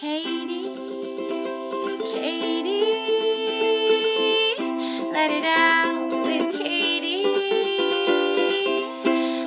Katie, 0.00 0.70
Katie, 2.14 2.84
let 5.10 5.32
it 5.32 5.44
out 5.44 6.08
with 6.22 6.56
Katie. 6.56 7.24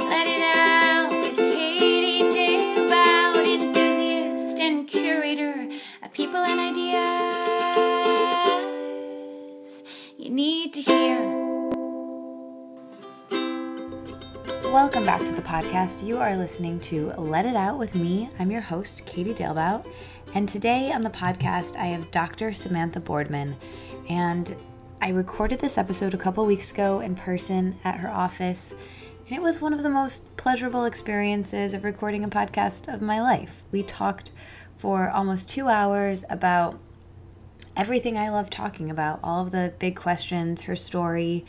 Let 0.09 0.27
it 0.27 0.41
out 0.43 1.09
with 1.21 1.37
Katie 1.37 2.23
Dalebout, 2.23 3.45
enthusiast 3.45 4.59
and 4.59 4.85
curator 4.85 5.69
of 6.03 6.11
people 6.11 6.41
and 6.41 6.59
ideas 6.59 6.83
you 10.17 10.31
need 10.31 10.73
to 10.73 10.81
hear. 10.81 11.21
Welcome 14.69 15.05
back 15.05 15.23
to 15.23 15.31
the 15.31 15.41
podcast. 15.41 16.03
You 16.05 16.17
are 16.17 16.35
listening 16.35 16.81
to 16.81 17.13
Let 17.17 17.45
It 17.45 17.55
Out 17.55 17.77
with 17.79 17.95
me. 17.95 18.29
I'm 18.37 18.51
your 18.51 18.59
host, 18.59 19.05
Katie 19.05 19.33
Dalebout. 19.33 19.85
And 20.33 20.47
today 20.47 20.93
on 20.93 21.01
the 21.01 21.09
podcast, 21.09 21.75
I 21.75 21.87
have 21.87 22.09
Dr. 22.09 22.53
Samantha 22.53 23.01
Boardman. 23.01 23.53
And 24.07 24.55
I 25.01 25.09
recorded 25.09 25.59
this 25.59 25.77
episode 25.77 26.13
a 26.13 26.17
couple 26.17 26.45
weeks 26.45 26.71
ago 26.71 27.01
in 27.01 27.15
person 27.15 27.77
at 27.83 27.99
her 27.99 28.09
office. 28.09 28.73
And 29.25 29.35
it 29.35 29.41
was 29.41 29.59
one 29.59 29.73
of 29.73 29.83
the 29.83 29.89
most 29.89 30.37
pleasurable 30.37 30.85
experiences 30.85 31.73
of 31.73 31.83
recording 31.83 32.23
a 32.23 32.29
podcast 32.29 32.93
of 32.93 33.01
my 33.01 33.21
life. 33.21 33.63
We 33.73 33.83
talked 33.83 34.31
for 34.77 35.09
almost 35.09 35.49
two 35.49 35.67
hours 35.67 36.23
about 36.29 36.79
everything 37.75 38.17
I 38.17 38.29
love 38.29 38.49
talking 38.49 38.89
about, 38.89 39.19
all 39.21 39.43
of 39.43 39.51
the 39.51 39.73
big 39.79 39.97
questions, 39.97 40.61
her 40.61 40.77
story. 40.77 41.45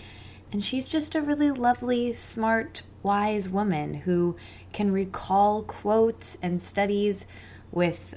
And 0.50 0.62
she's 0.62 0.88
just 0.88 1.14
a 1.14 1.22
really 1.22 1.52
lovely, 1.52 2.14
smart, 2.14 2.82
wise 3.04 3.48
woman 3.48 3.94
who 3.94 4.34
can 4.72 4.90
recall 4.90 5.62
quotes 5.62 6.36
and 6.42 6.60
studies 6.60 7.26
with 7.70 8.16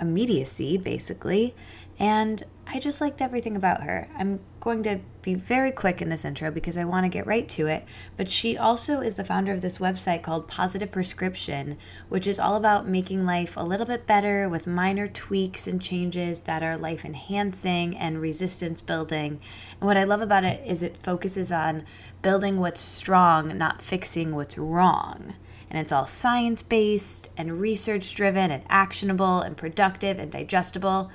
immediacy, 0.00 0.76
basically. 0.76 1.54
And 1.98 2.42
I 2.66 2.80
just 2.80 3.00
liked 3.00 3.22
everything 3.22 3.54
about 3.54 3.84
her. 3.84 4.08
I'm 4.18 4.40
going 4.60 4.82
to 4.82 4.98
be 5.22 5.34
very 5.34 5.70
quick 5.70 6.02
in 6.02 6.08
this 6.08 6.24
intro 6.24 6.50
because 6.50 6.76
I 6.76 6.84
want 6.84 7.04
to 7.04 7.08
get 7.08 7.26
right 7.26 7.48
to 7.50 7.68
it. 7.68 7.84
But 8.16 8.28
she 8.28 8.58
also 8.58 9.00
is 9.00 9.14
the 9.14 9.24
founder 9.24 9.52
of 9.52 9.62
this 9.62 9.78
website 9.78 10.22
called 10.22 10.48
Positive 10.48 10.90
Prescription, 10.90 11.78
which 12.08 12.26
is 12.26 12.40
all 12.40 12.56
about 12.56 12.88
making 12.88 13.24
life 13.24 13.56
a 13.56 13.62
little 13.62 13.86
bit 13.86 14.06
better 14.06 14.48
with 14.48 14.66
minor 14.66 15.06
tweaks 15.06 15.68
and 15.68 15.80
changes 15.80 16.42
that 16.42 16.62
are 16.62 16.76
life 16.76 17.04
enhancing 17.04 17.96
and 17.96 18.20
resistance 18.20 18.80
building. 18.80 19.40
And 19.80 19.86
what 19.86 19.96
I 19.96 20.04
love 20.04 20.20
about 20.20 20.44
it 20.44 20.60
is 20.66 20.82
it 20.82 21.02
focuses 21.02 21.52
on 21.52 21.84
building 22.20 22.58
what's 22.58 22.80
strong, 22.80 23.56
not 23.56 23.80
fixing 23.80 24.34
what's 24.34 24.58
wrong 24.58 25.34
and 25.70 25.78
it's 25.78 25.92
all 25.92 26.06
science 26.06 26.62
based 26.62 27.28
and 27.36 27.60
research 27.60 28.14
driven 28.14 28.50
and 28.50 28.62
actionable 28.68 29.40
and 29.40 29.56
productive 29.56 30.18
and 30.18 30.30
digestible. 30.30 31.10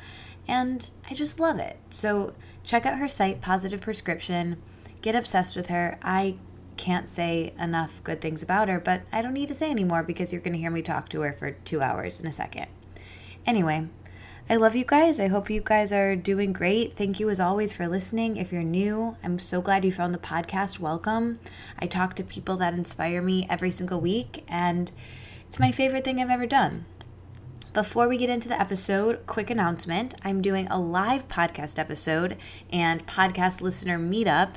And 0.48 0.88
I 1.10 1.14
just 1.14 1.40
love 1.40 1.60
it. 1.60 1.78
So 1.90 2.34
check 2.64 2.86
out 2.86 2.98
her 2.98 3.08
site, 3.08 3.42
Positive 3.42 3.82
Prescription. 3.82 4.62
Get 5.02 5.16
obsessed 5.16 5.56
with 5.56 5.68
her. 5.68 5.98
I 6.02 6.36
can't 6.78 7.10
say 7.10 7.54
enough 7.60 8.04
good 8.04 8.22
things 8.22 8.42
about 8.42 8.68
her, 8.68 8.80
but 8.80 9.02
I 9.12 9.22
don't 9.22 9.34
need 9.34 9.48
to 9.50 9.54
say 9.54 9.70
anymore 9.70 10.04
because 10.04 10.32
you're 10.34 10.42
going 10.42 10.54
to 10.54 10.60
hear 10.60 10.72
me 10.72 10.82
talk 10.82 11.10
to 11.10 11.22
her 11.22 11.34
for 11.34 11.52
two 11.52 11.82
hours 11.82 12.20
in 12.20 12.28
a 12.28 12.32
second. 12.32 12.68
Anyway, 13.46 13.88
I 14.52 14.58
love 14.58 14.76
you 14.76 14.84
guys. 14.84 15.18
I 15.18 15.28
hope 15.28 15.50
you 15.50 15.62
guys 15.64 15.94
are 15.94 16.14
doing 16.14 16.52
great. 16.52 16.98
Thank 16.98 17.22
you 17.22 17.30
as 17.30 17.40
always 17.40 17.72
for 17.72 17.88
listening. 17.88 18.36
If 18.36 18.52
you're 18.52 18.64
new, 18.64 19.16
I'm 19.24 19.40
so 19.40 19.62
glad 19.62 19.86
you 19.86 19.94
found 19.94 20.14
the 20.14 20.18
podcast. 20.18 20.78
Welcome. 20.78 21.40
I 21.80 21.88
talk 21.88 22.18
to 22.18 22.24
people 22.26 22.58
that 22.58 22.74
inspire 22.74 23.22
me 23.22 23.48
every 23.50 23.72
single 23.72 24.02
week, 24.02 24.44
and 24.50 24.92
it's 25.48 25.58
my 25.58 25.72
favorite 25.72 26.04
thing 26.04 26.20
I've 26.20 26.30
ever 26.30 26.46
done. 26.46 26.84
Before 27.72 28.10
we 28.10 28.18
get 28.18 28.30
into 28.30 28.50
the 28.50 28.60
episode, 28.60 29.26
quick 29.26 29.50
announcement 29.50 30.16
I'm 30.22 30.42
doing 30.42 30.68
a 30.68 30.78
live 30.78 31.30
podcast 31.30 31.80
episode 31.80 32.36
and 32.74 33.08
podcast 33.08 33.62
listener 33.62 33.98
meetup 33.98 34.56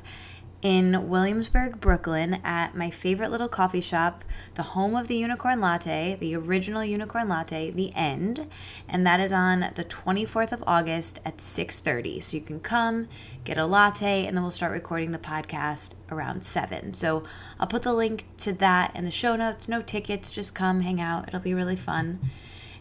in 0.64 1.10
Williamsburg, 1.10 1.78
Brooklyn, 1.78 2.40
at 2.42 2.74
my 2.74 2.88
favorite 2.88 3.30
little 3.30 3.50
coffee 3.50 3.82
shop, 3.82 4.24
the 4.54 4.62
home 4.62 4.96
of 4.96 5.08
the 5.08 5.16
unicorn 5.18 5.60
latte, 5.60 6.16
the 6.18 6.34
original 6.34 6.82
unicorn 6.82 7.28
latte, 7.28 7.70
The 7.70 7.94
End, 7.94 8.48
and 8.88 9.06
that 9.06 9.20
is 9.20 9.30
on 9.30 9.70
the 9.74 9.84
24th 9.84 10.52
of 10.52 10.64
August 10.66 11.20
at 11.22 11.36
6:30. 11.36 12.22
So 12.22 12.38
you 12.38 12.42
can 12.42 12.60
come, 12.60 13.08
get 13.44 13.58
a 13.58 13.66
latte, 13.66 14.24
and 14.24 14.34
then 14.34 14.42
we'll 14.42 14.50
start 14.50 14.72
recording 14.72 15.10
the 15.10 15.18
podcast 15.18 15.96
around 16.10 16.46
7. 16.46 16.94
So 16.94 17.24
I'll 17.60 17.66
put 17.66 17.82
the 17.82 17.92
link 17.92 18.24
to 18.38 18.54
that 18.54 18.96
in 18.96 19.04
the 19.04 19.10
show 19.10 19.36
notes. 19.36 19.68
No 19.68 19.82
tickets, 19.82 20.32
just 20.32 20.54
come 20.54 20.80
hang 20.80 20.98
out. 20.98 21.28
It'll 21.28 21.40
be 21.40 21.52
really 21.52 21.76
fun. 21.76 22.20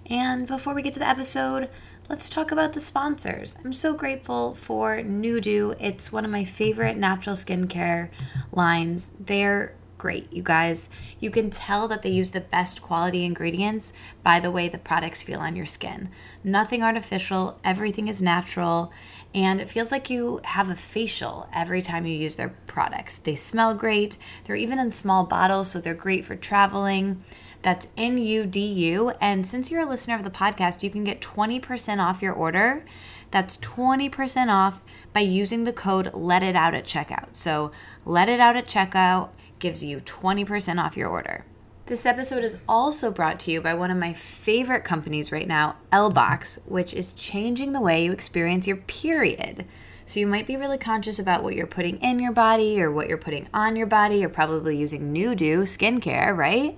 And 0.10 0.48
before 0.48 0.74
we 0.74 0.82
get 0.82 0.94
to 0.94 1.00
the 1.00 1.08
episode, 1.08 1.70
let's 2.14 2.30
talk 2.30 2.52
about 2.52 2.74
the 2.74 2.80
sponsors. 2.80 3.58
I'm 3.66 3.74
so 3.74 3.92
grateful 3.96 4.54
for 4.54 4.98
Nudu. 4.98 5.76
It's 5.80 6.12
one 6.12 6.24
of 6.24 6.30
my 6.30 6.46
favorite 6.46 6.96
natural 6.96 7.36
skincare 7.36 8.10
lines. 8.52 9.10
They're 9.20 9.74
great, 9.98 10.32
you 10.32 10.44
guys. 10.44 10.90
You 11.20 11.32
can 11.32 11.50
tell 11.50 11.88
that 11.88 12.04
they 12.04 12.12
use 12.12 12.30
the 12.30 12.40
best 12.40 12.84
quality 12.84 13.26
ingredients 13.26 13.94
by 14.22 14.40
the 14.40 14.52
way 14.52 14.70
the 14.70 14.78
products 14.78 15.24
feel 15.24 15.40
on 15.40 15.56
your 15.56 15.66
skin. 15.66 16.12
Nothing 16.44 16.84
artificial, 16.84 17.60
everything 17.64 18.08
is 18.08 18.22
natural, 18.22 18.92
and 19.34 19.60
it 19.60 19.68
feels 19.68 19.92
like 19.92 20.12
you 20.12 20.40
have 20.44 20.70
a 20.70 20.76
facial 20.76 21.50
every 21.52 21.82
time 21.82 22.06
you 22.06 22.16
use 22.16 22.36
their 22.36 22.54
products. 22.68 23.18
They 23.18 23.36
smell 23.36 23.74
great. 23.74 24.18
They're 24.44 24.56
even 24.56 24.78
in 24.78 24.92
small 24.92 25.24
bottles, 25.24 25.72
so 25.72 25.82
they're 25.82 25.96
great 25.96 26.26
for 26.26 26.36
traveling. 26.36 27.24
That's 27.64 27.88
N 27.98 28.18
U 28.18 28.46
D 28.46 28.60
U. 28.60 29.14
And 29.20 29.48
since 29.48 29.72
you're 29.72 29.82
a 29.82 29.90
listener 29.90 30.16
of 30.16 30.24
the 30.24 30.30
podcast, 30.30 30.84
you 30.84 30.90
can 30.90 31.04
get 31.04 31.22
20% 31.22 32.00
off 32.00 32.22
your 32.22 32.34
order. 32.34 32.86
That's 33.32 33.58
20% 33.58 34.50
off 34.50 34.82
by 35.12 35.22
using 35.22 35.64
the 35.64 35.74
code 35.74 36.14
Let 36.14 36.44
It 36.44 36.56
Out 36.56 36.76
at 36.76 36.84
checkout. 36.84 37.36
So, 37.36 37.72
Let 38.06 38.30
It 38.30 38.40
Out 38.40 38.56
at 38.56 38.68
checkout 38.68 39.30
gives 39.58 39.84
you 39.84 40.02
20% 40.02 40.84
off 40.84 40.96
your 40.96 41.10
order. 41.10 41.46
This 41.86 42.06
episode 42.06 42.44
is 42.44 42.58
also 42.68 43.12
brought 43.12 43.40
to 43.42 43.52
you 43.52 43.60
by 43.60 43.74
one 43.74 43.92
of 43.92 43.98
my 43.98 44.14
favorite 44.14 44.84
companies 44.84 45.32
right 45.32 45.48
now, 45.48 45.78
LBox, 45.92 46.66
which 46.66 46.94
is 46.94 47.14
changing 47.14 47.72
the 47.72 47.82
way 47.82 48.06
you 48.06 48.12
experience 48.12 48.68
your 48.68 48.78
period. 48.78 49.66
So 50.06 50.20
you 50.20 50.28
might 50.28 50.48
be 50.48 50.58
really 50.58 50.78
conscious 50.78 51.18
about 51.18 51.44
what 51.44 51.56
you're 51.56 51.66
putting 51.66 51.98
in 52.02 52.20
your 52.20 52.34
body 52.34 52.82
or 52.82 52.92
what 52.92 53.08
you're 53.08 53.18
putting 53.18 53.48
on 53.54 53.76
your 53.76 53.88
body. 53.88 54.18
You're 54.18 54.30
probably 54.30 54.78
using 54.78 55.14
Nudu 55.14 55.62
skincare, 55.62 56.36
right? 56.36 56.78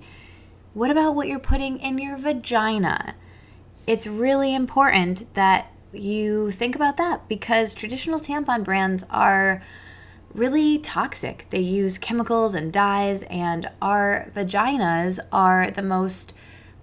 What 0.76 0.90
about 0.90 1.14
what 1.14 1.26
you're 1.26 1.38
putting 1.38 1.78
in 1.78 1.96
your 1.96 2.18
vagina? 2.18 3.14
It's 3.86 4.06
really 4.06 4.54
important 4.54 5.32
that 5.32 5.72
you 5.90 6.50
think 6.50 6.76
about 6.76 6.98
that 6.98 7.26
because 7.30 7.72
traditional 7.72 8.20
tampon 8.20 8.62
brands 8.62 9.02
are 9.08 9.62
really 10.34 10.78
toxic. 10.78 11.46
They 11.48 11.60
use 11.60 11.96
chemicals 11.96 12.54
and 12.54 12.70
dyes, 12.70 13.22
and 13.30 13.70
our 13.80 14.30
vaginas 14.36 15.18
are 15.32 15.70
the 15.70 15.80
most 15.80 16.34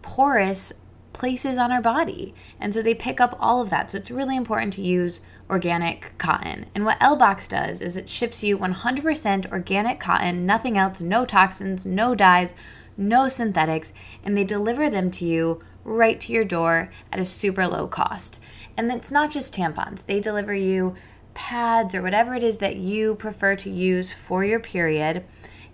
porous 0.01 0.73
places 1.13 1.59
on 1.59 1.71
our 1.71 1.79
body. 1.79 2.33
And 2.59 2.73
so 2.73 2.81
they 2.81 2.95
pick 2.95 3.21
up 3.21 3.37
all 3.39 3.61
of 3.61 3.69
that. 3.69 3.91
So 3.91 3.99
it's 3.99 4.09
really 4.09 4.35
important 4.35 4.73
to 4.73 4.81
use 4.81 5.21
organic 5.51 6.17
cotton. 6.17 6.65
And 6.73 6.83
what 6.83 6.99
LBox 6.99 7.47
does 7.47 7.79
is 7.79 7.95
it 7.95 8.09
ships 8.09 8.43
you 8.43 8.57
100% 8.57 9.51
organic 9.51 9.99
cotton, 9.99 10.47
nothing 10.47 10.79
else, 10.79 10.99
no 10.99 11.25
toxins, 11.25 11.85
no 11.85 12.15
dyes, 12.15 12.55
no 12.97 13.27
synthetics, 13.27 13.93
and 14.23 14.37
they 14.37 14.43
deliver 14.43 14.89
them 14.89 15.11
to 15.11 15.25
you 15.25 15.61
right 15.83 16.19
to 16.21 16.31
your 16.31 16.45
door 16.45 16.91
at 17.11 17.19
a 17.19 17.25
super 17.25 17.67
low 17.67 17.87
cost. 17.87 18.39
And 18.77 18.91
it's 18.91 19.11
not 19.11 19.31
just 19.31 19.53
tampons, 19.53 20.05
they 20.05 20.19
deliver 20.19 20.53
you 20.53 20.95
pads 21.33 21.95
or 21.95 22.01
whatever 22.01 22.35
it 22.35 22.43
is 22.43 22.57
that 22.59 22.75
you 22.75 23.15
prefer 23.15 23.55
to 23.55 23.69
use 23.69 24.13
for 24.13 24.43
your 24.43 24.59
period. 24.59 25.23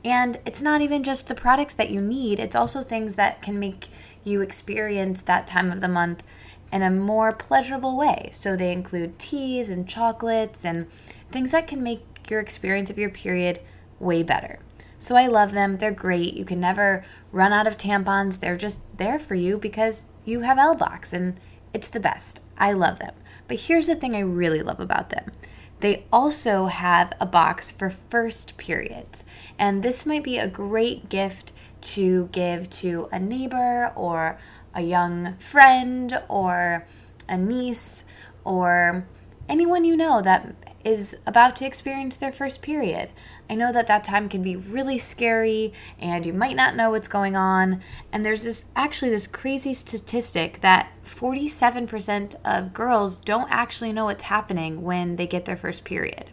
And 0.03 0.37
it's 0.45 0.61
not 0.61 0.81
even 0.81 1.03
just 1.03 1.27
the 1.27 1.35
products 1.35 1.73
that 1.75 1.89
you 1.89 2.01
need, 2.01 2.39
it's 2.39 2.55
also 2.55 2.81
things 2.81 3.15
that 3.15 3.41
can 3.41 3.59
make 3.59 3.89
you 4.23 4.41
experience 4.41 5.21
that 5.21 5.47
time 5.47 5.71
of 5.71 5.81
the 5.81 5.87
month 5.87 6.23
in 6.71 6.81
a 6.81 6.89
more 6.89 7.33
pleasurable 7.33 7.97
way. 7.97 8.29
So 8.31 8.55
they 8.55 8.71
include 8.71 9.19
teas 9.19 9.69
and 9.69 9.87
chocolates 9.87 10.63
and 10.63 10.87
things 11.31 11.51
that 11.51 11.67
can 11.67 11.81
make 11.81 12.29
your 12.29 12.39
experience 12.39 12.89
of 12.89 12.97
your 12.97 13.09
period 13.09 13.59
way 13.99 14.23
better. 14.23 14.59
So 14.99 15.15
I 15.15 15.27
love 15.27 15.53
them. 15.53 15.77
They're 15.77 15.91
great. 15.91 16.33
You 16.35 16.45
can 16.45 16.59
never 16.59 17.05
run 17.31 17.53
out 17.53 17.67
of 17.67 17.77
tampons. 17.77 18.39
They're 18.39 18.57
just 18.57 18.81
there 18.97 19.17
for 19.17 19.35
you 19.35 19.57
because 19.57 20.05
you 20.25 20.41
have 20.41 20.57
LBox 20.57 21.13
and 21.13 21.39
it's 21.73 21.87
the 21.87 21.99
best. 21.99 22.41
I 22.57 22.73
love 22.73 22.99
them. 22.99 23.13
But 23.47 23.61
here's 23.61 23.87
the 23.87 23.95
thing 23.95 24.13
I 24.13 24.19
really 24.19 24.61
love 24.61 24.79
about 24.79 25.09
them. 25.09 25.31
They 25.79 26.05
also 26.11 26.65
have 26.65 27.13
a 27.19 27.25
box 27.25 27.71
for 27.71 27.89
first 27.89 28.57
periods. 28.57 29.23
And 29.57 29.81
this 29.81 30.05
might 30.05 30.23
be 30.23 30.37
a 30.37 30.47
great 30.47 31.09
gift 31.09 31.53
to 31.81 32.27
give 32.33 32.69
to 32.69 33.07
a 33.11 33.19
neighbor 33.19 33.93
or 33.95 34.37
a 34.73 34.81
young 34.81 35.35
friend 35.37 36.21
or 36.27 36.85
a 37.27 37.37
niece 37.37 38.05
or 38.43 39.07
anyone 39.47 39.85
you 39.85 39.95
know 39.95 40.21
that 40.21 40.53
is 40.83 41.15
about 41.25 41.55
to 41.57 41.65
experience 41.65 42.17
their 42.17 42.31
first 42.31 42.61
period. 42.61 43.09
I 43.49 43.55
know 43.55 43.71
that 43.73 43.87
that 43.87 44.03
time 44.03 44.29
can 44.29 44.43
be 44.43 44.55
really 44.55 44.99
scary 44.99 45.73
and 45.97 46.25
you 46.25 46.33
might 46.33 46.55
not 46.55 46.75
know 46.75 46.91
what's 46.91 47.07
going 47.07 47.35
on. 47.35 47.81
And 48.11 48.23
there's 48.23 48.43
this 48.43 48.65
actually 48.75 49.09
this 49.09 49.25
crazy 49.25 49.73
statistic 49.73 50.61
that 50.61 50.91
47% 51.05 52.35
of 52.45 52.73
girls 52.73 53.17
don't 53.17 53.49
actually 53.49 53.91
know 53.91 54.05
what's 54.05 54.23
happening 54.23 54.83
when 54.83 55.15
they 55.15 55.25
get 55.25 55.45
their 55.45 55.57
first 55.57 55.83
period. 55.83 56.25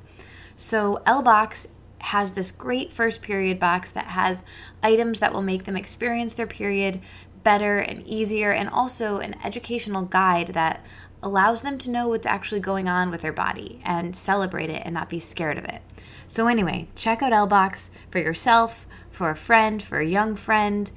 So 0.57 1.03
LBox 1.07 1.69
has 1.99 2.33
this 2.33 2.51
great 2.51 2.93
first 2.93 3.23
period 3.23 3.59
box 3.59 3.91
that 3.91 4.07
has 4.07 4.45
items 4.83 5.19
that 5.21 5.33
will 5.33 5.43
make 5.43 5.65
them 5.65 5.77
experience 5.77 6.35
their 6.35 6.47
period 6.47 7.01
better 7.43 7.79
and 7.79 8.07
easier, 8.07 8.51
and 8.51 8.69
also 8.69 9.19
an 9.19 9.37
educational 9.45 10.03
guide 10.03 10.49
that 10.49 10.85
allows 11.23 11.63
them 11.63 11.79
to 11.79 11.91
know 11.91 12.09
what's 12.09 12.27
actually 12.27 12.61
going 12.61 12.89
on 12.89 13.11
with 13.11 13.21
their 13.21 13.33
body 13.33 13.81
and 13.85 14.17
celebrate 14.17 14.69
it 14.69 14.83
and 14.85 14.93
not 14.93 15.09
be 15.09 15.21
scared 15.21 15.57
of 15.57 15.65
it. 15.65 15.81
So, 16.27 16.49
anyway, 16.49 16.89
check 16.97 17.23
out 17.23 17.33
LBox 17.33 17.91
for 18.11 18.19
yourself, 18.19 18.87
for 19.11 19.31
a 19.31 19.37
friend, 19.37 19.83
for 19.83 19.99
a 19.99 20.07
young 20.07 20.37
friend. 20.37 20.91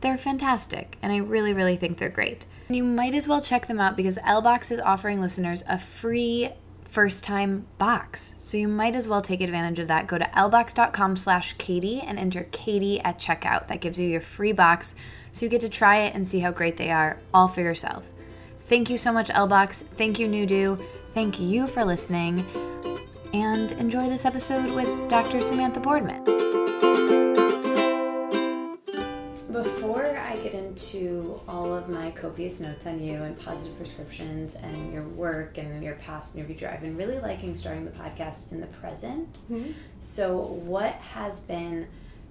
They're 0.00 0.18
fantastic, 0.18 0.96
and 1.02 1.12
I 1.12 1.18
really, 1.18 1.52
really 1.52 1.76
think 1.76 1.98
they're 1.98 2.08
great. 2.08 2.46
You 2.68 2.84
might 2.84 3.14
as 3.14 3.28
well 3.28 3.40
check 3.40 3.66
them 3.66 3.80
out 3.80 3.96
because 3.96 4.16
LBox 4.18 4.70
is 4.70 4.78
offering 4.78 5.20
listeners 5.20 5.62
a 5.68 5.78
free 5.78 6.50
first 6.84 7.22
time 7.22 7.66
box. 7.78 8.34
So 8.38 8.56
you 8.56 8.68
might 8.68 8.96
as 8.96 9.08
well 9.08 9.22
take 9.22 9.40
advantage 9.40 9.78
of 9.78 9.88
that. 9.88 10.06
Go 10.06 10.18
to 10.18 10.24
lbox.com 10.24 11.16
slash 11.16 11.54
Katie 11.54 12.00
and 12.00 12.18
enter 12.18 12.48
Katie 12.50 13.00
at 13.00 13.18
checkout. 13.18 13.68
That 13.68 13.80
gives 13.80 13.98
you 13.98 14.08
your 14.08 14.20
free 14.20 14.52
box 14.52 14.94
so 15.32 15.46
you 15.46 15.50
get 15.50 15.60
to 15.60 15.68
try 15.68 15.98
it 15.98 16.14
and 16.14 16.26
see 16.26 16.40
how 16.40 16.50
great 16.50 16.76
they 16.76 16.90
are 16.90 17.18
all 17.32 17.48
for 17.48 17.60
yourself. 17.60 18.08
Thank 18.64 18.90
you 18.90 18.98
so 18.98 19.12
much, 19.12 19.28
LBox. 19.28 19.82
Thank 19.96 20.18
you, 20.18 20.28
Nudu. 20.28 20.84
Thank 21.12 21.40
you 21.40 21.66
for 21.66 21.84
listening. 21.84 22.46
And 23.32 23.70
enjoy 23.72 24.08
this 24.08 24.24
episode 24.24 24.72
with 24.72 25.08
Dr. 25.08 25.40
Samantha 25.40 25.78
Boardman. 25.78 26.24
Before 29.52 30.18
I 30.18 30.36
get 30.42 30.54
into 30.54 31.40
all 31.46 31.72
of 31.72 31.88
my 31.88 32.10
copious 32.10 32.58
notes 32.58 32.86
on 32.86 33.00
you 33.00 33.22
and 33.22 33.38
positive 33.38 33.76
prescriptions 33.76 34.56
and 34.56 34.92
your 34.92 35.04
work 35.04 35.58
and 35.58 35.80
your 35.80 35.94
past 35.96 36.34
and 36.34 36.40
your 36.40 36.48
future, 36.48 36.68
I've 36.68 36.80
been 36.80 36.96
really 36.96 37.20
liking 37.20 37.54
starting 37.54 37.84
the 37.84 37.92
podcast 37.92 38.50
in 38.50 38.60
the 38.60 38.66
present. 38.66 39.32
Mm-hmm. 39.48 39.72
So, 40.00 40.36
what 40.36 40.94
has 40.94 41.38
been 41.38 41.86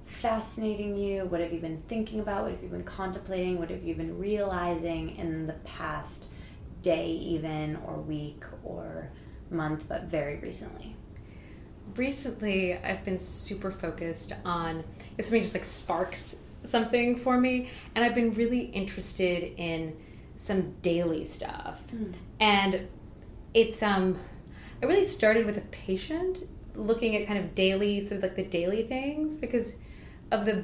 fascinating 0.05 0.97
you? 0.97 1.23
What 1.25 1.39
have 1.39 1.53
you 1.53 1.59
been 1.59 1.81
thinking 1.87 2.19
about? 2.19 2.43
What 2.43 2.51
have 2.51 2.63
you 2.63 2.67
been 2.67 2.83
contemplating? 2.83 3.57
What 3.57 3.69
have 3.69 3.83
you 3.83 3.95
been 3.95 4.19
realizing 4.19 5.15
in 5.15 5.47
the 5.47 5.53
past 5.63 6.25
day, 6.81 7.07
even, 7.07 7.77
or 7.85 7.95
week, 8.01 8.43
or 8.63 9.11
month, 9.51 9.83
but 9.87 10.03
very 10.03 10.37
recently? 10.39 10.95
Recently, 11.95 12.77
I've 12.77 13.03
been 13.03 13.19
super 13.19 13.71
focused 13.71 14.33
on 14.45 14.83
if 15.17 15.25
something 15.25 15.41
just 15.41 15.53
like 15.53 15.65
sparks 15.65 16.37
something 16.63 17.15
for 17.15 17.39
me, 17.39 17.69
and 17.95 18.03
I've 18.03 18.15
been 18.15 18.33
really 18.33 18.65
interested 18.65 19.53
in 19.57 19.97
some 20.37 20.75
daily 20.81 21.23
stuff. 21.23 21.83
And 22.39 22.87
it's 23.53 23.81
um, 23.81 24.17
I 24.81 24.85
really 24.85 25.05
started 25.05 25.45
with 25.45 25.57
a 25.57 25.61
patient 25.61 26.47
looking 26.75 27.15
at 27.15 27.27
kind 27.27 27.39
of 27.39 27.55
daily, 27.55 28.01
sort 28.01 28.17
of 28.17 28.23
like 28.23 28.35
the 28.35 28.43
daily 28.43 28.83
things 28.83 29.35
because 29.35 29.75
of 30.31 30.45
the 30.45 30.63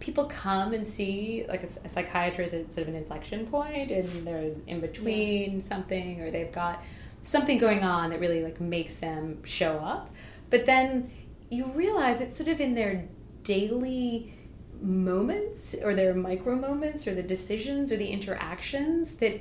people 0.00 0.24
come 0.24 0.74
and 0.74 0.86
see 0.86 1.44
like 1.48 1.62
a, 1.62 1.68
a 1.84 1.88
psychiatrist 1.88 2.52
at 2.52 2.72
sort 2.72 2.88
of 2.88 2.94
an 2.94 2.98
inflection 2.98 3.46
point 3.46 3.92
and 3.92 4.26
there's 4.26 4.56
in 4.66 4.80
between 4.80 5.60
something 5.60 6.20
or 6.20 6.32
they've 6.32 6.50
got 6.50 6.82
something 7.22 7.58
going 7.58 7.82
on 7.84 8.10
that 8.10 8.20
really 8.20 8.42
like 8.42 8.60
makes 8.60 8.96
them 8.96 9.42
show 9.44 9.78
up 9.78 10.10
but 10.50 10.66
then 10.66 11.10
you 11.50 11.66
realize 11.66 12.20
it's 12.20 12.36
sort 12.36 12.48
of 12.48 12.60
in 12.60 12.74
their 12.74 13.04
daily 13.44 14.34
moments 14.80 15.74
or 15.82 15.94
their 15.94 16.14
micro 16.14 16.56
moments 16.56 17.06
or 17.06 17.14
the 17.14 17.22
decisions 17.22 17.92
or 17.92 17.96
the 17.96 18.08
interactions 18.08 19.12
that 19.16 19.40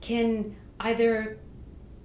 can 0.00 0.54
either 0.80 1.38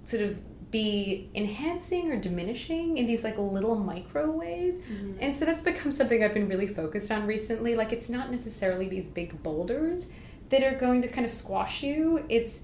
sort 0.04 0.22
of 0.22 0.42
be 0.70 1.30
enhancing 1.34 2.10
or 2.12 2.16
diminishing 2.16 2.98
in 2.98 3.06
these 3.06 3.24
like 3.24 3.38
little 3.38 3.74
micro 3.74 4.30
ways. 4.30 4.76
Mm-hmm. 4.76 5.18
And 5.20 5.34
so 5.34 5.44
that's 5.44 5.62
become 5.62 5.92
something 5.92 6.22
I've 6.22 6.34
been 6.34 6.48
really 6.48 6.66
focused 6.66 7.10
on 7.10 7.26
recently. 7.26 7.74
Like 7.74 7.92
it's 7.92 8.08
not 8.08 8.30
necessarily 8.30 8.88
these 8.88 9.08
big 9.08 9.42
boulders 9.42 10.08
that 10.50 10.62
are 10.62 10.76
going 10.78 11.02
to 11.02 11.08
kind 11.08 11.24
of 11.24 11.30
squash 11.30 11.82
you. 11.82 12.24
It's 12.28 12.60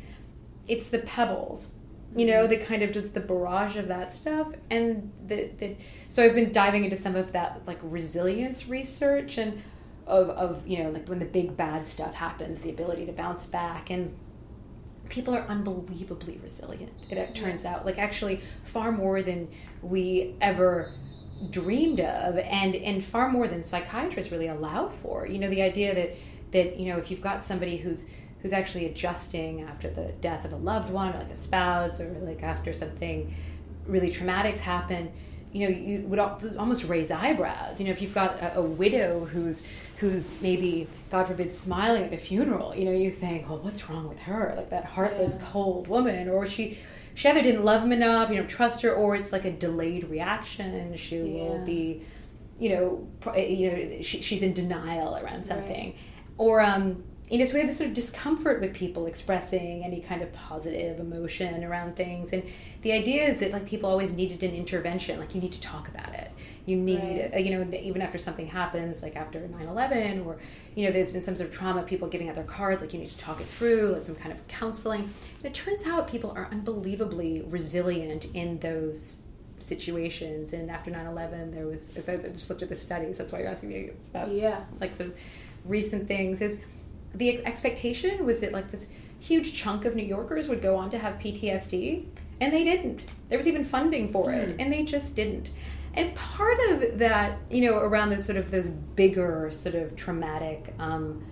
it's 0.69 0.89
the 0.89 0.99
pebbles. 1.01 1.69
You 2.17 2.27
know, 2.27 2.43
mm-hmm. 2.47 2.51
the 2.51 2.57
kind 2.59 2.83
of 2.83 2.93
just 2.93 3.15
the 3.15 3.21
barrage 3.21 3.77
of 3.77 3.89
that 3.89 4.15
stuff. 4.15 4.49
And 4.71 5.13
the, 5.27 5.51
the 5.59 5.77
so 6.09 6.25
I've 6.25 6.35
been 6.35 6.53
diving 6.53 6.85
into 6.85 6.97
some 6.97 7.17
of 7.17 7.33
that 7.33 7.63
like 7.67 7.79
resilience 7.83 8.69
research 8.69 9.39
and 9.39 9.63
of, 10.07 10.31
of 10.31 10.67
you 10.67 10.83
know 10.83 10.91
like 10.91 11.09
when 11.09 11.19
the 11.19 11.25
big 11.25 11.57
bad 11.57 11.87
stuff 11.89 12.15
happens 12.15 12.61
the 12.61 12.71
ability 12.71 13.07
to 13.07 13.13
bounce 13.13 13.47
back. 13.47 13.91
And 13.91 14.15
people 15.09 15.35
are 15.35 15.47
unbelievably 15.49 16.41
resilient 16.43 16.93
it, 17.11 17.19
it 17.19 17.35
turns 17.35 17.65
out. 17.65 17.85
Like 17.85 17.99
actually 17.99 18.41
far 18.65 18.93
more 18.93 19.23
than 19.23 19.49
we 19.83 20.35
ever 20.41 20.93
dreamed 21.51 22.01
of 22.01 22.39
and 22.39 22.75
and 22.75 23.05
far 23.05 23.31
more 23.31 23.49
than 23.49 23.63
psychiatrists 23.63 24.31
really 24.31 24.49
allow 24.49 24.89
for. 24.89 25.27
You 25.27 25.39
know 25.39 25.51
the 25.51 25.63
idea 25.63 25.95
that 25.95 26.17
that 26.53 26.79
you 26.79 26.93
know 26.93 26.99
if 26.99 27.11
you've 27.11 27.21
got 27.21 27.45
somebody 27.45 27.77
who's 27.77 28.05
who's 28.45 28.53
actually 28.53 28.85
adjusting 28.85 29.63
after 29.63 29.89
the 29.89 30.13
death 30.21 30.45
of 30.45 30.53
a 30.53 30.57
loved 30.57 30.91
one 30.91 31.15
or 31.15 31.19
like 31.19 31.31
a 31.31 31.35
spouse 31.35 31.99
or 31.99 32.11
like 32.21 32.43
after 32.43 32.75
something 32.75 33.35
really 33.87 34.11
traumatic's 34.11 34.61
happened 34.61 35.11
you 35.55 35.67
know 35.67 35.75
you 35.75 36.01
would 36.09 36.19
almost 36.19 36.85
raise 36.85 37.11
eyebrows. 37.11 37.81
You 37.81 37.87
know 37.87 37.93
if 37.93 38.03
you've 38.03 38.13
got 38.13 38.39
a, 38.41 38.59
a 38.59 38.63
widow 38.63 39.25
who's 39.25 39.63
who's 39.99 40.31
maybe 40.43 40.89
god 41.11 41.29
forbid 41.29 41.55
smiling 41.55 42.03
at 42.03 42.11
the 42.11 42.19
funeral 42.19 42.75
you 42.75 42.85
know 42.85 42.91
you 42.91 43.11
think 43.11 43.49
well 43.49 43.61
what's 43.61 43.89
wrong 43.89 44.09
with 44.09 44.19
her? 44.19 44.53
Like 44.57 44.69
that 44.71 44.85
heartless 44.85 45.39
cold 45.53 45.87
woman. 45.87 46.29
Or 46.29 46.47
she 46.47 46.79
she 47.15 47.29
either 47.29 47.41
didn't 47.41 47.65
love 47.65 47.83
him 47.83 47.93
enough 47.93 48.31
you 48.31 48.37
know 48.37 48.47
trust 48.47 48.83
her 48.83 48.93
or 48.93 49.17
it's 49.17 49.33
like 49.33 49.45
a 49.45 49.53
delayed 49.53 50.11
reaction. 50.11 50.95
She 50.97 51.23
will 51.23 51.65
be 51.65 52.03
you 52.59 52.71
know 52.71 53.09
you 53.37 53.71
know 53.71 54.03
she, 54.03 54.21
she's 54.21 54.43
in 54.43 54.53
denial 54.53 55.17
around 55.17 55.47
something. 55.47 55.95
Or 56.37 56.61
um 56.61 57.05
you 57.31 57.39
know 57.39 57.45
so 57.47 57.55
we 57.55 57.63
this 57.65 57.79
sort 57.79 57.89
of 57.89 57.95
discomfort 57.95 58.61
with 58.61 58.75
people 58.75 59.07
expressing 59.07 59.83
any 59.83 60.01
kind 60.01 60.21
of 60.21 60.31
positive 60.35 61.01
emotion 61.01 61.65
around 61.65 61.97
things 61.97 62.33
and 62.35 62.43
the 62.83 62.93
idea 62.93 63.25
is 63.25 63.39
that 63.39 63.51
like 63.51 63.65
people 63.65 63.89
always 63.89 64.13
needed 64.13 64.43
an 64.43 64.55
intervention 64.55 65.19
like 65.19 65.35
you 65.35 65.41
need 65.41 65.53
to 65.53 65.61
talk 65.61 65.89
about 65.89 66.13
it 66.15 66.31
you 66.67 66.77
need 66.77 66.99
Right. 66.99 67.31
uh, 67.35 67.39
you 67.39 67.51
know 67.57 67.79
even 67.79 68.03
after 68.03 68.19
something 68.19 68.47
happens 68.47 69.03
like 69.03 69.17
after 69.17 69.41
9-11 69.41 70.27
or 70.27 70.37
you 70.75 70.85
know 70.85 70.93
there's 70.93 71.13
been 71.13 71.23
some 71.23 71.35
sort 71.35 71.49
of 71.49 71.55
trauma 71.57 71.83
people 71.83 72.09
giving 72.09 72.29
out 72.29 72.35
their 72.35 72.45
cards 72.45 72.83
like 72.83 72.93
you 72.93 73.01
need 73.01 73.11
to 73.11 73.19
talk 73.19 73.41
it 73.41 73.47
through 73.47 73.93
like 73.95 74.03
some 74.03 74.15
kind 74.15 74.31
of 74.33 74.47
counseling 74.49 75.03
and 75.39 75.45
it 75.47 75.55
turns 75.55 75.85
out 75.87 76.07
people 76.07 76.31
are 76.37 76.49
unbelievably 76.53 77.43
resilient 77.49 78.27
in 78.35 78.59
those 78.59 79.23
situations 79.61 80.53
and 80.53 80.71
after 80.71 80.91
9-11 80.91 81.55
there 81.55 81.67
was 81.67 81.97
as 81.97 82.07
i 82.09 82.17
just 82.17 82.51
looked 82.51 82.63
at 82.63 82.69
the 82.69 82.77
studies 82.77 83.17
that's 83.17 83.33
why 83.33 83.39
you're 83.41 83.49
asking 83.49 83.71
me 83.71 83.91
about 84.11 84.31
Yeah. 84.31 84.61
like 84.79 84.95
some 84.95 85.15
recent 85.65 86.07
things 86.07 86.43
is 86.43 86.59
the 87.15 87.45
expectation 87.47 88.25
was 88.27 88.41
that 88.41 88.53
like 88.53 88.71
this 88.71 88.89
huge 89.21 89.55
chunk 89.55 89.85
of 89.85 89.95
New 89.95 90.05
Yorkers 90.05 90.49
would 90.49 90.61
go 90.61 90.77
on 90.77 90.91
to 90.91 90.99
have 90.99 91.15
PTSD 91.15 92.05
and 92.41 92.53
they 92.53 92.65
didn't. 92.65 93.05
There 93.29 93.39
was 93.39 93.47
even 93.47 93.65
funding 93.65 94.11
for 94.13 94.33
it 94.33 94.57
and 94.59 94.73
they 94.73 94.83
just 94.83 95.17
didn't. 95.17 95.51
And 95.95 96.15
part 96.15 96.59
of 96.71 96.99
that, 96.99 97.39
you 97.51 97.63
know, 97.71 97.79
around 97.79 98.11
those 98.11 98.25
sort 98.25 98.37
of 98.37 98.51
those 98.51 98.69
bigger 98.69 99.49
sort 99.53 99.77
of 99.77 99.95
traumatic 99.97 100.75
um, 100.79 101.25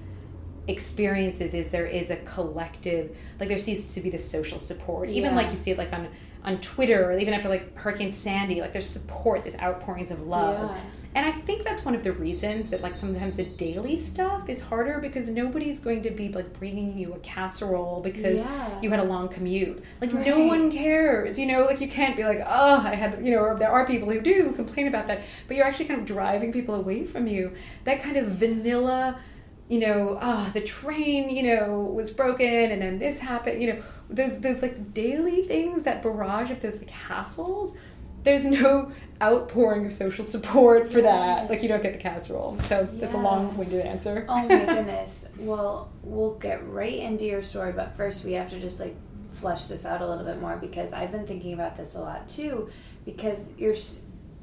experiences 0.69 1.55
is 1.55 1.71
there 1.71 1.87
is 1.87 2.11
a 2.11 2.17
collective 2.17 3.17
like 3.41 3.49
there 3.49 3.59
seems 3.59 3.95
to 3.95 4.01
be 4.01 4.09
this 4.09 4.29
social 4.31 4.61
support 4.61 5.09
even 5.09 5.31
Yeah. 5.31 5.37
like 5.37 5.51
you 5.51 5.57
see 5.57 5.73
it 5.73 5.79
like 5.79 5.93
on 5.93 6.07
on 6.45 6.59
twitter 6.61 7.11
or 7.11 7.19
even 7.19 7.33
after 7.35 7.49
like 7.49 7.77
hurricane 7.77 8.11
sandy 8.11 8.61
like 8.61 8.73
there's 8.73 8.89
support 8.89 9.43
there's 9.43 9.57
outpourings 9.59 10.11
of 10.11 10.27
love. 10.27 10.71
Yeah. 10.75 10.81
and 11.15 11.27
i 11.27 11.31
think 11.31 11.63
that's 11.65 11.85
one 11.85 11.95
of 11.95 12.03
the 12.03 12.13
reasons 12.13 12.69
that 12.71 12.81
like 12.81 12.97
sometimes 12.99 13.37
the 13.37 13.45
daily 13.45 13.97
stuff 13.97 14.49
is 14.49 14.61
harder 14.61 14.99
because 14.99 15.29
nobody's 15.29 15.79
going 15.79 16.03
to 16.03 16.11
be 16.11 16.29
like 16.31 16.53
bringing 16.59 16.99
you 16.99 17.13
a 17.15 17.19
casserole 17.21 18.01
because 18.03 18.41
Yeah. 18.43 18.81
you 18.81 18.91
had 18.91 18.99
a 19.01 19.05
long 19.05 19.29
commute. 19.29 19.85
Like 20.01 20.13
no 20.13 20.41
one 20.47 20.71
cares 20.71 21.39
you 21.39 21.47
know? 21.47 21.65
Like 21.65 21.81
you 21.81 21.89
can't 21.89 22.17
be 22.17 22.25
like 22.25 22.41
oh 22.45 22.79
i 22.85 22.95
had 22.95 23.25
you 23.25 23.31
know 23.31 23.39
or 23.41 23.57
there 23.57 23.71
are 23.71 23.87
people 23.87 24.11
who 24.11 24.21
do 24.21 24.53
complain 24.53 24.89
about 24.89 25.07
that 25.07 25.23
but 25.47 25.57
you're 25.57 25.67
actually 25.67 25.85
kind 25.87 26.01
of 26.01 26.07
driving 26.07 26.53
people 26.53 26.75
away 26.75 27.05
from 27.05 27.27
you. 27.29 27.53
That 27.85 28.03
kind 28.03 28.17
of 28.17 28.27
vanilla 28.29 29.21
you 29.69 29.79
know, 29.79 30.19
ah, 30.21 30.51
the 30.53 30.61
train, 30.61 31.31
you 31.31 31.43
know, 31.45 31.81
was 31.81 32.11
broken 32.11 32.47
and 32.73 32.83
then 32.83 32.99
this 32.99 33.19
happened, 33.21 33.63
you 33.63 33.73
know, 33.73 33.81
there's 34.13 34.39
there's 34.39 34.63
like 34.63 34.95
daily 34.95 35.43
things, 35.43 35.83
that 35.85 36.03
barrage 36.03 36.51
if 36.51 36.61
there's 36.61 36.79
like 36.79 36.91
hassles. 36.91 37.77
There's 38.25 38.45
no 38.45 38.93
outpouring 39.21 39.85
of 39.87 39.93
social 39.93 40.25
support 40.25 40.93
for 40.93 41.01
that. 41.03 41.51
Like 41.51 41.61
you 41.63 41.69
don't 41.69 41.83
get 41.83 41.93
the 41.93 41.99
casserole. 41.99 42.57
So 42.69 42.89
that's 42.93 43.15
a 43.15 43.19
long 43.19 43.57
winded 43.57 43.85
answer. 43.85 44.25
Oh 44.29 44.47
my 44.47 44.47
goodness. 44.65 45.27
Well, 45.39 45.91
we'll 46.05 46.35
get 46.35 46.65
right 46.69 46.95
into 46.95 47.25
your 47.25 47.43
story, 47.43 47.73
but 47.73 47.97
first 47.97 48.25
we 48.25 48.33
have 48.35 48.49
to 48.51 48.61
just 48.61 48.79
like 48.79 48.95
flesh 49.35 49.65
this 49.67 49.85
out 49.85 50.03
a 50.03 50.09
little 50.09 50.25
bit 50.25 50.41
more 50.41 50.57
because 50.57 50.93
I've 50.93 51.11
been 51.11 51.27
thinking 51.27 51.53
about 51.53 51.77
this 51.77 51.97
a 51.97 52.01
lot 52.01 52.29
too. 52.29 52.71
Because 53.05 53.51
you're, 53.59 53.75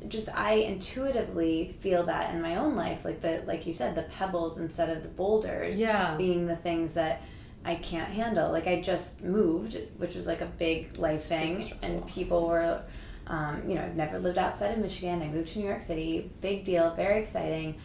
just 0.09 0.27
I 0.35 0.53
intuitively 0.55 1.77
feel 1.79 2.03
that 2.03 2.33
in 2.33 2.41
my 2.41 2.57
own 2.57 2.75
life, 2.75 3.05
like 3.05 3.21
the 3.21 3.43
like 3.45 3.65
you 3.65 3.71
said, 3.73 3.95
the 3.95 4.03
pebbles 4.03 4.57
instead 4.57 4.89
of 4.89 5.03
the 5.03 5.09
boulders, 5.09 5.79
Yeah. 5.79 6.15
being 6.17 6.47
the 6.47 6.55
things 6.57 6.95
that 6.95 7.21
I 7.65 7.75
can't 7.75 8.09
handle. 8.11 8.51
Like 8.51 8.67
I 8.67 8.81
just 8.81 9.23
moved, 9.23 9.77
which 9.97 10.15
was 10.15 10.25
like 10.27 10.41
a 10.41 10.45
big 10.45 10.97
life 10.97 11.21
Super 11.21 11.41
thing, 11.41 11.63
stressful. 11.63 11.89
and 11.89 12.07
people 12.07 12.47
were, 12.47 12.81
um, 13.27 13.61
you 13.67 13.75
know, 13.75 13.83
I've 13.83 13.95
never 13.95 14.17
lived 14.19 14.37
outside 14.37 14.71
of 14.71 14.79
Michigan. 14.79 15.21
I 15.21 15.27
moved 15.27 15.49
to 15.49 15.59
New 15.59 15.65
York 15.65 15.81
City, 15.81 16.31
big 16.41 16.63
deal, 16.65 16.93
very 16.95 17.21
exciting, 17.21 17.75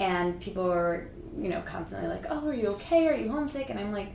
and 0.00 0.40
people 0.40 0.64
were, 0.64 1.08
you 1.40 1.48
know, 1.48 1.62
constantly 1.62 2.08
like, 2.08 2.26
"Oh, 2.28 2.48
are 2.48 2.54
you 2.54 2.68
okay? 2.68 3.06
Are 3.08 3.14
you 3.14 3.30
homesick?" 3.30 3.70
And 3.70 3.78
I'm 3.78 3.92
like, 3.92 4.08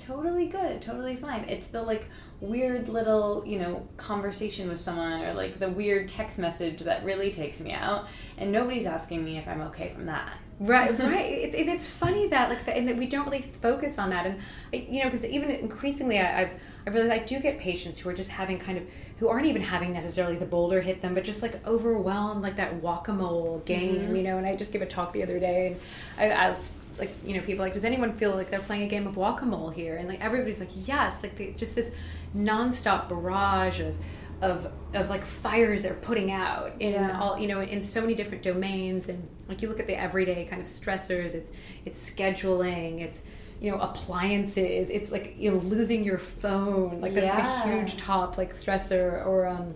totally 0.00 0.46
good, 0.46 0.80
totally 0.80 1.16
fine. 1.16 1.44
It's 1.48 1.66
the 1.68 1.82
like 1.82 2.06
weird 2.40 2.88
little, 2.88 3.42
you 3.46 3.58
know, 3.58 3.86
conversation 3.96 4.68
with 4.68 4.80
someone 4.80 5.22
or 5.22 5.34
like 5.34 5.58
the 5.58 5.68
weird 5.68 6.08
text 6.08 6.38
message 6.38 6.80
that 6.80 7.04
really 7.04 7.32
takes 7.32 7.60
me 7.60 7.72
out, 7.72 8.06
and 8.38 8.52
nobody's 8.52 8.86
asking 8.86 9.24
me 9.24 9.38
if 9.38 9.48
I'm 9.48 9.60
okay 9.62 9.92
from 9.94 10.06
that. 10.06 10.38
Right, 10.60 10.96
right. 10.98 11.32
It, 11.32 11.54
it, 11.54 11.68
it's 11.68 11.86
funny 11.86 12.28
that 12.28 12.50
like, 12.50 12.66
the, 12.66 12.76
and 12.76 12.86
that 12.86 12.98
we 12.98 13.06
don't 13.06 13.24
really 13.24 13.50
focus 13.62 13.98
on 13.98 14.10
that, 14.10 14.26
and 14.26 14.38
you 14.72 15.02
know, 15.02 15.06
because 15.06 15.24
even 15.24 15.50
increasingly, 15.50 16.18
I, 16.18 16.42
I've 16.42 16.50
I 16.86 16.90
realize 16.90 17.10
I 17.10 17.24
do 17.24 17.40
get 17.40 17.58
patients 17.58 17.98
who 17.98 18.10
are 18.10 18.12
just 18.12 18.30
having 18.30 18.58
kind 18.58 18.76
of 18.76 18.84
who 19.18 19.28
aren't 19.28 19.46
even 19.46 19.62
having 19.62 19.94
necessarily 19.94 20.36
the 20.36 20.44
boulder 20.44 20.82
hit 20.82 21.00
them, 21.00 21.14
but 21.14 21.24
just 21.24 21.40
like 21.40 21.66
overwhelmed, 21.66 22.42
like 22.42 22.56
that 22.56 22.82
whack 22.82 23.08
a 23.08 23.12
mole 23.14 23.62
game, 23.64 23.96
mm-hmm. 23.96 24.16
you 24.16 24.22
know. 24.22 24.36
And 24.36 24.46
I 24.46 24.54
just 24.54 24.70
gave 24.70 24.82
a 24.82 24.86
talk 24.86 25.14
the 25.14 25.22
other 25.22 25.40
day, 25.40 25.68
and 25.68 25.80
I 26.18 26.26
asked 26.26 26.74
like 26.98 27.14
you 27.24 27.34
know 27.34 27.40
people 27.40 27.64
like, 27.64 27.72
does 27.72 27.86
anyone 27.86 28.12
feel 28.12 28.34
like 28.34 28.50
they're 28.50 28.60
playing 28.60 28.82
a 28.82 28.88
game 28.88 29.06
of 29.06 29.16
whack 29.16 29.40
a 29.40 29.46
mole 29.46 29.70
here? 29.70 29.96
And 29.96 30.08
like 30.08 30.20
everybody's 30.22 30.60
like, 30.60 30.86
yes, 30.86 31.22
like 31.22 31.36
they, 31.36 31.52
just 31.52 31.74
this 31.74 31.90
nonstop 32.36 33.08
barrage 33.08 33.80
of 33.80 33.96
of 34.42 34.70
of 34.94 35.10
like 35.10 35.24
fires 35.24 35.82
they're 35.82 35.94
putting 35.94 36.30
out 36.32 36.72
in 36.80 36.92
Yeah. 36.94 37.20
all 37.20 37.38
you 37.38 37.46
know 37.48 37.60
in 37.60 37.82
so 37.82 38.00
many 38.00 38.14
different 38.14 38.42
domains 38.42 39.08
and 39.08 39.28
like 39.48 39.60
you 39.62 39.68
look 39.68 39.80
at 39.80 39.86
the 39.86 39.94
everyday 40.00 40.44
kind 40.46 40.62
of 40.62 40.68
stressors 40.68 41.34
it's 41.34 41.50
it's 41.84 42.10
scheduling 42.10 43.00
it's 43.00 43.22
you 43.60 43.70
know 43.70 43.78
appliances 43.78 44.88
it's 44.88 45.12
like 45.12 45.34
you 45.38 45.50
know 45.50 45.58
losing 45.58 46.04
your 46.04 46.16
phone 46.18 47.00
like 47.00 47.12
that's 47.14 47.26
Yeah. 47.26 47.64
a 47.64 47.80
huge 47.80 47.98
top 47.98 48.38
like 48.38 48.54
stressor 48.54 49.26
or 49.26 49.46
um 49.46 49.74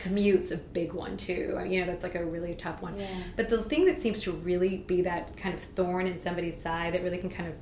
commute's 0.00 0.50
a 0.50 0.56
big 0.58 0.92
one 0.92 1.16
too 1.16 1.58
you 1.66 1.80
know 1.80 1.86
that's 1.86 2.02
like 2.02 2.14
a 2.16 2.24
really 2.24 2.54
tough 2.54 2.82
one 2.82 2.98
Yeah. 2.98 3.06
but 3.36 3.48
the 3.48 3.62
thing 3.62 3.86
that 3.86 4.00
seems 4.00 4.20
to 4.22 4.32
really 4.32 4.78
be 4.78 5.02
that 5.02 5.36
kind 5.36 5.54
of 5.54 5.60
thorn 5.62 6.06
in 6.06 6.18
somebody's 6.18 6.60
side 6.60 6.94
that 6.94 7.02
really 7.02 7.18
can 7.18 7.30
kind 7.30 7.48
of 7.48 7.54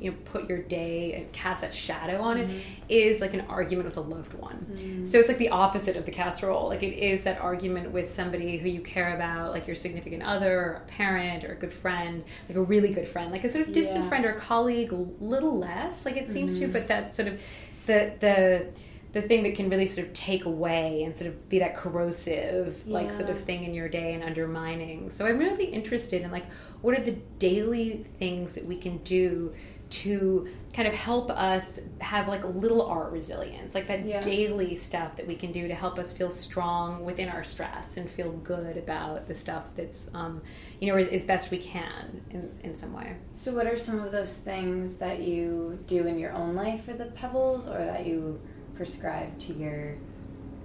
you 0.00 0.10
know 0.10 0.16
put 0.24 0.48
your 0.48 0.58
day 0.58 1.14
and 1.14 1.32
cast 1.32 1.62
that 1.62 1.74
shadow 1.74 2.20
on 2.20 2.38
it 2.38 2.48
mm-hmm. 2.48 2.58
is 2.88 3.20
like 3.20 3.34
an 3.34 3.42
argument 3.42 3.88
with 3.88 3.96
a 3.96 4.00
loved 4.00 4.34
one. 4.34 4.66
Mm-hmm. 4.72 5.06
So 5.06 5.18
it's 5.18 5.28
like 5.28 5.38
the 5.38 5.50
opposite 5.50 5.96
of 5.96 6.04
the 6.04 6.12
casserole. 6.12 6.68
Like 6.68 6.82
it 6.82 6.96
is 6.98 7.22
that 7.24 7.40
argument 7.40 7.90
with 7.90 8.12
somebody 8.12 8.58
who 8.58 8.68
you 8.68 8.80
care 8.80 9.14
about 9.14 9.52
like 9.52 9.66
your 9.66 9.76
significant 9.76 10.22
other 10.22 10.60
or 10.60 10.72
a 10.72 10.80
parent 10.80 11.44
or 11.44 11.52
a 11.52 11.56
good 11.56 11.72
friend 11.72 12.24
like 12.48 12.56
a 12.56 12.62
really 12.62 12.92
good 12.92 13.08
friend 13.08 13.30
like 13.30 13.44
a 13.44 13.48
sort 13.48 13.66
of 13.66 13.72
distant 13.72 14.04
Yeah. 14.04 14.08
friend 14.08 14.24
or 14.24 14.34
colleague 14.34 14.92
a 14.92 15.06
little 15.20 15.58
less 15.58 16.04
like 16.04 16.16
it 16.16 16.28
seems 16.28 16.54
to 16.54 16.64
mm-hmm. 16.64 16.72
but 16.72 16.88
that's 16.88 17.14
sort 17.14 17.28
of 17.28 17.40
the 17.86 18.12
the 18.20 18.66
the 19.12 19.22
thing 19.22 19.42
that 19.42 19.54
can 19.54 19.70
really 19.70 19.86
sort 19.86 20.06
of 20.06 20.12
take 20.12 20.44
away 20.44 21.02
and 21.02 21.16
sort 21.16 21.28
of 21.28 21.48
be 21.48 21.58
that 21.60 21.74
corrosive 21.74 22.86
like 22.86 23.10
sort 23.10 23.30
of 23.30 23.40
thing 23.40 23.64
in 23.64 23.72
your 23.72 23.88
day 23.88 24.12
and 24.12 24.22
undermining. 24.22 25.10
So 25.10 25.26
i'm 25.26 25.38
really 25.38 25.66
interested 25.66 26.22
in 26.22 26.30
like 26.30 26.46
what 26.82 26.98
are 26.98 27.02
the 27.02 27.16
daily 27.38 28.04
things 28.18 28.54
that 28.54 28.66
we 28.66 28.76
can 28.76 28.98
do 28.98 29.54
to 29.90 30.48
kind 30.74 30.86
of 30.86 30.94
help 30.94 31.30
us 31.30 31.80
have 32.00 32.28
like 32.28 32.44
little 32.44 32.82
art 32.82 33.10
resilience 33.10 33.74
like 33.74 33.88
that 33.88 34.04
Yeah. 34.04 34.20
daily 34.20 34.74
stuff 34.76 35.16
that 35.16 35.26
we 35.26 35.34
can 35.34 35.50
do 35.50 35.66
to 35.66 35.74
help 35.74 35.98
us 35.98 36.12
feel 36.12 36.30
strong 36.30 37.04
within 37.04 37.28
our 37.28 37.42
stress 37.42 37.96
and 37.96 38.08
feel 38.08 38.32
good 38.32 38.76
about 38.76 39.26
the 39.28 39.34
stuff 39.34 39.64
that's 39.76 40.10
um, 40.14 40.42
you 40.80 40.88
know 40.88 40.96
as 40.98 41.22
best 41.22 41.50
we 41.50 41.58
can 41.58 42.20
in, 42.30 42.50
in 42.62 42.76
some 42.76 42.92
way 42.92 43.16
So, 43.34 43.54
what 43.54 43.66
are 43.66 43.78
some 43.78 44.00
of 44.00 44.12
those 44.12 44.36
things 44.36 44.96
that 44.98 45.20
you 45.20 45.78
do 45.86 46.06
in 46.06 46.18
your 46.18 46.32
own 46.32 46.54
life 46.54 46.84
for 46.84 46.92
the 46.92 47.06
pebbles, 47.06 47.66
or 47.66 47.78
that 47.84 48.06
you 48.06 48.38
prescribe 48.76 49.38
to 49.40 49.52
your 49.54 49.94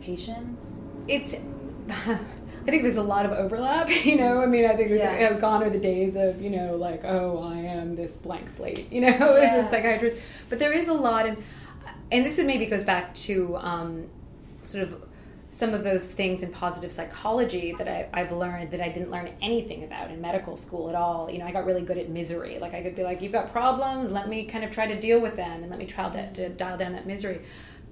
patients? 0.02 0.74
it's 1.08 1.36
I 2.66 2.72
think 2.72 2.84
there's 2.84 2.96
a 2.98 3.04
lot 3.04 3.26
of 3.26 3.32
overlap, 3.34 3.90
you 4.06 4.16
know. 4.18 4.42
I 4.42 4.46
mean, 4.46 4.66
I 4.66 4.76
think 4.76 4.90
Yeah. 4.92 5.20
you 5.20 5.30
know, 5.30 5.40
gone 5.40 5.64
are 5.64 5.70
the 5.70 5.80
days 5.80 6.16
of 6.16 6.42
you 6.42 6.50
know, 6.50 6.76
like 6.76 7.04
oh, 7.04 7.44
I 7.44 7.58
am 7.58 7.96
this 7.96 8.18
blank 8.18 8.50
slate, 8.50 8.92
you 8.92 9.02
know, 9.06 9.10
Yeah. 9.10 9.56
as 9.56 9.66
a 9.66 9.70
psychiatrist. 9.70 10.16
But 10.50 10.60
there 10.60 10.72
is 10.74 10.88
a 10.88 10.94
lot, 10.94 11.26
and 11.28 11.38
and 12.12 12.26
this 12.26 12.38
maybe 12.38 12.66
goes 12.66 12.84
back 12.84 13.14
to 13.16 13.58
um, 13.58 14.08
sort 14.64 14.84
of 14.84 15.04
some 15.50 15.74
of 15.76 15.84
those 15.84 16.08
things 16.10 16.42
in 16.42 16.52
positive 16.52 16.92
psychology 16.92 17.76
that 17.78 17.88
I, 17.88 18.10
I've 18.12 18.32
learned 18.32 18.72
that 18.72 18.82
I 18.82 18.90
didn't 18.90 19.12
learn 19.12 19.30
anything 19.40 19.84
about 19.84 20.10
in 20.10 20.20
medical 20.20 20.58
school 20.58 20.90
at 20.90 20.96
all. 20.96 21.30
You 21.30 21.38
know, 21.38 21.46
I 21.46 21.52
got 21.52 21.66
really 21.66 21.84
good 21.84 22.00
at 22.00 22.10
misery. 22.10 22.58
Like 22.60 22.74
I 22.74 22.82
could 22.82 22.96
be 22.96 23.04
like, 23.04 23.22
you've 23.22 23.32
got 23.34 23.52
problems, 23.52 24.12
let 24.12 24.28
me 24.30 24.46
kind 24.46 24.64
of 24.64 24.72
try 24.72 24.88
to 24.88 25.00
deal 25.00 25.22
with 25.22 25.36
them, 25.36 25.62
and 25.62 25.70
let 25.70 25.78
me 25.78 25.86
try 25.86 26.10
to, 26.10 26.34
to 26.34 26.50
dial 26.50 26.76
down 26.78 26.94
that 26.94 27.06
misery. 27.06 27.42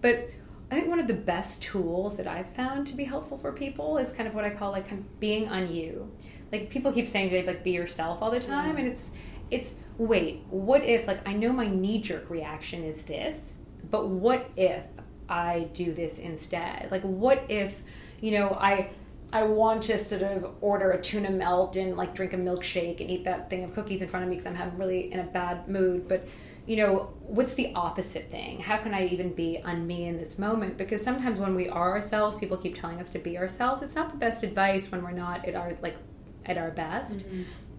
But 0.02 0.28
I 0.72 0.76
think 0.76 0.88
one 0.88 1.02
of 1.02 1.08
the 1.08 1.14
best 1.14 1.62
tools 1.62 2.16
that 2.16 2.28
I've 2.28 2.48
found 2.56 2.88
to 2.88 2.96
be 2.96 3.04
helpful 3.04 3.38
for 3.38 3.52
people 3.52 3.98
is 3.98 4.14
kind 4.14 4.26
of 4.26 4.34
what 4.34 4.46
I 4.46 4.50
call 4.52 4.72
like 4.72 4.88
kind 4.88 5.02
of 5.02 5.20
being 5.20 5.50
on 5.50 5.70
you. 5.72 6.10
Like 6.50 6.70
people 6.70 6.94
keep 6.94 7.10
saying 7.10 7.30
today, 7.30 7.46
like 7.46 7.62
be 7.62 7.72
yourself 7.72 8.22
all 8.22 8.32
the 8.32 8.40
mm-hmm. 8.40 8.50
time, 8.50 8.78
and 8.78 8.88
it's 8.88 9.12
it's 9.52 9.76
wait, 9.98 10.44
what 10.50 10.84
if 10.84 11.08
like 11.08 11.28
I 11.28 11.34
know 11.34 11.52
my 11.52 11.68
knee 11.68 12.00
jerk 12.00 12.30
reaction 12.30 12.86
is 12.86 13.04
this, 13.04 13.58
but 13.90 14.08
what 14.08 14.50
if 14.56 14.86
I 15.28 15.68
do 15.74 15.94
this 15.94 16.20
instead? 16.20 16.90
Like 16.90 17.04
what 17.04 17.44
if 17.50 17.84
you 18.22 18.32
know 18.32 18.52
I 18.52 18.92
I 19.34 19.44
want 19.44 19.84
to 19.84 19.98
sort 19.98 20.22
of 20.22 20.54
order 20.62 20.92
a 20.92 21.02
tuna 21.02 21.32
melt 21.32 21.76
and 21.76 21.98
like 21.98 22.16
drink 22.16 22.32
a 22.32 22.38
milkshake 22.38 23.02
and 23.02 23.10
eat 23.10 23.26
that 23.26 23.50
thing 23.50 23.66
of 23.66 23.74
cookies 23.74 24.02
in 24.02 24.08
front 24.08 24.24
of 24.24 24.30
me 24.30 24.38
because 24.38 24.48
I'm 24.48 24.56
having 24.56 24.78
really 24.78 25.12
in 25.12 25.20
a 25.20 25.24
bad 25.24 25.68
mood, 25.68 26.08
but 26.08 26.26
you 26.68 26.78
know, 26.78 27.14
what's 27.22 27.56
the 27.56 27.74
opposite 27.74 28.30
thing? 28.30 28.60
How 28.60 28.78
can 28.78 28.94
I 28.94 29.08
even 29.08 29.34
be 29.34 29.62
on 29.64 29.88
me 29.88 30.06
in 30.06 30.18
this 30.18 30.38
moment? 30.38 30.78
Because 30.78 31.02
sometimes 31.04 31.38
when 31.40 31.56
we 31.56 31.68
are 31.70 31.92
ourselves, 31.92 32.36
people 32.36 32.58
keep 32.58 32.80
telling 32.80 33.00
us 33.00 33.10
to 33.12 33.20
be 33.20 33.38
ourselves. 33.38 33.82
It's 33.82 33.96
not 33.96 34.12
the 34.12 34.18
best 34.18 34.44
advice 34.44 34.92
when 34.92 35.04
we're 35.04 35.12
not 35.12 35.48
at 35.48 35.56
our 35.56 35.76
like 35.82 35.98
at 36.46 36.58
our 36.58 36.72
best. 36.72 37.26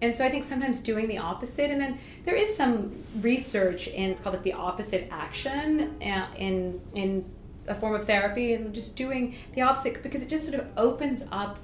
And 0.01 0.13
so 0.13 0.25
I 0.25 0.29
think 0.29 0.43
sometimes 0.43 0.79
doing 0.79 1.07
the 1.07 1.17
opposite, 1.17 1.71
and 1.71 1.79
then 1.79 1.97
there 2.25 2.35
is 2.35 2.55
some 2.55 3.03
research 3.21 3.87
in 3.87 4.11
it's 4.11 4.19
called 4.19 4.35
like 4.35 4.43
the 4.43 4.53
opposite 4.53 5.07
action 5.11 5.95
uh, 6.01 6.27
in 6.35 6.81
in 6.93 7.25
a 7.67 7.75
form 7.75 7.95
of 7.95 8.05
therapy, 8.05 8.53
and 8.53 8.73
just 8.73 8.97
doing 8.97 9.35
the 9.55 9.61
opposite 9.61 10.03
because 10.03 10.21
it 10.21 10.27
just 10.27 10.45
sort 10.45 10.59
of 10.59 10.67
opens 10.75 11.23
up 11.31 11.59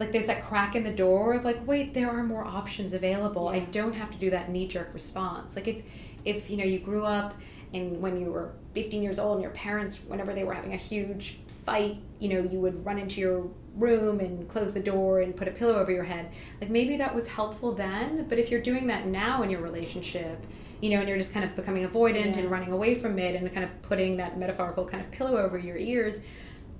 like 0.00 0.12
there's 0.12 0.26
that 0.26 0.42
crack 0.42 0.74
in 0.76 0.84
the 0.84 0.92
door 0.92 1.34
of 1.34 1.44
like 1.44 1.64
wait 1.66 1.94
there 1.94 2.10
are 2.10 2.22
more 2.22 2.44
options 2.44 2.92
available 2.92 3.48
i 3.48 3.58
don't 3.58 3.94
have 3.94 4.10
to 4.10 4.18
do 4.18 4.30
that 4.30 4.48
knee-jerk 4.48 4.88
response 4.94 5.56
like 5.56 5.66
if 5.66 5.82
if 6.24 6.50
you 6.50 6.56
know 6.56 6.64
you 6.64 6.78
grew 6.78 7.04
up 7.04 7.34
and 7.74 8.00
when 8.00 8.18
you 8.18 8.26
were 8.32 8.52
15 8.74 9.02
years 9.02 9.18
old 9.18 9.34
and 9.34 9.42
your 9.42 9.52
parents 9.52 9.98
whenever 10.06 10.32
they 10.32 10.44
were 10.44 10.54
having 10.54 10.72
a 10.72 10.76
huge 10.76 11.38
fight 11.64 11.98
you 12.18 12.28
know 12.28 12.40
you 12.40 12.58
would 12.60 12.84
run 12.84 12.98
into 12.98 13.20
your 13.20 13.48
room 13.76 14.18
and 14.20 14.48
close 14.48 14.72
the 14.72 14.80
door 14.80 15.20
and 15.20 15.36
put 15.36 15.46
a 15.46 15.52
pillow 15.52 15.74
over 15.78 15.92
your 15.92 16.02
head. 16.04 16.30
Like 16.60 16.68
maybe 16.70 16.96
that 16.96 17.14
was 17.14 17.28
helpful 17.28 17.72
then 17.74 18.26
but 18.28 18.38
if 18.38 18.50
you're 18.50 18.62
doing 18.62 18.86
that 18.88 19.06
now 19.06 19.42
in 19.42 19.50
your 19.50 19.60
relationship 19.60 20.44
you 20.80 20.90
know 20.90 21.00
and 21.00 21.08
you're 21.08 21.18
just 21.18 21.32
kind 21.32 21.44
of 21.44 21.54
becoming 21.56 21.86
avoidant 21.86 22.32
Yeah. 22.34 22.38
and 22.40 22.50
running 22.50 22.72
away 22.72 22.94
from 22.94 23.18
it 23.18 23.34
and 23.36 23.52
kind 23.52 23.64
of 23.64 23.82
putting 23.82 24.16
that 24.16 24.38
metaphorical 24.38 24.84
kind 24.84 25.04
of 25.04 25.10
pillow 25.10 25.36
over 25.36 25.58
your 25.58 25.76
ears 25.76 26.22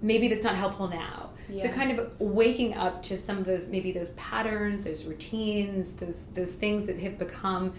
maybe 0.01 0.29
that's 0.29 0.45
not 0.45 0.55
helpful 0.55 0.87
now. 0.89 1.31
So 1.57 1.69
kind 1.71 1.99
of 1.99 2.21
waking 2.21 2.75
up 2.75 3.03
to 3.05 3.17
some 3.19 3.39
of 3.39 3.47
those 3.47 3.67
maybe 3.69 3.91
those 3.91 4.11
patterns 4.11 4.85
those 4.85 5.05
routines 5.05 5.93
those 5.93 6.27
those 6.35 6.53
things 6.53 6.87
that 6.87 6.99
have 6.99 7.19
become 7.19 7.73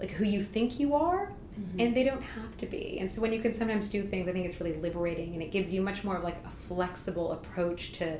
like 0.00 0.10
who 0.10 0.24
you 0.24 0.42
think 0.42 0.80
you 0.80 0.94
are 0.94 1.32
mm-hmm. 1.58 1.80
and 1.80 1.94
they 1.94 2.02
don't 2.02 2.22
have 2.22 2.56
to 2.58 2.66
be. 2.66 2.98
And 2.98 3.10
so 3.10 3.20
when 3.20 3.32
you 3.32 3.40
can 3.40 3.52
sometimes 3.52 3.88
do 3.88 4.02
things 4.02 4.28
i 4.28 4.32
think 4.32 4.46
it's 4.46 4.60
really 4.60 4.76
liberating 4.76 5.34
and 5.34 5.42
it 5.42 5.50
gives 5.50 5.72
you 5.72 5.82
much 5.82 6.02
more 6.02 6.16
of 6.16 6.24
like 6.24 6.44
a 6.44 6.50
flexible 6.50 7.32
approach 7.32 7.92
to 7.92 8.18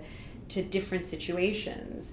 to 0.50 0.62
different 0.62 1.06
situations 1.06 2.12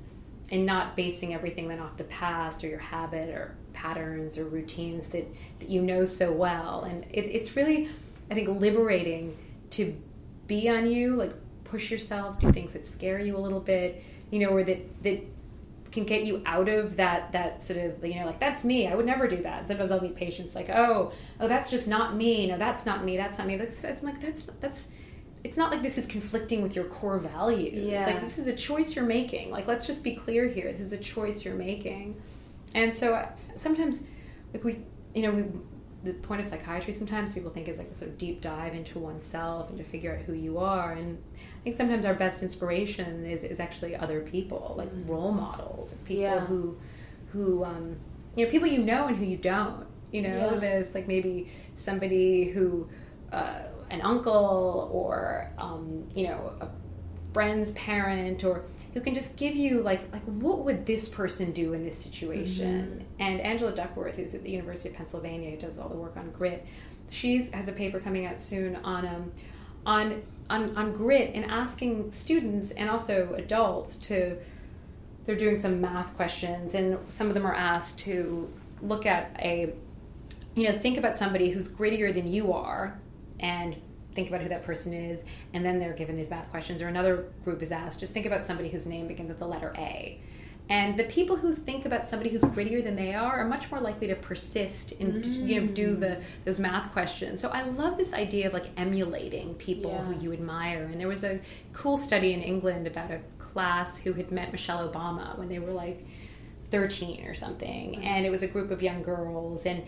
and 0.50 0.66
not 0.66 0.96
basing 0.96 1.34
everything 1.34 1.68
then 1.68 1.80
off 1.80 1.98
the 1.98 2.06
past 2.06 2.64
or 2.64 2.68
your 2.68 2.80
habit 2.80 3.30
or 3.30 3.56
patterns 3.74 4.38
or 4.38 4.46
routines 4.46 5.08
that, 5.08 5.28
that 5.60 5.70
you 5.70 5.82
know 5.82 6.06
so 6.06 6.32
well. 6.32 6.84
And 6.84 7.04
it, 7.12 7.26
it's 7.26 7.56
really 7.56 7.90
i 8.30 8.34
think 8.34 8.48
liberating 8.48 9.38
to 9.72 9.96
be 10.48 10.70
on 10.70 10.90
you 10.90 11.16
like 11.16 11.34
push 11.64 11.92
yourself 11.92 12.40
do 12.40 12.52
things 12.52 12.74
that 12.74 12.86
scare 12.86 13.20
you 13.20 13.36
a 13.36 13.40
little 13.40 13.60
bit 13.60 14.02
you 14.32 14.40
know 14.40 14.50
or 14.50 14.64
that 14.64 15.04
that 15.04 15.22
can 15.92 16.04
get 16.04 16.24
you 16.24 16.42
out 16.46 16.70
of 16.70 16.98
that 16.98 17.32
that 17.32 17.64
sort 17.64 17.80
of 17.80 18.04
you 18.06 18.20
know 18.20 18.26
like 18.26 18.40
that's 18.40 18.64
me 18.64 18.88
i 18.88 18.96
would 18.96 19.06
never 19.06 19.28
do 19.28 19.42
that. 19.44 19.68
Sometimes 19.68 19.92
i'll 19.92 20.02
meet 20.02 20.16
patients 20.16 20.56
like 20.56 20.70
oh 20.70 21.12
oh 21.40 21.48
that's 21.48 21.70
just 21.70 21.88
not 21.88 22.16
me 22.16 22.48
no 22.48 22.58
that's 22.58 22.86
not 22.86 23.04
me 23.04 23.18
that's 23.18 23.38
not 23.38 23.48
me. 23.48 23.58
That's, 23.58 23.82
that's 23.82 24.04
like 24.04 24.22
that's 24.22 24.44
that's 24.60 24.90
it's 25.44 25.58
not 25.58 25.72
like 25.72 25.82
this 25.82 25.98
is 25.98 26.06
conflicting 26.06 26.62
with 26.62 26.76
your 26.76 26.86
core 26.86 27.20
values. 27.20 27.90
Yeah. 27.90 28.06
like 28.06 28.22
this 28.22 28.38
is 28.38 28.48
a 28.48 28.54
choice 28.54 28.96
you're 28.96 29.06
making. 29.06 29.50
Like 29.52 29.68
let's 29.68 29.86
just 29.86 30.04
be 30.04 30.16
clear 30.16 30.48
here 30.48 30.72
this 30.72 30.82
is 30.82 30.94
a 30.94 30.98
choice 30.98 31.46
you're 31.46 31.56
making. 31.56 32.22
And 32.74 32.94
so 32.94 33.14
uh, 33.16 33.30
sometimes 33.56 34.02
like 34.54 34.64
we 34.64 34.80
you 35.14 35.22
know 35.24 35.32
we 35.32 35.46
the 36.04 36.14
point 36.14 36.40
of 36.40 36.48
psychiatry 36.48 36.94
sometimes 36.94 37.34
people 37.34 37.50
think 37.50 37.68
is 37.68 37.78
like 37.78 37.90
a 37.90 37.96
sort 37.96 38.12
of 38.12 38.18
deep 38.18 38.40
dive 38.40 38.74
into 38.76 39.00
oneself 39.00 39.70
and 39.70 39.78
to 39.78 39.84
figure 39.84 40.16
out 40.16 40.22
who 40.26 40.34
you 40.34 40.58
are. 40.58 40.94
And 40.94 41.18
think 41.68 41.76
sometimes 41.76 42.06
our 42.06 42.14
best 42.14 42.42
inspiration 42.42 43.26
is, 43.26 43.44
is 43.44 43.60
actually 43.60 43.94
other 43.96 44.22
people 44.22 44.74
like 44.78 44.90
Mhm. 44.94 45.10
role 45.10 45.32
models 45.34 45.94
people 46.06 46.24
Yeah. 46.24 46.40
who 46.46 46.78
who 47.34 47.64
um, 47.66 47.98
you 48.36 48.46
know 48.46 48.52
people 48.52 48.68
you 48.68 48.78
know 48.78 49.08
and 49.08 49.18
who 49.18 49.26
you 49.26 49.36
don't 49.38 49.86
you 50.12 50.22
know 50.22 50.54
Yeah. 50.54 50.60
there's 50.60 50.96
like 50.96 51.08
maybe 51.08 51.50
somebody 51.76 52.50
who 52.50 52.88
uh, 53.34 53.64
an 53.90 54.02
uncle 54.02 54.90
or 54.94 55.52
um, 55.58 56.06
you 56.16 56.26
know 56.28 56.54
a 56.62 56.68
friend's 57.34 57.72
parent 57.72 58.44
or 58.46 58.64
who 58.94 59.02
can 59.02 59.14
just 59.14 59.36
give 59.36 59.54
you 59.56 59.82
like 59.82 60.02
like 60.14 60.24
what 60.24 60.60
would 60.60 60.86
this 60.86 61.10
person 61.10 61.52
do 61.52 61.74
in 61.74 61.84
this 61.84 61.98
situation 61.98 63.06
and 63.20 63.42
angela 63.42 63.74
duckworth 63.76 64.16
who's 64.16 64.34
at 64.34 64.42
the 64.44 64.50
university 64.50 64.90
of 64.90 64.96
pennsylvania 64.96 65.56
does 65.58 65.78
all 65.78 65.90
the 65.90 65.96
work 65.96 66.16
on 66.18 66.32
grit 66.32 66.66
she's 67.12 67.50
has 67.52 67.68
a 67.68 67.72
paper 67.74 68.00
coming 68.00 68.26
out 68.26 68.42
soon 68.42 68.76
on 68.78 69.06
um 69.06 69.32
on 69.86 70.24
on, 70.50 70.76
on 70.78 70.94
grit 70.94 71.32
and 71.34 71.46
asking 71.46 72.12
students 72.12 72.72
and 72.72 72.90
also 72.90 73.34
adults 73.38 73.96
to 73.96 74.38
they're 75.26 75.36
doing 75.36 75.58
some 75.58 75.82
math 75.82 76.16
questions 76.16 76.74
and 76.74 76.98
some 77.10 77.28
of 77.28 77.34
them 77.34 77.46
are 77.46 77.56
asked 77.56 78.00
to 78.00 78.52
look 78.82 79.06
at 79.06 79.36
a 79.40 79.74
you 80.56 80.64
know 80.64 80.78
think 80.78 80.98
about 80.98 81.18
somebody 81.18 81.50
who's 81.52 81.68
grittier 81.68 82.14
than 82.14 82.32
you 82.32 82.54
are 82.54 83.00
and 83.40 83.76
think 84.14 84.30
about 84.30 84.42
who 84.42 84.50
that 84.50 84.64
person 84.64 84.94
is 84.94 85.24
and 85.54 85.66
then 85.66 85.80
they're 85.80 85.94
given 85.94 86.16
these 86.16 86.30
math 86.30 86.50
questions 86.50 86.82
or 86.82 86.88
another 86.88 87.26
group 87.44 87.62
is 87.62 87.72
asked 87.72 88.00
just 88.00 88.14
think 88.14 88.26
about 88.26 88.46
somebody 88.46 88.70
whose 88.70 88.86
name 88.86 89.08
begins 89.08 89.30
with 89.30 89.40
the 89.40 89.48
letter 89.48 89.74
a 89.78 90.20
and 90.70 90.98
the 90.98 91.06
people 91.06 91.38
who 91.38 91.56
think 91.56 91.86
about 91.86 92.06
somebody 92.06 92.30
who's 92.30 92.42
grittier 92.42 92.84
than 92.84 92.96
they 92.96 93.14
are 93.14 93.40
are 93.40 93.46
much 93.46 93.72
more 93.72 93.80
likely 93.80 94.08
to 94.08 94.16
persist 94.16 94.92
and 95.00 95.26
you 95.26 95.62
know 95.62 95.68
do 95.68 95.96
mm. 95.96 96.00
the 96.00 96.22
those 96.46 96.60
math 96.60 96.92
questions. 96.92 97.42
So 97.42 97.50
i 97.50 97.62
love 97.64 97.98
this 97.98 98.14
idea 98.14 98.48
of 98.48 98.54
like 98.54 98.70
emulating 98.78 99.56
people 99.56 99.92
Yeah. 99.92 100.04
who 100.06 100.22
you 100.22 100.34
admire. 100.34 100.84
And 100.84 101.00
there 101.00 101.08
was 101.08 101.24
a 101.24 101.40
cool 101.74 101.98
study 101.98 102.34
in 102.34 102.42
england 102.42 102.88
about 102.88 103.12
a 103.12 103.22
class 103.40 103.98
who 104.00 104.14
had 104.14 104.32
met 104.32 104.52
michelle 104.52 104.88
obama 104.88 105.38
when 105.38 105.48
they 105.48 105.60
were 105.60 105.72
like 105.72 106.06
13 106.72 107.26
or 107.26 107.34
something. 107.34 108.04
And 108.04 108.26
it 108.26 108.30
was 108.30 108.44
a 108.44 108.48
group 108.48 108.72
of 108.72 108.82
young 108.82 109.02
girls. 109.02 109.66
And 109.66 109.84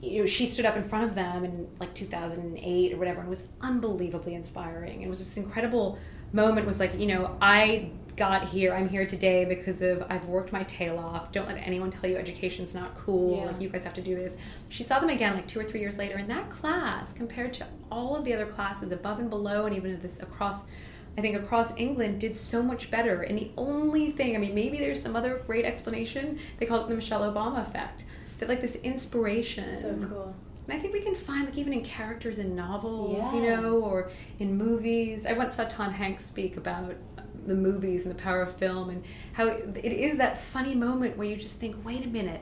you 0.00 0.20
know, 0.20 0.26
she 0.26 0.46
stood 0.46 0.66
up 0.66 0.76
in 0.76 0.84
front 0.84 1.04
of 1.04 1.14
them 1.14 1.44
in 1.44 1.68
like 1.80 1.94
2008 1.94 2.92
or 2.92 2.96
whatever 2.96 3.20
and 3.20 3.28
was 3.28 3.44
unbelievably 3.60 4.34
inspiring. 4.34 4.94
And 4.96 5.04
it 5.04 5.08
was 5.08 5.18
this 5.18 5.36
incredible 5.36 5.98
moment 6.34 6.66
was 6.66 6.80
like 6.80 6.98
you 6.98 7.06
know 7.06 7.36
i 7.40 7.88
got 8.16 8.48
here 8.48 8.74
i'm 8.74 8.88
here 8.88 9.06
today 9.06 9.44
because 9.44 9.80
of 9.82 10.04
i've 10.10 10.24
worked 10.26 10.52
my 10.52 10.62
tail 10.64 10.98
off 10.98 11.30
don't 11.32 11.46
let 11.48 11.56
anyone 11.56 11.90
tell 11.90 12.08
you 12.10 12.16
education's 12.16 12.74
not 12.74 12.94
cool 12.96 13.38
Yeah. 13.38 13.46
like 13.46 13.60
you 13.60 13.68
guys 13.68 13.84
have 13.84 13.94
to 13.94 14.02
do 14.02 14.14
this 14.16 14.36
she 14.68 14.82
saw 14.82 14.98
them 14.98 15.10
again 15.10 15.34
like 15.34 15.46
two 15.46 15.60
or 15.60 15.64
three 15.64 15.80
years 15.80 15.96
later 15.96 16.16
and 16.16 16.28
that 16.30 16.50
class 16.50 17.12
compared 17.12 17.52
to 17.54 17.66
all 17.90 18.16
of 18.16 18.24
the 18.24 18.34
other 18.34 18.46
classes 18.46 18.92
above 18.92 19.18
and 19.20 19.30
below 19.30 19.66
and 19.66 19.76
even 19.76 20.00
this 20.00 20.20
across 20.20 20.62
I 21.16 21.20
think 21.20 21.36
across 21.36 21.72
England 21.76 22.18
did 22.20 22.36
so 22.36 22.60
much 22.60 22.90
better. 22.90 23.22
And 23.22 23.38
the 23.38 23.52
only 23.56 24.10
thing, 24.10 24.34
I 24.34 24.38
mean, 24.40 24.52
maybe 24.52 24.78
there's 24.78 25.00
some 25.00 25.14
other 25.14 25.44
great 25.46 25.64
explanation. 25.64 26.40
They 26.58 26.66
call 26.66 26.80
it 26.84 26.88
the 26.88 26.96
Michelle 26.96 27.20
Obama 27.32 27.62
effect. 27.64 28.02
That 28.40 28.48
like 28.48 28.60
this 28.60 28.74
inspiration. 28.74 29.80
So 29.80 30.08
cool. 30.08 30.34
And 30.66 30.76
I 30.76 30.80
think 30.80 30.94
we 30.94 31.00
can 31.00 31.14
find 31.14 31.44
like 31.44 31.58
even 31.58 31.72
in 31.72 31.82
characters 31.84 32.38
in 32.38 32.56
novels, 32.56 33.32
you 33.34 33.42
know, 33.42 33.80
or 33.80 34.10
in 34.38 34.56
movies. 34.56 35.26
I 35.26 35.32
once 35.34 35.54
saw 35.56 35.64
Tom 35.64 35.92
Hanks 35.92 36.24
speak 36.24 36.56
about 36.56 36.94
the 37.46 37.54
movies 37.54 38.06
and 38.06 38.14
the 38.14 38.18
power 38.22 38.40
of 38.42 38.56
film 38.56 38.88
and 38.88 39.04
how 39.34 39.46
it 39.48 39.76
is 39.84 40.16
that 40.18 40.40
funny 40.42 40.74
moment 40.74 41.18
where 41.18 41.28
you 41.28 41.36
just 41.36 41.60
think, 41.60 41.76
wait 41.84 42.02
a 42.04 42.08
minute, 42.08 42.40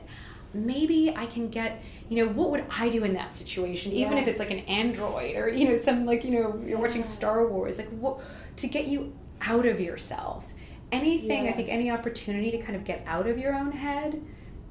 maybe 0.53 1.13
I 1.15 1.25
can 1.25 1.49
get, 1.49 1.83
you 2.07 2.23
know, 2.23 2.31
what 2.31 2.51
would 2.51 2.63
I 2.69 2.87
do 2.89 3.03
in 3.03 3.13
that 3.15 3.35
situation? 3.35 3.91
Even 3.91 4.13
Yeah. 4.13 4.19
if 4.21 4.27
it's 4.29 4.39
like 4.39 4.51
an 4.51 4.59
android 4.59 5.35
or, 5.35 5.49
you 5.49 5.67
know, 5.67 5.75
some 5.75 6.05
like, 6.05 6.23
you 6.23 6.31
know, 6.31 6.61
you're 6.65 6.79
watching 6.79 7.03
Star 7.03 7.47
Wars, 7.47 7.77
like 7.77 7.89
what 7.89 8.21
to 8.57 8.67
get 8.67 8.87
you 8.87 9.13
out 9.41 9.65
of 9.65 9.81
yourself. 9.81 10.45
Anything, 10.93 11.47
I 11.49 11.51
think 11.51 11.69
any 11.69 11.89
opportunity 11.91 12.51
to 12.51 12.59
kind 12.59 12.75
of 12.75 12.83
get 12.85 13.03
out 13.07 13.27
of 13.27 13.37
your 13.37 13.53
own 13.55 13.71
head 13.73 14.21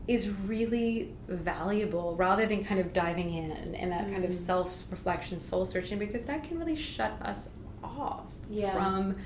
is 0.09 0.29
really 0.47 1.13
valuable 1.29 2.17
rather 2.17 2.45
than 2.47 2.65
kind 2.65 2.81
of 2.81 2.93
diving 2.93 3.33
in 3.35 3.53
and 3.75 3.93
that 3.93 4.11
kind 4.11 4.25
of 4.25 4.31
Mm. 4.31 4.35
self 4.35 4.85
reflection, 4.91 5.39
soul 5.41 5.65
searching, 5.65 5.99
because 5.99 6.25
that 6.25 6.43
can 6.45 6.59
really 6.59 6.77
shut 6.77 7.13
us 7.23 7.51
off 7.85 8.25
Yeah. 8.51 8.73
from 8.73 9.17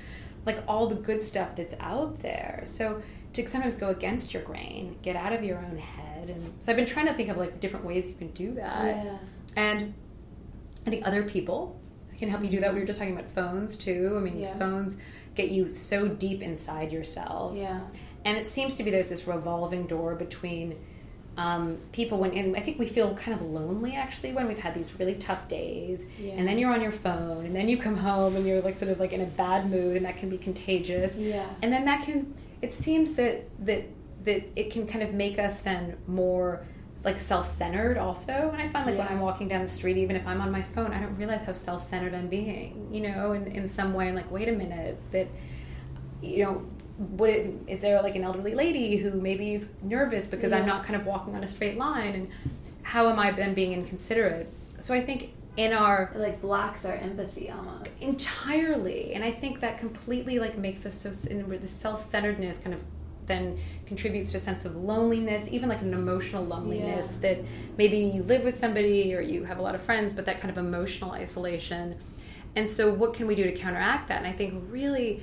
like 0.45 0.63
all 0.67 0.87
the 0.87 0.95
good 0.95 1.23
stuff 1.23 1.55
that's 1.55 1.75
out 1.79 2.19
there. 2.19 2.61
So 2.65 3.01
to 3.33 3.49
sometimes 3.49 3.75
go 3.75 3.89
against 3.89 4.33
your 4.33 4.43
grain, 4.43 4.97
get 5.01 5.15
out 5.15 5.33
of 5.33 5.43
your 5.43 5.57
own 5.57 5.77
head. 5.77 6.29
And 6.29 6.53
so 6.59 6.71
I've 6.71 6.75
been 6.77 6.85
trying 6.85 7.07
to 7.07 7.13
think 7.13 7.29
of 7.29 7.37
like 7.37 7.59
different 7.59 7.85
ways 7.85 8.07
you 8.09 8.15
can 8.15 8.29
do 8.31 8.53
that. 8.53 8.85
Yeah. 9.05 9.17
And 9.55 9.93
I 10.85 10.89
think 10.89 11.05
other 11.07 11.23
people 11.23 11.75
can 12.17 12.29
help 12.29 12.43
you 12.43 12.49
do 12.49 12.59
that. 12.61 12.73
We 12.73 12.79
were 12.79 12.85
just 12.85 12.99
talking 12.99 13.13
about 13.17 13.29
phones 13.31 13.75
too. 13.75 14.13
I 14.15 14.19
mean, 14.19 14.39
Yeah. 14.39 14.57
phones 14.57 14.97
get 15.35 15.51
you 15.51 15.67
so 15.67 16.07
deep 16.07 16.41
inside 16.41 16.91
yourself. 16.91 17.55
Yeah. 17.55 17.81
And 18.25 18.37
it 18.37 18.47
seems 18.47 18.75
to 18.75 18.83
be 18.83 18.91
there's 18.91 19.09
this 19.09 19.27
revolving 19.27 19.87
door 19.87 20.15
between 20.15 20.77
um, 21.37 21.77
people 21.91 22.17
when, 22.17 22.33
and 22.33 22.57
I 22.57 22.61
think 22.61 22.79
we 22.79 22.87
feel 22.87 23.13
kind 23.13 23.39
of 23.39 23.45
lonely 23.45 23.95
actually 23.95 24.33
when 24.33 24.47
we've 24.47 24.57
had 24.57 24.73
these 24.73 24.91
really 24.99 25.15
tough 25.15 25.47
days. 25.47 26.05
Yeah. 26.19 26.33
And 26.33 26.47
then 26.47 26.57
you're 26.57 26.73
on 26.73 26.81
your 26.81 26.91
phone, 26.91 27.45
and 27.45 27.55
then 27.55 27.69
you 27.69 27.77
come 27.77 27.97
home 27.97 28.35
and 28.35 28.45
you're 28.45 28.61
like 28.61 28.75
sort 28.75 28.91
of 28.91 28.99
like 28.99 29.13
in 29.13 29.21
a 29.21 29.25
bad 29.25 29.69
mood, 29.69 29.97
and 29.97 30.05
that 30.05 30.17
can 30.17 30.29
be 30.29 30.37
contagious. 30.37 31.15
Yeah. 31.15 31.45
And 31.61 31.71
then 31.71 31.85
that 31.85 32.05
can, 32.05 32.33
it 32.61 32.73
seems 32.73 33.13
that 33.13 33.45
that 33.65 33.85
that 34.27 34.43
it 34.59 34.71
can 34.71 34.85
kind 34.85 35.03
of 35.03 35.13
make 35.13 35.39
us 35.39 35.61
then 35.61 35.95
more 36.05 36.61
like 37.03 37.19
self-centered 37.19 37.97
also 37.97 38.49
and 38.51 38.61
i 38.61 38.67
find 38.67 38.85
like 38.85 38.97
when 38.97 39.07
i'm 39.07 39.21
walking 39.21 39.47
down 39.47 39.61
the 39.61 39.67
street 39.69 39.95
even 39.95 40.15
if 40.15 40.27
i'm 40.27 40.41
on 40.41 40.51
my 40.51 40.61
phone 40.61 40.91
i 40.91 40.99
don't 40.99 41.15
realize 41.15 41.41
how 41.43 41.53
self-centered 41.53 42.13
i'm 42.13 42.27
being 42.27 42.89
you 42.91 42.99
know 42.99 43.31
in, 43.31 43.47
in 43.47 43.67
some 43.67 43.93
way 43.93 44.09
i'm 44.09 44.15
like 44.15 44.29
wait 44.29 44.49
a 44.49 44.51
minute 44.51 44.97
that 45.11 45.27
you 46.21 46.43
know 46.43 46.65
would 46.97 47.29
it 47.29 47.53
is 47.67 47.81
there 47.81 48.01
like 48.01 48.15
an 48.15 48.23
elderly 48.23 48.55
lady 48.55 48.97
who 48.97 49.11
maybe 49.11 49.53
is 49.53 49.69
nervous 49.83 50.25
because 50.25 50.51
i'm 50.51 50.65
not 50.65 50.83
kind 50.83 50.95
of 50.99 51.05
walking 51.05 51.35
on 51.35 51.43
a 51.43 51.47
straight 51.47 51.77
line? 51.77 52.13
And 52.15 52.27
how 52.83 53.09
am 53.09 53.19
i 53.19 53.31
then 53.31 53.53
being 53.53 53.73
inconsiderate? 53.73 54.47
So 54.79 54.93
i 54.93 55.01
think 55.01 55.31
in 55.57 55.73
our 55.73 56.11
It 56.15 56.19
like 56.19 56.41
blocks 56.41 56.85
our 56.85 56.93
empathy 56.95 57.49
almost. 57.49 58.01
entirely. 58.01 59.13
And 59.13 59.23
i 59.23 59.31
think 59.31 59.59
that 59.59 59.77
completely 59.77 60.39
like 60.39 60.57
makes 60.57 60.85
us 60.85 60.95
so 60.95 61.11
and 61.31 61.47
where 61.47 61.57
the 61.57 61.67
self-centeredness 61.67 62.59
kind 62.59 62.73
of 62.73 62.81
then 63.27 63.59
contributes 63.85 64.31
to 64.31 64.37
a 64.37 64.39
sense 64.39 64.63
of 64.63 64.75
loneliness 64.77 65.49
even 65.51 65.67
like 65.67 65.81
an 65.81 65.93
emotional 65.93 66.45
loneliness 66.45 67.11
Yeah. 67.21 67.35
that 67.35 67.43
maybe 67.77 67.97
you 67.97 68.23
live 68.23 68.43
with 68.43 68.55
somebody 68.55 69.13
or 69.13 69.19
you 69.21 69.43
have 69.43 69.59
a 69.59 69.61
lot 69.61 69.75
of 69.75 69.81
friends 69.81 70.13
but 70.13 70.25
that 70.25 70.39
kind 70.39 70.49
of 70.49 70.57
emotional 70.57 71.11
isolation. 71.11 71.95
And 72.55 72.67
so 72.67 72.91
what 72.91 73.13
can 73.13 73.27
we 73.27 73.35
do 73.35 73.43
to 73.43 73.51
counteract 73.51 74.07
that? 74.07 74.17
And 74.19 74.27
i 74.27 74.31
think 74.31 74.63
really 74.69 75.21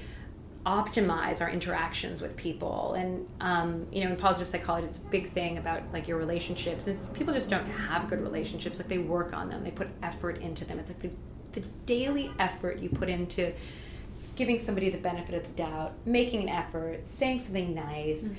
optimize 0.66 1.40
our 1.40 1.50
interactions 1.50 2.22
with 2.22 2.37
people. 2.37 2.94
And 2.94 3.27
um, 3.40 3.87
you 3.92 4.05
know 4.05 4.11
in 4.11 4.16
positive 4.16 4.48
psychology 4.48 4.87
it's 4.87 4.98
a 4.98 5.03
big 5.03 5.33
thing 5.33 5.59
about 5.59 5.83
like 5.92 6.09
your 6.09 6.18
relationships. 6.18 6.87
It's 6.87 7.09
people 7.09 7.35
just 7.35 7.50
don't 7.50 7.66
have 7.66 8.09
good 8.09 8.20
relationships. 8.20 8.79
Like 8.79 8.88
they 8.88 8.98
work 8.98 9.35
on 9.35 9.48
them. 9.48 9.62
They 9.62 9.70
put 9.70 9.88
effort 10.03 10.38
into 10.38 10.64
them. 10.64 10.79
It's 10.79 10.90
like 10.90 11.00
the, 11.00 11.11
the 11.61 11.66
daily 11.87 12.31
effort 12.38 12.79
you 12.79 12.88
put 12.88 13.09
into 13.09 13.53
giving 14.37 14.59
somebody 14.59 14.90
the 14.90 14.98
benefit 14.98 15.35
of 15.35 15.44
the 15.44 15.62
doubt 15.62 15.92
making 16.05 16.42
an 16.42 16.48
effort 16.48 17.07
saying 17.07 17.38
something 17.38 17.72
nice 17.72 18.31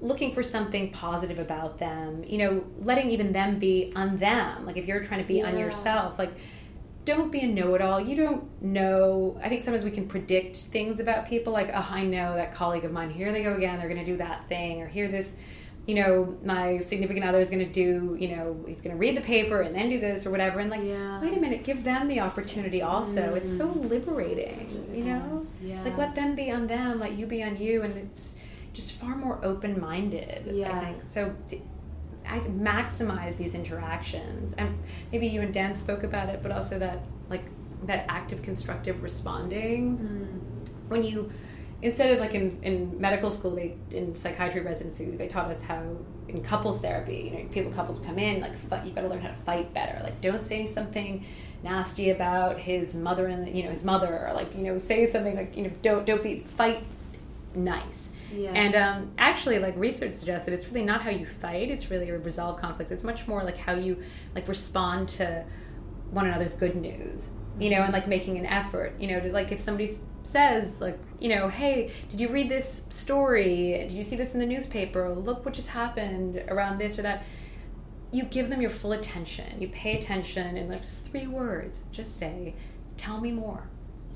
looking 0.00 0.32
for 0.32 0.42
something 0.42 0.90
positive 0.90 1.38
about 1.38 1.78
them 1.78 2.24
you 2.24 2.38
know 2.38 2.64
letting 2.80 3.10
even 3.10 3.32
them 3.32 3.58
be 3.58 3.92
on 3.94 4.16
them. 4.16 4.64
Like 4.64 4.76
if 4.76 4.86
you're 4.86 5.04
trying 5.04 5.20
to 5.20 5.26
be 5.26 5.42
on 5.42 5.58
yourself 5.58 6.18
like 6.18 6.32
don't 7.04 7.30
be 7.30 7.40
a 7.40 7.46
know-it-all 7.46 8.00
you 8.00 8.16
don't 8.16 8.62
know 8.62 9.38
i 9.42 9.48
think 9.48 9.60
sometimes 9.62 9.84
we 9.84 9.90
can 9.90 10.06
predict 10.06 10.56
things 10.56 11.00
about 11.00 11.26
people 11.28 11.52
like 11.52 11.70
oh 11.74 11.86
i 11.90 12.02
know 12.02 12.34
that 12.34 12.54
colleague 12.54 12.84
of 12.84 12.92
mine 12.92 13.10
here 13.10 13.30
they 13.32 13.42
go 13.42 13.54
again 13.54 13.78
they're 13.78 13.88
going 13.88 14.00
to 14.04 14.10
do 14.10 14.16
that 14.16 14.46
thing 14.48 14.80
or 14.80 14.86
here 14.88 15.08
this 15.08 15.34
you 15.86 15.94
know 15.96 16.34
my 16.42 16.78
significant 16.78 17.26
other 17.26 17.40
is 17.40 17.50
going 17.50 17.58
to 17.66 17.70
do 17.72 18.16
you 18.18 18.28
know 18.34 18.56
he's 18.66 18.78
going 18.80 18.90
to 18.90 18.96
read 18.96 19.14
the 19.14 19.20
paper 19.20 19.60
and 19.60 19.74
then 19.74 19.90
do 19.90 20.00
this 20.00 20.24
or 20.24 20.30
whatever 20.30 20.58
and 20.60 20.70
like 20.70 20.82
Yeah. 20.82 21.20
wait 21.20 21.36
a 21.36 21.40
minute 21.40 21.62
give 21.62 21.84
them 21.84 22.08
the 22.08 22.20
opportunity 22.20 22.80
also 22.80 23.34
it's 23.34 23.54
so 23.54 23.68
Mm. 23.68 23.90
liberating 23.90 24.88
you 24.94 25.04
know 25.04 25.46
Yeah. 25.62 25.82
like 25.84 25.98
let 25.98 26.14
them 26.14 26.34
be 26.34 26.50
on 26.50 26.66
them 26.68 27.00
let 27.00 27.12
you 27.12 27.26
be 27.26 27.42
on 27.42 27.56
you 27.58 27.82
and 27.82 27.96
it's 27.98 28.34
just 28.72 28.92
far 28.92 29.14
more 29.14 29.38
open-minded 29.44 30.46
Yeah. 30.54 30.74
i 30.78 30.84
think 30.84 31.04
so 31.04 31.34
I 32.26 32.38
maximize 32.40 33.36
these 33.36 33.54
interactions, 33.54 34.54
and 34.54 34.76
maybe 35.12 35.26
you 35.26 35.40
and 35.42 35.52
Dan 35.52 35.74
spoke 35.74 36.02
about 36.04 36.28
it, 36.28 36.42
but 36.42 36.52
also 36.52 36.78
that 36.78 37.00
like 37.28 37.44
that 37.84 38.06
active 38.08 38.42
constructive 38.42 39.02
responding 39.02 39.98
Mm. 39.98 40.88
when 40.88 41.02
you 41.02 41.30
instead 41.82 42.12
of 42.12 42.18
like 42.18 42.32
in, 42.34 42.58
in 42.62 42.98
medical 42.98 43.30
school 43.30 43.54
they 43.54 43.74
in 43.90 44.14
psychiatry 44.14 44.62
residency 44.62 45.04
they 45.16 45.28
taught 45.28 45.50
us 45.50 45.60
how 45.60 45.82
in 46.28 46.42
couples 46.42 46.80
therapy 46.80 47.30
you 47.30 47.38
know 47.38 47.48
people 47.50 47.70
couples 47.72 48.00
come 48.06 48.18
in 48.18 48.40
like 48.40 48.56
fight, 48.58 48.86
you 48.86 48.92
got 48.92 49.02
to 49.02 49.08
learn 49.08 49.20
how 49.20 49.28
to 49.28 49.34
fight 49.44 49.74
better 49.74 50.00
like 50.02 50.18
don't 50.22 50.44
say 50.44 50.64
something 50.64 51.24
nasty 51.62 52.08
about 52.10 52.58
his 52.58 52.94
mother 52.94 53.26
and 53.26 53.54
you 53.54 53.64
know 53.64 53.70
his 53.70 53.84
mother 53.84 54.26
or 54.26 54.32
like 54.32 54.54
you 54.56 54.62
know 54.62 54.78
say 54.78 55.04
something 55.04 55.36
like 55.36 55.54
you 55.56 55.64
know 55.64 55.70
don't 55.82 56.06
don't 56.06 56.22
be 56.22 56.40
fight 56.40 56.84
nice. 57.54 58.12
Yeah. 58.36 58.52
And 58.52 58.74
um, 58.74 59.12
actually, 59.18 59.58
like 59.58 59.76
research 59.76 60.14
suggests 60.14 60.46
that 60.46 60.54
it's 60.54 60.66
really 60.68 60.84
not 60.84 61.02
how 61.02 61.10
you 61.10 61.26
fight; 61.26 61.70
it's 61.70 61.90
really 61.90 62.10
resolve 62.10 62.60
conflicts. 62.60 62.90
It's 62.90 63.04
much 63.04 63.26
more 63.26 63.44
like 63.44 63.56
how 63.56 63.74
you 63.74 64.02
like 64.34 64.48
respond 64.48 65.08
to 65.10 65.44
one 66.10 66.26
another's 66.26 66.54
good 66.54 66.76
news, 66.76 67.28
you 67.58 67.70
know, 67.70 67.82
and 67.82 67.92
like 67.92 68.08
making 68.08 68.38
an 68.38 68.46
effort, 68.46 68.94
you 68.98 69.08
know, 69.08 69.20
to 69.20 69.32
like 69.32 69.52
if 69.52 69.60
somebody 69.60 69.90
says 70.24 70.80
like, 70.80 70.98
you 71.20 71.28
know, 71.28 71.48
hey, 71.48 71.92
did 72.10 72.20
you 72.20 72.28
read 72.28 72.48
this 72.48 72.86
story? 72.90 73.72
Did 73.72 73.92
you 73.92 74.04
see 74.04 74.16
this 74.16 74.32
in 74.32 74.40
the 74.40 74.46
newspaper? 74.46 75.10
Look 75.10 75.44
what 75.44 75.54
just 75.54 75.68
happened 75.68 76.42
around 76.48 76.78
this 76.78 76.98
or 76.98 77.02
that. 77.02 77.24
You 78.12 78.24
give 78.24 78.48
them 78.48 78.60
your 78.60 78.70
full 78.70 78.92
attention. 78.92 79.60
You 79.60 79.68
pay 79.68 79.98
attention 79.98 80.56
in 80.56 80.68
like 80.68 80.82
just 80.82 81.04
three 81.06 81.26
words. 81.26 81.80
Just 81.90 82.16
say, 82.16 82.54
"Tell 82.96 83.20
me 83.20 83.32
more." 83.32 83.68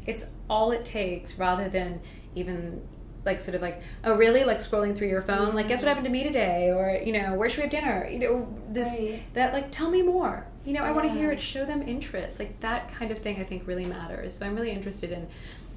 It's 0.06 0.26
all 0.48 0.70
it 0.70 0.84
takes, 0.84 1.34
rather 1.34 1.68
than 1.68 2.00
even 2.36 2.80
like 3.24 3.40
sort 3.40 3.54
of 3.54 3.62
like, 3.62 3.82
"Oh, 4.04 4.14
really?" 4.14 4.44
Like 4.44 4.58
scrolling 4.58 4.96
through 4.96 5.08
your 5.08 5.22
phone. 5.22 5.54
Like, 5.54 5.68
guess 5.68 5.78
what 5.82 5.88
mm-hmm. 5.88 5.88
happened 5.88 6.06
to 6.06 6.10
me 6.10 6.24
today? 6.24 6.70
Or 6.70 6.98
you 7.02 7.12
know, 7.12 7.34
where 7.34 7.48
should 7.48 7.58
we 7.58 7.62
have 7.62 7.70
dinner? 7.70 8.08
You 8.08 8.18
know, 8.18 8.58
this 8.70 8.88
Right. 8.98 9.22
that 9.34 9.52
like 9.52 9.70
tell 9.70 9.90
me 9.90 10.02
more 10.02 10.46
you 10.64 10.74
know 10.74 10.84
i 10.84 10.92
want 10.92 11.06
to 11.08 11.12
hear 11.12 11.30
it 11.30 11.40
show 11.40 11.64
them 11.64 11.82
interest 11.88 12.38
like 12.38 12.60
that 12.60 12.92
kind 12.92 13.10
of 13.10 13.18
thing 13.18 13.40
i 13.40 13.44
think 13.44 13.66
really 13.66 13.86
matters 13.86 14.36
so 14.36 14.44
i'm 14.44 14.54
really 14.54 14.70
interested 14.70 15.10
in 15.10 15.26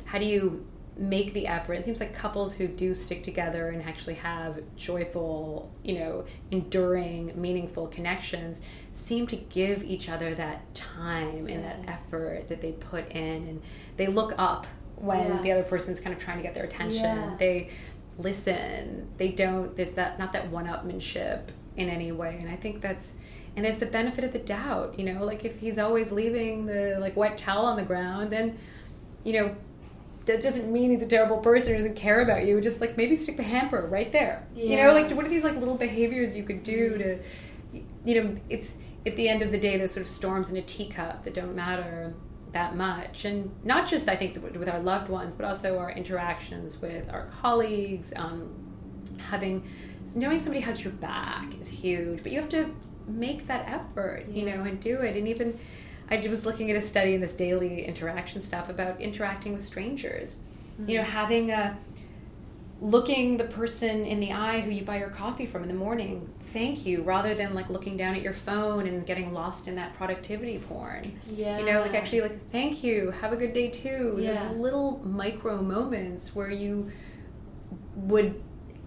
how 0.03 0.19
do 0.19 0.25
you 0.25 0.65
make 0.97 1.33
the 1.33 1.47
effort 1.47 1.75
it 1.75 1.85
seems 1.85 2.01
like 2.01 2.13
couples 2.13 2.53
who 2.53 2.67
do 2.67 2.93
stick 2.93 3.23
together 3.23 3.69
and 3.69 3.81
actually 3.81 4.13
have 4.13 4.59
joyful 4.75 5.71
you 5.83 5.97
know 5.97 6.25
enduring 6.51 7.31
meaningful 7.39 7.87
connections 7.87 8.59
seem 8.91 9.25
to 9.25 9.37
give 9.37 9.81
each 9.83 10.09
other 10.09 10.35
that 10.35 10.75
time 10.75 11.47
and 11.47 11.63
that 11.63 11.79
effort 11.87 12.47
that 12.49 12.61
they 12.61 12.73
put 12.73 13.09
in 13.11 13.47
and 13.47 13.61
they 13.95 14.07
look 14.07 14.33
up 14.37 14.67
when 15.01 15.27
Yeah. 15.27 15.41
the 15.41 15.51
other 15.51 15.63
person's 15.63 15.99
kind 15.99 16.15
of 16.15 16.21
trying 16.21 16.37
to 16.37 16.43
get 16.43 16.53
their 16.53 16.65
attention. 16.65 17.03
Yeah. 17.03 17.35
they 17.37 17.69
listen. 18.17 19.07
They 19.17 19.29
don't 19.29 19.75
there's 19.75 19.91
that 19.91 20.19
not 20.19 20.33
that 20.33 20.49
one-upmanship 20.49 21.41
in 21.75 21.89
any 21.89 22.11
way. 22.11 22.37
And 22.39 22.49
i 22.49 22.55
think 22.55 22.81
that's 22.81 23.13
and 23.55 23.65
there's 23.65 23.79
the 23.79 23.85
benefit 23.85 24.23
of 24.23 24.31
the 24.31 24.39
doubt 24.39 24.97
you 24.97 25.03
know 25.03 25.25
like 25.25 25.43
if 25.43 25.59
he's 25.59 25.77
always 25.77 26.11
leaving 26.11 26.65
the 26.65 26.97
like 27.01 27.17
wet 27.17 27.37
towel 27.37 27.65
on 27.65 27.75
the 27.75 27.83
ground 27.83 28.31
then 28.31 28.57
you 29.25 29.33
know 29.33 29.55
that 30.25 30.41
doesn't 30.41 30.71
mean 30.71 30.91
he's 30.91 31.01
a 31.01 31.07
terrible 31.07 31.37
person 31.37 31.73
or 31.73 31.77
doesn't 31.77 31.95
care 31.95 32.21
about 32.21 32.45
you. 32.45 32.61
Just 32.61 32.79
like 32.79 32.95
maybe 32.97 33.15
stick 33.15 33.37
the 33.37 33.43
hamper 33.43 33.87
right 33.87 34.11
there. 34.11 34.45
You 34.55 34.77
know 34.77 34.93
like 34.93 35.11
what 35.11 35.25
are 35.25 35.29
these 35.29 35.43
like 35.43 35.55
little 35.55 35.77
behaviors 35.77 36.35
you 36.35 36.43
could 36.43 36.63
do 36.63 36.91
mm-hmm. 36.91 37.79
to 37.79 37.83
you 38.05 38.21
know 38.21 38.37
it's 38.49 38.73
at 39.05 39.15
the 39.15 39.27
end 39.27 39.41
of 39.41 39.51
the 39.51 39.57
day 39.57 39.77
those 39.77 39.91
sort 39.91 40.05
of 40.05 40.11
storms 40.11 40.51
in 40.51 40.57
a 40.57 40.61
teacup 40.61 41.23
that 41.23 41.33
don't 41.33 41.55
matter 41.55 42.13
that 42.53 42.75
much. 42.75 43.25
And 43.25 43.51
not 43.63 43.87
just 43.87 44.07
i 44.09 44.15
think 44.15 44.41
with 44.57 44.69
our 44.69 44.79
loved 44.79 45.09
ones 45.09 45.35
but 45.35 45.45
also 45.45 45.77
our 45.77 45.91
interactions 45.91 46.81
with 46.81 47.09
our 47.09 47.27
colleagues 47.41 48.13
um, 48.15 48.49
having 49.17 49.63
knowing 50.15 50.39
somebody 50.39 50.61
has 50.61 50.83
your 50.83 50.93
back 50.93 51.53
is 51.59 51.69
huge 51.69 52.23
but 52.23 52.31
you 52.31 52.39
have 52.39 52.49
to 52.49 52.73
make 53.07 53.47
that 53.47 53.67
effort 53.67 54.25
you 54.29 54.45
know 54.45 54.63
and 54.63 54.79
do 54.79 54.99
it. 55.01 55.15
And 55.15 55.27
even 55.27 55.57
i 56.09 56.17
was 56.27 56.45
looking 56.45 56.69
at 56.69 56.77
a 56.77 56.85
study 56.85 57.13
in 57.13 57.21
this 57.21 57.33
daily 57.33 57.85
interaction 57.85 58.41
stuff 58.41 58.69
about 58.69 58.99
interacting 58.99 59.53
with 59.53 59.65
strangers. 59.65 60.39
You 60.87 60.97
know 60.97 61.03
having 61.03 61.51
a 61.51 61.77
looking 62.81 63.37
the 63.37 63.43
person 63.43 64.05
in 64.05 64.19
the 64.19 64.31
eye 64.31 64.59
who 64.59 64.71
you 64.71 64.83
buy 64.83 64.97
your 64.97 65.09
coffee 65.11 65.45
from 65.45 65.61
in 65.61 65.67
the 65.67 65.73
morning 65.75 66.27
thank 66.47 66.83
you 66.83 67.03
rather 67.03 67.35
than 67.35 67.53
like 67.53 67.69
looking 67.69 67.95
down 67.95 68.15
at 68.15 68.23
your 68.23 68.33
phone 68.33 68.87
and 68.87 69.05
getting 69.05 69.31
lost 69.33 69.67
in 69.67 69.75
that 69.75 69.93
productivity 69.93 70.57
porn 70.57 71.11
Yeah. 71.31 71.59
you 71.59 71.65
know 71.65 71.79
like 71.81 71.93
actually 71.93 72.21
like 72.21 72.51
thank 72.51 72.83
you 72.83 73.11
have 73.11 73.33
a 73.33 73.37
good 73.37 73.53
day 73.53 73.69
too 73.69 74.15
Yeah. 74.17 74.33
there's 74.33 74.57
little 74.57 74.99
micro 75.05 75.61
moments 75.61 76.35
where 76.35 76.49
you 76.49 76.89
would 77.95 78.41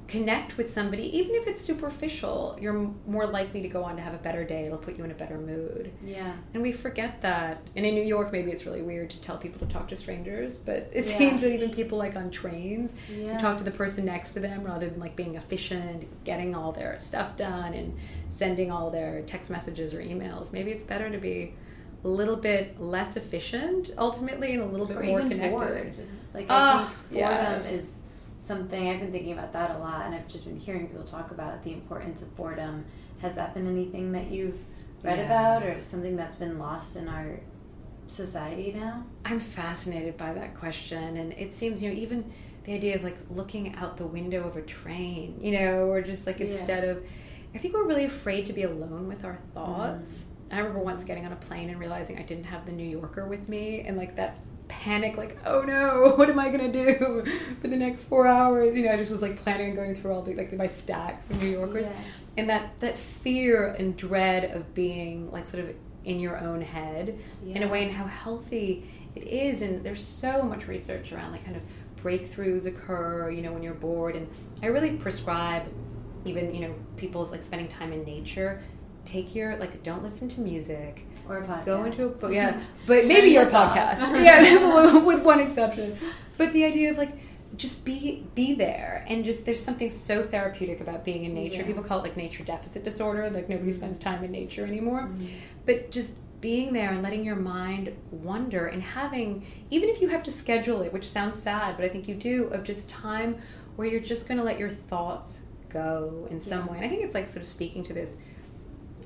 connect 0.06 0.58
with 0.58 0.70
somebody 0.70 1.04
even 1.16 1.34
if 1.34 1.46
it's 1.46 1.62
superficial 1.62 2.58
you're 2.60 2.90
more 3.06 3.26
likely 3.26 3.62
to 3.62 3.68
go 3.68 3.82
on 3.82 3.96
to 3.96 4.02
have 4.02 4.12
a 4.12 4.18
better 4.18 4.44
day 4.44 4.64
it'll 4.64 4.76
put 4.76 4.98
you 4.98 5.04
in 5.04 5.10
a 5.10 5.14
better 5.14 5.38
mood 5.38 5.90
Yeah. 6.04 6.34
and 6.52 6.62
we 6.62 6.72
forget 6.72 7.22
that 7.22 7.62
and 7.74 7.86
in 7.86 7.94
new 7.94 8.02
york 8.02 8.30
maybe 8.30 8.50
it's 8.50 8.66
really 8.66 8.82
weird 8.82 9.08
to 9.10 9.20
tell 9.20 9.38
people 9.38 9.66
to 9.66 9.72
talk 9.72 9.88
to 9.88 9.96
strangers 9.96 10.58
but 10.58 10.90
it 10.92 11.06
Yeah. 11.06 11.16
seems 11.18 11.40
that 11.40 11.52
even 11.54 11.70
people 11.70 11.96
like 11.96 12.16
on 12.16 12.30
trains 12.30 12.92
Yeah. 13.10 13.38
talk 13.38 13.56
to 13.58 13.64
the 13.64 13.70
person 13.70 14.04
next 14.04 14.32
to 14.32 14.40
them 14.40 14.62
rather 14.62 14.90
than 14.90 15.00
like 15.00 15.16
being 15.16 15.36
efficient 15.36 16.06
getting 16.24 16.54
all 16.54 16.70
their 16.72 16.98
stuff 16.98 17.36
done 17.38 17.72
and 17.72 17.96
sending 18.28 18.70
all 18.70 18.90
their 18.90 19.22
text 19.22 19.50
messages 19.50 19.94
or 19.94 20.00
emails 20.02 20.52
maybe 20.52 20.70
it's 20.70 20.84
better 20.84 21.08
to 21.08 21.18
be 21.18 21.54
a 22.04 22.08
little 22.08 22.36
bit 22.36 22.78
less 22.78 23.16
efficient 23.16 23.90
ultimately 23.96 24.52
and 24.52 24.62
a 24.62 24.66
little 24.66 24.86
bit 24.86 24.98
or 24.98 25.02
more 25.02 25.20
connected 25.20 25.50
bored. 25.50 25.94
Like 26.34 26.50
I 26.50 26.54
ah, 26.54 26.94
think 27.08 27.22
boredom 27.22 27.52
yes. 27.54 27.72
is 27.72 27.92
something 28.44 28.88
I've 28.88 29.00
been 29.00 29.10
thinking 29.12 29.32
about 29.32 29.52
that 29.54 29.70
a 29.76 29.78
lot, 29.78 30.04
and 30.04 30.14
I've 30.14 30.28
just 30.28 30.44
been 30.44 30.58
hearing 30.58 30.86
people 30.88 31.04
talk 31.04 31.30
about 31.30 31.64
the 31.64 31.72
importance 31.72 32.20
of 32.22 32.34
boredom. 32.36 32.84
Has 33.20 33.34
that 33.36 33.54
been 33.54 33.66
anything 33.66 34.12
that 34.12 34.30
you've 34.30 34.58
read 35.02 35.18
Yeah. 35.18 35.24
about, 35.26 35.62
or 35.62 35.80
something 35.80 36.14
that's 36.16 36.36
been 36.36 36.58
lost 36.58 36.96
in 36.96 37.08
our 37.08 37.40
society 38.06 38.72
now? 38.76 39.04
I'm 39.24 39.40
fascinated 39.40 40.16
by 40.18 40.34
that 40.34 40.54
question, 40.54 41.16
and 41.16 41.32
it 41.32 41.54
seems 41.54 41.82
you 41.82 41.88
know 41.90 41.96
even 41.96 42.30
the 42.64 42.74
idea 42.74 42.96
of 42.96 43.02
like 43.02 43.16
looking 43.30 43.74
out 43.76 43.96
the 43.96 44.06
window 44.06 44.46
of 44.46 44.56
a 44.56 44.62
train, 44.62 45.38
you 45.40 45.52
know, 45.58 45.86
or 45.86 46.02
just 46.02 46.26
like 46.26 46.38
Yeah. 46.40 46.46
instead 46.46 46.84
of, 46.84 47.04
I 47.54 47.58
think 47.58 47.74
we're 47.74 47.86
really 47.86 48.04
afraid 48.04 48.46
to 48.46 48.52
be 48.52 48.62
alone 48.62 49.06
with 49.08 49.24
our 49.24 49.38
thoughts. 49.54 50.18
Mm-hmm. 50.18 50.54
I 50.54 50.58
remember 50.58 50.80
once 50.80 51.04
getting 51.04 51.24
on 51.26 51.32
a 51.32 51.36
plane 51.36 51.70
and 51.70 51.78
realizing 51.80 52.18
I 52.18 52.22
didn't 52.22 52.44
have 52.44 52.64
the 52.66 52.72
New 52.72 52.86
Yorker 52.88 53.26
with 53.26 53.48
me, 53.48 53.80
and 53.80 53.96
like 53.96 54.16
that 54.16 54.36
panic, 54.84 55.16
like 55.16 55.36
oh 55.46 55.62
no, 55.62 56.12
what 56.16 56.28
am 56.28 56.38
I 56.38 56.50
gonna 56.50 56.70
do 56.72 57.24
for 57.60 57.68
the 57.68 57.76
next 57.76 58.04
four 58.04 58.26
hours? 58.26 58.76
You 58.76 58.84
know, 58.84 58.92
I 58.92 58.96
just 58.96 59.10
was 59.10 59.22
like 59.22 59.36
planning 59.36 59.70
on 59.70 59.76
going 59.76 59.94
through 59.94 60.12
all 60.12 60.22
the 60.22 60.34
like 60.34 60.52
my 60.52 60.66
stacks 60.66 61.28
of 61.30 61.42
New 61.42 61.48
Yorkers, 61.48 61.86
Yeah. 61.86 62.00
and 62.36 62.50
that 62.50 62.78
that 62.80 62.98
fear 62.98 63.68
and 63.78 63.96
dread 63.96 64.44
of 64.56 64.74
being 64.74 65.30
like 65.32 65.46
sort 65.48 65.64
of 65.64 65.74
in 66.04 66.20
your 66.20 66.36
own 66.38 66.60
head 66.60 67.18
in 67.46 67.62
a 67.62 67.68
way 67.68 67.82
and 67.84 67.90
how 67.92 68.04
healthy 68.04 68.86
it 69.14 69.24
is. 69.24 69.62
And 69.62 69.82
there's 69.82 70.04
so 70.06 70.42
much 70.42 70.66
research 70.66 71.12
around 71.12 71.32
like 71.32 71.44
kind 71.46 71.56
of 71.56 71.62
breakthroughs 72.02 72.66
occur 72.66 73.30
you 73.30 73.40
know 73.40 73.52
when 73.52 73.62
you're 73.62 73.72
bored. 73.74 74.14
And 74.16 74.28
i 74.62 74.66
really 74.66 74.96
prescribe 74.96 75.64
even 76.26 76.54
you 76.54 76.60
know 76.68 76.74
people's 76.98 77.30
like 77.30 77.42
spending 77.42 77.68
time 77.68 77.92
in 77.92 78.04
nature. 78.04 78.62
Take 79.06 79.34
your 79.34 79.56
like 79.56 79.82
don't 79.82 80.02
listen 80.02 80.28
to 80.30 80.40
music 80.40 81.06
Or 81.28 81.38
a 81.38 81.46
podcast. 81.46 81.64
go 81.64 81.84
into 81.84 82.04
a 82.06 82.08
book, 82.08 82.32
yeah. 82.32 82.60
But 82.86 83.06
maybe 83.06 83.30
your 83.30 83.46
podcast. 83.46 84.00
yeah 84.24 84.98
with 85.04 85.22
one 85.22 85.40
exception. 85.40 85.96
But 86.36 86.52
the 86.52 86.64
idea 86.64 86.90
of 86.90 86.98
like 86.98 87.12
just 87.56 87.84
be 87.84 88.26
be 88.34 88.54
there. 88.54 89.04
And 89.08 89.24
just 89.24 89.46
there's 89.46 89.62
something 89.62 89.88
so 89.90 90.24
therapeutic 90.24 90.80
about 90.80 91.04
being 91.04 91.24
in 91.24 91.34
nature. 91.34 91.60
Yeah. 91.62 91.66
people 91.66 91.82
call 91.84 92.00
it 92.00 92.02
like 92.02 92.16
nature 92.16 92.42
deficit 92.44 92.84
disorder. 92.84 93.30
Like 93.30 93.48
nobody 93.48 93.72
spends 93.72 93.98
time 93.98 94.22
in 94.24 94.32
nature 94.32 94.66
anymore. 94.66 95.08
Mhm. 95.12 95.28
but 95.66 95.90
just 95.90 96.14
being 96.40 96.74
there 96.74 96.90
and 96.90 97.02
letting 97.02 97.24
your 97.24 97.36
mind 97.36 97.90
wander 98.10 98.66
and 98.66 98.82
having 98.82 99.46
even 99.70 99.88
if 99.88 100.02
you 100.02 100.08
have 100.08 100.22
to 100.22 100.30
schedule 100.30 100.82
it 100.82 100.92
which 100.92 101.08
sounds 101.08 101.40
sad 101.42 101.74
but 101.74 101.86
i 101.86 101.88
think 101.88 102.06
you 102.06 102.14
do 102.14 102.44
of 102.48 102.62
just 102.64 102.90
time 102.90 103.38
where 103.76 103.88
you're 103.88 103.98
just 104.14 104.28
going 104.28 104.36
to 104.36 104.44
let 104.44 104.58
your 104.58 104.68
thoughts 104.68 105.46
go 105.70 106.28
in 106.30 106.38
some 106.38 106.66
Yeah. 106.66 106.72
way. 106.72 106.76
And 106.76 106.84
i 106.84 106.88
think 106.90 107.02
it's 107.02 107.14
like 107.14 107.30
sort 107.30 107.40
of 107.40 107.48
speaking 107.48 107.82
to 107.84 107.94
this 107.94 108.18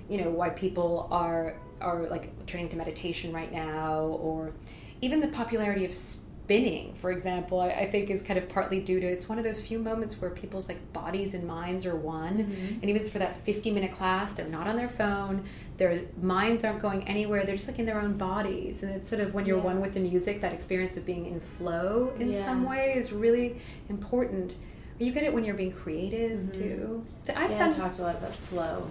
you 0.08 0.20
know 0.20 0.30
why 0.30 0.48
people 0.48 1.06
are 1.12 1.54
are 1.80 2.06
like 2.08 2.46
turning 2.46 2.68
to 2.70 2.76
meditation 2.76 3.32
right 3.32 3.52
now 3.52 4.00
or 4.20 4.52
even 5.00 5.20
the 5.20 5.28
popularity 5.28 5.84
of 5.84 5.94
spinning 5.94 6.94
for 7.00 7.10
example 7.12 7.60
I, 7.60 7.68
I 7.70 7.90
think 7.90 8.08
is 8.08 8.22
kind 8.22 8.38
of 8.38 8.48
partly 8.48 8.80
due 8.80 9.00
to 9.00 9.06
it's 9.06 9.28
one 9.28 9.36
of 9.38 9.44
those 9.44 9.60
few 9.60 9.78
moments 9.78 10.18
where 10.20 10.30
people's 10.30 10.66
like 10.66 10.92
bodies 10.94 11.34
and 11.34 11.46
minds 11.46 11.84
are 11.84 11.94
one 11.94 12.38
Mhm. 12.38 12.80
and 12.80 12.84
even 12.90 13.04
for 13.06 13.18
that 13.18 13.36
50 13.44 13.70
minute 13.70 13.92
class 13.92 14.32
they're 14.32 14.48
not 14.48 14.66
on 14.66 14.76
their 14.76 14.88
phone 14.88 15.44
their 15.76 16.00
minds 16.22 16.64
aren't 16.64 16.80
going 16.80 17.06
anywhere 17.06 17.44
they're 17.44 17.56
just 17.56 17.68
like 17.68 17.78
in 17.78 17.84
their 17.86 18.00
own 18.00 18.14
bodies 18.16 18.82
and 18.82 18.90
it's 18.92 19.08
sort 19.10 19.20
of 19.20 19.34
when 19.34 19.44
you're 19.44 19.58
Yeah. 19.58 19.64
one 19.64 19.80
with 19.82 19.92
the 19.92 20.00
music 20.00 20.40
that 20.40 20.52
experience 20.54 20.96
of 20.96 21.04
being 21.04 21.26
in 21.26 21.38
flow 21.58 22.12
in 22.18 22.32
Yeah. 22.32 22.44
some 22.46 22.64
way 22.64 22.94
is 22.96 23.12
really 23.12 23.60
important 23.90 24.54
you 24.98 25.12
get 25.12 25.22
it 25.24 25.32
when 25.34 25.44
you're 25.44 25.54
being 25.54 25.70
creative 25.72 26.40
Mhm. 26.40 26.52
too 26.54 27.04
so 27.26 27.32
i 27.34 27.46
yeah, 27.46 27.68
I 27.68 27.72
talked 27.72 27.98
a 27.98 28.02
lot 28.02 28.16
about 28.16 28.32
flow. 28.32 28.86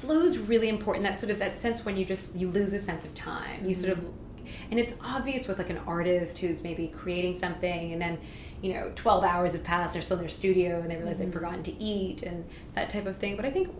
Flow 0.00 0.20
is 0.20 0.38
really 0.38 0.68
important 0.68 1.04
that 1.04 1.18
sort 1.18 1.30
of 1.30 1.38
that 1.38 1.56
sense 1.56 1.84
when 1.84 1.96
you 1.96 2.04
just 2.04 2.34
you 2.34 2.48
lose 2.48 2.72
a 2.72 2.80
sense 2.80 3.04
of 3.04 3.14
time. 3.14 3.64
You 3.64 3.74
sort 3.74 3.92
of 3.92 3.98
mm-hmm. 3.98 4.50
and 4.70 4.80
it's 4.80 4.94
obvious 5.02 5.48
with 5.48 5.58
like 5.58 5.70
an 5.70 5.80
artist 5.86 6.38
who's 6.38 6.62
maybe 6.62 6.88
creating 6.88 7.36
something 7.36 7.92
and 7.92 8.00
then 8.00 8.18
you 8.62 8.74
know 8.74 8.92
12 8.94 9.24
hours 9.24 9.52
have 9.52 9.64
passed 9.64 9.92
they're 9.92 10.02
still 10.02 10.16
in 10.16 10.22
their 10.22 10.30
studio 10.30 10.80
and 10.80 10.90
they 10.90 10.96
realize 10.96 11.18
they've 11.18 11.28
mm-hmm. 11.28 11.38
forgotten 11.38 11.62
to 11.64 11.82
eat 11.82 12.22
and 12.22 12.44
that 12.74 12.90
type 12.90 13.06
of 13.06 13.16
thing. 13.18 13.36
But 13.36 13.44
i 13.44 13.50
think 13.50 13.74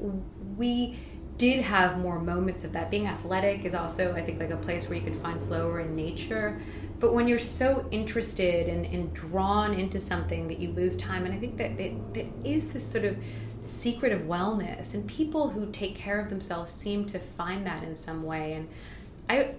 we 0.57 0.99
did 1.37 1.63
have 1.63 2.01
more 2.01 2.19
moments 2.19 2.65
of 2.65 2.73
that. 2.73 2.91
Being 2.91 3.07
athletic 3.07 3.65
is 3.65 3.75
also 3.75 4.13
i 4.15 4.23
think 4.23 4.41
like 4.41 4.51
a 4.51 4.57
place 4.57 4.89
where 4.89 4.99
you 4.99 5.05
could 5.05 5.17
find 5.17 5.41
flow 5.47 5.69
or 5.69 5.81
in 5.81 5.95
nature. 5.95 6.61
But 7.01 7.15
when 7.15 7.29
you're 7.29 7.39
so 7.39 7.87
interested 7.93 8.69
and, 8.69 8.85
and 8.87 9.15
drawn 9.15 9.73
into 9.73 10.01
something 10.01 10.49
that 10.49 10.59
you 10.59 10.73
lose 10.73 10.97
time 10.97 11.27
and 11.27 11.33
i 11.33 11.39
think 11.39 11.57
that 11.59 11.71
it, 11.81 12.15
that 12.15 12.27
is 12.45 12.69
this 12.69 12.85
sort 12.85 13.05
of 13.05 13.17
secret 13.69 14.13
of 14.13 14.23
wellness 14.23 14.95
and 14.95 15.07
people 15.07 15.51
who 15.51 15.71
take 15.73 15.95
care 15.95 16.19
of 16.21 16.31
themselves 16.31 16.71
seem 16.73 17.05
to 17.05 17.19
find 17.19 17.67
that 17.67 17.83
in 17.83 17.95
some 17.95 18.23
way 18.23 18.55
and 18.55 18.69
i 19.29 19.51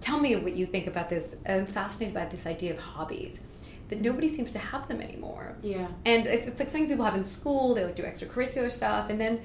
tell 0.00 0.18
me 0.18 0.34
what 0.36 0.54
you 0.56 0.64
think 0.66 0.86
about 0.86 1.08
this 1.10 1.36
i'm 1.48 1.66
fascinated 1.66 2.14
by 2.14 2.24
this 2.24 2.46
idea 2.46 2.72
of 2.72 2.78
hobbies 2.78 3.42
that 3.88 4.00
nobody 4.00 4.28
seems 4.28 4.50
to 4.50 4.58
have 4.58 4.86
them 4.86 5.00
anymore. 5.00 5.56
Yeah. 5.62 5.88
And 6.04 6.26
it- 6.26 6.46
it's 6.46 6.60
like 6.60 6.68
something 6.68 6.90
people 6.90 7.06
have 7.06 7.14
in 7.14 7.24
school. 7.24 7.72
They 7.74 7.86
like 7.86 7.96
do 7.96 8.02
extracurricular 8.02 8.70
stuff, 8.70 9.08
and 9.08 9.18
then 9.18 9.40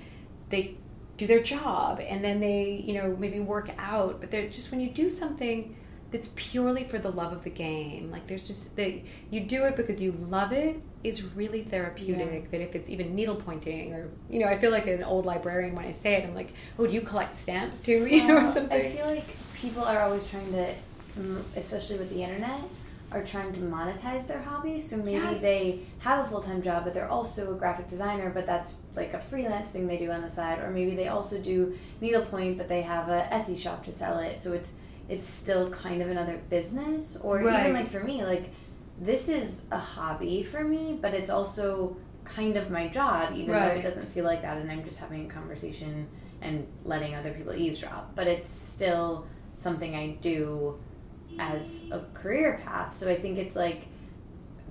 they 0.50 0.76
do 1.16 1.26
their 1.28 1.42
job, 1.42 2.02
and 2.02 2.22
then 2.22 2.42
they 2.42 2.84
you 2.86 2.94
know 2.96 3.16
maybe 3.18 3.40
work 3.40 3.70
out. 3.78 4.20
But 4.20 4.32
they're 4.32 4.50
just 4.50 4.70
when 4.70 4.82
you 4.82 4.90
do 4.90 5.08
something 5.08 5.74
that's 6.14 6.30
purely 6.36 6.84
for 6.84 7.00
the 7.00 7.10
love 7.10 7.34
of 7.34 7.44
the 7.44 7.50
game, 7.50 8.12
like 8.12 8.28
there's 8.28 8.46
just 8.46 8.76
that 8.76 9.02
you 9.32 9.40
do 9.42 9.64
it 9.66 9.76
because 9.76 10.00
you 10.00 10.12
love 10.30 10.52
it 10.54 10.80
is 11.04 11.24
really 11.24 11.64
therapeutic. 11.64 12.44
Yeah. 12.44 12.50
That 12.52 12.62
if 12.62 12.76
it's 12.76 12.90
even 12.90 13.16
needle 13.16 13.36
pointing 13.36 13.94
or 13.94 14.10
you 14.30 14.40
know, 14.40 14.46
I 14.48 14.60
feel 14.60 14.70
like 14.72 14.86
an 14.86 15.04
old 15.04 15.26
librarian 15.26 15.76
when 15.76 15.86
I 15.86 15.92
say 15.92 16.14
it. 16.14 16.24
I'm 16.24 16.36
like, 16.36 16.54
oh, 16.78 16.86
do 16.86 16.94
you 16.94 17.02
collect 17.02 17.36
stamps 17.36 17.80
too, 17.80 18.06
you 18.10 18.28
know, 18.28 18.46
or 18.46 18.48
something? 18.48 18.72
I 18.72 18.90
feel 18.96 19.08
like 19.08 19.26
people 19.56 19.84
are 19.84 20.02
always 20.02 20.30
trying 20.30 20.52
to, 20.54 20.76
especially 21.56 21.98
with 21.98 22.12
the 22.12 22.22
internet, 22.24 22.62
are 23.12 23.24
trying 23.24 23.52
to 23.54 23.62
monetize 23.62 24.28
their 24.28 24.42
hobby. 24.44 24.82
So 24.82 24.98
maybe 24.98 25.26
Yes. 25.26 25.42
they 25.42 25.80
have 26.00 26.26
a 26.26 26.30
full 26.30 26.42
time 26.42 26.62
job, 26.62 26.84
but 26.86 26.94
they're 26.94 27.10
also 27.10 27.56
a 27.56 27.58
graphic 27.58 27.90
designer, 27.90 28.30
but 28.30 28.46
that's 28.46 28.82
like 28.96 29.16
a 29.16 29.20
freelance 29.20 29.68
thing 29.70 29.88
they 29.88 29.98
do 29.98 30.12
on 30.12 30.22
the 30.22 30.30
side. 30.30 30.60
Or 30.60 30.70
maybe 30.70 30.96
they 30.96 31.08
also 31.08 31.40
do 31.40 31.76
needlepoint, 32.02 32.60
but 32.60 32.70
they 32.70 32.84
have 32.84 33.10
a 33.10 33.28
Etsy 33.32 33.58
shop 33.58 33.84
to 33.86 33.92
sell 33.92 34.20
it. 34.20 34.40
So 34.40 34.54
it's 34.54 34.70
it's 35.10 35.28
still 35.28 35.70
kind 35.70 36.02
of 36.02 36.10
another 36.10 36.40
business. 36.50 37.18
Or 37.22 37.40
Right. 37.40 37.62
even 37.62 37.74
like 37.74 37.90
for 37.90 38.04
me, 38.04 38.24
like 38.24 38.52
this 39.00 39.28
is 39.30 39.66
a 39.72 39.78
hobby 39.78 40.44
for 40.44 40.64
me, 40.64 40.98
but 41.02 41.14
it's 41.14 41.30
also 41.30 41.98
kind 42.24 42.56
of 42.56 42.70
my 42.70 42.88
job, 42.88 43.34
even 43.36 43.54
though 43.54 43.68
it 43.68 43.82
doesn't 43.82 44.08
feel 44.14 44.24
like 44.24 44.42
that, 44.44 44.58
and 44.58 44.72
I'm 44.72 44.84
just 44.86 45.00
having 45.00 45.26
a 45.26 45.30
conversation 45.34 46.08
and 46.42 46.66
letting 46.86 47.16
other 47.16 47.32
people 47.34 47.54
eavesdrop. 47.54 48.16
But 48.16 48.28
it's 48.28 48.52
still 48.52 49.26
something 49.56 49.96
I 49.96 50.18
do 50.22 50.78
as 51.40 51.86
a 51.92 52.02
career 52.14 52.60
path. 52.64 52.96
So 52.96 53.10
I 53.10 53.16
think 53.16 53.38
it's 53.38 53.56
like 53.56 53.88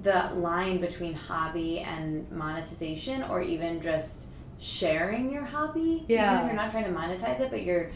the 0.03 0.31
line 0.35 0.81
between 0.81 1.15
hobby 1.15 1.81
and 1.81 2.31
monetization, 2.33 3.23
or 3.25 3.43
even 3.43 3.81
just 3.83 4.27
sharing 4.59 5.31
your 5.33 5.45
hobby. 5.45 6.05
Yeah. 6.09 6.33
Even 6.35 6.45
if 6.47 6.53
you're 6.53 6.63
not 6.63 6.71
trying 6.71 6.85
to 6.85 6.91
monetize 6.91 7.41
it, 7.41 7.51
but 7.51 7.63
you're 7.65 7.91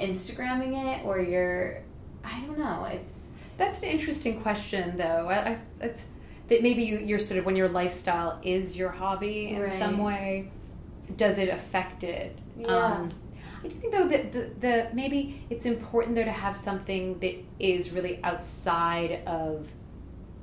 Instagramming 0.00 0.98
it, 0.98 1.04
or 1.04 1.20
you're, 1.20 1.82
I 2.24 2.40
don't 2.40 2.58
know. 2.58 2.84
It's 2.90 3.22
That's 3.56 3.82
an 3.82 3.88
interesting 3.88 4.40
question, 4.40 4.96
though. 4.96 5.28
I, 5.28 5.50
I, 5.50 5.58
it's 5.80 6.06
that 6.48 6.62
maybe 6.62 6.82
you, 6.84 6.98
you're 6.98 7.18
sort 7.18 7.38
of 7.38 7.46
when 7.46 7.56
your 7.56 7.68
lifestyle 7.68 8.38
is 8.42 8.76
your 8.76 8.90
hobby 8.90 9.48
in 9.48 9.62
Right. 9.62 9.70
some 9.78 9.98
way. 9.98 10.50
Does 11.16 11.38
it 11.38 11.48
affect 11.48 12.04
it? 12.04 12.38
Yeah. 12.58 12.66
Um, 12.68 13.08
I 13.64 13.68
do 13.68 13.74
think 13.74 13.92
though 13.92 14.08
that 14.08 14.32
the, 14.32 14.50
the 14.60 14.88
maybe 14.92 15.44
it's 15.50 15.66
important 15.66 16.14
though 16.14 16.24
to 16.24 16.30
have 16.30 16.54
something 16.54 17.18
that 17.20 17.34
is 17.58 17.92
really 17.92 18.20
outside 18.22 19.22
of 19.26 19.66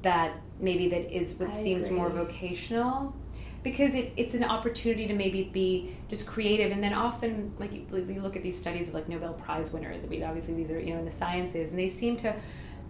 that. 0.01 0.35
Maybe 0.59 0.89
that 0.89 1.15
is 1.15 1.33
what 1.33 1.49
I 1.49 1.51
seems 1.51 1.89
more 1.89 2.09
vocational. 2.09 3.15
Because 3.63 3.95
it, 3.95 4.12
it's 4.17 4.34
an 4.34 4.43
opportunity 4.43 5.08
to 5.08 5.13
maybe 5.13 5.43
be 5.43 5.95
just 6.10 6.28
creative, 6.28 6.71
and 6.71 6.84
then 6.84 6.93
often, 6.93 7.54
like 7.60 7.71
you, 7.73 7.86
you 7.91 8.21
look 8.21 8.36
at 8.36 8.43
these 8.43 8.58
studies 8.58 8.89
of 8.89 8.93
like 8.93 9.08
Nobel 9.08 9.34
Prize 9.34 9.71
winners. 9.71 10.04
I 10.04 10.08
mean, 10.08 10.23
obviously 10.23 10.54
these 10.54 10.69
are 10.69 10.80
you 10.80 10.93
know 10.93 10.99
in 10.99 11.06
the 11.06 11.12
sciences, 11.12 11.69
and 11.69 11.80
they 11.80 11.89
seem 11.89 12.17
to 12.17 12.36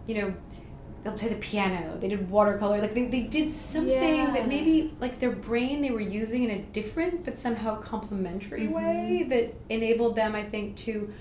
you 0.07 0.15
know, 0.21 0.33
they'll 1.03 1.13
play 1.13 1.29
the 1.29 1.35
piano, 1.35 1.97
they 1.99 2.09
did 2.09 2.29
watercolor, 2.29 2.79
like 2.79 2.93
they, 2.93 3.05
they 3.07 3.21
did 3.23 3.53
something 3.53 3.89
Yeah. 3.91 4.31
that 4.33 4.47
maybe 4.49 4.93
like 4.99 5.19
their 5.19 5.31
brain 5.31 5.81
they 5.81 5.91
were 5.91 6.01
using 6.01 6.43
in 6.43 6.49
a 6.49 6.59
different 6.73 7.23
but 7.23 7.37
somehow 7.39 7.79
complementary 7.79 8.67
Mhm. 8.67 8.71
way 8.71 9.23
that 9.29 9.53
enabled 9.69 10.15
them, 10.15 10.35
I 10.35 10.43
think, 10.43 10.75
to 10.77 11.13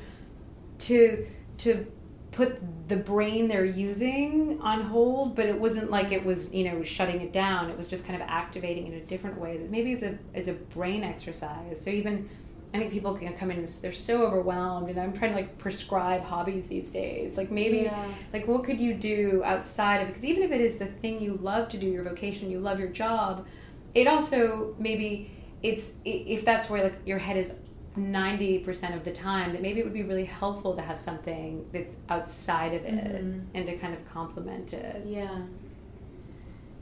to 0.81 1.27
to 1.59 1.87
put 2.33 2.88
the 2.88 2.97
brain 2.97 3.47
they're 3.47 3.64
using 3.64 4.59
on 4.62 4.83
hold, 4.83 5.37
but 5.37 5.47
it 5.47 5.59
wasn't 5.59 5.90
like 5.90 6.12
it 6.12 6.25
was, 6.25 6.51
you 6.53 6.64
know, 6.64 6.83
shutting 6.83 7.21
it 7.21 7.33
down. 7.33 7.71
It 7.71 7.77
was 7.77 7.88
just 7.88 8.07
kind 8.07 8.21
of 8.21 8.27
activating 8.29 8.87
in 8.87 8.95
a 8.95 9.01
different 9.01 9.38
way 9.38 9.59
that 9.59 9.71
maybe 9.71 9.92
is 9.92 10.03
a 10.03 10.18
is 10.35 10.49
a 10.49 10.55
brain 10.55 11.05
exercise. 11.05 11.83
So 11.83 11.90
even 11.90 12.29
I 12.75 12.79
think 12.79 12.90
people 12.90 13.14
can 13.14 13.35
come 13.35 13.51
in 13.51 13.59
and 13.59 13.68
they're 13.68 13.92
so 13.92 14.27
overwhelmed 14.27 14.88
and 14.88 14.99
I'm 14.99 15.12
trying 15.12 15.33
to 15.33 15.37
like 15.37 15.59
prescribe 15.59 16.23
hobbies 16.23 16.68
these 16.68 16.88
days. 16.90 17.37
Like 17.37 17.51
maybe 17.51 17.81
Yeah. 17.83 18.07
like 18.33 18.49
what 18.49 18.64
could 18.64 18.81
you 18.81 18.95
do 18.95 19.42
outside 19.45 19.99
of 19.99 20.09
because 20.09 20.25
even 20.25 20.42
if 20.42 20.51
it 20.51 20.61
is 20.61 20.79
the 20.79 20.87
thing 20.87 21.21
you 21.21 21.38
love 21.42 21.68
to 21.71 21.79
do, 21.79 21.87
your 21.87 22.03
vocation, 22.03 22.51
you 22.51 22.61
love 22.61 22.79
your 22.79 22.88
job, 22.88 23.47
it 23.95 24.07
also 24.09 24.75
maybe 24.79 25.31
it's 25.62 25.92
if 26.05 26.45
that's 26.47 26.71
where 26.71 26.83
like 26.83 26.97
your 27.05 27.18
head 27.18 27.37
is 27.37 27.53
90% 27.96 28.94
of 28.96 29.05
the 29.05 29.12
time 29.12 29.52
that 29.52 29.61
maybe 29.62 29.81
it 29.81 29.85
would 29.85 29.92
be 29.92 30.02
really 30.02 30.24
helpful 30.24 30.74
to 30.76 30.83
have 30.83 30.98
something 30.98 31.66
that's 31.72 31.96
outside 32.09 32.72
of 32.74 32.85
it 32.85 32.94
Mhm. 33.24 33.42
and 33.55 33.66
to 33.66 33.76
kind 33.76 33.92
of 33.92 34.05
complement 34.11 34.72
it. 34.72 35.05
Yeah. 35.07 35.42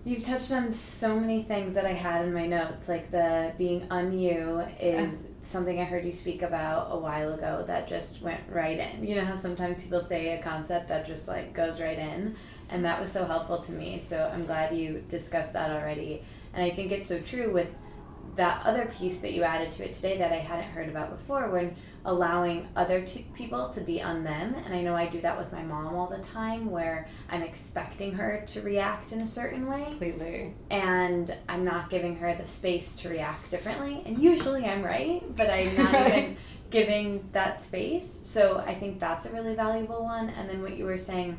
You've 0.04 0.24
touched 0.24 0.50
on 0.52 0.72
so 0.72 1.18
many 1.20 1.42
things 1.42 1.74
that 1.74 1.84
I 1.84 1.92
had 1.92 2.24
in 2.24 2.32
my 2.32 2.46
notes, 2.46 2.88
like 2.88 3.10
the 3.10 3.52
being 3.58 3.86
un 3.90 4.18
you 4.18 4.62
is 4.80 5.12
Uh. 5.12 5.16
something 5.42 5.78
I 5.78 5.84
heard 5.84 6.04
you 6.06 6.12
speak 6.12 6.42
about 6.42 6.88
a 6.90 6.98
while 6.98 7.34
ago 7.34 7.64
that 7.66 7.86
just 7.88 8.22
went 8.22 8.40
right 8.50 8.78
in. 8.78 9.04
You 9.06 9.16
know 9.16 9.24
how 9.24 9.36
sometimes 9.36 9.82
people 9.82 10.00
say 10.00 10.38
a 10.38 10.42
concept 10.42 10.88
that 10.88 11.06
just 11.06 11.28
like 11.28 11.52
goes 11.52 11.80
right 11.80 11.98
in, 11.98 12.34
and 12.70 12.84
that 12.84 13.00
was 13.00 13.10
so 13.12 13.24
helpful 13.26 13.58
to 13.58 13.72
me. 13.72 14.00
So 14.02 14.30
I'm 14.32 14.46
glad 14.46 14.74
you 14.74 15.02
discussed 15.08 15.52
that 15.54 15.70
already. 15.70 16.22
And 16.54 16.64
I 16.64 16.70
think 16.70 16.92
it's 16.92 17.08
so 17.08 17.20
true 17.20 17.52
with 17.52 17.74
that 18.36 18.64
other 18.64 18.86
piece 18.86 19.20
that 19.20 19.32
you 19.32 19.42
added 19.42 19.72
to 19.72 19.84
it 19.84 19.94
today 19.94 20.18
that 20.18 20.32
I 20.32 20.36
hadn't 20.38 20.70
heard 20.70 20.88
about 20.88 21.16
before 21.16 21.50
when 21.50 21.74
allowing 22.04 22.68
other 22.76 23.02
t- 23.02 23.26
people 23.34 23.68
to 23.70 23.80
be 23.80 24.00
on 24.00 24.24
them. 24.24 24.54
And 24.64 24.72
I 24.74 24.80
know 24.80 24.94
I 24.94 25.06
do 25.06 25.20
that 25.20 25.36
with 25.36 25.52
my 25.52 25.62
mom 25.62 25.94
all 25.94 26.06
the 26.06 26.22
time 26.22 26.70
where 26.70 27.08
I'm 27.28 27.42
expecting 27.42 28.12
her 28.14 28.44
to 28.48 28.62
react 28.62 29.12
in 29.12 29.20
a 29.20 29.26
certain 29.26 29.66
way 29.66 29.84
Completely. 29.84 30.54
and 30.70 31.36
I'm 31.48 31.64
not 31.64 31.90
giving 31.90 32.16
her 32.16 32.34
the 32.34 32.46
space 32.46 32.96
to 32.96 33.08
react 33.08 33.50
differently. 33.50 34.02
And 34.06 34.18
usually 34.18 34.64
I'm 34.64 34.82
right, 34.82 35.22
but 35.36 35.50
I'm 35.50 35.76
not 35.76 35.94
even 36.08 36.36
giving 36.70 37.28
that 37.32 37.60
space. 37.62 38.20
So 38.22 38.58
I 38.66 38.74
think 38.74 39.00
that's 39.00 39.26
a 39.26 39.32
really 39.32 39.54
valuable 39.54 40.04
one. 40.04 40.30
And 40.30 40.48
then 40.48 40.62
what 40.62 40.76
you 40.76 40.84
were 40.84 40.98
saying 40.98 41.38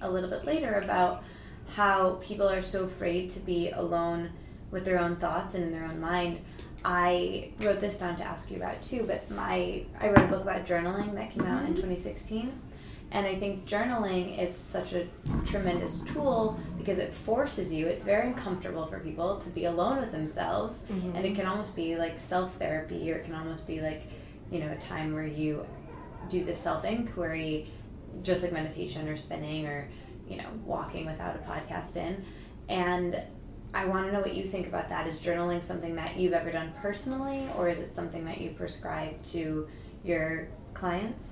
a 0.00 0.10
little 0.10 0.30
bit 0.30 0.44
later 0.44 0.80
about 0.82 1.22
how 1.68 2.18
people 2.22 2.48
are 2.48 2.62
so 2.62 2.84
afraid 2.84 3.30
to 3.30 3.40
be 3.40 3.70
alone 3.70 4.30
with 4.74 4.84
their 4.84 4.98
own 4.98 5.16
thoughts 5.16 5.54
and 5.54 5.64
in 5.64 5.72
their 5.72 5.84
own 5.84 6.00
mind. 6.00 6.40
I 6.84 7.52
wrote 7.60 7.80
this 7.80 7.96
down 7.96 8.16
to 8.16 8.24
ask 8.24 8.50
you 8.50 8.58
about 8.58 8.82
too, 8.82 9.04
but 9.06 9.30
my 9.30 9.84
I 9.98 10.08
wrote 10.08 10.24
a 10.24 10.26
book 10.26 10.42
about 10.42 10.66
journaling 10.66 11.14
that 11.14 11.30
came 11.30 11.46
out 11.46 11.64
in 11.64 11.74
2016. 11.74 12.52
And 13.12 13.24
I 13.26 13.36
think 13.36 13.66
journaling 13.66 14.38
is 14.42 14.52
such 14.52 14.92
a 14.92 15.06
tremendous 15.46 16.00
tool 16.00 16.58
because 16.76 16.98
it 16.98 17.14
forces 17.14 17.72
you, 17.72 17.86
it's 17.86 18.04
very 18.04 18.26
uncomfortable 18.26 18.86
for 18.86 18.98
people 18.98 19.36
to 19.38 19.48
be 19.50 19.66
alone 19.66 19.98
with 20.00 20.10
themselves. 20.10 20.84
Mhm. 20.90 21.14
And 21.14 21.24
it 21.24 21.36
can 21.36 21.46
almost 21.46 21.76
be 21.76 21.96
like 21.96 22.18
self 22.18 22.56
therapy, 22.56 23.10
or 23.12 23.16
it 23.16 23.24
can 23.24 23.36
almost 23.36 23.66
be 23.68 23.80
like, 23.80 24.02
you 24.50 24.58
know, 24.58 24.70
a 24.72 24.76
time 24.76 25.14
where 25.14 25.26
you 25.26 25.64
do 26.28 26.44
the 26.44 26.54
self 26.54 26.84
inquiry, 26.84 27.70
just 28.22 28.42
like 28.42 28.52
meditation 28.52 29.08
or 29.08 29.16
spinning 29.16 29.66
or, 29.66 29.88
you 30.28 30.36
know, 30.36 30.48
walking 30.66 31.06
without 31.06 31.36
a 31.36 31.38
podcast 31.38 31.96
in. 31.96 32.24
And 32.68 33.22
I 33.74 33.86
want 33.86 34.06
to 34.06 34.12
know 34.12 34.20
what 34.20 34.34
you 34.34 34.44
think 34.44 34.68
about 34.68 34.88
that. 34.88 35.06
Is 35.06 35.20
journaling 35.20 35.62
something 35.62 35.96
that 35.96 36.16
you've 36.16 36.32
ever 36.32 36.50
done 36.52 36.72
personally, 36.80 37.48
or 37.56 37.68
is 37.68 37.80
it 37.80 37.94
something 37.94 38.24
that 38.24 38.40
you 38.40 38.50
prescribe 38.50 39.22
to 39.24 39.68
your 40.04 40.48
clients? 40.74 41.30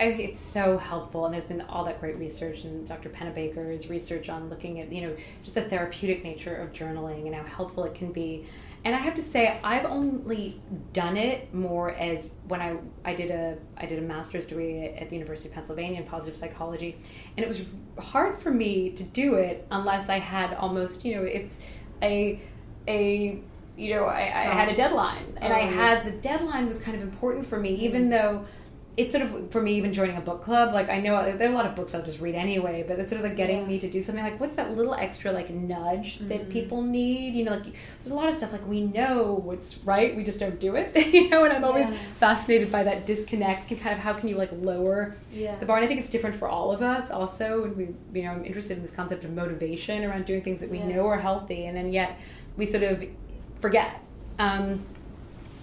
I 0.00 0.12
think 0.12 0.30
it's 0.30 0.40
so 0.40 0.78
helpful, 0.78 1.26
and 1.26 1.34
there's 1.34 1.44
been 1.44 1.60
all 1.60 1.84
that 1.84 2.00
great 2.00 2.16
research, 2.18 2.64
and 2.64 2.88
Dr. 2.88 3.10
Pennebaker's 3.10 3.88
research 3.88 4.28
on 4.28 4.48
looking 4.48 4.80
at 4.80 4.90
you 4.90 5.02
know 5.02 5.16
just 5.44 5.54
the 5.54 5.62
therapeutic 5.62 6.24
nature 6.24 6.56
of 6.56 6.72
journaling 6.72 7.26
and 7.26 7.34
how 7.34 7.44
helpful 7.44 7.84
it 7.84 7.94
can 7.94 8.10
be. 8.10 8.46
And 8.84 8.96
I 8.96 8.98
have 8.98 9.14
to 9.14 9.22
say, 9.22 9.60
I've 9.62 9.84
only 9.84 10.60
done 10.92 11.16
it 11.16 11.54
more 11.54 11.90
as 11.90 12.30
when 12.48 12.60
I 12.60 12.78
I 13.04 13.14
did 13.14 13.30
a 13.30 13.58
I 13.76 13.86
did 13.86 13.98
a 13.98 14.02
master's 14.02 14.46
degree 14.46 14.86
at, 14.86 15.02
at 15.02 15.10
the 15.10 15.14
University 15.14 15.50
of 15.50 15.54
Pennsylvania 15.54 16.00
in 16.00 16.06
positive 16.06 16.36
psychology, 16.36 16.96
and 17.36 17.44
it 17.44 17.48
was 17.48 17.64
hard 17.98 18.40
for 18.40 18.50
me 18.50 18.90
to 18.90 19.04
do 19.04 19.34
it 19.34 19.66
unless 19.70 20.08
I 20.08 20.18
had 20.18 20.54
almost 20.54 21.04
you 21.04 21.16
know 21.16 21.22
it's 21.22 21.58
a 22.02 22.40
a 22.88 23.40
you 23.76 23.94
know 23.94 24.04
I, 24.04 24.20
I 24.20 24.54
had 24.54 24.68
a 24.68 24.72
oh. 24.72 24.76
deadline, 24.76 25.38
and 25.40 25.52
Oh, 25.52 25.56
I 25.56 25.60
had 25.60 26.04
the 26.04 26.10
deadline 26.10 26.66
was 26.66 26.78
kind 26.78 26.96
of 26.96 27.02
important 27.02 27.46
for 27.46 27.58
me, 27.58 27.70
even 27.74 28.10
though 28.10 28.44
it's 28.94 29.12
sort 29.12 29.24
of 29.24 29.50
for 29.50 29.62
me 29.62 29.72
even 29.74 29.90
joining 29.90 30.18
a 30.18 30.20
book 30.20 30.42
club 30.42 30.74
like 30.74 30.90
i 30.90 31.00
know 31.00 31.36
there 31.38 31.48
are 31.48 31.52
a 31.52 31.54
lot 31.54 31.64
of 31.64 31.74
books 31.74 31.94
i'll 31.94 32.02
just 32.02 32.20
read 32.20 32.34
anyway 32.34 32.84
but 32.86 32.98
it's 32.98 33.08
sort 33.10 33.22
of 33.22 33.26
like 33.26 33.38
getting 33.38 33.60
Yeah. 33.60 33.66
me 33.66 33.78
to 33.78 33.90
do 33.90 34.02
something 34.02 34.22
like 34.22 34.38
what's 34.38 34.56
that 34.56 34.76
little 34.76 34.92
extra 34.94 35.32
like 35.32 35.48
nudge 35.48 36.18
that 36.18 36.42
Mhm. 36.46 36.50
people 36.50 36.82
need 36.82 37.34
you 37.34 37.42
know 37.44 37.52
like 37.52 37.62
there's 37.64 38.10
a 38.10 38.14
lot 38.14 38.28
of 38.28 38.34
stuff 38.36 38.52
like 38.52 38.66
we 38.68 38.82
know 38.82 39.40
what's 39.42 39.78
right 39.78 40.14
we 40.14 40.22
just 40.22 40.38
don't 40.38 40.60
do 40.60 40.76
it 40.76 40.94
you 41.14 41.30
know 41.30 41.42
and 41.44 41.54
i'm 41.54 41.64
always 41.64 41.88
Yeah. 41.88 41.96
fascinated 42.20 42.70
by 42.70 42.82
that 42.82 43.06
disconnect 43.06 43.70
and 43.70 43.80
kind 43.80 43.94
of 43.94 44.00
how 44.00 44.12
can 44.12 44.28
you 44.28 44.36
like 44.36 44.50
lower 44.60 45.14
Yeah. 45.32 45.56
the 45.58 45.64
bar 45.64 45.76
and 45.78 45.84
i 45.86 45.88
think 45.88 46.00
it's 46.00 46.10
different 46.10 46.36
for 46.36 46.46
all 46.48 46.70
of 46.70 46.82
us 46.82 47.10
also 47.10 47.64
and 47.64 47.74
we 47.74 47.88
you 48.12 48.24
know 48.26 48.32
i'm 48.32 48.44
interested 48.44 48.76
in 48.76 48.82
this 48.82 48.92
concept 48.92 49.24
of 49.24 49.30
motivation 49.32 50.04
around 50.04 50.26
doing 50.26 50.42
things 50.42 50.60
that 50.60 50.68
we 50.68 50.80
know 50.80 51.06
are 51.06 51.18
healthy 51.18 51.64
and 51.64 51.74
then 51.74 51.92
yet 51.94 52.18
we 52.58 52.66
sort 52.66 52.82
of 52.82 53.02
forget 53.60 54.00
um, 54.38 54.84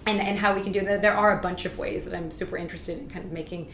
and 0.06 0.20
and 0.20 0.38
how 0.38 0.54
we 0.54 0.62
can 0.62 0.72
do 0.72 0.80
that. 0.80 1.02
There 1.02 1.14
are 1.14 1.38
a 1.38 1.42
bunch 1.42 1.64
of 1.64 1.78
ways 1.78 2.04
that 2.04 2.14
I'm 2.14 2.30
super 2.30 2.56
interested 2.56 2.98
in 2.98 3.08
kind 3.10 3.24
of 3.24 3.32
making 3.32 3.68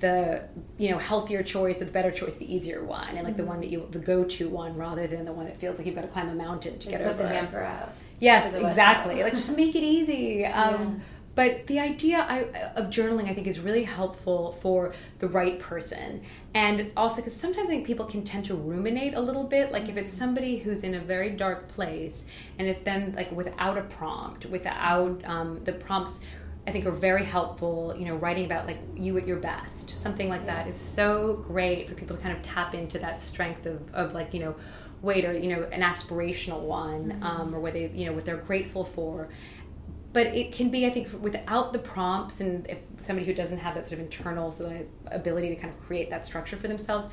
the 0.00 0.44
you 0.78 0.90
know 0.90 0.98
healthier 0.98 1.42
choice 1.42 1.80
or 1.82 1.84
the 1.84 1.90
better 1.92 2.10
choice, 2.10 2.36
the 2.36 2.52
easier 2.54 2.82
one, 2.84 3.16
and 3.16 3.24
like 3.26 3.36
the 3.36 3.44
one 3.44 3.60
that 3.60 3.68
you 3.70 3.86
the 3.90 3.98
go 3.98 4.24
to 4.24 4.48
one 4.48 4.76
rather 4.76 5.06
than 5.06 5.24
the 5.24 5.32
one 5.32 5.46
that 5.46 5.58
feels 5.60 5.76
like 5.78 5.86
you've 5.86 5.94
got 5.96 6.02
to 6.02 6.08
climb 6.08 6.28
a 6.28 6.34
mountain 6.34 6.78
to 6.78 6.88
Like, 6.88 6.98
get 6.98 7.04
put 7.06 7.14
over. 7.14 7.22
the 7.24 7.28
it. 7.30 7.34
hamper 7.36 7.62
out. 7.62 7.92
Yes, 8.18 8.46
for 8.46 8.58
the 8.58 8.62
wet 8.64 8.70
exactly. 8.72 9.22
Like 9.22 9.32
just 9.34 9.56
make 9.56 9.74
it 9.74 9.82
easy. 9.82 10.44
Um, 10.46 10.52
Yeah. 10.52 11.04
But 11.34 11.66
the 11.68 11.78
idea 11.78 12.26
I, 12.28 12.40
of 12.74 12.86
journaling, 12.86 13.30
I 13.30 13.34
think, 13.34 13.46
is 13.46 13.60
really 13.60 13.84
helpful 13.84 14.58
for 14.60 14.92
the 15.20 15.28
right 15.28 15.58
person, 15.60 16.22
and 16.54 16.90
also 16.96 17.16
because 17.16 17.36
sometimes 17.36 17.68
I 17.68 17.72
think 17.72 17.86
people 17.86 18.06
can 18.06 18.24
tend 18.24 18.44
to 18.46 18.54
ruminate 18.54 19.14
a 19.14 19.20
little 19.20 19.44
bit. 19.44 19.70
Like 19.70 19.88
if 19.88 19.96
it's 19.96 20.12
somebody 20.12 20.58
who's 20.58 20.82
in 20.82 20.94
a 20.94 21.00
very 21.00 21.30
dark 21.30 21.68
place, 21.68 22.24
and 22.58 22.66
if 22.68 22.84
then 22.84 23.14
like 23.16 23.30
without 23.32 23.78
a 23.78 23.82
prompt, 23.82 24.46
without 24.46 25.24
um, 25.24 25.62
the 25.64 25.72
prompts. 25.72 26.20
I 26.66 26.72
think 26.72 26.84
are 26.84 26.92
very 26.92 27.24
helpful, 27.24 27.94
you 27.98 28.04
know, 28.04 28.16
writing 28.16 28.44
about 28.44 28.66
like 28.66 28.78
you 28.94 29.16
at 29.16 29.26
your 29.26 29.38
best. 29.38 29.98
Something 29.98 30.28
like 30.28 30.44
that 30.44 30.68
is 30.68 30.76
so 30.76 31.42
great 31.48 31.88
for 31.88 31.94
people 31.94 32.16
to 32.16 32.22
kind 32.22 32.36
of 32.36 32.42
tap 32.42 32.74
into 32.74 32.98
that 32.98 33.22
strength 33.22 33.64
of, 33.64 33.80
of 33.94 34.12
like, 34.12 34.34
you 34.34 34.40
know, 34.40 34.54
wait, 35.00 35.24
or, 35.24 35.32
you 35.32 35.56
know, 35.56 35.62
an 35.72 35.80
aspirational 35.80 36.60
one, 36.60 37.18
um, 37.22 37.54
or 37.54 37.60
where 37.60 37.72
they, 37.72 37.90
you 37.94 38.04
know, 38.04 38.12
what 38.12 38.26
they're 38.26 38.36
grateful 38.36 38.84
for 38.84 39.30
but 40.12 40.26
it 40.28 40.52
can 40.52 40.70
be 40.70 40.86
i 40.86 40.90
think 40.90 41.08
without 41.22 41.72
the 41.72 41.78
prompts 41.78 42.40
and 42.40 42.66
if 42.68 42.78
somebody 43.02 43.26
who 43.26 43.34
doesn't 43.34 43.58
have 43.58 43.74
that 43.74 43.84
sort 43.84 43.94
of 43.94 44.00
internal 44.00 44.50
sort 44.52 44.72
of 44.72 44.86
ability 45.12 45.48
to 45.48 45.56
kind 45.56 45.72
of 45.72 45.80
create 45.86 46.10
that 46.10 46.24
structure 46.26 46.56
for 46.56 46.68
themselves 46.68 47.06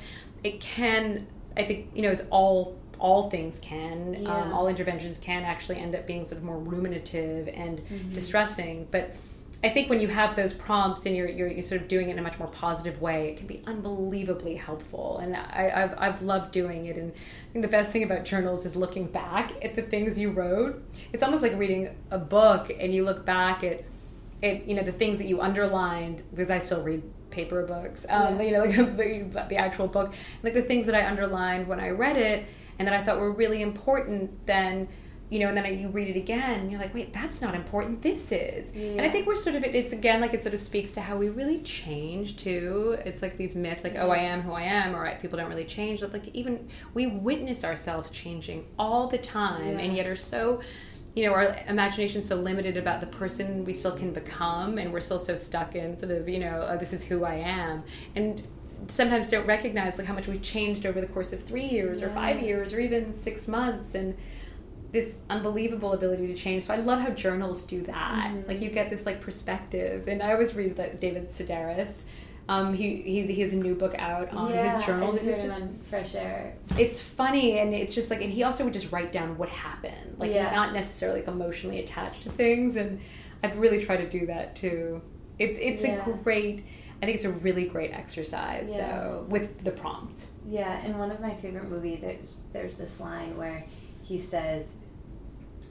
it 0.44 0.60
can 0.60 1.26
i 1.56 1.64
think 1.64 1.88
you 1.94 2.02
know 2.02 2.10
as 2.10 2.24
all 2.30 2.76
all 2.98 3.30
things 3.30 3.60
can 3.60 4.26
um, 4.26 4.52
all 4.52 4.66
interventions 4.66 5.18
can 5.18 5.44
actually 5.44 5.78
end 5.78 5.94
up 5.94 6.04
being 6.06 6.26
sort 6.26 6.38
of 6.38 6.42
more 6.44 6.58
ruminative 6.58 7.46
and 7.56 7.78
Mm-hmm. 7.78 8.14
distressing 8.14 8.88
but 8.90 9.14
I 9.62 9.70
think 9.70 9.90
when 9.90 9.98
you 9.98 10.06
have 10.06 10.36
those 10.36 10.54
prompts 10.54 11.04
and 11.04 11.16
you're, 11.16 11.28
you're, 11.28 11.48
you're 11.48 11.62
sort 11.64 11.80
of 11.80 11.88
doing 11.88 12.10
it 12.10 12.12
in 12.12 12.18
a 12.20 12.22
much 12.22 12.38
more 12.38 12.46
positive 12.46 13.00
way, 13.00 13.30
it 13.30 13.38
can 13.38 13.48
be 13.48 13.60
unbelievably 13.66 14.54
helpful. 14.54 15.18
And 15.18 15.34
I, 15.36 15.72
I've, 15.74 15.94
I've 15.98 16.22
loved 16.22 16.52
doing 16.52 16.86
it. 16.86 16.96
And 16.96 17.10
I 17.12 17.52
think 17.52 17.64
the 17.64 17.70
best 17.70 17.90
thing 17.90 18.04
about 18.04 18.24
journals 18.24 18.64
is 18.64 18.76
looking 18.76 19.06
back 19.06 19.52
at 19.64 19.74
the 19.74 19.82
things 19.82 20.16
you 20.16 20.30
wrote. 20.30 20.80
It's 21.12 21.24
almost 21.24 21.42
like 21.42 21.58
reading 21.58 21.96
a 22.12 22.18
book 22.18 22.70
and 22.78 22.94
you 22.94 23.04
look 23.04 23.26
back 23.26 23.64
at, 23.64 23.82
at 24.44 24.68
you 24.68 24.76
know, 24.76 24.84
the 24.84 24.92
things 24.92 25.18
that 25.18 25.26
you 25.26 25.40
underlined, 25.40 26.22
because 26.30 26.50
I 26.50 26.60
still 26.60 26.82
read 26.82 27.02
paper 27.30 27.66
books, 27.66 28.06
um, 28.08 28.40
Yeah. 28.40 28.46
you 28.46 28.52
know, 28.52 28.64
like 28.84 28.96
the, 28.96 29.46
the 29.48 29.56
actual 29.56 29.88
book, 29.88 30.14
like 30.44 30.54
the 30.54 30.62
things 30.62 30.86
that 30.86 30.94
I 30.94 31.04
underlined 31.04 31.66
when 31.66 31.80
I 31.80 31.88
read 31.90 32.16
it 32.16 32.46
and 32.78 32.86
that 32.86 32.94
I 32.94 33.02
thought 33.02 33.18
were 33.18 33.32
really 33.32 33.60
important, 33.62 34.46
then 34.46 34.86
you 35.30 35.38
know, 35.38 35.48
and 35.48 35.56
then 35.56 35.78
you 35.78 35.88
read 35.88 36.08
it 36.08 36.16
again, 36.16 36.60
and 36.60 36.70
you're 36.70 36.80
like, 36.80 36.94
wait, 36.94 37.12
that's 37.12 37.40
not 37.42 37.54
important. 37.54 38.02
This 38.02 38.32
is. 38.32 38.72
And 38.74 39.00
I 39.02 39.10
think 39.10 39.26
we're 39.26 39.36
sort 39.36 39.56
of, 39.56 39.64
it's 39.64 39.92
again 39.92 40.20
like 40.20 40.34
it 40.34 40.42
sort 40.42 40.54
of 40.54 40.60
speaks 40.60 40.90
to 40.92 41.00
how 41.00 41.16
we 41.16 41.28
really 41.28 41.60
change 41.60 42.36
too. 42.36 42.96
It's 43.04 43.20
like 43.20 43.36
these 43.36 43.54
myths, 43.54 43.84
like, 43.84 43.96
oh, 43.96 44.10
I 44.10 44.18
am 44.18 44.42
who 44.42 44.52
I 44.52 44.62
am, 44.62 44.96
or 44.96 45.14
people 45.20 45.38
don't 45.38 45.48
really 45.48 45.64
change. 45.64 46.00
But 46.00 46.12
like, 46.12 46.28
even 46.34 46.68
we 46.94 47.06
witness 47.06 47.64
ourselves 47.64 48.10
changing 48.10 48.66
all 48.78 49.08
the 49.08 49.18
time, 49.18 49.78
and 49.78 49.94
yet 49.94 50.06
are 50.06 50.16
so. 50.16 50.60
You 51.16 51.26
know, 51.26 51.32
our 51.32 51.56
imagination's 51.66 52.28
so 52.28 52.36
limited 52.36 52.76
about 52.76 53.00
the 53.00 53.08
person 53.08 53.64
we 53.64 53.72
still 53.72 53.96
can 53.96 54.12
become, 54.12 54.78
and 54.78 54.92
we're 54.92 55.00
still 55.00 55.18
so 55.18 55.34
stuck 55.34 55.74
in 55.74 55.98
sort 55.98 56.12
of, 56.12 56.28
you 56.28 56.38
know, 56.38 56.64
oh, 56.68 56.76
this 56.76 56.92
is 56.92 57.02
who 57.02 57.24
I 57.24 57.34
am, 57.34 57.82
and 58.14 58.46
sometimes 58.86 59.28
don't 59.28 59.46
recognize 59.46 59.98
like 59.98 60.06
how 60.06 60.14
much 60.14 60.28
we've 60.28 60.42
changed 60.42 60.86
over 60.86 61.00
the 61.00 61.08
course 61.08 61.32
of 61.32 61.42
three 61.42 61.64
years 61.64 62.02
or 62.02 62.10
five 62.10 62.40
years 62.40 62.72
or 62.72 62.78
even 62.78 63.12
six 63.12 63.48
months, 63.48 63.96
and 63.96 64.16
this 64.92 65.16
unbelievable 65.28 65.92
ability 65.92 66.26
to 66.28 66.34
change. 66.34 66.64
So 66.64 66.74
I 66.74 66.78
love 66.78 67.00
how 67.00 67.10
journals 67.10 67.62
do 67.62 67.82
that. 67.82 68.30
Mhm. 68.32 68.48
Like 68.48 68.60
you 68.60 68.70
get 68.70 68.88
this 68.90 69.04
like 69.06 69.20
perspective, 69.20 70.08
and 70.08 70.22
I 70.22 70.32
always 70.32 70.54
read 70.54 70.78
like 70.78 70.98
David 71.00 71.28
Sedaris. 71.30 72.04
Um, 72.50 72.72
he, 72.72 73.02
he 73.02 73.26
he 73.26 73.42
has 73.42 73.52
a 73.52 73.56
new 73.58 73.74
book 73.74 73.94
out 73.98 74.32
on 74.32 74.50
yeah, 74.50 74.74
his 74.74 74.86
journals. 74.86 75.20
And 75.20 75.28
it's 75.28 75.42
just 75.42 75.54
on 75.54 75.68
Fresh 75.90 76.14
Air. 76.14 76.54
it's 76.78 76.98
funny 77.02 77.58
and 77.58 77.74
it's 77.74 77.94
just 77.94 78.08
like 78.10 78.22
and 78.22 78.32
he 78.32 78.42
also 78.42 78.64
would 78.64 78.72
just 78.72 78.90
write 78.90 79.12
down 79.12 79.36
what 79.36 79.50
happened 79.50 80.16
like 80.16 80.30
Yeah. 80.32 80.50
not 80.54 80.72
necessarily 80.72 81.18
like 81.20 81.28
emotionally 81.28 81.78
attached 81.80 82.22
to 82.22 82.30
things 82.30 82.76
and 82.76 83.00
i've 83.42 83.58
really 83.58 83.84
tried 83.84 83.98
to 83.98 84.08
do 84.08 84.24
that 84.26 84.56
too 84.56 85.02
it's 85.38 85.58
it's 85.60 85.82
Yeah. 85.84 86.08
a 86.08 86.12
great 86.24 86.64
i 87.02 87.04
think 87.04 87.16
it's 87.16 87.26
a 87.26 87.30
really 87.32 87.66
great 87.66 87.92
exercise 87.92 88.66
though 88.68 89.26
with 89.28 89.62
the 89.62 89.70
prompt 89.70 90.24
Yeah, 90.48 90.82
in 90.86 90.96
one 90.96 91.10
of 91.10 91.20
my 91.20 91.34
favorite 91.34 91.68
movies, 91.68 91.98
there's 92.00 92.40
there's 92.54 92.76
this 92.76 92.98
line 92.98 93.36
where 93.36 93.62
he 94.08 94.18
says, 94.18 94.76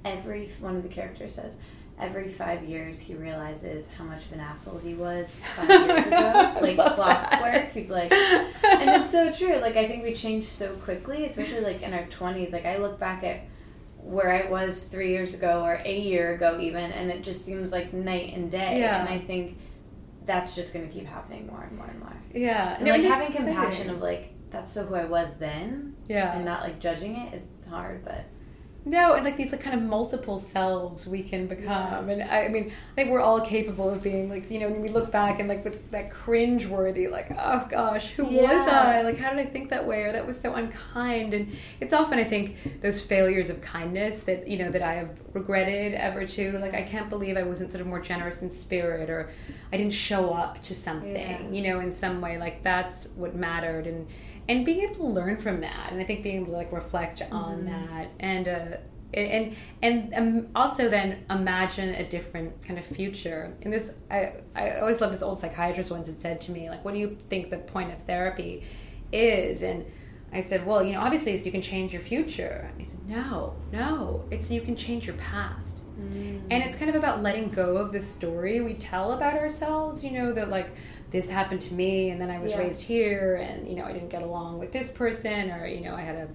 every 0.06 0.50
one 0.60 0.76
of 0.78 0.84
the 0.84 0.90
characters 0.90 1.36
says, 1.36 1.56
every 2.00 2.28
five 2.30 2.64
years 2.64 3.00
he 3.00 3.16
realizes 3.16 3.88
how 3.98 4.04
much 4.04 4.26
of 4.26 4.34
an 4.34 4.40
asshole 4.40 4.78
he 4.80 4.94
was 4.94 5.40
five 5.56 5.70
years 5.70 6.08
ago, 6.08 6.58
like 6.62 6.78
clockwork. 6.96 7.72
He's 7.72 7.90
like, 7.90 8.12
and 8.14 9.02
it's 9.02 9.12
so 9.12 9.32
true. 9.32 9.58
Like 9.58 9.76
I 9.76 9.88
think 9.88 10.04
we 10.04 10.14
change 10.14 10.46
so 10.46 10.74
quickly, 10.76 11.26
especially 11.26 11.62
like 11.62 11.82
in 11.82 11.94
our 11.94 12.06
twenties. 12.08 12.52
Like 12.54 12.66
I 12.66 12.78
look 12.78 13.00
back 13.00 13.24
at 13.24 13.42
where 13.98 14.32
I 14.32 14.50
was 14.50 14.88
three 14.88 15.10
years 15.10 15.34
ago 15.34 15.64
or 15.64 15.82
a 15.84 16.00
year 16.00 16.36
ago 16.36 16.60
even, 16.62 16.92
and 16.92 17.10
it 17.10 17.24
just 17.24 17.44
seems 17.44 17.72
like 17.72 17.92
night 17.94 18.34
and 18.36 18.50
day. 18.52 18.80
Yeah. 18.80 19.00
And 19.02 19.10
I 19.10 19.20
think 19.20 19.58
that's 20.26 20.56
just 20.56 20.74
going 20.74 20.88
to 20.88 20.94
keep 20.94 21.06
happening 21.08 21.48
more 21.48 21.64
and 21.64 21.78
more 21.78 21.88
and 21.88 22.00
more. 22.00 22.16
yeah 22.34 22.76
And 22.76 22.86
No, 22.86 22.92
like 22.92 23.02
having 23.04 23.32
compassion 23.36 23.72
exciting. 23.72 23.90
of 23.90 24.02
like 24.02 24.34
that's 24.50 24.72
so 24.74 24.86
who 24.86 24.96
I 24.96 25.06
was 25.06 25.38
then, 25.38 25.96
yeah 26.08 26.36
and 26.36 26.46
not 26.46 26.62
like 26.62 26.80
judging 26.80 27.16
it 27.16 27.34
is 27.34 27.44
hard. 27.70 28.04
But 28.06 28.26
No, 28.86 29.16
and 29.16 29.26
like 29.26 29.36
these 29.36 29.52
like 29.52 29.60
kind 29.62 29.76
of 29.76 29.82
multiple 29.88 30.40
selves 30.40 31.06
we 31.08 31.22
can 31.22 31.46
become, 31.48 32.10
and 32.10 32.24
I, 32.24 32.46
I 32.46 32.48
mean, 32.48 32.72
I 32.72 32.96
think 32.96 33.12
we're 33.12 33.20
all 33.20 33.42
capable 33.42 33.90
of 33.90 34.02
being 34.02 34.30
like 34.30 34.50
you 34.50 34.60
know 34.62 34.70
we 34.70 34.88
look 34.88 35.12
back 35.12 35.40
and 35.42 35.50
like 35.50 35.64
with 35.66 35.92
that 35.92 36.10
cringe 36.10 36.66
worthy 36.68 37.08
like 37.08 37.28
oh 37.38 37.68
gosh 37.70 38.12
who 38.12 38.24
was 38.26 38.66
I? 38.68 39.02
Like 39.02 39.18
how 39.18 39.30
did 39.32 39.40
I 39.40 39.46
think 39.50 39.70
that 39.72 39.86
way? 39.86 40.04
Or 40.04 40.14
that 40.14 40.26
was 40.26 40.40
so 40.40 40.54
unkind. 40.56 41.34
And 41.34 41.54
it's 41.82 41.92
often 41.94 42.18
I 42.18 42.24
think 42.24 42.82
those 42.82 43.02
failures 43.02 43.50
of 43.50 43.60
kindness 43.62 44.24
that 44.24 44.48
you 44.48 44.58
know 44.58 44.72
that 44.72 44.82
I 44.82 44.94
have 44.94 45.10
regretted 45.34 45.94
ever 45.94 46.26
too. 46.26 46.58
Like 46.60 46.74
I 46.74 46.84
can't 46.84 47.10
believe 47.10 47.36
I 47.36 47.44
wasn't 47.44 47.72
sort 47.74 47.82
of 47.82 47.88
more 47.88 48.00
generous 48.00 48.42
in 48.42 48.50
spirit 48.50 49.10
or 49.10 49.30
I 49.74 49.78
didn't 49.78 49.94
show 49.94 50.32
up 50.34 50.62
to 50.64 50.74
something 50.74 51.14
Yeah. 51.14 51.50
you 51.52 51.62
know 51.62 51.82
in 51.82 51.92
some 51.92 52.22
way. 52.22 52.38
Like 52.38 52.64
that's 52.64 53.10
what 53.18 53.36
mattered. 53.36 53.86
And 53.86 54.08
and 54.50 54.66
being 54.66 54.82
able 54.82 54.96
to 54.96 55.08
learn 55.08 55.38
from 55.38 55.62
that 55.62 55.92
and 55.92 56.00
i 56.00 56.04
think 56.04 56.24
being 56.24 56.38
able 56.38 56.48
to 56.48 56.58
like 56.58 56.72
reflect 56.72 57.22
on 57.32 57.60
Mhm. 57.64 57.66
that 57.66 58.08
and 58.20 58.48
uh 58.48 58.78
and 59.14 59.56
and 59.82 60.14
um, 60.14 60.48
also 60.54 60.90
then 60.90 61.24
imagine 61.30 61.96
a 61.96 62.08
different 62.10 62.62
kind 62.62 62.78
of 62.78 62.86
future. 62.86 63.54
And 63.62 63.72
this 63.74 63.92
i 64.12 64.34
i 64.54 64.80
always 64.82 65.00
love 65.00 65.14
this 65.14 65.22
old 65.22 65.40
psychiatrist 65.40 65.90
once 65.90 66.08
had 66.08 66.20
said 66.20 66.42
to 66.42 66.52
me 66.52 66.70
like 66.70 66.84
what 66.84 66.94
do 66.94 67.00
you 67.00 67.16
think 67.30 67.50
the 67.50 67.58
point 67.58 67.92
of 67.94 68.00
therapy 68.02 68.64
is? 69.14 69.64
And 69.64 69.86
i 70.34 70.44
said 70.44 70.66
well 70.68 70.84
you 70.84 70.92
know 70.92 71.00
obviously 71.00 71.32
it's 71.32 71.46
you 71.46 71.54
can 71.54 71.62
change 71.62 71.94
your 71.94 72.02
future. 72.02 72.70
And 72.70 72.82
he 72.82 72.86
said 72.86 73.00
no 73.08 73.56
no 73.72 74.26
it's 74.30 74.52
you 74.52 74.60
can 74.62 74.76
change 74.76 75.08
your 75.08 75.16
past. 75.16 75.78
And 76.52 76.62
it's 76.64 76.78
kind 76.78 76.90
of 76.90 76.96
about 76.96 77.24
letting 77.24 77.50
go 77.50 77.78
of 77.78 77.92
the 77.92 78.02
story 78.04 78.60
we 78.62 78.76
tell 78.76 79.14
about 79.14 79.34
ourselves, 79.36 80.04
you 80.04 80.12
know, 80.12 80.32
that 80.32 80.50
like 80.50 80.70
this 81.12 81.30
happened 81.30 81.62
to 81.62 81.74
me 81.74 82.10
and 82.10 82.20
then 82.20 82.30
I 82.30 82.40
was 82.40 82.52
Yeah. 82.52 82.60
raised 82.60 82.82
here 82.82 83.36
and, 83.36 83.68
you 83.68 83.76
know, 83.76 83.86
I 83.86 83.94
didn't 83.94 84.10
get 84.10 84.22
along 84.22 84.60
with 84.60 84.72
this 84.72 84.92
person 84.92 85.52
or, 85.52 85.66
you 85.66 85.82
know, 85.82 85.96
I 85.96 86.02
had 86.02 86.16
a, 86.16 86.28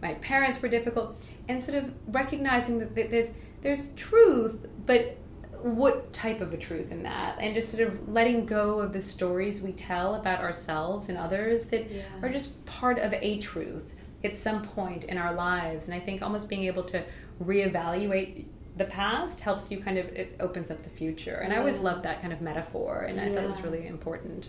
my 0.00 0.14
parents 0.14 0.60
were 0.62 0.68
difficult. 0.68 1.16
And 1.48 1.62
sort 1.62 1.78
of 1.78 1.92
recognizing 2.08 2.78
that 2.78 2.94
there's, 2.94 3.32
there's 3.62 3.88
truth, 3.94 4.66
but 4.86 5.16
what 5.62 6.12
type 6.12 6.40
of 6.40 6.52
a 6.52 6.56
truth 6.56 6.92
in 6.92 7.02
that? 7.02 7.38
And 7.40 7.54
just 7.54 7.70
sort 7.72 7.88
of 7.88 8.08
letting 8.08 8.46
go 8.46 8.78
of 8.78 8.92
the 8.92 9.02
stories 9.02 9.60
we 9.62 9.72
tell 9.72 10.14
about 10.14 10.40
ourselves 10.40 11.08
and 11.08 11.18
others 11.18 11.66
that 11.66 11.90
Yeah. 11.90 12.02
are 12.22 12.28
just 12.28 12.64
part 12.66 12.98
of 12.98 13.12
a 13.14 13.38
truth 13.38 13.92
at 14.22 14.36
some 14.36 14.62
point 14.62 15.04
in 15.04 15.18
our 15.18 15.34
lives. 15.34 15.86
And 15.86 15.94
I 15.94 16.00
think 16.00 16.22
almost 16.22 16.48
being 16.48 16.64
able 16.64 16.84
to 16.84 17.02
reevaluate 17.42 18.46
the 18.76 18.84
past 18.84 19.40
helps 19.40 19.70
you 19.70 19.78
kind 19.80 19.98
of 19.98 20.06
it 20.08 20.36
opens 20.40 20.70
up 20.70 20.82
the 20.82 20.90
future 20.90 21.36
and 21.36 21.52
i 21.52 21.56
always 21.56 21.78
loved 21.78 22.02
that 22.02 22.20
kind 22.20 22.32
of 22.32 22.40
metaphor 22.40 23.02
and 23.08 23.18
i 23.20 23.28
thought 23.32 23.44
it 23.44 23.50
was 23.50 23.60
really 23.62 23.86
important 23.86 24.48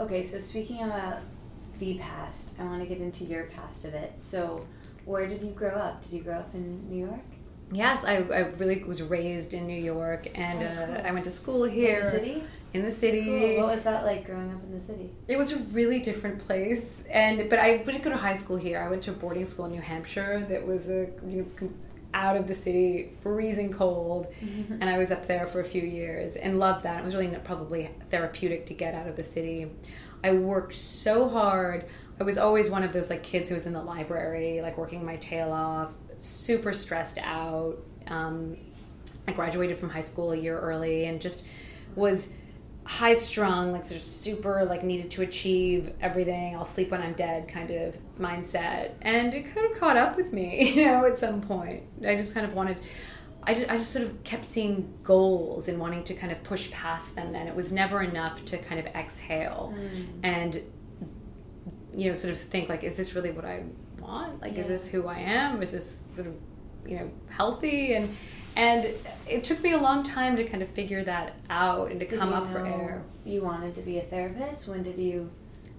okay, 0.00 0.22
so 0.24 0.38
speaking 0.38 0.82
about 0.82 1.18
the 1.78 1.94
past, 1.98 2.54
I 2.58 2.64
want 2.64 2.80
to 2.82 2.86
get 2.88 3.00
into 3.00 3.24
your 3.24 3.44
past 3.44 3.84
a 3.84 3.88
bit. 3.88 4.12
So, 4.16 4.64
where 5.04 5.26
did 5.26 5.42
you 5.42 5.50
grow 5.50 5.70
up? 5.70 6.02
Did 6.02 6.12
you 6.12 6.22
grow 6.22 6.34
up 6.34 6.54
in 6.54 6.88
New 6.88 7.06
York? 7.06 7.20
yes 7.72 8.04
i, 8.04 8.16
I 8.16 8.40
really 8.58 8.84
was 8.84 9.00
raised 9.00 9.54
in 9.54 9.66
new 9.66 9.82
york 9.92 10.28
and 10.34 10.58
Oh, 10.62 10.94
uh, 10.94 11.08
i 11.08 11.10
went 11.12 11.24
to 11.24 11.30
school 11.32 11.64
here 11.64 12.00
In 12.00 12.04
the 12.04 12.10
city. 12.10 12.42
in 12.74 12.82
the 12.84 12.92
city 12.92 13.24
Cool. 13.24 13.60
What 13.62 13.72
was 13.76 13.82
that 13.84 14.04
like 14.04 14.26
growing 14.26 14.52
up 14.52 14.62
in 14.64 14.78
the 14.78 14.84
city? 14.84 15.10
it 15.28 15.38
was 15.38 15.50
a 15.52 15.56
really 15.78 16.00
different 16.00 16.38
place 16.46 17.04
and 17.10 17.48
but 17.48 17.58
i 17.58 17.78
didn't 17.78 18.02
go 18.02 18.10
to 18.10 18.18
high 18.18 18.34
school 18.42 18.58
here 18.58 18.78
i 18.82 18.88
went 18.90 19.02
to 19.04 19.12
a 19.12 19.14
boarding 19.14 19.46
school 19.46 19.64
in 19.64 19.72
new 19.72 19.80
hampshire 19.80 20.44
that 20.50 20.64
was 20.66 20.90
a 20.90 21.08
you 21.26 21.38
know 21.60 21.68
out 22.14 22.36
of 22.36 22.46
the 22.46 22.54
city 22.54 23.12
freezing 23.20 23.70
cold 23.70 24.28
and 24.80 24.84
I 24.84 24.96
was 24.96 25.10
up 25.10 25.26
there 25.26 25.46
for 25.46 25.60
a 25.60 25.64
few 25.64 25.82
years 25.82 26.36
and 26.36 26.58
loved 26.58 26.84
that. 26.84 27.00
It 27.00 27.04
was 27.04 27.14
really 27.14 27.28
probably 27.44 27.90
therapeutic 28.10 28.66
to 28.66 28.74
get 28.74 28.94
out 28.94 29.06
of 29.06 29.16
the 29.16 29.24
city. 29.24 29.70
I 30.22 30.32
worked 30.32 30.78
so 30.78 31.28
hard. 31.28 31.84
I 32.18 32.22
was 32.22 32.38
always 32.38 32.70
one 32.70 32.84
of 32.84 32.92
those 32.92 33.10
like 33.10 33.22
kids 33.22 33.50
who 33.50 33.56
was 33.56 33.66
in 33.66 33.72
the 33.72 33.82
library, 33.82 34.62
like 34.62 34.78
working 34.78 35.04
my 35.04 35.16
tail 35.16 35.52
off, 35.52 35.92
super 36.16 36.72
stressed 36.72 37.18
out. 37.18 37.76
Um, 38.06 38.56
I 39.26 39.32
graduated 39.32 39.78
from 39.78 39.90
high 39.90 40.02
school 40.02 40.32
a 40.32 40.36
year 40.36 40.58
early 40.58 41.06
and 41.06 41.20
just 41.20 41.44
was 41.96 42.28
high 42.84 43.14
strung, 43.14 43.72
like 43.72 43.84
sort 43.84 43.96
of 43.96 44.02
super 44.02 44.64
like 44.64 44.82
needed 44.82 45.10
to 45.12 45.22
achieve 45.22 45.92
everything. 46.00 46.54
I'll 46.54 46.64
sleep 46.64 46.90
when 46.90 47.00
I'm 47.00 47.14
dead 47.14 47.48
kind 47.48 47.70
of 47.70 47.96
mindset, 48.18 48.92
and 49.02 49.32
it 49.34 49.54
kind 49.54 49.70
of 49.70 49.78
caught 49.78 49.96
up 49.96 50.16
with 50.16 50.32
me, 50.32 50.72
you 50.74 50.86
know, 50.86 51.04
at 51.06 51.18
some 51.18 51.40
point. 51.40 51.82
I 52.06 52.16
just 52.16 52.34
kind 52.34 52.46
of 52.46 52.54
wanted. 52.54 52.78
I 53.46 53.52
just, 53.52 53.70
I 53.70 53.76
just 53.76 53.92
sort 53.92 54.06
of 54.06 54.24
kept 54.24 54.46
seeing 54.46 54.94
goals 55.02 55.68
and 55.68 55.78
wanting 55.78 56.02
to 56.04 56.14
kind 56.14 56.32
of 56.32 56.42
push 56.42 56.70
past 56.70 57.14
them. 57.14 57.32
Then 57.32 57.46
it 57.46 57.54
was 57.54 57.72
never 57.72 58.02
enough 58.02 58.42
to 58.46 58.58
kind 58.58 58.80
of 58.80 58.86
exhale 58.86 59.74
mm. 59.76 60.06
and 60.22 60.62
you 61.94 62.08
know 62.08 62.14
sort 62.14 62.32
of 62.32 62.40
think 62.40 62.68
like, 62.68 62.84
is 62.84 62.96
this 62.96 63.14
really 63.14 63.30
what 63.30 63.44
I 63.44 63.64
want? 63.98 64.40
Like, 64.40 64.54
Yeah. 64.54 64.62
is 64.62 64.68
this 64.68 64.88
who 64.88 65.06
I 65.08 65.18
am? 65.18 65.62
Is 65.62 65.72
this 65.72 65.96
sort 66.12 66.26
of 66.28 66.34
you 66.86 66.96
know 66.96 67.10
healthy 67.28 67.94
and 67.94 68.08
and 68.56 68.86
it 69.28 69.42
took 69.42 69.62
me 69.62 69.72
a 69.72 69.78
long 69.78 70.04
time 70.04 70.36
to 70.36 70.44
kind 70.44 70.62
of 70.62 70.68
figure 70.70 71.02
that 71.04 71.34
out 71.50 71.90
and 71.90 72.00
to 72.00 72.06
Did 72.06 72.18
come 72.18 72.32
up 72.32 72.50
for 72.50 72.64
air. 72.64 73.02
You 73.24 73.42
wanted 73.42 73.74
to 73.76 73.80
be 73.80 73.98
a 73.98 74.02
therapist. 74.02 74.68
When 74.68 74.82
did 74.82 74.98
you? 74.98 75.30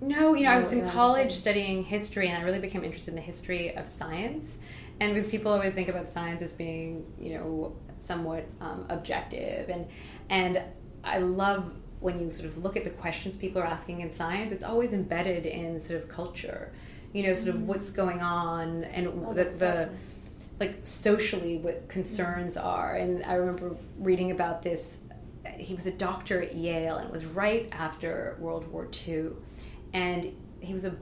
No, 0.02 0.34
you 0.34 0.44
know, 0.44 0.52
I 0.52 0.58
was 0.58 0.72
in 0.72 0.80
you 0.80 0.84
wanted 0.84 0.92
to 0.92 0.98
college 0.98 1.34
studying 1.34 1.84
history, 1.84 2.28
and 2.28 2.38
I 2.38 2.42
really 2.42 2.60
became 2.60 2.84
interested 2.84 3.12
in 3.12 3.16
the 3.16 3.22
history 3.22 3.76
of 3.76 3.88
science. 3.88 4.58
And 5.00 5.14
because 5.14 5.30
people 5.30 5.52
always 5.52 5.74
think 5.74 5.88
about 5.88 6.08
science 6.08 6.42
as 6.42 6.54
being, 6.54 7.06
you 7.20 7.36
know, 7.36 7.76
somewhat 7.98 8.46
um, 8.62 8.86
objective, 8.90 9.70
and 9.70 9.88
and 10.30 10.62
I 11.04 11.20
love 11.20 11.72
when 12.02 12.20
you 12.20 12.30
sort 12.30 12.48
of 12.48 12.58
look 12.58 12.76
at 12.76 12.84
the 12.84 12.90
questions 12.90 13.38
people 13.38 13.62
are 13.62 13.66
asking 13.66 14.02
in 14.02 14.12
science. 14.12 14.52
It's 14.52 14.64
always 14.64 14.92
embedded 14.92 15.46
in 15.46 15.80
sort 15.80 16.02
of 16.02 16.10
culture, 16.10 16.74
you 17.14 17.24
know, 17.24 17.34
sort 17.34 17.50
of 17.50 17.62
what's 17.62 17.92
going 17.92 18.22
on 18.22 18.84
and. 18.86 19.08
Oh, 19.08 19.34
the, 19.34 19.46
the 19.46 19.52
fascinating. 19.52 20.00
Like 20.60 20.80
socially 20.84 21.58
what 21.58 21.88
concerns 21.90 22.58
are. 22.58 22.96
And 22.96 23.24
I 23.24 23.34
remember 23.34 23.76
reading 23.98 24.32
about 24.32 24.62
this. 24.62 24.98
He 25.58 25.74
was 25.74 25.86
a 25.86 25.92
doctor 25.92 26.42
at 26.42 26.56
Yale, 26.56 26.98
and 26.98 27.08
it 27.08 27.14
was 27.14 27.26
right 27.26 27.70
after 27.72 28.36
World 28.40 28.68
War 28.68 28.90
II, 29.08 29.32
and 29.94 30.36
he 30.60 30.74
was 30.74 30.86
a 30.86 30.96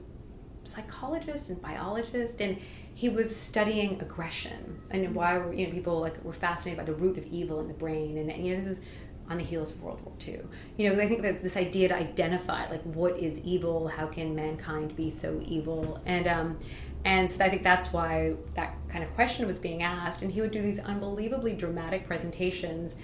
psychologist 0.64 1.48
and 1.48 1.60
biologist, 1.60 2.40
and 2.40 2.58
he 2.94 3.08
was 3.08 3.34
studying 3.34 4.00
aggression 4.00 4.80
and 4.90 5.14
why 5.14 5.36
were 5.36 5.52
you 5.52 5.66
know 5.66 5.72
people 5.72 6.00
like 6.00 6.22
were 6.24 6.32
fascinated 6.32 6.78
by 6.78 6.84
the 6.84 6.94
root 6.94 7.18
of 7.18 7.26
evil 7.26 7.60
in 7.60 7.68
the 7.68 7.74
brain, 7.74 8.18
and, 8.18 8.30
and 8.30 8.46
you 8.46 8.54
know 8.54 8.62
this 8.62 8.78
is 8.78 8.84
on 9.28 9.38
the 9.38 9.44
heels 9.44 9.74
of 9.74 9.82
World 9.82 10.00
War 10.04 10.14
II. 10.26 10.40
You 10.76 10.90
know, 10.90 11.00
I 11.00 11.08
think 11.08 11.22
that 11.22 11.42
this 11.42 11.56
idea 11.56 11.88
to 11.88 11.96
identify 11.96 12.68
like 12.70 12.82
what 12.82 13.18
is 13.18 13.38
evil, 13.38 13.88
how 13.88 14.06
can 14.06 14.34
mankind 14.34 14.94
be 14.96 15.10
so 15.10 15.42
evil, 15.46 16.02
and 16.06 16.28
um, 16.28 16.58
and 17.04 17.30
so 17.30 17.44
I 17.44 17.50
think 17.50 17.62
that's 17.62 17.92
why 17.92 18.34
that 18.54 18.74
kind 18.88 19.04
of 19.04 19.14
question 19.14 19.46
was 19.46 19.58
being 19.58 19.82
asked. 19.82 20.22
And 20.22 20.32
he 20.32 20.40
would 20.40 20.52
do 20.52 20.62
these 20.62 20.78
unbelievably 20.78 21.54
dramatic 21.56 22.06
presentations 22.06 22.96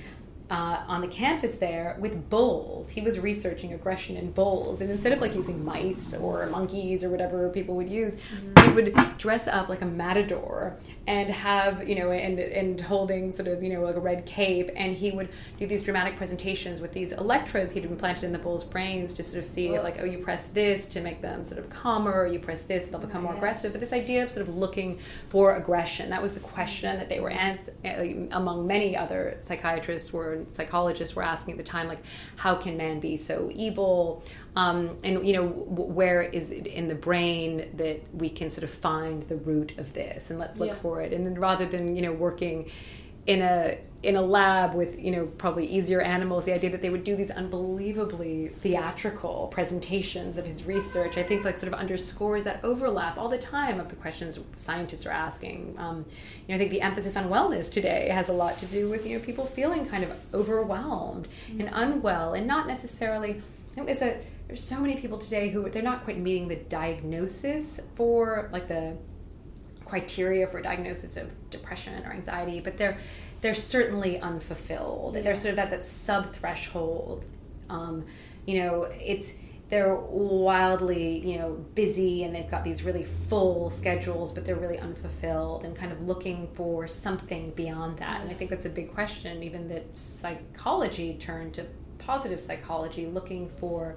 uh, 0.51 0.83
on 0.89 1.01
the 1.01 1.07
campus 1.07 1.57
there 1.57 1.97
with 2.01 2.29
bulls. 2.29 2.89
He 2.89 3.01
was 3.01 3.21
researching 3.21 3.73
aggression 3.73 4.17
in 4.17 4.33
bulls, 4.33 4.81
and 4.81 4.91
instead 4.91 5.13
of 5.13 5.21
like 5.21 5.35
using 5.35 5.65
mice 5.65 6.13
or 6.15 6.47
monkeys 6.47 7.05
or 7.05 7.09
whatever 7.09 7.49
people 7.51 7.77
would 7.77 7.89
use, 7.89 8.15
he 8.65 8.69
would 8.71 8.93
dress 9.17 9.47
up 9.47 9.69
like 9.69 9.81
a 9.81 9.87
matador 9.87 10.77
and 11.07 11.31
have 11.31 11.89
you 11.89 11.95
know 11.95 12.11
and 12.11 12.41
and 12.41 12.81
holding 12.81 13.31
sort 13.31 13.49
of 13.49 13.63
you 13.63 13.73
know 13.73 13.83
like 13.83 13.95
a 13.95 14.01
red 14.01 14.27
cape, 14.27 14.71
and 14.75 14.97
he 14.97 15.13
would 15.13 15.29
do 15.59 15.67
these 15.67 15.85
dramatic 15.85 16.17
presentations 16.17 16.81
with 16.81 16.93
these 16.93 17.13
electrodes 17.13 17.73
he'd 17.73 17.85
implanted 17.85 18.25
in 18.25 18.33
the 18.33 18.39
bulls' 18.39 18.65
brains 18.65 19.15
to 19.15 19.23
sort 19.23 19.39
of 19.39 19.45
see 19.45 19.79
like 19.79 19.99
oh 20.01 20.05
you 20.05 20.19
press 20.19 20.47
this 20.49 20.89
to 20.89 21.01
make 21.01 21.23
them 21.23 21.45
sort 21.45 21.61
of 21.61 21.71
calmer, 21.71 22.13
or 22.13 22.27
you 22.27 22.41
press 22.41 22.65
this 22.65 22.87
they'll 22.87 22.99
become 22.99 23.23
more 23.23 23.33
yeah. 23.33 23.39
aggressive. 23.39 23.71
But 23.71 23.81
this 23.81 23.93
idea 23.93 24.25
of 24.25 24.31
sort 24.31 24.49
of 24.49 24.57
looking 24.57 24.99
for 25.29 25.55
aggression 25.55 26.11
that 26.11 26.21
was 26.21 26.35
the 26.35 26.41
question 26.41 26.99
that 26.99 27.09
they 27.09 27.21
were 27.21 27.31
ans- 27.31 27.71
uh, 27.85 28.37
among 28.37 28.67
many 28.67 28.97
other 28.97 29.37
psychiatrists 29.41 30.13
were 30.13 30.40
psychologists 30.53 31.15
were 31.17 31.23
asking 31.23 31.53
at 31.53 31.59
the 31.59 31.71
time 31.71 31.89
like 31.89 32.03
how 32.37 32.55
can 32.55 32.77
man 32.77 33.01
be 33.01 33.17
so 33.17 33.51
evil 33.53 34.23
um, 34.57 34.97
and 35.05 35.27
you 35.27 35.33
know 35.33 35.47
where 35.47 36.23
is 36.23 36.51
it 36.51 36.67
in 36.67 36.89
the 36.89 36.95
brain 36.95 37.71
that 37.77 38.01
we 38.13 38.29
can 38.29 38.51
sort 38.51 38.65
of 38.65 38.71
find 38.71 39.29
the 39.29 39.37
root 39.37 39.73
of 39.79 39.93
this 39.93 40.31
and 40.31 40.39
let's 40.39 40.59
look 40.59 40.69
Yeah. 40.69 40.75
for 40.75 41.01
it 41.03 41.13
and 41.13 41.27
then 41.27 41.35
rather 41.35 41.67
than 41.67 41.97
you 41.97 42.03
know 42.03 42.13
working 42.13 42.71
in 43.27 43.43
a 43.43 43.79
in 44.03 44.17
a 44.17 44.23
lab 44.23 44.75
with 44.75 44.99
you 44.99 45.11
know 45.11 45.27
probably 45.27 45.67
easier 45.67 46.01
animals 46.01 46.47
the 46.47 46.53
idea 46.55 46.71
that 46.71 46.81
they 46.81 46.89
would 46.89 47.05
do 47.05 47.15
these 47.15 47.31
unbelievably 47.31 48.49
theatrical 48.61 49.49
presentations 49.53 50.39
of 50.39 50.47
his 50.47 50.65
research 50.65 51.19
i 51.19 51.23
think 51.23 51.45
like 51.45 51.59
sort 51.59 51.71
of 51.71 51.79
underscores 51.79 52.45
that 52.45 52.61
overlap 52.65 53.19
all 53.19 53.29
the 53.29 53.39
time 53.39 53.79
of 53.79 53.91
the 53.91 53.97
questions 53.97 54.39
scientists 54.57 55.05
are 55.05 55.11
asking. 55.11 55.75
Um, 55.79 56.07
you 56.47 56.49
know 56.49 56.55
i 56.55 56.59
think 56.59 56.71
the 56.71 56.81
emphasis 56.81 57.17
on 57.17 57.29
wellness 57.29 57.71
today 57.71 58.09
has 58.09 58.31
a 58.31 58.33
lot 58.33 58.59
to 58.61 58.67
do 58.67 58.89
with 58.89 59.05
you 59.05 59.19
know 59.19 59.25
people 59.25 59.45
feeling 59.45 59.87
kind 59.87 60.03
of 60.03 60.13
overwhelmed 60.33 61.29
and 61.51 61.69
unwell 61.73 62.33
and 62.33 62.47
not 62.47 62.67
necessarily 62.67 63.43
it's 63.77 64.03
a 64.03 64.21
there's 64.47 64.65
so 64.65 64.81
many 64.81 64.97
people 64.97 65.17
today 65.17 65.49
who 65.49 65.69
they're 65.71 65.83
not 65.83 66.05
quite 66.05 66.19
meeting 66.19 66.49
the 66.49 66.57
diagnosis 66.57 67.81
for 67.95 68.49
like 68.53 68.67
the 68.67 68.97
criteria 69.91 70.47
for 70.47 70.63
diagnosis 70.63 71.17
of 71.17 71.29
depression 71.51 72.05
or 72.07 72.13
anxiety, 72.13 72.61
but 72.61 72.79
they're 72.79 72.97
they're 73.41 73.55
certainly 73.55 74.21
unfulfilled. 74.21 75.15
They're 75.15 75.35
sort 75.35 75.53
of 75.55 75.59
at 75.59 75.71
that 75.71 75.83
sub 75.83 76.35
threshold. 76.35 77.25
Um, 77.69 78.05
you 78.47 78.63
know, 78.63 78.85
it's 78.85 79.33
they're 79.71 79.95
wildly 79.95 81.25
you 81.25 81.39
know 81.39 81.53
busy 81.77 82.25
and 82.25 82.35
they've 82.35 82.51
got 82.51 82.65
these 82.65 82.83
really 82.83 83.05
full 83.05 83.71
schedules, 83.71 84.33
but 84.33 84.45
they're 84.45 84.57
really 84.57 84.79
unfulfilled 84.79 85.65
and 85.65 85.77
kind 85.77 85.93
of 85.93 86.01
looking 86.03 86.49
for 86.55 86.89
something 86.89 87.53
beyond 87.53 87.99
that. 87.99 88.21
And 88.21 88.31
I 88.31 88.35
think 88.35 88.51
that's 88.51 88.67
a 88.67 88.71
big 88.71 88.93
question. 88.93 89.43
Even 89.43 89.69
that 89.69 89.99
psychology 89.99 91.17
turned 91.21 91.55
to 91.55 91.67
positive 91.99 92.41
psychology, 92.41 93.07
looking 93.07 93.49
for 93.49 93.97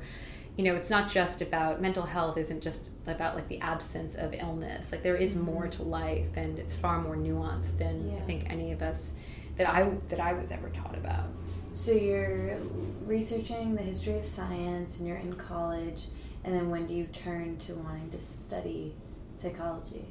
you 0.55 0.63
know 0.63 0.75
it's 0.75 0.89
not 0.89 1.09
just 1.09 1.41
about 1.41 1.81
mental 1.81 2.03
health 2.03 2.37
isn't 2.37 2.61
just 2.61 2.89
about 3.07 3.35
like 3.35 3.47
the 3.47 3.59
absence 3.59 4.15
of 4.15 4.33
illness. 4.33 4.91
Like 4.91 5.03
there 5.03 5.15
is 5.15 5.35
more 5.35 5.67
to 5.67 5.83
life 5.83 6.35
and 6.35 6.59
it's 6.59 6.75
far 6.75 7.01
more 7.01 7.15
nuanced 7.15 7.77
than 7.77 8.15
i 8.21 8.25
think 8.25 8.49
any 8.49 8.71
of 8.71 8.81
us 8.81 9.13
that 9.57 9.67
i 9.69 9.89
that 10.09 10.19
i 10.19 10.33
was 10.33 10.51
ever 10.51 10.69
taught 10.69 10.95
about. 10.95 11.25
So 11.73 11.91
you're 11.91 12.57
researching 13.05 13.75
the 13.75 13.81
history 13.81 14.19
of 14.19 14.25
science, 14.27 14.99
and 14.99 15.07
you're 15.07 15.17
in 15.17 15.33
college, 15.33 16.05
and 16.43 16.53
then 16.53 16.69
when 16.69 16.85
do 16.85 16.93
you 16.93 17.05
turn 17.05 17.57
to 17.57 17.73
wanting 17.73 18.11
to 18.11 18.19
study 18.19 18.93
psychology? 19.35 20.05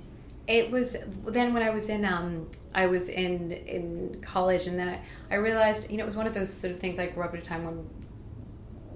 it 0.46 0.70
was 0.70 0.96
then 1.24 1.54
when 1.54 1.62
I 1.62 1.70
was 1.70 1.88
in 1.88 2.04
um 2.04 2.48
I 2.74 2.86
was 2.86 3.08
in 3.08 3.52
in 3.52 4.20
college 4.22 4.66
and 4.66 4.78
then 4.78 4.88
I, 4.88 5.00
I 5.30 5.36
realized 5.36 5.90
you 5.90 5.96
know 5.96 6.02
it 6.02 6.06
was 6.06 6.16
one 6.16 6.26
of 6.26 6.34
those 6.34 6.52
sort 6.52 6.72
of 6.72 6.80
things 6.80 6.98
I 6.98 7.06
grew 7.06 7.22
up 7.22 7.32
at 7.34 7.40
a 7.40 7.42
time 7.42 7.64
when 7.64 7.88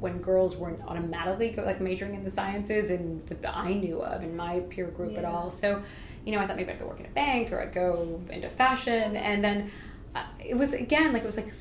when 0.07 0.21
girls 0.21 0.57
weren't 0.57 0.81
automatically 0.87 1.51
go, 1.51 1.63
like 1.63 1.81
majoring 1.81 2.15
in 2.15 2.23
the 2.23 2.31
sciences 2.31 2.91
and 2.91 3.27
that 3.27 3.57
I 3.57 3.73
knew 3.75 4.03
of 4.03 4.23
in 4.23 4.37
my 4.37 4.61
peer 4.61 4.87
group 4.87 5.19
at 5.19 5.25
all. 5.25 5.51
So 5.51 5.83
you 6.25 6.33
know 6.33 6.39
I 6.39 6.47
thought 6.47 6.57
maybe 6.57 6.71
I'd 6.71 6.79
go 6.79 6.87
work 6.87 7.01
in 7.01 7.07
a 7.07 7.11
bank 7.11 7.53
or 7.53 7.61
I'd 7.61 7.75
go 7.75 8.21
into 8.31 8.49
fashion. 8.49 9.17
And 9.17 9.43
then 9.43 9.71
uh, 10.15 10.25
it 10.39 10.55
was 10.55 10.73
again 10.75 11.13
like 11.13 11.23
it 11.23 11.27
was 11.27 11.37
like 11.37 11.53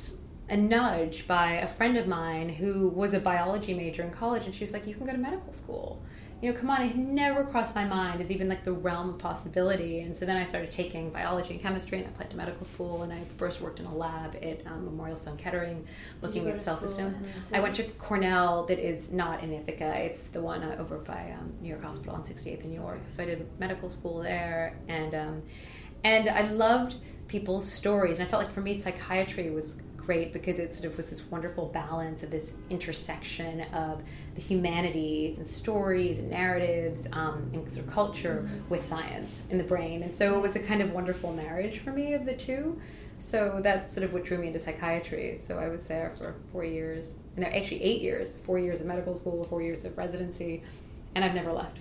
a 0.49 0.57
nudge 0.57 1.27
by 1.27 1.53
a 1.53 1.67
friend 1.67 1.97
of 1.97 2.07
mine 2.07 2.49
who 2.49 2.89
was 2.89 3.13
a 3.13 3.19
biology 3.19 3.73
major 3.73 4.03
in 4.03 4.11
college 4.11 4.45
and 4.45 4.53
she 4.53 4.63
was 4.63 4.73
like 4.73 4.85
you 4.85 4.93
can 4.93 5.05
go 5.05 5.11
to 5.11 5.17
medical 5.17 5.51
school 5.51 6.01
you 6.41 6.51
know, 6.51 6.59
come 6.59 6.69
on, 6.69 6.81
it 6.81 6.89
had 6.89 6.97
never 6.97 7.45
crossed 7.45 7.73
my 7.73 7.85
mind 7.85 8.19
as 8.19 8.29
even 8.29 8.49
like 8.49 8.63
the 8.65 8.71
realm 8.71 9.09
of 9.09 9.17
possibility. 9.17 10.01
And 10.01 10.15
so 10.15 10.25
then 10.25 10.35
I 10.35 10.43
started 10.43 10.69
taking 10.69 11.09
biology 11.09 11.53
and 11.53 11.61
chemistry 11.61 11.97
and 11.97 12.07
I 12.07 12.11
applied 12.11 12.29
to 12.31 12.37
medical 12.37 12.65
school. 12.65 13.03
And 13.03 13.13
I 13.13 13.23
first 13.37 13.61
worked 13.61 13.79
in 13.79 13.85
a 13.85 13.95
lab 13.95 14.35
at 14.35 14.65
um, 14.67 14.83
Memorial 14.85 15.15
Sloan 15.15 15.37
Kettering 15.37 15.87
looking 16.21 16.47
at 16.49 16.61
cell 16.61 16.77
system. 16.77 17.15
I 17.53 17.61
went 17.61 17.75
to? 17.77 17.83
Cornell, 17.83 18.65
that 18.65 18.79
is 18.79 19.13
not 19.13 19.43
in 19.43 19.53
Ithaca. 19.53 19.95
It's 19.95 20.23
the 20.23 20.41
one 20.41 20.61
uh, 20.61 20.75
over 20.77 20.97
by 20.97 21.35
um, 21.39 21.53
New 21.61 21.69
York 21.69 21.83
Hospital 21.83 22.13
on 22.13 22.23
68th 22.23 22.63
in 22.63 22.69
New 22.69 22.81
York. 22.81 22.99
So 23.09 23.23
I 23.23 23.27
did 23.27 23.47
medical 23.57 23.89
school 23.89 24.21
there. 24.21 24.77
And, 24.89 25.15
um, 25.15 25.41
and 26.03 26.29
I 26.29 26.41
loved 26.41 26.95
people's 27.29 27.65
stories. 27.65 28.19
And 28.19 28.27
I 28.27 28.29
felt 28.29 28.43
like 28.43 28.53
for 28.53 28.61
me, 28.61 28.77
psychiatry 28.77 29.51
was 29.51 29.77
great 30.05 30.33
because 30.33 30.59
it 30.59 30.73
sort 30.73 30.85
of 30.85 30.97
was 30.97 31.09
this 31.09 31.29
wonderful 31.29 31.67
balance 31.67 32.23
of 32.23 32.31
this 32.31 32.57
intersection 32.69 33.61
of 33.73 34.03
the 34.35 34.41
humanities 34.41 35.37
and 35.37 35.47
stories 35.47 36.19
and 36.19 36.29
narratives 36.29 37.07
um, 37.13 37.49
and 37.53 37.73
sort 37.73 37.87
of 37.87 37.93
culture 37.93 38.49
with 38.69 38.83
science 38.83 39.41
in 39.49 39.57
the 39.57 39.63
brain. 39.63 40.03
And 40.03 40.13
so 40.13 40.37
it 40.37 40.41
was 40.41 40.55
a 40.55 40.59
kind 40.59 40.81
of 40.81 40.91
wonderful 40.91 41.33
marriage 41.33 41.79
for 41.79 41.91
me 41.91 42.13
of 42.13 42.25
the 42.25 42.35
two. 42.35 42.79
So 43.19 43.59
that's 43.63 43.91
sort 43.91 44.03
of 44.03 44.13
what 44.13 44.25
drew 44.25 44.37
me 44.37 44.47
into 44.47 44.59
psychiatry. 44.59 45.37
So 45.37 45.57
I 45.57 45.69
was 45.69 45.85
there 45.85 46.13
for 46.17 46.35
four 46.51 46.63
years, 46.63 47.13
no, 47.37 47.47
actually 47.47 47.81
eight 47.81 48.01
years, 48.01 48.35
four 48.45 48.59
years 48.59 48.81
of 48.81 48.87
medical 48.87 49.15
school, 49.15 49.43
four 49.45 49.61
years 49.61 49.85
of 49.85 49.97
residency, 49.97 50.63
and 51.15 51.23
I've 51.23 51.33
never 51.33 51.51
left. 51.51 51.79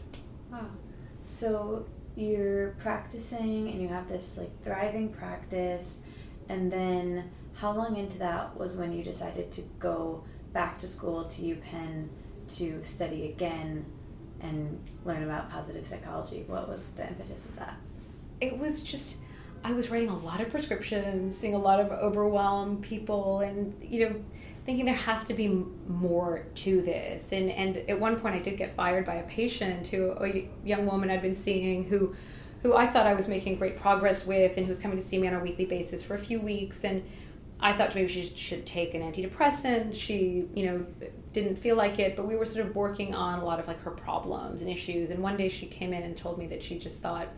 Wow. 0.50 0.66
So 1.24 1.86
you're 2.16 2.70
practicing 2.78 3.68
and 3.68 3.82
you 3.82 3.88
have 3.88 4.08
this 4.08 4.38
like 4.38 4.50
thriving 4.62 5.08
practice 5.08 5.98
and 6.48 6.70
then 6.70 7.30
how 7.55 7.72
long 7.72 7.96
into 7.96 8.18
that 8.18 8.57
was 8.57 8.76
when 8.76 8.92
you 8.92 9.02
decided 9.02 9.52
to 9.52 9.62
go 9.78 10.24
back 10.52 10.78
to 10.80 10.88
school 10.88 11.24
to 11.24 11.42
UPenn 11.42 12.09
to 12.57 12.82
study 12.84 13.26
again 13.26 13.84
and 14.40 14.78
learn 15.05 15.22
about 15.22 15.50
positive 15.50 15.86
psychology? 15.86 16.44
What 16.46 16.68
was 16.68 16.88
the 16.96 17.07
impetus 17.09 17.46
of 17.46 17.57
that? 17.57 17.76
it 18.40 18.59
was 18.59 18.82
just 18.82 19.16
I 19.66 19.72
was 19.72 19.88
writing 19.88 20.11
a 20.11 20.18
lot 20.18 20.42
of 20.42 20.50
prescriptions, 20.50 21.38
seeing 21.38 21.55
a 21.55 21.59
lot 21.59 21.80
of 21.80 21.90
overwhelmed 21.90 22.82
people, 22.82 23.40
and 23.40 23.74
you 23.82 24.09
know, 24.09 24.24
thinking 24.66 24.84
there 24.84 24.94
has 24.94 25.24
to 25.24 25.34
be 25.34 25.48
more 25.88 26.44
to 26.57 26.82
this. 26.82 27.32
And 27.32 27.50
and 27.50 27.78
at 27.88 27.98
one 27.98 28.20
point, 28.20 28.34
I 28.34 28.40
did 28.40 28.59
get 28.59 28.76
fired 28.76 29.07
by 29.07 29.14
a 29.14 29.22
patient 29.24 29.86
who 29.86 30.12
a 30.12 30.50
young 30.64 30.84
woman 30.86 31.11
I'd 31.11 31.22
been 31.22 31.34
seeing 31.34 31.84
who 31.84 32.14
who 32.62 32.74
I 32.74 32.86
thought 32.86 33.07
I 33.07 33.14
was 33.14 33.28
making 33.28 33.57
great 33.57 33.78
progress 33.78 34.26
with, 34.26 34.57
and 34.59 34.66
who 34.66 34.70
was 34.70 34.78
coming 34.78 34.98
to 34.98 35.02
see 35.02 35.18
me 35.18 35.28
on 35.28 35.34
a 35.34 35.40
weekly 35.40 35.64
basis 35.64 36.05
for 36.05 36.14
a 36.14 36.18
few 36.18 36.40
weeks. 36.40 36.84
And 36.84 37.02
I 37.61 37.72
thought 37.72 37.94
maybe 37.94 38.09
she 38.09 38.32
should 38.36 38.66
take 38.66 38.94
an 38.94 39.00
antidepressant. 39.00 39.94
She, 39.94 40.48
you 40.55 40.66
know, 40.66 40.86
didn't 41.32 41.57
feel 41.57 41.76
like 41.76 41.98
it, 41.98 42.16
but 42.16 42.26
we 42.26 42.36
were 42.36 42.46
sort 42.46 42.66
of 42.66 42.76
working 42.76 43.14
on 43.14 43.38
a 43.38 43.44
lot 43.44 43.59
of 43.59 43.66
like 43.66 43.80
her 43.80 43.90
problems 43.90 44.61
and 44.61 44.68
issues. 44.68 45.11
And 45.11 45.22
one 45.22 45.36
day 45.36 45.48
she 45.48 45.66
came 45.66 45.92
in 45.92 46.02
and 46.02 46.16
told 46.16 46.38
me 46.38 46.46
that 46.48 46.62
she 46.62 46.78
just 46.78 47.00
thought, 47.00 47.28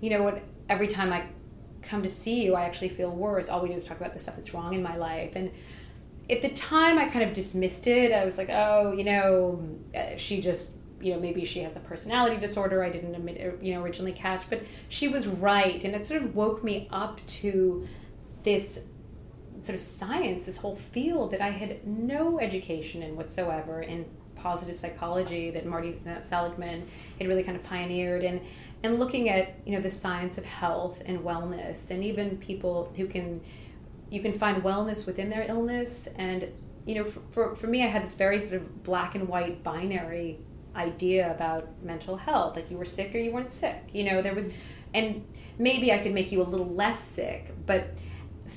you 0.00 0.10
know 0.10 0.22
what, 0.22 0.42
every 0.68 0.88
time 0.88 1.12
I 1.12 1.24
come 1.82 2.02
to 2.02 2.08
see 2.08 2.44
you, 2.44 2.54
I 2.54 2.62
actually 2.64 2.88
feel 2.88 3.10
worse. 3.10 3.48
All 3.48 3.60
we 3.60 3.68
do 3.68 3.74
is 3.74 3.84
talk 3.84 3.98
about 3.98 4.12
the 4.12 4.18
stuff 4.18 4.36
that's 4.36 4.54
wrong 4.54 4.74
in 4.74 4.82
my 4.82 4.96
life. 4.96 5.32
And 5.36 5.50
at 6.30 6.40
the 6.40 6.48
time, 6.50 6.98
I 6.98 7.06
kind 7.06 7.24
of 7.24 7.34
dismissed 7.34 7.86
it. 7.86 8.12
I 8.12 8.24
was 8.24 8.38
like, 8.38 8.48
oh, 8.50 8.92
you 8.92 9.04
know, 9.04 9.68
uh, 9.94 10.16
she 10.16 10.40
just, 10.40 10.72
you 11.00 11.12
know, 11.12 11.20
maybe 11.20 11.44
she 11.44 11.60
has 11.60 11.76
a 11.76 11.80
personality 11.80 12.38
disorder. 12.38 12.82
I 12.82 12.88
didn't, 12.88 13.14
admit, 13.14 13.58
you 13.60 13.74
know, 13.74 13.82
originally 13.82 14.12
catch, 14.12 14.48
but 14.48 14.62
she 14.88 15.08
was 15.08 15.26
right, 15.26 15.84
and 15.84 15.94
it 15.94 16.06
sort 16.06 16.22
of 16.22 16.34
woke 16.34 16.64
me 16.64 16.88
up 16.90 17.20
to 17.26 17.86
this 18.42 18.84
sort 19.64 19.76
of 19.76 19.80
science, 19.80 20.44
this 20.44 20.56
whole 20.56 20.76
field 20.76 21.32
that 21.32 21.40
I 21.40 21.50
had 21.50 21.86
no 21.86 22.38
education 22.40 23.02
in 23.02 23.16
whatsoever 23.16 23.82
in 23.82 24.04
positive 24.36 24.76
psychology 24.76 25.50
that 25.50 25.64
Marty 25.64 25.98
Seligman 26.22 26.86
had 27.18 27.28
really 27.28 27.42
kind 27.42 27.56
of 27.56 27.62
pioneered 27.62 28.24
and 28.24 28.40
and 28.82 28.98
looking 28.98 29.30
at 29.30 29.54
you 29.64 29.72
know 29.72 29.80
the 29.80 29.90
science 29.90 30.36
of 30.36 30.44
health 30.44 31.00
and 31.06 31.20
wellness 31.20 31.90
and 31.90 32.04
even 32.04 32.36
people 32.36 32.92
who 32.96 33.06
can 33.06 33.40
you 34.10 34.20
can 34.20 34.32
find 34.32 34.62
wellness 34.62 35.06
within 35.06 35.30
their 35.30 35.46
illness. 35.48 36.06
And 36.16 36.52
you 36.86 36.96
know 36.96 37.04
for, 37.04 37.20
for, 37.30 37.56
for 37.56 37.66
me 37.66 37.82
i 37.82 37.86
had 37.86 38.04
this 38.04 38.14
very 38.14 38.40
sort 38.40 38.60
of 38.60 38.82
black 38.82 39.14
and 39.14 39.28
white 39.28 39.62
binary 39.62 40.38
idea 40.76 41.30
about 41.30 41.68
mental 41.82 42.16
health 42.16 42.56
like 42.56 42.70
you 42.70 42.76
were 42.76 42.84
sick 42.84 43.14
or 43.14 43.18
you 43.18 43.32
weren't 43.32 43.52
sick 43.52 43.82
you 43.92 44.04
know 44.04 44.22
there 44.22 44.34
was 44.34 44.50
and 44.92 45.24
maybe 45.58 45.92
i 45.92 45.98
could 45.98 46.12
make 46.12 46.32
you 46.32 46.42
a 46.42 46.44
little 46.44 46.68
less 46.74 47.00
sick 47.00 47.52
but 47.66 47.88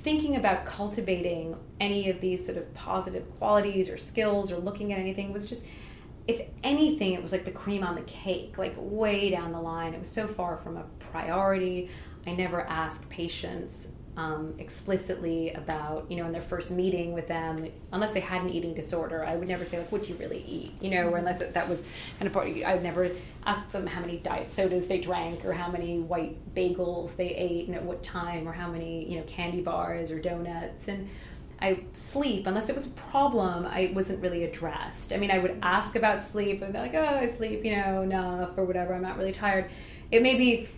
thinking 0.07 0.37
about 0.37 0.65
cultivating 0.65 1.53
any 1.81 2.09
of 2.09 2.21
these 2.21 2.45
sort 2.45 2.57
of 2.57 2.73
positive 2.73 3.29
qualities 3.39 3.89
or 3.89 3.97
skills 3.97 4.53
or 4.53 4.55
looking 4.55 4.93
at 4.93 4.99
anything 4.99 5.33
was 5.33 5.45
just 5.45 5.65
if 6.27 6.47
anything 6.63 7.11
it 7.11 7.21
was 7.21 7.33
like 7.33 7.43
the 7.43 7.51
cream 7.51 7.83
on 7.83 7.93
the 7.93 8.01
cake 8.03 8.57
like 8.57 8.73
way 8.77 9.29
down 9.29 9.51
the 9.51 9.59
line. 9.59 9.93
It 9.93 9.99
was 9.99 10.07
so 10.07 10.25
far 10.25 10.55
from 10.55 10.77
a 10.77 10.83
priority. 11.11 11.89
I 12.25 12.35
never 12.35 12.61
asked 12.61 13.09
patients 13.09 13.89
um, 14.17 14.55
explicitly 14.57 15.51
about, 15.51 16.07
you 16.09 16.17
know, 16.17 16.25
in 16.25 16.31
their 16.31 16.41
first 16.41 16.71
meeting 16.71 17.13
with 17.13 17.27
them, 17.27 17.67
unless 17.91 18.13
they 18.13 18.19
had 18.19 18.41
an 18.41 18.49
eating 18.49 18.73
disorder, 18.73 19.23
I 19.23 19.35
would 19.35 19.47
never 19.47 19.63
say 19.63 19.77
like, 19.77 19.91
"What 19.91 20.03
do 20.03 20.09
you 20.09 20.15
really 20.15 20.43
eat?" 20.43 20.73
You 20.81 20.89
know, 20.89 21.09
or 21.09 21.17
unless 21.17 21.39
that 21.39 21.69
was 21.69 21.83
kind 22.17 22.25
of 22.25 22.33
part. 22.33 22.47
I 22.65 22.73
would 22.73 22.83
never 22.83 23.11
ask 23.45 23.71
them 23.71 23.85
how 23.85 24.01
many 24.01 24.17
diet 24.17 24.51
sodas 24.51 24.87
they 24.87 24.99
drank, 24.99 25.45
or 25.45 25.53
how 25.53 25.69
many 25.69 25.99
white 25.99 26.55
bagels 26.55 27.15
they 27.15 27.29
ate, 27.29 27.67
and 27.67 27.75
at 27.75 27.83
what 27.83 28.01
time, 28.03 28.47
or 28.47 28.53
how 28.53 28.69
many 28.69 29.07
you 29.07 29.17
know 29.19 29.23
candy 29.27 29.61
bars 29.61 30.09
or 30.09 30.19
donuts, 30.19 30.87
and 30.87 31.07
I 31.61 31.81
sleep 31.93 32.47
unless 32.47 32.69
it 32.69 32.75
was 32.75 32.87
a 32.87 32.91
problem. 33.11 33.67
I 33.67 33.91
wasn't 33.93 34.23
really 34.23 34.43
addressed. 34.45 35.13
I 35.13 35.17
mean, 35.17 35.29
I 35.29 35.37
would 35.37 35.59
ask 35.61 35.95
about 35.95 36.23
sleep 36.23 36.63
and 36.63 36.73
be 36.73 36.79
like, 36.79 36.95
"Oh, 36.95 37.05
I 37.05 37.27
sleep, 37.27 37.63
you 37.63 37.75
know, 37.75 38.01
enough 38.01 38.57
or 38.57 38.65
whatever. 38.65 38.95
I'm 38.95 39.03
not 39.03 39.17
really 39.19 39.33
tired." 39.33 39.69
It 40.09 40.23
may 40.23 40.35
be 40.35 40.69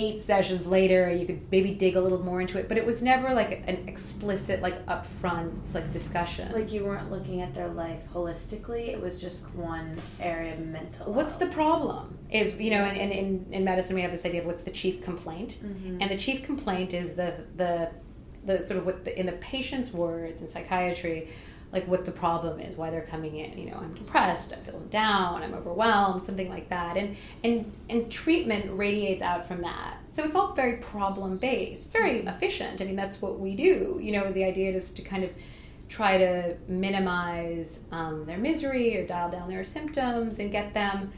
eight 0.00 0.20
sessions 0.20 0.66
later 0.66 1.10
you 1.10 1.24
could 1.28 1.40
maybe 1.50 1.70
dig 1.72 1.96
a 1.96 2.00
little 2.06 2.22
more 2.22 2.40
into 2.42 2.58
it 2.58 2.68
but 2.68 2.76
it 2.76 2.84
was 2.84 3.02
never 3.02 3.28
like 3.32 3.52
an 3.66 3.78
explicit 3.88 4.60
like 4.60 4.78
upfront 4.94 5.50
like 5.74 5.90
discussion 5.92 6.52
Like 6.52 6.70
you 6.70 6.84
weren't 6.84 7.10
looking 7.10 7.40
at 7.40 7.54
their 7.54 7.68
life 7.68 8.02
holistically. 8.14 8.84
It 8.88 9.00
was 9.00 9.14
just 9.26 9.40
one 9.54 9.96
area 10.20 10.52
of 10.52 10.60
mental. 10.78 11.12
what's 11.12 11.30
health. 11.30 11.40
the 11.44 11.46
problem 11.62 12.18
is 12.30 12.46
you 12.60 12.70
know 12.74 12.84
in, 12.84 13.10
in, 13.22 13.46
in 13.56 13.64
medicine 13.64 13.94
we 13.96 14.02
have 14.02 14.10
this 14.16 14.26
idea 14.26 14.40
of 14.42 14.46
what's 14.46 14.64
the 14.70 14.70
chief 14.82 15.02
complaint 15.02 15.50
Mhm. 15.64 15.98
and 16.02 16.10
the 16.10 16.18
chief 16.26 16.38
complaint 16.50 16.90
is 16.92 17.14
the 17.20 17.30
the 17.56 17.72
the 18.44 18.56
sort 18.66 18.78
of 18.80 18.84
what 18.86 19.04
the, 19.06 19.12
in 19.18 19.26
the 19.26 19.38
patient's 19.52 19.90
words 19.92 20.42
in 20.42 20.48
psychiatry 20.48 21.28
like 21.72 21.86
what 21.88 22.04
the 22.04 22.12
problem 22.12 22.60
is 22.60 22.76
why 22.76 22.90
they're 22.90 23.02
coming 23.02 23.36
in 23.36 23.58
you 23.58 23.70
know 23.70 23.76
i'm 23.76 23.94
depressed 23.94 24.52
i'm 24.52 24.62
feeling 24.64 24.86
down 24.88 25.42
i'm 25.42 25.54
overwhelmed 25.54 26.24
something 26.24 26.48
like 26.48 26.68
that. 26.68 26.96
And 26.96 27.16
and 27.44 27.72
and 27.88 28.10
treatment 28.10 28.66
radiates 28.70 29.22
out 29.22 29.46
from 29.46 29.62
that. 29.62 29.98
So 30.12 30.24
it's 30.24 30.34
all 30.34 30.52
very 30.54 30.78
problem 30.78 31.36
based 31.38 31.92
very 31.92 32.20
efficient. 32.20 32.80
I 32.80 32.84
mean 32.84 32.96
that's 32.96 33.22
what 33.22 33.38
we 33.38 33.56
do. 33.56 33.98
You 34.02 34.12
know 34.12 34.32
the 34.32 34.44
idea 34.44 34.72
is 34.72 34.90
to 34.92 35.02
kind 35.02 35.24
of 35.24 35.30
try 35.88 36.18
to 36.18 36.56
minimize 36.66 37.78
um, 37.92 38.26
their 38.26 38.38
misery 38.38 38.98
or 38.98 39.06
dial 39.06 39.30
down 39.30 39.48
their 39.48 39.64
symptoms 39.64 40.40
and 40.40 40.50
get 40.50 40.74
them 40.74 41.12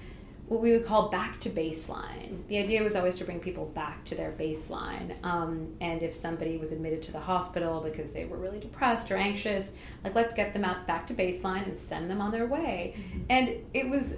what 0.49 0.63
we 0.63 0.73
would 0.73 0.87
call 0.87 1.11
back 1.11 1.41
to 1.41 1.51
baseline. 1.51 2.39
The 2.49 2.59
idea 2.59 2.83
was 2.83 2.97
always 2.97 3.17
to 3.17 3.25
bring 3.25 3.39
people 3.39 3.67
back 3.67 4.05
to 4.07 4.15
their 4.15 4.33
baseline. 4.33 5.15
Um, 5.23 5.75
and 5.81 6.03
if 6.03 6.15
somebody 6.15 6.57
was 6.57 6.73
admitted 6.73 7.03
to 7.03 7.13
the 7.13 7.21
hospital 7.21 7.83
because 7.83 8.13
they 8.13 8.25
were 8.25 8.39
really 8.39 8.59
depressed 8.59 9.11
or 9.11 9.17
anxious, 9.17 9.73
like 10.03 10.15
let's 10.15 10.33
get 10.33 10.55
them 10.55 10.65
out 10.65 10.87
back 10.87 11.07
to 11.09 11.15
baseline 11.15 11.69
and 11.69 11.79
send 11.79 12.11
them 12.11 12.23
on 12.23 12.33
their 12.33 12.47
way. 12.47 12.97
And 13.29 13.57
it 13.75 13.91
was, 13.91 14.17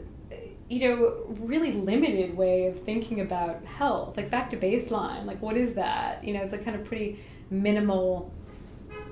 you 0.69 0.89
know, 0.89 1.25
really 1.41 1.73
limited 1.73 2.37
way 2.37 2.67
of 2.67 2.81
thinking 2.85 3.21
about 3.21 3.65
health, 3.65 4.17
like 4.17 4.31
back 4.31 4.51
to 4.51 4.57
baseline. 4.57 5.25
Like 5.25 5.43
what 5.43 5.57
is 5.57 5.75
that? 5.75 6.23
You 6.23 6.35
know, 6.35 6.43
it's 6.43 6.55
a 6.55 6.59
kind 6.59 6.77
of 6.77 6.85
pretty 6.85 7.19
minimal 7.51 8.33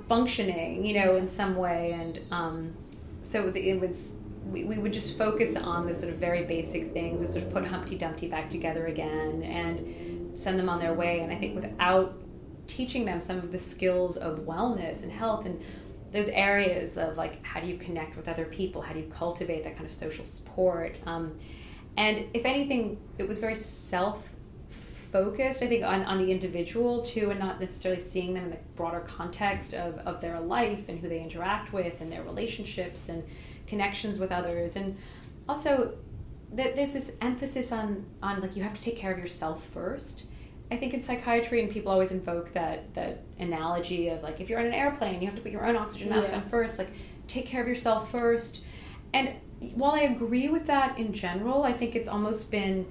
functioning, 0.08 0.86
you 0.86 1.00
know, 1.00 1.16
in 1.16 1.26
some 1.26 1.56
way. 1.56 1.92
And 1.92 2.20
um, 2.30 2.74
so 3.22 3.52
it 3.52 3.80
was 3.80 4.14
we, 4.44 4.64
we 4.64 4.78
would 4.78 4.92
just 4.92 5.18
focus 5.18 5.56
on 5.56 5.86
the 5.86 5.94
sort 5.94 6.12
of 6.12 6.18
very 6.18 6.44
basic 6.44 6.92
things 6.92 7.20
and 7.20 7.30
sort 7.30 7.44
of 7.44 7.52
put 7.52 7.64
Humpty 7.66 7.96
Dumpty 7.96 8.28
back 8.28 8.50
together 8.50 8.86
again 8.86 9.42
and 9.42 10.38
send 10.38 10.58
them 10.58 10.68
on 10.68 10.78
their 10.78 10.94
way. 10.94 11.20
And 11.20 11.32
I 11.32 11.36
think 11.36 11.54
without 11.54 12.18
teaching 12.66 13.04
them 13.04 13.20
some 13.20 13.38
of 13.38 13.52
the 13.52 13.58
skills 13.58 14.16
of 14.16 14.40
wellness 14.40 15.02
and 15.02 15.10
health 15.10 15.46
and 15.46 15.60
those 16.12 16.28
areas 16.28 16.96
of 16.96 17.16
like 17.16 17.42
how 17.44 17.60
do 17.60 17.66
you 17.66 17.76
connect 17.76 18.16
with 18.16 18.28
other 18.28 18.44
people, 18.44 18.80
how 18.80 18.92
do 18.92 19.00
you 19.00 19.10
cultivate 19.10 19.64
that 19.64 19.74
kind 19.74 19.86
of 19.86 19.92
social 19.92 20.24
support. 20.24 20.96
Um, 21.06 21.36
and 21.96 22.26
if 22.32 22.44
anything, 22.44 22.98
it 23.18 23.26
was 23.26 23.40
very 23.40 23.54
self 23.54 24.22
focused, 25.12 25.62
I 25.62 25.66
think, 25.66 25.84
on, 25.84 26.04
on 26.04 26.24
the 26.24 26.30
individual 26.30 27.02
too, 27.02 27.30
and 27.30 27.38
not 27.38 27.60
necessarily 27.60 28.02
seeing 28.02 28.34
them 28.34 28.44
in 28.44 28.50
the 28.50 28.58
broader 28.76 29.00
context 29.00 29.74
of, 29.74 29.98
of 29.98 30.20
their 30.20 30.38
life 30.40 30.88
and 30.88 30.98
who 30.98 31.08
they 31.08 31.20
interact 31.20 31.72
with 31.72 32.00
and 32.00 32.12
their 32.12 32.22
relationships 32.22 33.08
and 33.08 33.24
connections 33.68 34.18
with 34.18 34.32
others. 34.32 34.76
And 34.76 34.96
also, 35.48 35.94
that 36.52 36.76
there's 36.76 36.92
this 36.92 37.12
emphasis 37.20 37.72
on, 37.72 38.06
on 38.22 38.40
like 38.40 38.56
you 38.56 38.62
have 38.62 38.74
to 38.74 38.80
take 38.80 38.96
care 38.96 39.12
of 39.12 39.18
yourself 39.18 39.64
first. 39.72 40.24
I 40.70 40.76
think 40.76 40.94
in 40.94 41.02
psychiatry, 41.02 41.62
and 41.62 41.70
people 41.70 41.92
always 41.92 42.10
invoke 42.10 42.52
that 42.52 42.94
that 42.94 43.22
analogy 43.38 44.08
of 44.08 44.22
like 44.22 44.40
if 44.40 44.48
you're 44.48 44.58
on 44.60 44.66
an 44.66 44.74
airplane, 44.74 45.20
you 45.20 45.26
have 45.26 45.36
to 45.36 45.42
put 45.42 45.52
your 45.52 45.66
own 45.66 45.76
oxygen 45.76 46.10
mask 46.10 46.28
Yeah. 46.30 46.36
on 46.36 46.48
first. 46.48 46.78
Like 46.78 46.90
take 47.26 47.46
care 47.46 47.62
of 47.62 47.68
yourself 47.68 48.10
first. 48.10 48.62
And 49.14 49.30
while 49.74 49.92
I 49.92 50.00
agree 50.00 50.48
with 50.48 50.66
that 50.66 50.98
in 50.98 51.12
general, 51.12 51.62
I 51.64 51.72
think 51.72 51.96
it's 51.96 52.08
almost 52.08 52.50
been 52.50 52.86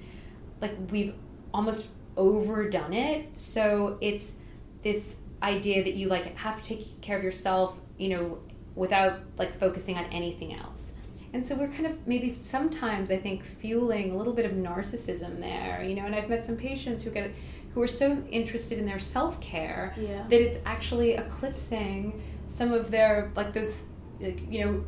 like 0.60 0.72
we've 0.90 1.14
almost 1.54 1.86
overdone 2.16 2.92
it. 2.92 3.28
So 3.38 3.96
it's 4.00 4.34
this 4.82 5.18
idea 5.42 5.84
that 5.84 5.94
you 5.94 6.08
like 6.08 6.36
have 6.36 6.60
to 6.60 6.62
take 6.62 7.00
care 7.00 7.16
of 7.16 7.22
yourself, 7.24 7.78
you 7.96 8.08
know, 8.10 8.38
without 8.78 9.20
like 9.36 9.58
focusing 9.58 9.96
on 9.98 10.04
anything 10.06 10.54
else. 10.54 10.92
And 11.34 11.46
so 11.46 11.54
we're 11.56 11.68
kind 11.68 11.86
of 11.86 12.06
maybe 12.06 12.30
sometimes 12.30 13.10
I 13.10 13.18
think 13.18 13.44
fueling 13.44 14.12
a 14.12 14.16
little 14.16 14.32
bit 14.32 14.46
of 14.46 14.52
narcissism 14.52 15.40
there, 15.40 15.82
you 15.84 15.94
know. 15.94 16.06
And 16.06 16.14
I've 16.14 16.28
met 16.30 16.42
some 16.44 16.56
patients 16.56 17.02
who 17.02 17.10
get 17.10 17.32
who 17.74 17.82
are 17.82 17.88
so 17.88 18.24
interested 18.30 18.78
in 18.78 18.86
their 18.86 18.98
self 18.98 19.38
care 19.40 19.94
Yeah. 19.98 20.24
that 20.30 20.40
it's 20.40 20.58
actually 20.64 21.14
eclipsing 21.16 22.22
some 22.48 22.72
of 22.72 22.90
their 22.90 23.30
like 23.36 23.52
those 23.52 23.74
like, 24.20 24.40
you 24.50 24.64
know 24.64 24.84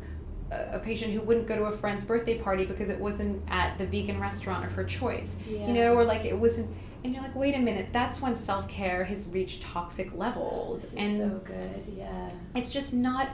a 0.51 0.79
patient 0.79 1.13
who 1.13 1.21
wouldn't 1.21 1.47
go 1.47 1.55
to 1.55 1.63
a 1.63 1.71
friend's 1.71 2.03
birthday 2.03 2.37
party 2.37 2.65
because 2.65 2.89
it 2.89 2.99
wasn't 2.99 3.41
at 3.49 3.77
the 3.77 3.85
vegan 3.85 4.19
restaurant 4.19 4.65
of 4.65 4.71
her 4.73 4.83
choice 4.83 5.39
Yeah. 5.47 5.67
you 5.67 5.73
know 5.73 5.93
or 5.93 6.03
like 6.03 6.25
it 6.25 6.37
wasn't 6.37 6.69
and 7.03 7.13
you're 7.13 7.23
like 7.23 7.35
wait 7.35 7.55
a 7.55 7.59
minute 7.59 7.87
that's 7.93 8.19
when 8.19 8.35
self-care 8.35 9.05
has 9.05 9.27
reached 9.27 9.61
toxic 9.61 10.13
levels 10.13 10.93
and 10.95 11.17
so 11.17 11.29
good. 11.45 11.85
Yeah. 11.95 12.29
it's 12.55 12.69
just 12.71 12.91
not 12.93 13.29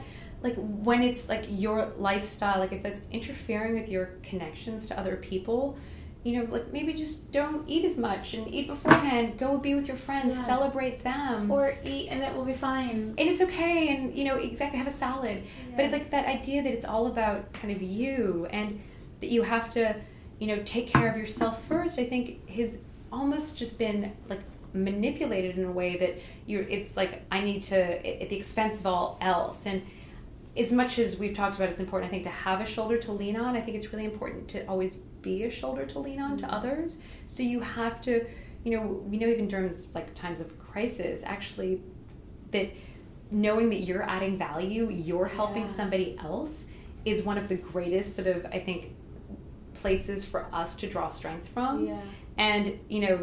like 0.48 0.56
when 0.58 1.04
it's 1.04 1.28
like 1.28 1.46
your 1.50 1.92
lifestyle 1.98 2.60
like 2.60 2.72
if 2.72 2.86
it's 2.86 3.02
interfering 3.12 3.80
with 3.80 3.90
your 3.90 4.12
connections 4.24 4.86
to 4.86 4.98
other 4.98 5.16
people 5.18 5.78
you 6.24 6.38
know 6.38 6.52
like 6.52 6.72
maybe 6.74 6.94
just 6.94 7.32
don't 7.32 7.68
eat 7.70 7.86
as 7.86 7.98
much 7.98 8.34
and 8.34 8.54
eat 8.54 8.68
beforehand. 8.68 9.38
Go 9.38 9.58
be 9.58 9.76
with 9.76 9.88
your 9.88 9.96
friends. 9.96 10.36
Yeah. 10.36 10.44
celebrate 10.44 11.04
them. 11.04 11.50
Or 11.50 11.74
eat 11.86 12.10
and 12.10 12.22
it 12.22 12.34
will 12.36 12.44
be 12.44 12.54
fine. 12.54 13.16
and 13.18 13.30
it's 13.30 13.42
okay 13.42 13.96
and 13.96 14.14
you 14.18 14.26
know 14.26 14.36
exactly 14.36 14.78
have 14.78 14.88
a 14.88 14.94
salad. 14.94 15.44
But 15.76 15.86
it's 15.86 15.94
like 15.94 16.10
that 16.12 16.26
idea 16.26 16.64
that 16.64 16.74
it's 16.74 16.86
all 16.86 17.08
about 17.08 17.54
kind 17.54 17.74
of 17.74 17.82
you 17.82 18.48
and 18.50 18.82
that 19.22 19.30
you 19.30 19.44
have 19.44 19.70
to 19.72 19.96
you 20.40 20.48
know 20.48 20.62
take 20.66 20.88
care 20.88 21.10
of 21.10 21.18
yourself 21.18 21.66
first 21.66 21.98
i 21.98 22.06
think 22.06 22.48
has 22.48 22.78
almost 23.12 23.58
just 23.58 23.80
been 23.80 24.16
like 24.30 24.42
manipulated 24.74 25.58
in 25.58 25.66
a 25.66 25.72
way 25.72 25.98
that 25.98 26.20
you're 26.46 26.62
it's 26.64 26.96
like 26.96 27.24
i 27.32 27.40
need 27.40 27.64
to 27.64 28.22
at 28.22 28.30
the 28.30 28.36
expense 28.36 28.80
of 28.80 28.86
all 28.86 29.18
else. 29.22 29.66
And 29.66 29.82
as 30.58 30.72
much 30.72 30.98
as 31.00 31.18
we've 31.18 31.36
talked 31.36 31.56
about 31.56 31.70
it's 31.70 31.80
important 31.80 32.10
i 32.10 32.12
think 32.12 32.24
to 32.24 32.30
have 32.30 32.62
a 32.62 32.66
shoulder 32.66 32.98
to 32.98 33.12
lean 33.12 33.36
on 33.36 33.56
i 33.56 33.62
think 33.62 33.76
it's 33.78 33.92
really 33.94 34.06
important 34.06 34.48
to 34.48 34.66
always 34.68 34.96
be 35.22 35.44
a 35.44 35.52
shoulder 35.52 35.86
to 35.86 36.00
lean 36.00 36.22
on 36.22 36.38
to 36.38 36.46
mm-hmm. 36.46 36.54
others 36.54 36.98
so 37.28 37.44
you 37.44 37.60
have 37.60 38.02
to 38.02 38.26
you 38.64 38.78
know 38.78 38.86
we 38.86 39.18
know 39.18 39.28
even 39.28 39.48
during 39.48 39.76
like 39.94 40.14
times 40.14 40.40
of 40.40 40.58
crisis 40.60 41.22
actually 41.26 41.82
that 42.52 42.70
knowing 43.30 43.70
that 43.70 43.82
you're 43.82 44.04
adding 44.04 44.38
value 44.38 44.90
you're 44.90 45.26
helping 45.28 45.64
Yeah. 45.64 45.74
somebody 45.74 46.18
else 46.20 46.66
is 47.06 47.24
one 47.24 47.38
of 47.38 47.48
the 47.50 47.56
greatest 47.56 48.16
sort 48.16 48.28
of 48.28 48.46
i 48.48 48.60
think 48.60 48.94
places 49.74 50.26
for 50.26 50.48
us 50.54 50.76
to 50.78 50.90
draw 50.90 51.10
strength 51.10 51.48
from 51.50 51.86
Yeah. 51.86 52.02
and 52.38 52.80
you 52.90 53.02
know, 53.02 53.18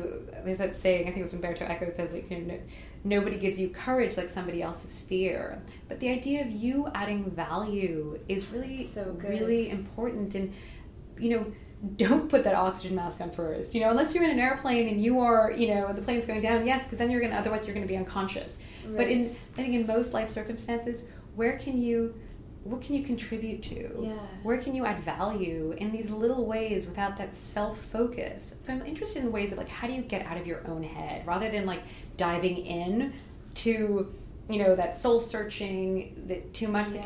there's 0.45 0.59
that 0.59 0.77
saying. 0.77 1.03
I 1.03 1.05
think 1.07 1.19
it 1.19 1.23
was 1.23 1.33
Umberto 1.33 1.65
Eco 1.65 1.93
says 1.95 2.13
like, 2.13 2.31
you 2.31 2.39
know, 2.39 2.55
no, 2.55 2.61
nobody 3.05 3.37
gives 3.39 3.61
you 3.61 3.69
courage 3.69 4.17
like 4.17 4.29
somebody 4.29 4.63
else's 4.63 4.99
fear. 4.99 5.63
But 5.89 6.01
the 6.01 6.09
idea 6.09 6.43
of 6.43 6.51
you 6.51 6.89
adding 6.95 7.31
value 7.31 8.19
is 8.29 8.49
really, 8.51 8.83
So 8.83 9.13
good. 9.13 9.31
really 9.31 9.71
important. 9.71 10.35
And 10.35 10.53
you 11.19 11.31
know, 11.31 11.47
don't 11.97 12.29
put 12.29 12.43
that 12.45 12.55
oxygen 12.55 12.97
mask 12.97 13.21
on 13.21 13.31
first. 13.31 13.75
You 13.75 13.83
know, 13.83 13.91
unless 13.91 14.15
you're 14.15 14.25
in 14.25 14.31
an 14.31 14.39
airplane 14.41 14.89
and 14.89 15.01
you 15.03 15.21
are, 15.21 15.53
you 15.53 15.69
know, 15.75 15.93
the 15.93 16.01
plane's 16.03 16.25
going 16.27 16.41
down. 16.41 16.67
Yes, 16.67 16.85
because 16.85 16.99
then 16.99 17.11
you're 17.11 17.21
gonna. 17.21 17.37
Otherwise, 17.37 17.67
you're 17.67 17.75
gonna 17.75 17.87
be 17.87 17.97
unconscious. 17.97 18.59
But 18.97 19.09
in, 19.09 19.37
I 19.57 19.63
think 19.63 19.75
in 19.75 19.87
most 19.87 20.13
life 20.13 20.29
circumstances, 20.29 21.05
where 21.37 21.57
can 21.59 21.81
you, 21.81 22.15
what 22.65 22.81
can 22.83 22.95
you 22.95 23.03
contribute 23.05 23.63
to? 23.65 24.01
Yeah. 24.05 24.13
Where 24.43 24.59
can 24.59 24.75
you 24.75 24.85
add 24.87 25.05
value 25.05 25.75
in 25.79 25.93
these 25.93 26.09
little 26.11 26.47
ways 26.47 26.87
without 26.87 27.17
that 27.19 27.35
self 27.35 27.79
focus? 27.85 28.55
So 28.59 28.73
I'm 28.73 28.85
interested 28.87 29.23
in 29.23 29.31
ways 29.33 29.53
of 29.53 29.59
like 29.59 29.69
how 29.69 29.87
do 29.87 29.93
you 29.93 30.03
get 30.03 30.25
out 30.27 30.37
of 30.39 30.47
your 30.47 30.67
own 30.67 30.83
head 30.83 31.27
rather 31.27 31.51
than 31.51 31.67
like 31.67 31.83
diving 32.17 32.57
in 32.59 33.13
to 33.57 34.13
you 34.49 34.59
know 34.63 34.75
that 34.77 34.97
soul 34.97 35.21
searching 35.21 36.23
that 36.27 36.53
too 36.55 36.69
much. 36.69 36.91
Like, 36.91 37.03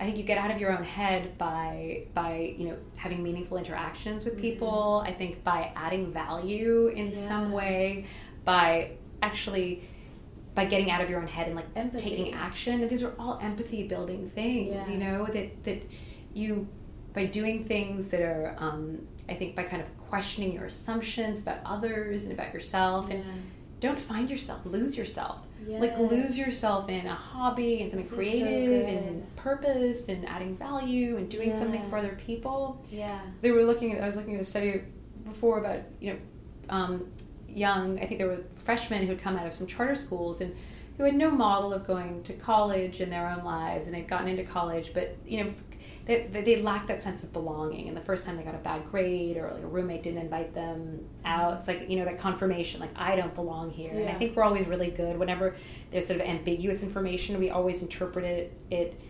I 0.00 0.04
think 0.04 0.16
you 0.16 0.22
get 0.24 0.38
out 0.38 0.50
of 0.50 0.58
your 0.58 0.72
own 0.76 0.82
head 0.84 1.36
by 1.38 2.04
by 2.14 2.54
you 2.56 2.68
know 2.68 2.76
having 2.96 3.22
meaningful 3.22 3.58
interactions 3.58 4.24
with 4.24 4.36
Mhm. 4.38 4.40
people. 4.40 5.02
I 5.04 5.12
think 5.12 5.44
by 5.44 5.72
adding 5.76 6.12
value 6.12 6.86
in 6.88 7.12
some 7.14 7.52
way, 7.52 8.04
by 8.44 8.92
actually 9.22 9.82
by 10.54 10.64
getting 10.64 10.90
out 10.90 11.00
of 11.00 11.08
your 11.08 11.20
own 11.20 11.26
head 11.28 11.46
and 11.46 11.56
like 11.56 11.66
Empathy. 11.76 12.10
taking 12.10 12.34
action. 12.34 12.80
And 12.80 12.90
these 12.90 13.02
are 13.02 13.14
all 13.18 13.38
empathy 13.42 13.86
building 13.86 14.28
things. 14.30 14.88
Yeah. 14.88 14.92
You 14.92 14.98
know 14.98 15.26
that 15.26 15.64
that 15.64 15.82
you 16.34 16.66
by 17.12 17.26
doing 17.26 17.62
things 17.64 18.08
that 18.08 18.20
are 18.20 18.54
um, 18.58 19.06
I 19.28 19.34
think 19.34 19.54
by 19.56 19.64
kind 19.64 19.82
of 19.82 19.88
questioning 20.08 20.52
your 20.52 20.64
assumptions 20.66 21.40
about 21.40 21.58
others 21.64 22.24
and 22.24 22.32
about 22.32 22.52
yourself 22.52 23.10
and 23.10 23.24
don't 23.80 23.98
find 23.98 24.28
yourself 24.28 24.60
lose 24.66 24.96
yourself 24.98 25.38
like 25.66 25.96
lose 25.98 26.36
yourself 26.36 26.88
in 26.88 27.06
a 27.06 27.14
hobby 27.14 27.80
and 27.82 27.90
something 27.90 27.98
This 27.98 28.06
is 28.06 28.10
so 28.10 28.16
creative 28.16 28.88
and 28.88 29.36
purpose 29.36 30.08
and 30.08 30.26
adding 30.28 30.56
value 30.56 31.16
and 31.16 31.28
doing 31.30 31.52
something 31.56 31.88
for 31.88 31.96
other 31.98 32.18
people 32.26 32.84
Yeah. 32.90 33.20
they 33.40 33.50
were 33.52 33.62
looking 33.64 33.94
at 33.94 34.02
i 34.02 34.06
was 34.06 34.16
looking 34.16 34.34
at 34.34 34.40
a 34.40 34.44
study 34.44 34.82
before 35.24 35.58
about 35.58 35.80
you 36.00 36.12
know 36.14 36.18
um, 36.70 37.06
young 37.50 37.98
i 38.00 38.06
think 38.06 38.18
there 38.18 38.28
were 38.28 38.40
freshmen 38.64 39.02
who 39.02 39.08
had 39.08 39.20
come 39.20 39.36
out 39.36 39.46
of 39.46 39.54
some 39.54 39.66
charter 39.66 39.96
schools 39.96 40.40
and 40.40 40.54
who 40.96 41.04
had 41.04 41.14
no 41.14 41.30
model 41.30 41.72
of 41.72 41.86
going 41.86 42.22
to 42.22 42.32
college 42.34 43.00
in 43.00 43.08
their 43.10 43.26
own 43.28 43.44
lives 43.44 43.86
and 43.86 43.94
they'd 43.94 44.08
gotten 44.08 44.28
into 44.28 44.42
college 44.42 44.92
but 44.94 45.16
you 45.26 45.42
know 45.42 45.52
they, 46.06 46.26
they, 46.26 46.60
lacked 46.60 46.88
that 46.88 47.00
sense 47.00 47.22
of 47.22 47.32
belonging 47.32 47.86
and 47.86 47.96
the 47.96 48.00
first 48.00 48.24
time 48.24 48.36
they 48.36 48.42
got 48.42 48.54
a 48.54 48.58
bad 48.58 48.84
grade 48.90 49.36
or 49.36 49.48
like 49.52 49.62
a 49.62 49.66
roommate 49.66 50.02
didn't 50.02 50.20
invite 50.20 50.52
them 50.54 51.04
out 51.24 51.58
it's 51.58 51.68
like 51.68 51.88
you 51.88 51.96
know 51.96 52.04
that 52.04 52.18
confirmation 52.18 52.80
like 52.80 52.90
i 52.96 53.14
don't 53.14 53.34
belong 53.34 53.70
here 53.70 53.92
and 53.92 54.08
i 54.08 54.14
think 54.14 54.34
we're 54.34 54.42
always 54.42 54.66
really 54.66 54.90
good 54.90 55.16
whenever 55.18 55.54
there's 55.92 56.06
sort 56.06 56.20
of 56.20 56.26
ambiguous 56.26 56.82
information 56.82 57.38
we 57.38 57.50
always 57.50 57.80
interpret 57.82 58.24
it, 58.24 58.52
it 58.70 59.00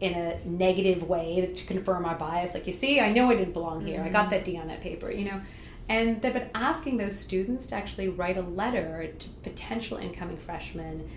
in 0.00 0.12
a 0.12 0.38
negative 0.44 1.08
way 1.08 1.50
to 1.54 1.64
confirm 1.64 2.04
our 2.04 2.16
bias. 2.16 2.54
Like, 2.54 2.66
you 2.66 2.72
see, 2.72 3.00
I 3.00 3.10
know 3.12 3.30
I 3.30 3.34
didn't 3.34 3.54
belong 3.54 3.86
here. 3.86 4.02
I 4.02 4.08
got 4.08 4.24
mm-hmm. 4.26 4.30
that 4.30 4.44
D 4.44 4.58
on 4.58 4.68
that 4.68 4.80
paper, 4.80 5.10
you 5.10 5.24
know. 5.24 5.40
And 5.88 6.20
they've 6.20 6.32
been 6.32 6.50
asking 6.54 6.96
those 6.96 7.18
students 7.18 7.66
to 7.66 7.74
actually 7.74 8.08
write 8.08 8.36
a 8.36 8.42
letter 8.42 9.12
to 9.18 9.28
potential 9.42 9.98
incoming 9.98 10.36
freshmen 10.36 11.08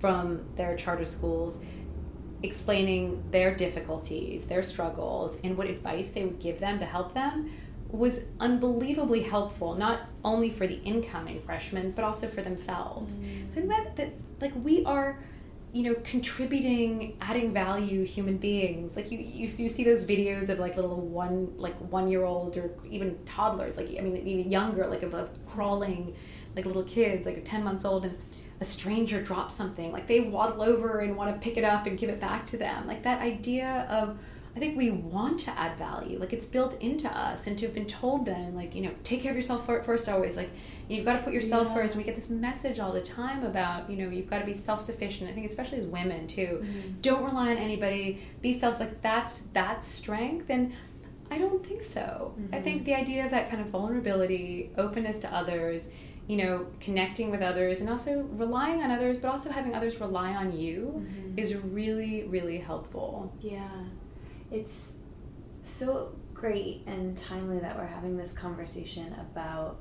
from 0.00 0.44
their 0.56 0.76
charter 0.76 1.04
schools 1.04 1.60
explaining 2.42 3.22
their 3.30 3.54
difficulties, 3.54 4.44
their 4.44 4.62
struggles, 4.62 5.36
and 5.44 5.56
what 5.56 5.68
advice 5.68 6.10
they 6.10 6.24
would 6.24 6.40
give 6.40 6.58
them 6.58 6.78
to 6.80 6.84
help 6.84 7.14
them 7.14 7.50
was 7.88 8.24
unbelievably 8.40 9.22
helpful, 9.22 9.74
not 9.74 10.08
only 10.24 10.50
for 10.50 10.66
the 10.66 10.82
incoming 10.82 11.40
freshmen, 11.42 11.92
but 11.92 12.04
also 12.04 12.26
for 12.26 12.42
themselves. 12.42 13.16
Mm. 13.16 13.54
So 13.54 13.60
that, 13.60 13.96
that 13.96 14.12
like 14.40 14.52
we 14.64 14.84
are, 14.84 15.18
you 15.72 15.82
know, 15.84 15.94
contributing, 16.04 17.16
adding 17.22 17.52
value 17.52 18.04
human 18.04 18.36
beings. 18.36 18.94
Like 18.94 19.10
you, 19.10 19.18
you, 19.18 19.48
you 19.56 19.70
see 19.70 19.84
those 19.84 20.04
videos 20.04 20.50
of 20.50 20.58
like 20.58 20.76
little 20.76 21.00
one, 21.00 21.54
like 21.56 21.76
one 21.90 22.08
year 22.08 22.24
old 22.24 22.58
or 22.58 22.70
even 22.90 23.18
toddlers, 23.24 23.78
like, 23.78 23.88
I 23.98 24.02
mean, 24.02 24.16
even 24.16 24.50
younger, 24.50 24.86
like 24.86 25.02
of, 25.02 25.30
crawling, 25.48 26.14
like 26.54 26.66
little 26.66 26.82
kids, 26.82 27.24
like 27.24 27.42
10 27.46 27.64
months 27.64 27.84
old 27.84 28.04
and 28.04 28.18
a 28.60 28.64
stranger 28.64 29.22
drops 29.22 29.54
something, 29.54 29.92
like 29.92 30.06
they 30.06 30.20
waddle 30.20 30.62
over 30.62 31.00
and 31.00 31.16
want 31.16 31.34
to 31.34 31.40
pick 31.42 31.56
it 31.56 31.64
up 31.64 31.86
and 31.86 31.98
give 31.98 32.10
it 32.10 32.20
back 32.20 32.46
to 32.48 32.56
them. 32.58 32.86
Like 32.86 33.02
that 33.04 33.20
idea 33.22 33.86
of, 33.88 34.18
I 34.54 34.58
think 34.58 34.76
we 34.76 34.90
want 34.90 35.40
to 35.40 35.50
add 35.58 35.78
value. 35.78 36.18
Like 36.18 36.32
it's 36.34 36.44
built 36.44 36.78
into 36.80 37.08
us, 37.08 37.46
and 37.46 37.58
to 37.58 37.64
have 37.66 37.74
been 37.74 37.86
told 37.86 38.26
then, 38.26 38.54
like 38.54 38.74
you 38.74 38.82
know, 38.82 38.90
take 39.02 39.22
care 39.22 39.30
of 39.30 39.36
yourself 39.36 39.64
first. 39.66 40.08
Always, 40.08 40.36
like 40.36 40.50
you've 40.88 41.04
got 41.06 41.14
to 41.14 41.22
put 41.22 41.32
yourself 41.32 41.68
Yeah. 41.68 41.74
first. 41.74 41.94
And 41.94 42.02
we 42.02 42.04
get 42.04 42.14
this 42.16 42.28
message 42.28 42.78
all 42.78 42.92
the 42.92 43.00
time 43.00 43.44
about 43.44 43.88
you 43.88 43.96
know 43.96 44.10
you've 44.10 44.28
got 44.28 44.40
to 44.40 44.44
be 44.46 44.54
self 44.54 44.82
sufficient. 44.82 45.30
I 45.30 45.32
think 45.32 45.48
especially 45.48 45.78
as 45.78 45.86
women 45.86 46.26
too, 46.26 46.62
Mhm. 46.62 47.00
don't 47.02 47.24
rely 47.24 47.50
on 47.52 47.56
anybody. 47.56 48.18
Be 48.42 48.58
self. 48.58 48.78
Like 48.78 49.00
that's 49.00 49.42
that's 49.54 49.86
strength, 49.86 50.50
and 50.50 50.72
I 51.30 51.38
don't 51.38 51.64
think 51.66 51.82
so. 51.82 52.34
I 52.52 52.56
Mhm. 52.58 52.62
think 52.64 52.84
the 52.84 52.94
idea 52.94 53.24
of 53.24 53.30
that 53.30 53.48
kind 53.48 53.62
of 53.62 53.68
vulnerability, 53.68 54.70
openness 54.76 55.18
to 55.20 55.34
others, 55.34 55.88
you 56.28 56.36
know, 56.36 56.66
connecting 56.78 57.30
with 57.30 57.40
others, 57.40 57.80
and 57.80 57.88
also 57.88 58.24
relying 58.36 58.82
on 58.82 58.90
others, 58.90 59.16
but 59.16 59.28
also 59.30 59.48
having 59.50 59.74
others 59.74 59.98
rely 59.98 60.34
on 60.34 60.52
you 60.54 61.06
Mhm. 61.06 61.38
is 61.38 61.54
really 61.56 62.24
really 62.24 62.58
helpful. 62.58 63.32
Yeah. 63.40 63.66
It's 64.52 64.96
so 65.64 66.12
great 66.34 66.82
and 66.86 67.16
timely 67.16 67.58
that 67.60 67.74
we're 67.76 67.86
having 67.86 68.18
this 68.18 68.32
conversation 68.32 69.14
about 69.18 69.78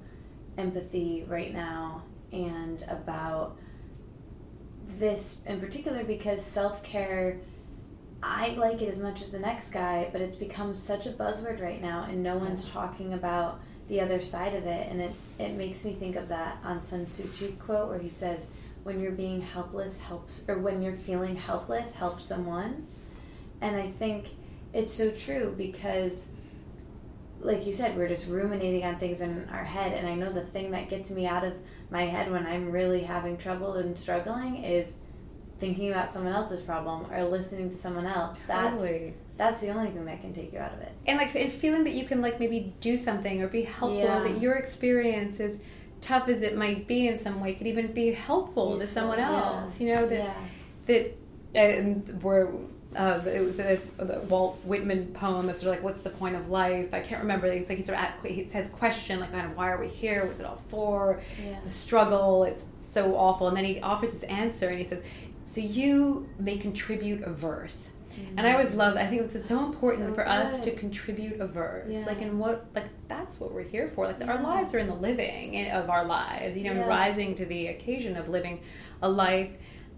empathy 0.57 1.25
right 1.27 1.53
now 1.53 2.03
and 2.31 2.81
about 2.83 3.57
this 4.97 5.41
in 5.45 5.59
particular 5.59 6.05
because 6.05 6.43
self 6.43 6.83
care. 6.83 7.39
I 8.23 8.49
like 8.49 8.83
it 8.83 8.87
as 8.87 8.99
much 8.99 9.21
as 9.23 9.31
the 9.31 9.39
next 9.39 9.71
guy, 9.71 10.07
but 10.11 10.21
it's 10.21 10.35
become 10.35 10.75
such 10.75 11.07
a 11.07 11.09
buzzword 11.09 11.59
right 11.59 11.81
now, 11.81 12.05
and 12.07 12.21
no 12.21 12.37
one's 12.37 12.69
talking 12.69 13.13
about 13.13 13.59
the 13.89 13.99
other 13.99 14.21
side 14.21 14.53
of 14.53 14.67
it. 14.67 14.87
And 14.91 15.01
it, 15.01 15.11
it 15.39 15.53
makes 15.53 15.83
me 15.83 15.93
think 15.93 16.15
of 16.15 16.27
that 16.27 16.61
Aung 16.61 16.83
San 16.85 17.07
Suu 17.07 17.33
Kyi 17.33 17.53
quote 17.53 17.89
where 17.89 17.97
he 17.97 18.09
says, 18.09 18.45
When 18.83 19.01
you're 19.01 19.11
being 19.11 19.41
helpless, 19.41 19.99
helps, 19.99 20.43
or 20.47 20.59
when 20.59 20.83
you're 20.83 20.97
feeling 20.97 21.35
helpless, 21.35 21.93
help 21.93 22.21
someone. 22.21 22.85
And 23.59 23.75
I 23.75 23.89
think 23.89 24.27
it's 24.73 24.93
so 24.93 25.11
true 25.11 25.53
because, 25.57 26.31
like 27.41 27.65
you 27.65 27.73
said, 27.73 27.97
we're 27.97 28.07
just 28.07 28.27
ruminating 28.27 28.83
on 28.85 28.97
things 28.99 29.21
in 29.21 29.47
our 29.51 29.63
head. 29.63 29.93
And 29.93 30.07
I 30.07 30.15
know 30.15 30.31
the 30.31 30.45
thing 30.45 30.71
that 30.71 30.89
gets 30.89 31.11
me 31.11 31.25
out 31.27 31.43
of 31.43 31.53
my 31.89 32.05
head 32.05 32.31
when 32.31 32.45
I'm 32.45 32.71
really 32.71 33.01
having 33.03 33.37
trouble 33.37 33.73
and 33.73 33.97
struggling 33.97 34.63
is 34.63 34.97
thinking 35.59 35.91
about 35.91 36.09
someone 36.09 36.33
else's 36.33 36.61
problem 36.61 37.05
or 37.11 37.23
listening 37.25 37.69
to 37.69 37.75
someone 37.75 38.05
else. 38.05 38.37
That's 38.47 38.71
Totally. 38.71 39.13
that's 39.37 39.61
the 39.61 39.69
only 39.69 39.89
thing 39.91 40.05
that 40.05 40.21
can 40.21 40.33
take 40.33 40.51
you 40.53 40.59
out 40.59 40.73
of 40.73 40.79
it. 40.81 40.91
and 41.05 41.17
like 41.17 41.35
and 41.35 41.51
feeling 41.51 41.83
that 41.83 41.93
you 41.93 42.05
can 42.05 42.19
like 42.21 42.39
maybe 42.39 42.73
do 42.81 42.97
something 42.97 43.41
or 43.43 43.47
be 43.47 43.63
helpful 43.63 43.99
Yeah. 44.01 44.21
that 44.23 44.39
your 44.41 44.55
experience 44.55 45.39
as 45.39 45.61
tough 46.01 46.27
as 46.29 46.41
it 46.41 46.57
might 46.57 46.87
be 46.87 47.07
in 47.07 47.15
some 47.17 47.39
way 47.39 47.53
could 47.53 47.67
even 47.67 47.93
be 47.93 48.11
helpful 48.11 48.73
to 48.77 48.81
Useful, 48.85 49.01
someone 49.01 49.19
yeah. 49.19 49.61
else 49.61 49.79
you 49.79 49.93
know 49.93 50.07
that 50.07 50.17
yeah. 50.17 50.33
that 50.87 51.15
and 51.53 52.23
we're 52.23 52.49
uh, 52.95 53.21
it 53.25 53.39
was 53.41 53.59
a, 53.59 53.79
the 53.97 54.21
Walt 54.27 54.59
Whitman 54.63 55.07
poem. 55.13 55.49
It's 55.49 55.61
sort 55.61 55.69
of 55.69 55.75
like, 55.77 55.83
"What's 55.83 56.01
the 56.03 56.09
point 56.09 56.35
of 56.35 56.49
life?" 56.49 56.93
I 56.93 56.99
can't 56.99 57.21
remember. 57.21 57.47
It's 57.47 57.69
like 57.69 57.77
he 57.77 57.83
sort 57.83 57.97
of 57.97 58.03
at, 58.05 58.25
he 58.25 58.45
says 58.45 58.69
question 58.69 59.19
like, 59.19 59.31
"Kind 59.31 59.45
of 59.45 59.55
why 59.55 59.69
are 59.71 59.79
we 59.79 59.87
here? 59.87 60.25
What's 60.25 60.39
it 60.39 60.45
all 60.45 60.61
for?" 60.69 61.21
Yeah. 61.43 61.59
The 61.63 61.69
struggle. 61.69 62.43
It's 62.43 62.65
so 62.81 63.15
awful. 63.15 63.47
And 63.47 63.55
then 63.55 63.65
he 63.65 63.79
offers 63.81 64.11
this 64.11 64.23
answer, 64.23 64.67
and 64.67 64.79
he 64.79 64.85
says, 64.85 65.01
"So 65.45 65.61
you 65.61 66.27
may 66.39 66.57
contribute 66.57 67.23
a 67.23 67.31
verse." 67.31 67.91
And 68.35 68.45
I 68.45 68.51
always 68.51 68.73
love. 68.73 68.97
I 68.97 69.07
think 69.07 69.21
it's 69.21 69.47
so 69.47 69.65
important 69.65 70.09
So 70.09 70.15
for 70.15 70.27
us 70.27 70.59
to 70.61 70.71
contribute 70.71 71.39
a 71.39 71.47
verse. 71.47 71.93
Yeah. 71.93 72.05
Like, 72.05 72.21
in 72.21 72.39
what? 72.39 72.65
Like, 72.75 72.87
that's 73.07 73.39
what 73.39 73.53
we're 73.53 73.63
here 73.63 73.87
for. 73.87 74.05
Like, 74.05 74.21
our 74.27 74.41
lives 74.41 74.73
are 74.73 74.79
in 74.79 74.87
the 74.87 74.95
living 74.95 75.69
of 75.71 75.89
our 75.89 76.03
lives. 76.03 76.57
You 76.57 76.65
know, 76.65 76.73
Yeah. 76.73 76.87
rising 76.87 77.35
to 77.35 77.45
the 77.45 77.67
occasion 77.67 78.17
of 78.17 78.27
living 78.27 78.59
a 79.01 79.07
life 79.09 79.51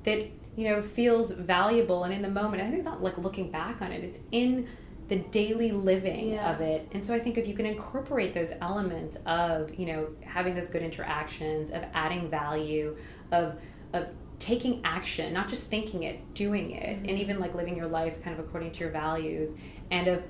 that 0.04 0.28
you 0.56 0.70
know 0.70 0.82
feels 0.82 1.32
valuable 1.32 2.04
and 2.04 2.14
in 2.14 2.22
the 2.22 2.30
moment. 2.30 2.62
I 2.62 2.66
think 2.66 2.78
it's 2.78 2.86
not 2.86 3.02
like 3.02 3.18
looking 3.18 3.52
back 3.52 3.82
on 3.82 3.92
it. 3.92 4.04
It's 4.04 4.20
in 4.32 4.68
the 5.10 5.18
daily 5.18 5.72
living 5.72 6.32
Yeah. 6.32 6.54
of 6.54 6.62
it. 6.62 6.88
And 6.94 7.04
so 7.04 7.14
I 7.14 7.20
think 7.20 7.38
if 7.38 7.48
you 7.48 7.54
can 7.54 7.66
incorporate 7.66 8.34
those 8.34 8.54
elements 8.62 9.18
of 9.26 9.74
you 9.76 9.86
know 9.86 10.08
having 10.22 10.56
those 10.56 10.70
good 10.70 10.82
interactions, 10.82 11.72
of 11.72 11.84
adding 11.94 12.30
value, 12.30 12.96
of 13.32 13.60
of 13.94 14.08
taking 14.40 14.82
action, 14.84 15.34
not 15.34 15.48
just 15.48 15.68
thinking 15.68 16.04
it, 16.04 16.34
doing 16.34 16.72
it, 16.72 16.98
and 16.98 17.08
mm-hmm. 17.08 17.18
even 17.18 17.40
like 17.40 17.54
living 17.56 17.78
your 17.78 17.88
life 17.88 18.22
kind 18.24 18.38
of 18.38 18.46
according 18.46 18.72
to 18.72 18.80
your 18.80 18.90
values, 18.90 19.52
and 19.92 20.08
of 20.08 20.24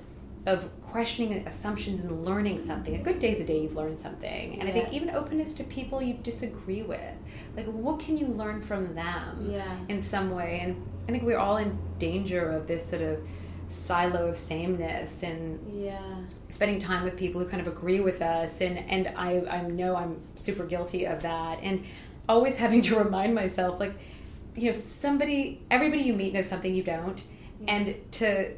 of 0.46 0.70
questioning 0.82 1.46
assumptions 1.46 2.00
and 2.00 2.24
learning 2.24 2.58
something. 2.58 2.94
A 2.96 3.02
good 3.02 3.18
day 3.18 3.32
is 3.32 3.40
a 3.40 3.44
day 3.44 3.62
you've 3.62 3.74
learned 3.74 3.98
something, 3.98 4.60
and 4.60 4.68
I 4.68 4.72
think 4.72 4.92
even 4.92 5.10
openness 5.10 5.54
to 5.54 5.64
people 5.64 6.02
you 6.02 6.14
disagree 6.14 6.82
with, 6.82 7.14
like 7.56 7.66
what 7.66 8.00
can 8.00 8.16
you 8.16 8.26
learn 8.26 8.62
from 8.62 8.94
them? 8.94 9.48
Yeah. 9.50 9.76
in 9.88 10.00
some 10.00 10.30
way. 10.30 10.60
And 10.62 10.82
I 11.08 11.12
think 11.12 11.24
we're 11.24 11.38
all 11.38 11.58
in 11.58 11.78
danger 11.98 12.50
of 12.50 12.66
this 12.66 12.84
sort 12.88 13.02
of 13.02 13.20
silo 13.68 14.28
of 14.28 14.36
sameness 14.36 15.22
and 15.22 15.58
Yeah. 15.82 16.00
spending 16.48 16.80
time 16.80 17.04
with 17.04 17.16
people 17.16 17.40
who 17.40 17.48
kind 17.48 17.60
of 17.60 17.68
agree 17.68 18.00
with 18.00 18.22
us. 18.22 18.60
And, 18.60 18.78
and 18.78 19.12
I, 19.16 19.40
I 19.50 19.62
know 19.62 19.96
I'm 19.96 20.20
super 20.34 20.64
guilty 20.64 21.04
of 21.06 21.22
that. 21.22 21.58
And 21.62 21.84
always 22.28 22.56
having 22.56 22.82
to 22.82 22.98
remind 23.04 23.34
myself, 23.34 23.80
like, 23.80 23.94
you 24.56 24.70
know, 24.70 24.76
somebody, 24.76 25.62
everybody 25.70 26.02
you 26.02 26.14
meet 26.14 26.32
knows 26.32 26.48
something 26.48 26.74
you 26.74 26.82
don't. 26.84 27.22
And 27.66 27.96
to, 28.12 28.54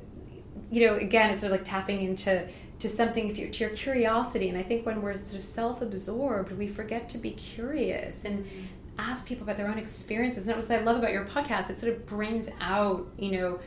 you 0.70 0.86
know, 0.86 0.94
again, 0.94 1.30
it's 1.30 1.40
sort 1.40 1.52
of 1.52 1.58
like 1.60 1.68
tapping 1.68 2.02
into 2.02 2.46
to 2.78 2.88
something 2.88 3.28
if 3.28 3.38
you 3.38 3.48
to 3.48 3.58
your 3.60 3.70
curiosity. 3.70 4.48
And 4.48 4.58
I 4.58 4.62
think 4.62 4.84
when 4.84 5.00
we're 5.00 5.16
sort 5.16 5.40
of 5.40 5.44
self-absorbed, 5.44 6.52
we 6.52 6.68
forget 6.68 7.08
to 7.10 7.18
be 7.18 7.30
curious 7.30 8.24
and 8.24 8.40
mm-hmm. 8.40 8.64
Ask 8.98 9.26
people 9.26 9.44
about 9.44 9.56
their 9.56 9.68
own 9.68 9.78
experiences. 9.78 10.46
And 10.48 10.56
that's 10.58 10.68
what 10.70 10.80
I 10.80 10.82
love 10.82 10.96
about 10.96 11.12
your 11.12 11.24
podcast. 11.24 11.70
It 11.70 11.78
sort 11.78 11.92
of 11.92 12.06
brings 12.06 12.48
out, 12.60 13.06
you 13.18 13.32
know, 13.32 13.60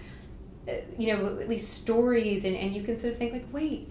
uh, 0.68 0.74
you 0.98 1.16
know, 1.16 1.40
at 1.40 1.48
least 1.50 1.74
stories, 1.74 2.46
and, 2.46 2.56
and 2.56 2.74
you 2.74 2.82
can 2.84 2.98
sort 2.98 3.14
of 3.14 3.20
think 3.20 3.34
like, 3.34 3.46
wait, 3.52 3.90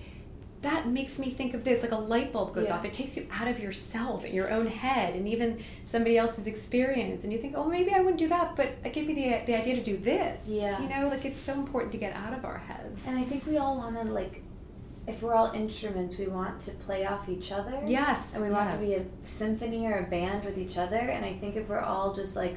that 0.62 0.88
makes 0.88 1.18
me 1.20 1.30
think 1.30 1.54
of 1.54 1.62
this. 1.62 1.82
Like 1.82 1.92
a 1.92 1.96
light 1.96 2.32
bulb 2.32 2.52
goes 2.52 2.66
Yeah. 2.66 2.76
off. 2.76 2.84
It 2.84 2.92
takes 2.92 3.16
you 3.16 3.26
out 3.32 3.46
of 3.46 3.60
yourself 3.60 4.24
and 4.24 4.34
your 4.34 4.50
own 4.50 4.66
head, 4.66 5.14
and 5.14 5.26
even 5.28 5.60
somebody 5.84 6.18
else's 6.18 6.46
experience. 6.48 7.22
And 7.24 7.32
you 7.32 7.38
think, 7.38 7.54
oh, 7.56 7.64
maybe 7.68 7.92
I 7.92 8.00
wouldn't 8.00 8.18
do 8.18 8.28
that, 8.28 8.56
but 8.56 8.72
it 8.84 8.92
gave 8.92 9.06
me 9.06 9.14
the 9.14 9.44
the 9.46 9.54
idea 9.56 9.76
to 9.76 9.82
do 9.82 9.96
this. 9.96 10.46
Yeah. 10.48 10.80
you 10.82 10.88
know, 10.88 11.08
like 11.08 11.24
it's 11.24 11.40
so 11.40 11.52
important 11.54 11.92
to 11.92 11.98
get 11.98 12.12
out 12.14 12.32
of 12.36 12.44
our 12.44 12.58
heads. 12.58 13.06
And 13.06 13.16
I 13.18 13.22
think 13.24 13.46
we 13.46 13.56
all 13.56 13.76
want 13.76 13.96
to 13.96 14.02
like, 14.04 14.42
if 15.08 15.22
we're 15.22 15.34
all 15.34 15.50
instruments, 15.52 16.18
we 16.18 16.26
want 16.26 16.60
to 16.62 16.70
play 16.72 17.06
off 17.06 17.28
each 17.28 17.50
other. 17.50 17.80
Yes, 17.86 18.34
And 18.34 18.44
we 18.44 18.50
want 18.50 18.70
yes. 18.70 18.78
to 18.78 18.84
be 18.86 18.94
a 18.94 19.04
symphony 19.24 19.86
or 19.86 19.98
a 19.98 20.02
band 20.02 20.44
with 20.44 20.58
each 20.58 20.76
other. 20.76 20.96
And 20.96 21.24
I 21.24 21.32
think 21.34 21.56
if 21.56 21.68
we're 21.68 21.80
all 21.80 22.14
just 22.14 22.36
like 22.36 22.56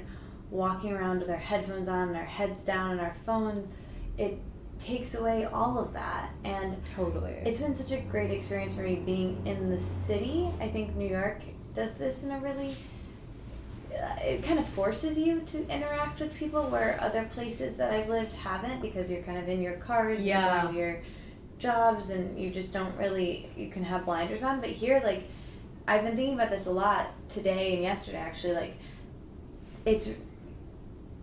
walking 0.49 0.91
around 0.91 1.19
with 1.21 1.29
our 1.29 1.37
headphones 1.37 1.87
on 1.87 2.09
and 2.09 2.17
our 2.17 2.25
heads 2.25 2.65
down 2.65 2.91
and 2.91 2.99
our 3.01 3.15
phone, 3.25 3.69
it 4.17 4.37
takes 4.79 5.15
away 5.15 5.45
all 5.45 5.79
of 5.79 5.93
that. 5.93 6.31
And 6.43 6.75
totally. 6.95 7.31
it's 7.45 7.61
been 7.61 7.75
such 7.75 7.91
a 7.91 8.01
great 8.01 8.31
experience 8.31 8.75
for 8.75 8.81
me 8.81 8.95
being 8.95 9.41
in 9.45 9.69
the 9.69 9.79
city. 9.79 10.49
I 10.59 10.67
think 10.67 10.95
New 10.95 11.07
York 11.07 11.39
does 11.73 11.95
this 11.95 12.23
in 12.23 12.31
a 12.31 12.39
really 12.39 12.75
uh, 13.93 14.15
it 14.23 14.41
kind 14.43 14.57
of 14.59 14.67
forces 14.67 15.19
you 15.19 15.41
to 15.41 15.67
interact 15.69 16.19
with 16.21 16.33
people 16.35 16.63
where 16.69 16.97
other 17.01 17.29
places 17.33 17.75
that 17.77 17.91
I've 17.93 18.07
lived 18.09 18.33
haven't 18.33 18.81
because 18.81 19.11
you're 19.11 19.21
kind 19.23 19.37
of 19.37 19.49
in 19.49 19.61
your 19.61 19.73
cars, 19.73 20.21
Yeah. 20.21 20.39
you're 20.41 20.61
going 20.61 20.73
to 20.73 20.79
your 20.79 20.97
jobs, 21.61 22.09
and 22.09 22.37
you 22.39 22.49
just 22.49 22.73
don't 22.73 22.95
really 22.97 23.49
you 23.55 23.69
can 23.69 23.83
have 23.83 24.05
blinders 24.05 24.43
on. 24.43 24.59
But 24.59 24.69
here, 24.69 25.01
like 25.03 25.27
I've 25.87 26.03
been 26.03 26.15
thinking 26.15 26.33
about 26.35 26.49
this 26.49 26.65
a 26.67 26.71
lot 26.71 27.11
today 27.29 27.73
and 27.73 27.83
yesterday. 27.83 28.17
Actually, 28.17 28.53
like 28.53 28.77
it's 29.85 30.09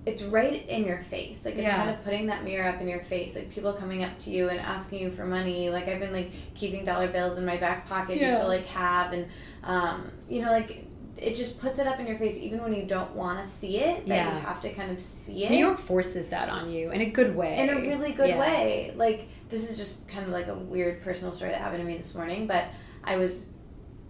it's 0.06 0.22
right 0.22 0.66
in 0.68 0.84
your 0.84 1.02
face. 1.02 1.44
Like 1.44 1.54
it's 1.54 1.64
Yeah. 1.64 1.76
kind 1.76 1.90
of 1.90 2.02
putting 2.02 2.26
that 2.26 2.42
mirror 2.44 2.68
up 2.68 2.80
in 2.80 2.88
your 2.88 3.00
face. 3.04 3.34
Like 3.34 3.50
people 3.50 3.72
coming 3.74 4.04
up 4.04 4.18
to 4.20 4.30
you 4.30 4.48
and 4.48 4.58
asking 4.58 5.00
you 5.00 5.10
for 5.10 5.26
money. 5.26 5.68
Like 5.68 5.86
I've 5.88 6.00
been 6.00 6.12
like 6.14 6.30
keeping 6.54 6.84
dollar 6.84 7.08
bills 7.08 7.36
in 7.38 7.44
my 7.44 7.56
back 7.58 7.86
pocket 7.88 8.18
just 8.18 8.40
to 8.40 8.48
like 8.48 8.64
have 8.66 9.12
and 9.12 9.26
um, 9.64 10.10
you 10.28 10.42
know 10.42 10.50
like 10.52 10.84
it 11.18 11.34
just 11.36 11.60
puts 11.60 11.78
it 11.78 11.86
up 11.86 11.98
in 12.00 12.06
your 12.06 12.16
face 12.18 12.38
even 12.38 12.62
when 12.62 12.72
you 12.72 12.84
don't 12.84 13.12
want 13.14 13.44
to 13.44 13.50
see 13.50 13.78
it. 13.78 14.06
That 14.06 14.14
Yeah. 14.14 14.34
you 14.34 14.40
have 14.46 14.60
to 14.62 14.72
kind 14.72 14.90
of 14.92 15.00
see 15.00 15.44
it 15.44 15.50
New 15.50 15.58
York 15.58 15.78
forces 15.78 16.28
that 16.28 16.48
on 16.48 16.70
you 16.70 16.90
in 16.92 17.00
a 17.00 17.06
good 17.10 17.34
way. 17.34 17.58
in 17.58 17.68
a 17.70 17.74
really 17.80 18.12
good 18.12 18.28
Yeah. 18.30 18.38
way. 18.40 18.92
Like 18.96 19.26
this 19.50 19.68
is 19.70 19.76
just 19.76 20.06
kind 20.08 20.24
of 20.24 20.30
like 20.32 20.46
a 20.48 20.54
weird 20.54 21.02
personal 21.02 21.34
story 21.34 21.50
that 21.50 21.60
happened 21.60 21.80
to 21.80 21.86
me 21.86 21.96
this 21.98 22.14
morning, 22.14 22.46
but 22.46 22.64
I 23.02 23.16
was 23.16 23.46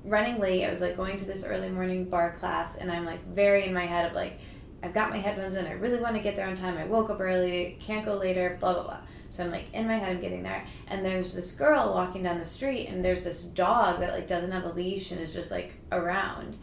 running 0.05 0.39
late. 0.39 0.65
I 0.65 0.71
was 0.71 0.81
like 0.81 0.97
going 0.97 1.19
to 1.19 1.25
this 1.25 1.45
early 1.45 1.69
morning 1.69 2.05
bar 2.05 2.37
class 2.39 2.77
and 2.77 2.91
I'm 2.91 3.05
like 3.05 3.25
very 3.35 3.67
in 3.67 3.75
my 3.75 3.87
head 3.87 4.07
of 4.07 4.13
like 4.15 4.39
I've 4.83 4.95
got 4.95 5.11
my 5.11 5.19
headphones 5.19 5.55
in. 5.57 5.67
I 5.67 5.73
really 5.73 6.01
want 6.01 6.15
to 6.15 6.23
get 6.23 6.37
there 6.37 6.47
on 6.47 6.57
time. 6.57 6.79
I 6.79 6.85
woke 6.85 7.11
up 7.11 7.21
early, 7.21 7.77
can't 7.81 8.05
go 8.05 8.15
later, 8.15 8.57
blah 8.61 8.75
blah 8.75 8.83
blah. 8.85 8.99
So 9.31 9.45
I'm 9.45 9.51
like 9.51 9.65
in 9.73 9.87
my 9.87 9.97
head 9.97 10.09
I'm 10.11 10.21
getting 10.21 10.43
there 10.43 10.65
and 10.89 11.05
there's 11.05 11.35
this 11.35 11.53
girl 11.55 11.93
walking 11.95 12.23
down 12.23 12.39
the 12.39 12.47
street 12.47 12.87
and 12.89 13.05
there's 13.05 13.23
this 13.25 13.43
dog 13.43 14.01
that 14.01 14.13
like 14.13 14.27
doesn't 14.29 14.51
have 14.53 14.65
a 14.65 14.71
leash 14.73 15.11
and 15.11 15.21
is 15.21 15.33
just 15.33 15.51
like 15.51 15.73
around. 15.93 16.57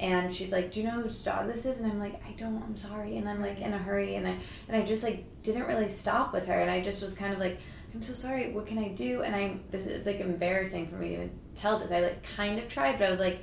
And 0.00 0.34
she's 0.34 0.50
like, 0.52 0.72
"Do 0.72 0.80
you 0.80 0.86
know 0.86 1.00
whose 1.02 1.22
dog 1.22 1.46
this 1.46 1.64
is?" 1.66 1.80
And 1.80 1.90
I'm 1.90 2.00
like, 2.00 2.20
"I 2.26 2.32
don't. 2.32 2.62
I'm 2.62 2.76
sorry." 2.76 3.16
And 3.18 3.28
I'm 3.28 3.40
like 3.40 3.60
in 3.60 3.72
a 3.72 3.78
hurry, 3.78 4.16
and 4.16 4.26
I 4.26 4.36
and 4.68 4.76
I 4.76 4.82
just 4.82 5.02
like 5.02 5.24
didn't 5.42 5.66
really 5.66 5.90
stop 5.90 6.32
with 6.32 6.46
her, 6.46 6.58
and 6.60 6.70
I 6.70 6.80
just 6.80 7.02
was 7.02 7.14
kind 7.14 7.32
of 7.32 7.38
like, 7.38 7.58
"I'm 7.94 8.02
so 8.02 8.14
sorry. 8.14 8.50
What 8.52 8.66
can 8.66 8.78
I 8.78 8.88
do?" 8.88 9.22
And 9.22 9.34
I 9.34 9.56
this 9.70 9.82
is 9.82 9.88
it's 9.88 10.06
like 10.06 10.20
embarrassing 10.20 10.88
for 10.88 10.96
me 10.96 11.08
to 11.08 11.14
even 11.14 11.30
tell 11.54 11.78
this. 11.78 11.92
I 11.92 12.00
like 12.00 12.22
kind 12.36 12.58
of 12.58 12.68
tried, 12.68 12.98
but 12.98 13.06
I 13.06 13.10
was 13.10 13.20
like 13.20 13.40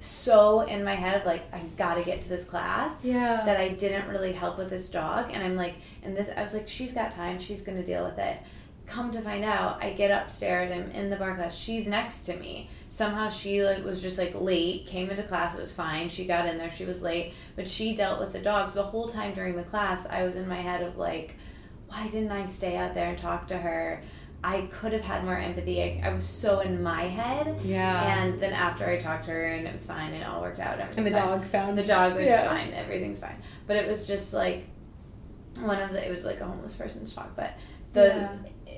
so 0.00 0.62
in 0.62 0.82
my 0.82 0.96
head 0.96 1.20
of 1.20 1.24
like 1.24 1.42
I 1.54 1.60
gotta 1.76 2.02
get 2.02 2.22
to 2.24 2.28
this 2.28 2.44
class 2.44 2.92
Yeah. 3.04 3.44
that 3.44 3.58
I 3.60 3.68
didn't 3.68 4.08
really 4.08 4.32
help 4.32 4.58
with 4.58 4.68
this 4.70 4.90
dog, 4.90 5.30
and 5.32 5.42
I'm 5.42 5.54
like, 5.54 5.74
and 6.02 6.16
this 6.16 6.28
I 6.36 6.42
was 6.42 6.54
like, 6.54 6.68
she's 6.68 6.92
got 6.92 7.12
time. 7.12 7.38
She's 7.38 7.62
gonna 7.62 7.84
deal 7.84 8.04
with 8.04 8.18
it. 8.18 8.38
Come 8.86 9.12
to 9.12 9.20
find 9.22 9.44
out, 9.44 9.82
I 9.82 9.90
get 9.92 10.10
upstairs. 10.10 10.72
I'm 10.72 10.90
in 10.90 11.08
the 11.08 11.16
bar 11.16 11.36
class. 11.36 11.54
She's 11.54 11.86
next 11.86 12.24
to 12.24 12.36
me. 12.36 12.68
Somehow 12.92 13.30
she 13.30 13.64
like 13.64 13.82
was 13.82 14.02
just 14.02 14.18
like 14.18 14.34
late. 14.38 14.86
Came 14.86 15.08
into 15.08 15.22
class. 15.22 15.54
It 15.56 15.60
was 15.60 15.72
fine. 15.72 16.10
She 16.10 16.26
got 16.26 16.46
in 16.46 16.58
there. 16.58 16.70
She 16.76 16.84
was 16.84 17.00
late, 17.00 17.32
but 17.56 17.66
she 17.66 17.96
dealt 17.96 18.20
with 18.20 18.34
the 18.34 18.38
dogs 18.38 18.74
the 18.74 18.82
whole 18.82 19.08
time 19.08 19.32
during 19.32 19.56
the 19.56 19.62
class. 19.62 20.06
I 20.06 20.24
was 20.24 20.36
in 20.36 20.46
my 20.46 20.60
head 20.60 20.82
of 20.82 20.98
like, 20.98 21.36
why 21.88 22.06
didn't 22.08 22.30
I 22.30 22.44
stay 22.44 22.76
out 22.76 22.92
there 22.92 23.08
and 23.08 23.18
talk 23.18 23.48
to 23.48 23.56
her? 23.56 24.02
I 24.44 24.68
could 24.72 24.92
have 24.92 25.00
had 25.00 25.24
more 25.24 25.38
empathy. 25.38 25.80
I, 25.82 26.02
I 26.04 26.12
was 26.12 26.26
so 26.26 26.60
in 26.60 26.82
my 26.82 27.04
head. 27.04 27.60
yeah. 27.64 28.24
And 28.24 28.38
then 28.42 28.52
after 28.52 28.84
I 28.86 28.98
talked 28.98 29.24
to 29.24 29.30
her 29.30 29.46
and 29.46 29.66
it 29.66 29.72
was 29.72 29.86
fine, 29.86 30.12
it 30.12 30.26
all 30.26 30.42
worked 30.42 30.60
out. 30.60 30.78
And 30.78 31.06
the 31.06 31.10
fine. 31.10 31.12
dog 31.12 31.44
found 31.46 31.78
The 31.78 31.84
dog 31.84 32.14
was 32.16 32.26
Yeah. 32.26 32.46
fine. 32.46 32.74
Everything's 32.74 33.20
fine. 33.20 33.40
But 33.66 33.76
it 33.76 33.88
was 33.88 34.06
just 34.06 34.34
like 34.34 34.66
one 35.54 35.80
of 35.80 35.92
the. 35.92 36.06
It 36.06 36.10
was 36.10 36.24
like 36.26 36.40
a 36.40 36.44
homeless 36.44 36.74
person's 36.74 37.14
talk, 37.14 37.34
but 37.36 37.54
the 37.94 38.04
Yeah. 38.66 38.74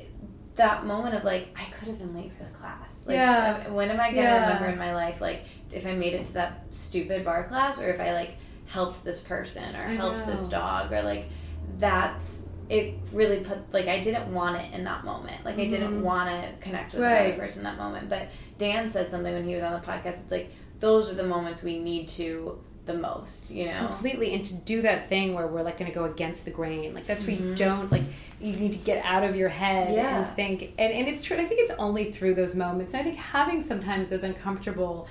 that 0.55 0.87
moment 0.87 1.17
of 1.17 1.25
like 1.25 1.49
I 1.59 1.65
could 1.77 1.89
have 1.89 1.99
been 1.99 2.15
late 2.15 2.31
for 2.39 2.45
the 2.45 2.51
class. 2.57 2.94
Like, 3.07 3.17
Yeah. 3.17 3.69
When 3.69 3.91
am 3.91 4.01
I 4.01 4.11
gonna 4.11 4.23
Yeah. 4.23 4.47
remember 4.47 4.67
in 4.69 4.79
my 4.79 4.95
life 4.95 5.21
like 5.21 5.43
if 5.73 5.87
I 5.87 5.95
made 5.95 6.15
it 6.15 6.27
to 6.27 6.33
that 6.35 6.63
stupid 6.71 7.25
bar 7.25 7.45
class 7.45 7.81
or 7.81 7.89
if 7.89 8.01
I 8.01 8.13
like 8.13 8.37
helped 8.67 9.05
this 9.05 9.21
person 9.21 9.77
or 9.77 9.85
I 9.85 9.95
helped 9.95 10.27
this 10.27 10.49
dog 10.49 10.93
or 10.93 11.03
like 11.03 11.27
that's 11.79 12.47
it 12.71 12.95
really 13.13 13.41
put 13.41 13.59
like 13.75 13.89
I 13.89 14.01
didn't 14.01 14.33
want 14.33 14.57
it 14.57 14.73
in 14.73 14.85
that 14.85 15.05
moment. 15.05 15.45
Like 15.45 15.59
I 15.59 15.67
didn't 15.67 16.01
Mhm. 16.01 16.03
want 16.03 16.31
to 16.31 16.49
connect 16.61 16.95
with 16.95 17.03
Right. 17.03 17.27
another 17.27 17.39
person 17.43 17.59
in 17.61 17.65
that 17.65 17.77
moment. 17.77 18.09
But 18.09 18.29
Dan 18.59 18.91
said 18.91 19.11
something 19.11 19.35
when 19.35 19.45
he 19.45 19.55
was 19.55 19.65
on 19.65 19.73
the 19.73 19.87
podcast. 19.87 20.23
It's 20.23 20.31
like 20.31 20.51
those 20.81 21.11
are 21.13 21.15
the 21.15 21.25
moments 21.25 21.63
we 21.63 21.79
need 21.79 22.09
to 22.09 22.59
the 22.87 22.95
most. 22.95 23.51
You 23.51 23.67
know. 23.67 23.87
completely 23.87 24.35
and 24.35 24.45
to 24.45 24.55
do 24.55 24.83
that 24.83 25.09
thing 25.09 25.35
where 25.35 25.47
we're 25.47 25.63
like 25.63 25.79
going 25.79 25.91
to 25.91 25.95
go 25.95 26.05
against 26.05 26.45
the 26.45 26.51
grain 26.51 26.93
like 26.95 27.07
that's 27.07 27.27
where 27.27 27.35
you 27.37 27.55
Mhm. 27.55 27.57
don't 27.57 27.91
like 27.93 28.03
you 28.41 28.53
need 28.57 28.73
to 28.73 28.79
get 28.79 29.03
out 29.05 29.25
of 29.25 29.35
your 29.37 29.49
head 29.49 29.95
Yeah. 29.95 30.27
and 30.27 30.37
think 30.37 30.73
and, 30.79 30.93
and 30.93 31.09
it's 31.09 31.23
true 31.23 31.37
i 31.39 31.45
think 31.47 31.61
it's 31.63 31.73
only 31.79 32.13
through 32.13 32.35
those 32.35 32.55
moments 32.55 32.93
and 32.93 33.01
i 33.01 33.05
think 33.05 33.17
having 33.17 33.61
sometimes 33.63 34.11
those 34.11 34.23
uncomfortable 34.23 35.07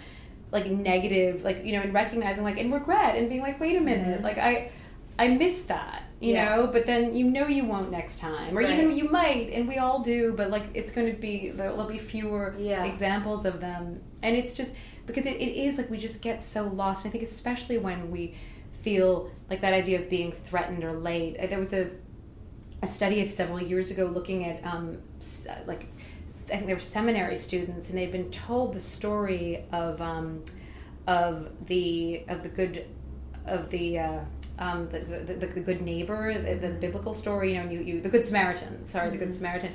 like 0.52 0.68
negative 0.68 1.44
like 1.44 1.66
you 1.66 1.74
know 1.74 1.82
and 1.82 1.94
recognizing 1.94 2.44
like 2.44 2.60
and 2.60 2.72
regret 2.72 3.16
and 3.16 3.28
being 3.30 3.42
like 3.42 3.60
wait 3.60 3.76
a 3.76 3.82
minute 3.82 4.20
Mhm. 4.20 4.24
like 4.24 4.38
i 4.38 4.70
i 5.18 5.28
missed 5.30 5.68
that 5.70 6.04
you 6.20 6.34
Yeah. 6.34 6.56
know 6.56 6.68
but 6.68 6.86
then 6.86 7.14
you 7.16 7.26
know 7.26 7.48
you 7.48 7.66
won't 7.66 7.90
next 7.92 8.20
time 8.20 8.56
or 8.56 8.62
even 8.62 8.92
you 8.96 9.10
might 9.10 9.50
and 9.52 9.68
we 9.68 9.78
all 9.78 10.00
do 10.00 10.34
but 10.38 10.52
like 10.52 10.66
it's 10.76 10.92
going 10.92 11.08
to 11.12 11.20
be 11.20 11.52
there'll 11.56 11.86
be 11.86 11.98
fewer 11.98 12.54
Yeah. 12.60 12.84
examples 12.86 13.46
of 13.46 13.60
them 13.62 14.00
and 14.22 14.36
it's 14.36 14.54
just 14.54 14.76
because 15.06 15.26
it, 15.26 15.36
it 15.36 15.56
is 15.56 15.78
like 15.78 15.90
we 15.90 15.98
just 15.98 16.22
get 16.22 16.42
so 16.42 16.64
lost 16.64 17.06
and 17.06 17.12
i 17.12 17.12
think 17.12 17.24
especially 17.24 17.78
when 17.78 18.10
we 18.10 18.36
feel 18.82 19.32
like 19.50 19.62
that 19.62 19.74
idea 19.74 20.00
of 20.00 20.10
being 20.10 20.32
threatened 20.32 20.84
or 20.84 20.94
late 20.94 21.38
there 21.50 21.60
was 21.60 21.74
a 21.74 21.90
a 22.82 22.88
study 22.88 23.26
of 23.26 23.32
several 23.32 23.62
years 23.62 23.90
ago 23.92 24.06
looking 24.06 24.44
at 24.46 24.64
um, 24.66 24.98
like 25.66 25.88
I 26.46 26.58
think 26.58 26.68
they 26.68 26.74
were 26.74 26.80
seminary 26.80 27.38
students, 27.38 27.90
and 27.90 27.98
they'd 27.98 28.12
been 28.12 28.30
told 28.32 28.74
the 28.74 28.82
story 28.82 29.64
of 29.72 30.02
um, 30.02 30.44
of 31.08 31.50
the 31.68 32.26
of 32.28 32.44
the 32.44 32.50
good 32.50 32.86
of 33.46 33.70
the. 33.70 34.00
Uh, 34.00 34.20
um, 34.60 34.88
the, 34.90 35.00
the, 35.00 35.48
the, 35.48 35.48
good 35.48 35.82
neighbor, 35.82 36.32
the, 36.40 36.54
the 36.54 36.74
biblical 36.76 37.16
story, 37.16 37.56
you 37.56 37.64
know, 37.64 37.68
you, 37.72 37.80
you, 37.80 38.02
the 38.02 38.08
good 38.08 38.24
Samaritan, 38.24 38.88
sorry, 38.88 39.10
the 39.10 39.18
good 39.18 39.34
Samaritan. 39.34 39.74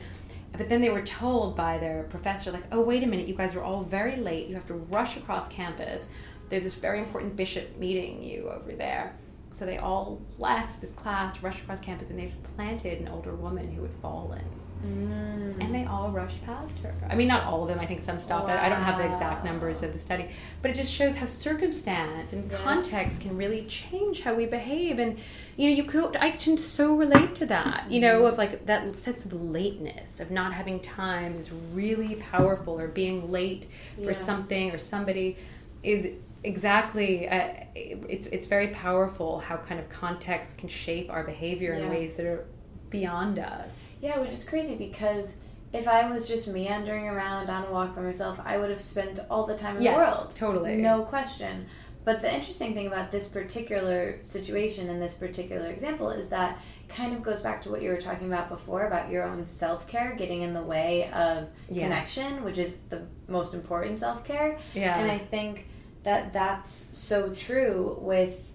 But 0.53 0.69
then 0.69 0.81
they 0.81 0.91
were 0.91 1.03
told 1.03 1.57
by 1.57 1.79
their 1.79 2.05
professor, 2.05 2.51
like, 2.51 2.65
oh, 2.73 2.81
wait 2.81 3.03
a 3.03 3.07
minute, 3.07 3.29
you 3.29 3.35
guys 3.35 3.55
are 3.55 3.63
all 3.63 3.83
very 3.85 4.17
late. 4.17 4.49
You 4.49 4.55
have 4.55 4.67
to 4.67 4.75
rush 4.75 5.17
across 5.17 5.49
campus. 5.49 6.11
There's 6.49 6.65
this 6.65 6.75
very 6.75 6.99
important 6.99 7.37
bishop 7.37 7.77
meeting 7.77 8.23
you 8.23 8.49
over 8.49 8.73
there. 8.73 9.15
So 9.51 9.67
they 9.67 9.79
all 9.79 10.21
left 10.39 10.81
this 10.81 10.93
class, 10.93 11.43
rushed 11.43 11.61
across 11.61 11.81
campus, 11.81 12.11
and 12.11 12.19
they 12.19 12.33
planted 12.57 13.01
an 13.01 13.09
older 13.09 13.35
woman 13.35 13.71
who 13.71 13.83
had 13.83 13.93
fallen 14.03 14.45
Mm. 14.87 15.61
and 15.61 15.75
they 15.75 15.85
all 15.85 16.11
rushed 16.11 16.41
past 16.45 16.79
her. 16.81 16.95
I 17.11 17.17
mean, 17.17 17.27
not 17.29 17.45
all 17.45 17.63
of 17.63 17.69
them. 17.69 17.81
I 17.81 17.87
think 17.87 18.03
some 18.03 18.21
stopped. 18.21 18.49
I 18.49 18.67
I 18.67 18.69
don't 18.69 18.83
have 18.83 18.99
the 18.99 19.11
exact 19.11 19.45
numbers 19.45 19.83
of 19.83 19.93
the 19.93 19.99
study, 19.99 20.29
but 20.63 20.71
it 20.71 20.75
just 20.75 20.93
shows 20.93 21.17
how 21.17 21.27
circumstance 21.27 22.33
and 22.33 22.51
Yeah. 22.51 22.59
context 22.59 23.21
can 23.21 23.37
really 23.37 23.65
change 23.65 24.21
how 24.23 24.35
we 24.35 24.47
behave. 24.47 24.99
And 24.99 25.19
you 25.57 25.69
know, 25.69 25.75
you 25.77 25.85
could 25.85 26.17
I 26.17 26.31
can 26.31 26.57
so 26.57 26.95
relate 26.95 27.35
to 27.37 27.47
that. 27.47 27.91
You 27.91 28.01
know, 28.01 28.27
of 28.27 28.39
like 28.39 28.67
that 28.67 28.97
sense 28.99 29.25
of 29.25 29.33
lateness, 29.33 30.21
of 30.21 30.31
not 30.31 30.53
having 30.55 30.79
time 30.81 31.37
is 31.41 31.51
really 31.75 32.15
powerful, 32.17 32.79
or 32.79 32.87
being 32.89 33.31
late 33.33 33.69
for 33.97 34.11
Yeah. 34.13 34.13
something 34.13 34.71
or 34.71 34.79
somebody 34.79 35.37
is 35.83 36.09
exactly 36.45 37.29
uh, 37.29 37.49
it's 37.75 38.29
it's 38.29 38.47
very 38.47 38.69
powerful 38.69 39.41
how 39.41 39.57
kind 39.57 39.81
of 39.81 39.89
context 39.89 40.57
can 40.57 40.69
shape 40.69 41.11
our 41.11 41.25
behavior 41.25 41.75
in 41.75 41.89
ways 41.91 42.15
that 42.15 42.27
are 42.27 42.45
beyond 42.91 43.39
us 43.41 43.85
Yeah, 44.01 44.19
which 44.21 44.31
is 44.33 44.45
crazy 44.45 44.75
because 44.77 45.35
if 45.73 45.87
I 45.87 46.09
was 46.11 46.27
just 46.29 46.49
meandering 46.49 47.07
around 47.07 47.51
on 47.51 47.65
a 47.67 47.71
walk 47.71 47.95
by 47.97 48.03
myself, 48.03 48.39
I 48.45 48.57
would 48.57 48.71
have 48.71 48.81
spent 48.81 49.21
all 49.31 49.47
the 49.47 49.57
time 49.57 49.77
in 49.77 49.83
Yes, 49.83 49.95
the 49.95 49.99
world. 49.99 50.35
totally. 50.37 50.77
No 50.77 51.03
question. 51.03 51.67
But 52.05 52.23
the 52.23 52.33
interesting 52.35 52.73
thing 52.73 52.87
about 52.87 53.13
this 53.13 53.29
particular 53.29 54.19
situation 54.25 54.89
and 54.89 55.03
this 55.03 55.15
particular 55.15 55.67
example 55.67 56.09
is 56.11 56.31
that 56.31 56.59
kind 56.89 57.13
of 57.15 57.23
goes 57.23 57.43
back 57.43 57.61
to 57.65 57.71
what 57.71 57.83
you 57.83 57.91
were 57.91 58.01
talking 58.01 58.29
about 58.29 58.49
before 58.49 58.87
about 58.87 59.11
your 59.11 59.25
own 59.25 59.45
self 59.47 59.87
care 59.87 60.15
getting 60.17 60.41
in 60.41 60.55
the 60.55 60.63
way 60.63 61.11
of 61.13 61.49
connection, 61.69 62.43
which 62.45 62.57
is 62.57 62.79
the 62.89 63.03
most 63.27 63.53
important 63.53 64.01
self 64.01 64.25
care. 64.25 64.59
yeah 64.73 64.99
And 64.99 65.11
I 65.11 65.19
think 65.19 65.67
that 66.05 66.33
that's 66.33 66.89
so 66.95 67.35
true 67.35 67.99
with, 68.01 68.48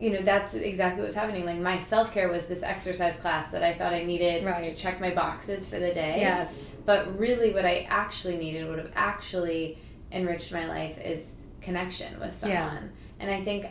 you 0.00 0.10
know, 0.12 0.22
that's 0.22 0.54
exactly 0.54 1.02
what's 1.02 1.14
happening. 1.14 1.44
Like 1.44 1.58
my 1.58 1.78
self 1.78 2.12
care 2.12 2.28
was 2.28 2.46
this 2.46 2.62
exercise 2.62 3.18
class 3.18 3.52
that 3.52 3.62
I 3.62 3.74
thought 3.74 3.92
I 3.92 4.02
needed 4.02 4.44
Right. 4.44 4.64
to 4.64 4.74
check 4.74 4.98
my 5.00 5.10
boxes 5.10 5.68
for 5.68 5.78
the 5.78 5.92
day. 5.92 6.16
yes 6.18 6.58
But 6.86 7.18
really, 7.18 7.52
what 7.52 7.66
I 7.66 7.86
actually 7.90 8.38
needed, 8.38 8.66
would 8.68 8.78
have 8.78 8.92
actually 8.96 9.78
enriched 10.10 10.52
my 10.52 10.66
life, 10.66 10.98
is 10.98 11.34
connection 11.60 12.18
with 12.18 12.32
someone. 12.32 12.56
Yeah. 12.56 12.80
And 13.20 13.30
I 13.30 13.44
think 13.44 13.66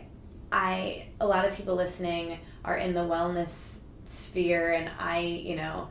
I, 0.52 1.08
a 1.20 1.26
lot 1.28 1.46
of 1.48 1.56
people 1.56 1.76
listening 1.76 2.38
are 2.64 2.78
in 2.78 2.94
the 2.94 3.02
wellness 3.02 3.80
sphere, 4.06 4.74
and 4.74 4.90
I, 5.00 5.20
you 5.22 5.56
know, 5.56 5.90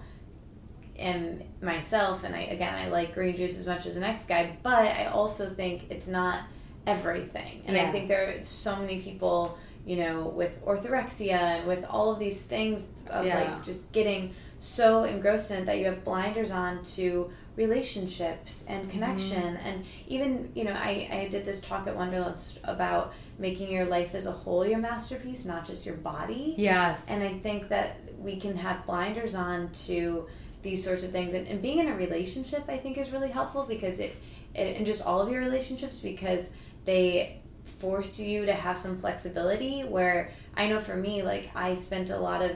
am 0.99 1.43
myself. 1.61 2.23
And 2.25 2.35
I, 2.35 2.43
again, 2.43 2.75
I 2.75 2.89
like 2.89 3.15
green 3.15 3.37
juice 3.37 3.59
as 3.59 3.67
much 3.67 3.87
as 3.87 3.95
the 3.95 4.01
next 4.01 4.27
guy, 4.29 4.57
but 4.63 4.87
I 4.87 5.07
also 5.07 5.51
think 5.51 5.91
it's 5.91 6.07
not 6.09 6.43
everything. 6.87 7.63
And 7.67 7.77
I 7.77 7.91
think 7.93 8.09
there 8.09 8.29
are 8.29 8.45
so 8.45 8.77
many 8.77 9.01
people, 9.01 9.59
you 9.89 9.97
know, 9.97 10.29
with 10.29 10.53
orthorexia 10.67 11.31
and 11.31 11.67
with 11.67 11.83
all 11.89 12.13
of 12.13 12.19
these 12.19 12.43
things 12.43 12.89
of 13.09 13.25
Yeah. 13.25 13.41
like 13.41 13.65
just 13.65 13.91
getting 13.91 14.35
so 14.61 15.05
engrossed 15.05 15.51
in 15.51 15.63
it 15.63 15.67
that 15.67 15.79
you 15.79 15.87
have 15.87 16.05
blinders 16.05 16.51
on 16.51 16.85
to 16.85 17.31
relationships 17.57 18.65
and 18.69 18.83
mm-hmm. 18.83 18.91
connection. 18.91 19.57
And 19.57 19.87
even 20.07 20.53
you 20.55 20.65
know 20.65 20.73
I, 20.73 21.09
I 21.11 21.29
did 21.31 21.47
this 21.47 21.63
talk 21.63 21.87
at 21.87 21.97
Wanderlust 21.97 22.59
about 22.65 23.15
making 23.39 23.71
your 23.71 23.87
life 23.87 24.15
as 24.15 24.27
a 24.27 24.33
whole 24.33 24.67
your 24.67 24.79
masterpiece 24.79 25.47
not 25.47 25.67
just 25.67 25.87
your 25.87 25.97
body. 25.97 26.55
Yes. 26.59 27.07
And 27.09 27.25
i 27.25 27.39
think 27.39 27.69
that 27.71 28.01
we 28.19 28.39
can 28.39 28.57
have 28.59 28.85
blinders 28.85 29.35
on 29.35 29.71
to 29.87 30.27
these 30.61 30.85
sorts 30.85 31.03
of 31.03 31.13
things. 31.13 31.33
And, 31.33 31.47
and 31.47 31.63
being 31.63 31.79
in 31.79 31.89
a 31.89 31.97
relationship 31.97 32.65
i 32.69 32.77
think 32.77 32.99
is 32.99 33.11
really 33.11 33.31
helpful 33.31 33.65
because 33.65 34.01
it, 34.01 34.15
it 34.55 34.77
and 34.77 34.85
just 34.85 35.03
all 35.03 35.23
of 35.23 35.31
your 35.31 35.41
relationships 35.41 36.01
because 36.01 36.51
they 36.85 37.38
force 37.79 38.19
you 38.19 38.45
to 38.47 38.53
have 38.53 38.79
some 38.79 38.99
flexibility 38.99 39.83
where 39.83 40.31
i 40.57 40.67
know 40.69 40.81
for 40.81 40.97
me 40.97 41.23
like 41.23 41.51
i 41.55 41.75
spent 41.75 42.11
a 42.11 42.19
lot 42.19 42.43
of 42.43 42.53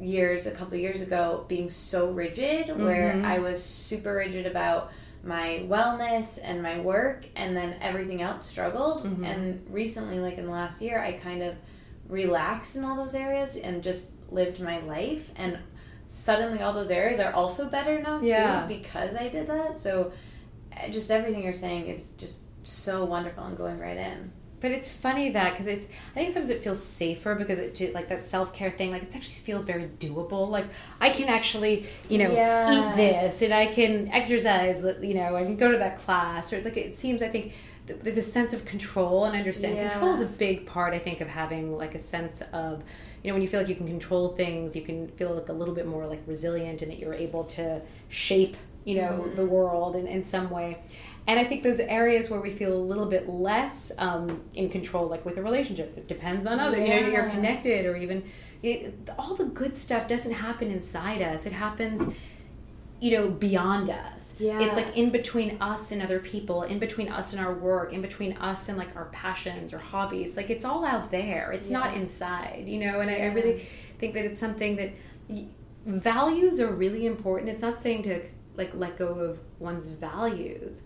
years 0.00 0.46
a 0.46 0.50
couple 0.50 0.76
years 0.76 1.02
ago 1.02 1.44
being 1.48 1.68
so 1.70 2.10
rigid 2.10 2.68
where 2.82 3.14
Mhm. 3.14 3.24
i 3.24 3.38
was 3.38 3.62
super 3.62 4.14
rigid 4.14 4.46
about 4.46 4.90
my 5.22 5.64
wellness 5.68 6.38
and 6.42 6.62
my 6.62 6.78
work 6.80 7.26
and 7.34 7.56
then 7.56 7.76
everything 7.80 8.22
else 8.22 8.46
struggled 8.46 9.04
Mhm. 9.04 9.24
and 9.26 9.66
recently 9.70 10.18
like 10.20 10.38
in 10.38 10.46
the 10.46 10.52
last 10.52 10.80
year 10.82 10.98
i 11.00 11.12
kind 11.12 11.42
of 11.42 11.54
relaxed 12.08 12.76
in 12.76 12.84
all 12.84 12.96
those 12.96 13.14
areas 13.14 13.56
and 13.56 13.82
just 13.82 14.12
lived 14.30 14.60
my 14.60 14.78
life 14.80 15.30
and 15.36 15.58
suddenly 16.08 16.60
all 16.62 16.72
those 16.72 16.90
areas 16.90 17.18
are 17.18 17.32
also 17.32 17.68
better 17.68 18.00
now 18.00 18.20
Yeah. 18.20 18.62
too 18.62 18.74
because 18.74 19.16
i 19.16 19.28
did 19.28 19.48
that 19.48 19.76
so 19.76 20.12
uh, 20.76 20.88
just 20.88 21.10
everything 21.10 21.42
you're 21.42 21.52
saying 21.52 21.88
is 21.88 22.12
just 22.12 22.42
so 22.62 23.04
wonderful 23.04 23.44
and 23.44 23.56
going 23.56 23.78
right 23.78 23.96
in 23.96 24.30
But 24.60 24.70
it's 24.70 24.90
funny 24.90 25.30
that 25.30 25.52
because 25.52 25.66
it's, 25.66 25.86
I 26.12 26.20
think 26.20 26.32
sometimes 26.32 26.50
it 26.50 26.62
feels 26.64 26.82
safer 26.82 27.34
because 27.34 27.58
it 27.58 27.94
like 27.94 28.08
that 28.08 28.24
self 28.24 28.52
care 28.54 28.70
thing, 28.70 28.90
like 28.90 29.02
it 29.02 29.14
actually 29.14 29.34
feels 29.34 29.64
very 29.66 29.84
doable. 30.00 30.48
Like 30.48 30.66
I 31.00 31.10
can 31.10 31.28
actually, 31.28 31.86
you 32.08 32.18
know, 32.18 32.32
Yeah. 32.32 32.72
eat 32.92 32.96
this 32.96 33.42
and 33.42 33.52
I 33.52 33.66
can 33.66 34.08
exercise, 34.12 34.82
you 35.02 35.14
know, 35.14 35.36
and 35.36 35.58
go 35.58 35.70
to 35.70 35.78
that 35.78 36.00
class. 36.00 36.52
Or 36.52 36.60
like 36.62 36.76
it 36.76 36.96
seems, 36.96 37.20
I 37.20 37.28
think 37.28 37.52
there's 37.86 38.16
a 38.18 38.22
sense 38.22 38.52
of 38.54 38.64
control 38.64 39.26
and 39.26 39.36
understanding. 39.36 39.78
Yeah. 39.78 39.90
Control 39.90 40.14
is 40.14 40.20
a 40.22 40.26
big 40.26 40.66
part, 40.66 40.94
I 40.94 40.98
think, 40.98 41.20
of 41.20 41.28
having 41.28 41.76
like 41.76 41.94
a 41.94 42.02
sense 42.02 42.42
of, 42.54 42.82
you 43.22 43.30
know, 43.30 43.34
when 43.34 43.42
you 43.42 43.48
feel 43.48 43.60
like 43.60 43.68
you 43.68 43.76
can 43.76 43.86
control 43.86 44.30
things, 44.30 44.74
you 44.74 44.82
can 44.82 45.08
feel 45.08 45.34
like 45.34 45.50
a 45.50 45.52
little 45.52 45.74
bit 45.74 45.86
more 45.86 46.06
like 46.06 46.22
resilient 46.26 46.80
and 46.80 46.90
that 46.90 46.98
you're 46.98 47.14
able 47.14 47.44
to 47.44 47.82
shape, 48.08 48.56
you 48.84 48.96
know, 48.96 49.26
Mhm. 49.28 49.36
the 49.36 49.44
world 49.44 49.96
in, 49.96 50.06
in 50.06 50.24
some 50.24 50.48
way. 50.50 50.78
And 51.28 51.40
I 51.40 51.44
think 51.44 51.64
those 51.64 51.80
areas 51.80 52.30
where 52.30 52.40
we 52.40 52.50
feel 52.52 52.72
a 52.72 52.78
little 52.78 53.06
bit 53.06 53.28
less 53.28 53.90
um, 53.98 54.42
in 54.54 54.68
control, 54.68 55.08
like 55.08 55.24
with 55.24 55.36
a 55.38 55.42
relationship, 55.42 55.96
it 55.96 56.06
depends 56.06 56.46
on 56.46 56.60
other. 56.60 56.78
You 56.78 56.88
know, 56.88 57.08
you're 57.08 57.28
connected, 57.30 57.84
or 57.84 57.96
even 57.96 58.22
it, 58.62 58.94
all 59.18 59.34
the 59.34 59.46
good 59.46 59.76
stuff 59.76 60.06
doesn't 60.06 60.32
happen 60.32 60.70
inside 60.70 61.22
us. 61.22 61.44
It 61.44 61.52
happens, 61.52 62.14
you 63.00 63.10
know, 63.18 63.28
beyond 63.28 63.90
us. 63.90 64.34
Yeah. 64.38 64.60
It's 64.60 64.76
like 64.76 64.96
in 64.96 65.10
between 65.10 65.60
us 65.60 65.90
and 65.90 66.00
other 66.00 66.20
people, 66.20 66.62
in 66.62 66.78
between 66.78 67.08
us 67.10 67.32
and 67.32 67.44
our 67.44 67.54
work, 67.54 67.92
in 67.92 68.02
between 68.02 68.36
us 68.36 68.68
and 68.68 68.78
like 68.78 68.94
our 68.94 69.06
passions 69.06 69.72
or 69.72 69.78
hobbies. 69.78 70.36
Like 70.36 70.48
it's 70.48 70.64
all 70.64 70.84
out 70.84 71.10
there. 71.10 71.50
It's 71.50 71.70
not 71.70 71.94
inside, 71.94 72.64
you 72.68 72.78
know. 72.78 73.00
And 73.00 73.10
I, 73.10 73.16
I 73.16 73.26
really 73.26 73.66
think 73.98 74.14
that 74.14 74.24
it's 74.24 74.38
something 74.38 74.76
that 74.76 74.92
y- 75.28 75.46
values 75.86 76.60
are 76.60 76.72
really 76.72 77.04
important. 77.06 77.50
It's 77.50 77.62
not 77.62 77.78
saying 77.78 78.04
to 78.04 78.22
like 78.56 78.70
let 78.74 78.96
go 78.96 79.08
of 79.08 79.40
one's 79.58 79.88
values, 79.88 80.82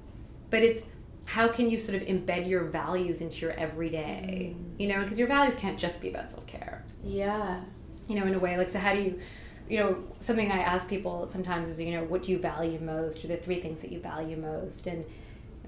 but 0.51 0.63
it's 0.63 0.85
how 1.27 1.49
can 1.49 1.71
you 1.71 1.79
sort 1.79 2.01
of 2.01 2.09
embed 2.09 2.49
your 2.49 2.65
values 2.65 3.21
into 3.21 3.37
your 3.37 3.53
everyday, 3.53 4.55
mm. 4.57 4.81
you 4.81 4.89
know, 4.89 5.01
because 5.03 5.19
your 5.19 5.29
values 5.29 5.55
can't 5.55 5.79
just 5.79 6.01
be 6.01 6.11
about 6.11 6.31
self 6.31 6.47
care 6.47 6.85
yeah. 7.05 7.61
You 8.09 8.17
know, 8.17 8.27
in 8.27 8.35
a 8.35 8.39
way. 8.39 8.57
Like, 8.57 8.69
so 8.69 8.79
how 8.79 8.93
do 8.93 9.01
you, 9.01 9.21
you 9.69 9.79
know, 9.79 10.03
something 10.19 10.51
I 10.51 10.59
ask 10.59 10.89
people 10.89 11.29
sometimes 11.29 11.69
is, 11.69 11.81
you 11.81 11.93
know, 11.93 12.05
what 12.05 12.25
do 12.25 12.33
you 12.33 12.39
value 12.39 12.81
most, 12.81 13.25
or 13.25 13.29
the 13.29 13.37
three 13.37 13.61
things 13.61 13.81
that 13.83 13.93
you 13.93 14.01
value 14.01 14.37
most, 14.37 14.87
and 14.87 15.05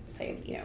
say, 0.09 0.39
you 0.45 0.55
know, 0.55 0.65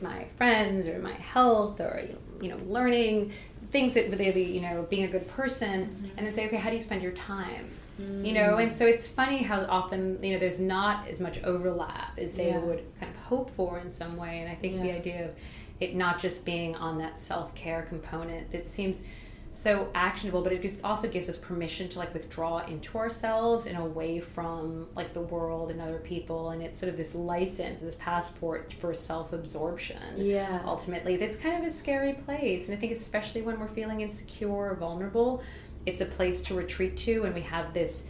my 0.00 0.26
friends 0.36 0.86
or 0.86 0.98
my 1.00 1.12
health 1.12 1.80
or 1.80 2.08
you 2.40 2.48
know, 2.48 2.58
learning 2.66 3.32
things 3.72 3.94
that 3.94 4.10
really, 4.10 4.44
you 4.44 4.60
know, 4.60 4.86
being 4.88 5.04
a 5.04 5.08
good 5.08 5.28
person, 5.28 5.86
mm-hmm. 5.86 6.16
and 6.16 6.26
then 6.26 6.32
say, 6.32 6.46
okay, 6.46 6.56
how 6.56 6.70
do 6.70 6.76
you 6.76 6.82
spend 6.82 7.02
your 7.02 7.12
time? 7.12 7.68
You 7.98 8.32
know, 8.32 8.56
and 8.58 8.72
so 8.72 8.86
it's 8.86 9.06
funny 9.06 9.42
how 9.42 9.62
often 9.68 10.22
you 10.22 10.32
know 10.34 10.38
there's 10.38 10.60
not 10.60 11.08
as 11.08 11.20
much 11.20 11.42
overlap 11.42 12.16
as 12.18 12.32
they 12.34 12.48
Yeah. 12.48 12.58
would 12.60 12.82
kind 13.00 13.12
of 13.12 13.20
hope 13.22 13.50
for 13.56 13.78
in 13.80 13.90
some 13.90 14.16
way, 14.16 14.38
and 14.40 14.48
I 14.50 14.54
think 14.54 14.80
the 14.80 14.92
idea 14.92 15.24
of 15.26 15.34
it 15.80 15.94
not 15.94 16.20
just 16.20 16.44
being 16.44 16.74
on 16.76 16.98
that 16.98 17.18
self 17.18 17.54
care 17.54 17.82
component 17.82 18.50
that 18.52 18.66
seems 18.68 19.02
so 19.50 19.88
actionable, 19.94 20.42
but 20.42 20.52
it 20.52 20.60
just 20.60 20.84
also 20.84 21.08
gives 21.08 21.28
us 21.28 21.38
permission 21.38 21.88
to 21.88 21.98
like 21.98 22.12
withdraw 22.12 22.58
into 22.66 22.98
ourselves 22.98 23.64
and 23.66 23.78
away 23.78 24.20
from 24.20 24.86
like 24.94 25.14
the 25.14 25.20
world 25.22 25.70
and 25.70 25.80
other 25.80 25.98
people, 25.98 26.50
and 26.50 26.62
it's 26.62 26.78
sort 26.78 26.90
of 26.90 26.96
this 26.98 27.14
license, 27.14 27.80
this 27.80 27.96
passport 27.98 28.74
for 28.80 28.92
self 28.94 29.32
absorption. 29.32 29.98
Yeah. 30.18 30.60
ultimately, 30.64 31.16
that's 31.16 31.36
kind 31.36 31.60
of 31.64 31.68
a 31.68 31.72
scary 31.74 32.12
place, 32.12 32.68
and 32.68 32.76
I 32.76 32.80
think 32.80 32.92
especially 32.92 33.42
when 33.42 33.58
we're 33.58 33.68
feeling 33.68 34.02
insecure 34.02 34.48
or 34.70 34.74
vulnerable, 34.76 35.42
it's 35.86 36.00
a 36.00 36.06
place 36.06 36.42
to 36.42 36.54
retreat 36.54 36.96
to, 36.98 37.24
and 37.24 37.34
we 37.34 37.42
have 37.42 37.72
this 37.74 38.04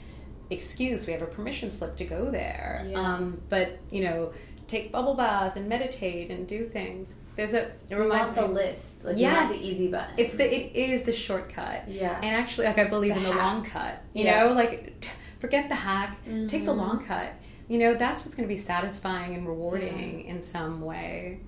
excuse, 0.50 1.06
we 1.06 1.12
have 1.12 1.22
a 1.22 1.26
permission 1.26 1.70
slip 1.70 1.96
to 1.96 2.04
go 2.04 2.30
there. 2.30 2.86
Yeah. 2.88 2.98
Um, 3.00 3.40
but 3.48 3.78
you 3.90 4.04
know, 4.04 4.32
take 4.66 4.90
bubble 4.92 5.14
baths 5.14 5.56
and 5.56 5.68
meditate 5.68 6.30
and 6.30 6.46
do 6.46 6.66
things. 6.66 7.08
There's 7.36 7.54
a 7.54 7.70
it 7.88 7.94
reminds 7.94 8.32
want 8.36 8.48
the 8.48 8.48
me. 8.48 8.54
list. 8.66 9.04
Like 9.04 9.16
Yes. 9.16 9.52
the 9.52 9.64
easy 9.64 9.88
button. 9.88 10.14
It's 10.16 10.34
the 10.34 10.44
it 10.44 10.74
is 10.76 11.02
the 11.04 11.12
shortcut. 11.12 11.88
Yeah. 11.88 12.16
And 12.16 12.34
actually, 12.34 12.66
like 12.66 12.78
I 12.78 12.84
believe 12.88 13.14
The 13.14 13.18
in 13.20 13.24
the 13.24 13.32
hack. 13.32 13.38
long 13.42 13.64
cut. 13.64 14.02
You 14.14 14.24
Yeah. 14.24 14.44
know, 14.44 14.52
like 14.54 15.00
t- 15.00 15.10
forget 15.38 15.68
the 15.68 15.76
hack, 15.76 16.18
take 16.48 16.64
the 16.64 16.72
Mhm. 16.72 16.78
long 16.78 17.04
cut. 17.04 17.28
You 17.68 17.78
know, 17.78 17.94
that's 17.94 18.24
what's 18.24 18.34
going 18.34 18.48
to 18.48 18.52
be 18.52 18.58
satisfying 18.58 19.34
and 19.34 19.46
rewarding 19.46 20.22
in 20.22 20.42
some 20.42 20.80
way. 20.80 21.40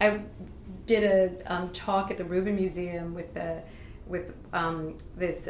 I 0.00 0.22
did 0.86 1.04
a 1.04 1.52
um, 1.52 1.68
talk 1.72 2.10
at 2.10 2.16
the 2.16 2.24
Rubin 2.24 2.56
Museum 2.56 3.14
with 3.14 3.34
the 3.34 3.62
with 4.08 4.32
um, 4.52 4.96
this 5.16 5.48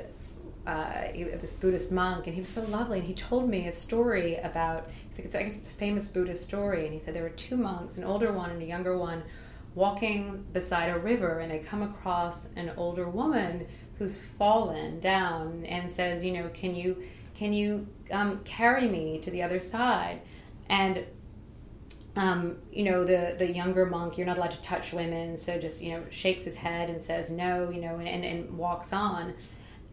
uh, 0.66 1.12
this 1.14 1.54
Buddhist 1.54 1.90
monk, 1.90 2.26
and 2.26 2.34
he 2.34 2.40
was 2.42 2.50
so 2.50 2.62
lovely. 2.62 2.98
And 2.98 3.06
he 3.06 3.14
told 3.14 3.48
me 3.48 3.68
a 3.68 3.72
story 3.72 4.36
about. 4.36 4.88
Like, 5.16 5.26
it's, 5.26 5.34
I 5.34 5.42
guess 5.42 5.56
it's 5.56 5.68
a 5.68 5.72
famous 5.72 6.06
Buddhist 6.06 6.46
story. 6.46 6.84
And 6.84 6.94
he 6.94 7.00
said 7.00 7.14
there 7.14 7.24
were 7.24 7.30
two 7.30 7.56
monks, 7.56 7.96
an 7.96 8.04
older 8.04 8.32
one 8.32 8.50
and 8.50 8.62
a 8.62 8.66
younger 8.66 8.96
one, 8.96 9.22
walking 9.74 10.44
beside 10.52 10.90
a 10.90 10.98
river, 10.98 11.40
and 11.40 11.50
they 11.50 11.58
come 11.58 11.82
across 11.82 12.48
an 12.54 12.70
older 12.76 13.08
woman 13.08 13.66
who's 13.98 14.16
fallen 14.38 15.00
down, 15.00 15.64
and 15.66 15.90
says, 15.90 16.22
you 16.22 16.32
know, 16.32 16.48
can 16.54 16.74
you 16.74 17.02
can 17.34 17.52
you 17.52 17.86
um, 18.10 18.40
carry 18.44 18.88
me 18.88 19.20
to 19.20 19.30
the 19.30 19.42
other 19.42 19.60
side 19.60 20.20
and 20.68 21.04
um, 22.18 22.56
you 22.72 22.82
know 22.82 23.04
the 23.04 23.36
the 23.38 23.50
younger 23.50 23.86
monk 23.86 24.18
you're 24.18 24.26
not 24.26 24.38
allowed 24.38 24.50
to 24.50 24.60
touch 24.60 24.92
women 24.92 25.38
so 25.38 25.56
just 25.56 25.80
you 25.80 25.92
know 25.92 26.02
shakes 26.10 26.44
his 26.44 26.56
head 26.56 26.90
and 26.90 27.02
says 27.02 27.30
no 27.30 27.70
you 27.70 27.80
know 27.80 27.94
and, 28.00 28.24
and 28.24 28.58
walks 28.58 28.92
on. 28.92 29.32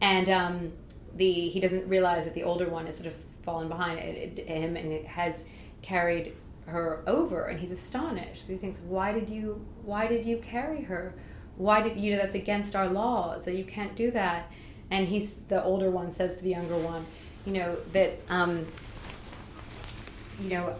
And 0.01 0.27
um, 0.29 0.73
the 1.15 1.49
he 1.49 1.59
doesn't 1.59 1.87
realize 1.87 2.25
that 2.25 2.33
the 2.33 2.43
older 2.43 2.67
one 2.67 2.87
is 2.87 2.97
sort 2.97 3.07
of 3.07 3.13
fallen 3.43 3.69
behind 3.69 3.99
it, 3.99 4.39
it, 4.39 4.47
him 4.47 4.75
and 4.75 5.05
has 5.05 5.45
carried 5.83 6.33
her 6.65 7.03
over 7.05 7.45
and 7.45 7.59
he's 7.59 7.71
astonished. 7.71 8.45
He 8.47 8.57
thinks 8.57 8.79
why 8.79 9.13
did 9.13 9.29
you 9.29 9.63
why 9.83 10.07
did 10.07 10.25
you 10.25 10.37
carry 10.37 10.81
her? 10.81 11.13
Why 11.57 11.83
did 11.83 11.95
you 11.95 12.15
know 12.15 12.17
that's 12.17 12.35
against 12.35 12.75
our 12.75 12.87
laws 12.87 13.45
that 13.45 13.55
you 13.55 13.65
can't 13.65 13.95
do 13.95 14.09
that. 14.11 14.51
And 14.89 15.07
he's 15.07 15.37
the 15.43 15.63
older 15.63 15.91
one 15.91 16.11
says 16.11 16.35
to 16.37 16.43
the 16.43 16.49
younger 16.49 16.77
one 16.77 17.05
you 17.45 17.53
know 17.53 17.77
that 17.93 18.19
um, 18.29 18.65
you 20.41 20.49
know 20.49 20.75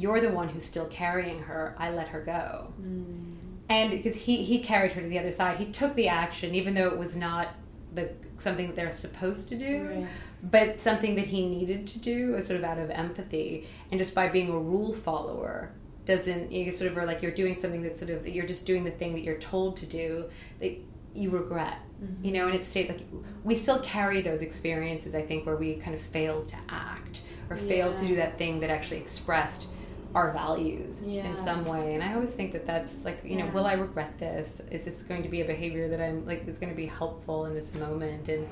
you're 0.00 0.20
the 0.20 0.30
one 0.30 0.48
who's 0.48 0.64
still 0.64 0.86
carrying 0.86 1.38
her 1.40 1.74
i 1.78 1.90
let 1.90 2.08
her 2.08 2.20
go 2.20 2.72
Mm. 2.80 3.34
and 3.68 3.90
because 3.90 4.16
he 4.16 4.42
he 4.44 4.60
carried 4.60 4.92
her 4.92 5.00
to 5.02 5.08
the 5.08 5.18
other 5.18 5.30
side 5.30 5.56
he 5.58 5.66
took 5.80 5.94
the 5.94 6.08
action 6.08 6.54
even 6.54 6.74
though 6.74 6.88
it 6.88 6.98
was 6.98 7.16
not 7.16 7.48
the 7.94 8.10
something 8.38 8.66
that 8.68 8.76
they're 8.76 8.90
supposed 8.90 9.48
to 9.48 9.56
do 9.56 9.86
Right. 9.88 10.06
but 10.42 10.80
something 10.80 11.14
that 11.16 11.26
he 11.26 11.46
needed 11.48 11.86
to 11.88 11.98
do 11.98 12.36
is 12.36 12.46
sort 12.46 12.58
of 12.60 12.64
out 12.64 12.78
of 12.78 12.90
empathy 12.90 13.66
and 13.90 13.98
just 13.98 14.14
by 14.14 14.28
being 14.28 14.50
a 14.50 14.58
rule 14.58 14.92
follower 14.92 15.72
doesn't 16.04 16.52
you 16.52 16.70
sort 16.72 16.90
of 16.90 16.96
are 16.98 17.06
like 17.06 17.20
you're 17.22 17.32
doing 17.42 17.54
something 17.54 17.82
that 17.82 17.98
sort 17.98 18.10
of 18.10 18.26
you're 18.28 18.46
just 18.46 18.64
doing 18.66 18.84
the 18.84 18.90
thing 18.90 19.12
that 19.14 19.22
you're 19.22 19.38
told 19.38 19.76
to 19.78 19.86
do 19.86 20.28
that 20.60 20.72
you 21.14 21.30
regret 21.30 21.78
Mm-hmm. 22.00 22.24
you 22.26 22.32
know 22.32 22.46
and 22.46 22.54
it's 22.54 22.68
state 22.68 22.88
like 22.88 23.00
we 23.42 23.56
still 23.56 23.80
carry 23.80 24.20
those 24.22 24.40
experiences 24.40 25.16
i 25.16 25.22
think 25.28 25.44
where 25.44 25.56
we 25.56 25.74
kind 25.74 25.96
of 25.96 26.00
failed 26.00 26.48
to 26.50 26.54
act 26.68 27.22
or 27.50 27.56
failed 27.56 27.96
to 27.96 28.06
do 28.06 28.14
that 28.14 28.38
thing 28.38 28.60
that 28.60 28.70
actually 28.70 28.98
expressed 28.98 29.66
our 30.14 30.32
values 30.32 31.02
Yeah. 31.06 31.26
in 31.26 31.36
some 31.36 31.64
way. 31.66 31.94
And 31.94 32.02
i 32.02 32.14
always 32.14 32.30
think 32.30 32.52
that 32.52 32.66
that's 32.66 33.04
like 33.04 33.20
you 33.24 33.36
know 33.36 33.44
Yeah. 33.46 33.52
will 33.52 33.66
i 33.66 33.74
regret 33.74 34.18
this? 34.18 34.60
Is 34.70 34.84
this 34.84 35.02
going 35.02 35.22
to 35.22 35.28
be 35.28 35.40
a 35.42 35.44
behavior 35.44 35.88
that 35.88 36.00
i'm 36.00 36.26
like 36.26 36.46
that's 36.46 36.58
going 36.58 36.72
to 36.72 36.76
be 36.76 36.86
helpful 36.86 37.46
in 37.46 37.54
this 37.54 37.74
moment? 37.74 38.28
And 38.28 38.46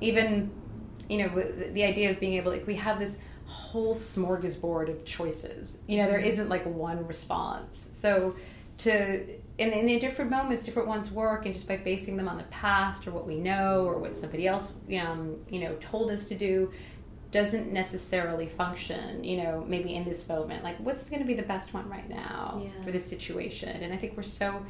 even 0.00 0.50
you 1.08 1.18
know 1.18 1.28
the 1.72 1.84
idea 1.84 2.10
of 2.10 2.20
being 2.20 2.34
able 2.34 2.52
like 2.52 2.66
we 2.66 2.76
have 2.76 2.98
this 2.98 3.18
whole 3.46 3.94
smorgasbord 3.94 4.88
of 4.88 5.04
choices. 5.04 5.78
You 5.86 5.98
know 5.98 6.08
there 6.08 6.18
isn't 6.20 6.48
like 6.48 6.64
one 6.64 7.06
response. 7.06 7.88
So 7.92 8.36
to 8.78 9.26
and, 9.58 9.72
and 9.74 9.90
in 9.90 9.98
different 9.98 10.30
moments 10.30 10.64
different 10.64 10.88
ones 10.88 11.10
work 11.10 11.44
and 11.44 11.54
just 11.54 11.68
by 11.68 11.76
basing 11.76 12.16
them 12.16 12.28
on 12.28 12.38
the 12.38 12.44
past 12.44 13.06
or 13.06 13.10
what 13.10 13.26
we 13.26 13.36
know 13.36 13.84
or 13.84 13.98
what 13.98 14.16
somebody 14.16 14.46
else 14.46 14.72
um, 14.98 15.36
you 15.50 15.60
know 15.60 15.74
told 15.80 16.10
us 16.10 16.24
to 16.24 16.34
do 16.34 16.70
doesn't 17.32 17.72
necessarily 17.72 18.46
function 18.48 19.22
you 19.22 19.36
know 19.36 19.64
maybe 19.68 19.94
in 19.94 20.04
this 20.04 20.28
moment 20.28 20.64
like 20.64 20.76
what's 20.80 21.02
going 21.04 21.20
to 21.20 21.26
be 21.26 21.34
the 21.34 21.42
best 21.44 21.72
one 21.72 21.88
right 21.88 22.08
now 22.08 22.60
Yeah. 22.62 22.84
for 22.84 22.90
this 22.90 23.04
situation 23.04 23.68
and 23.68 23.92
i 23.92 23.96
think 23.96 24.16
we're 24.16 24.22
so 24.24 24.64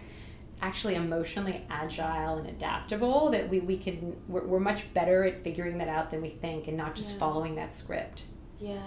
actually 0.63 0.95
emotionally 0.97 1.65
agile 1.71 2.37
and 2.37 2.47
adaptable 2.49 3.31
that 3.31 3.49
we, 3.49 3.61
we 3.61 3.79
can 3.79 4.15
we're, 4.29 4.45
we're 4.45 4.61
much 4.61 4.93
better 4.93 5.25
at 5.25 5.43
figuring 5.43 5.79
that 5.79 5.89
out 5.89 6.11
than 6.11 6.21
we 6.21 6.29
think 6.29 6.69
and 6.69 6.77
not 6.77 6.95
just 6.95 7.13
Yeah. 7.13 7.19
following 7.19 7.55
that 7.55 7.73
script 7.73 8.23
Yeah. 8.61 8.79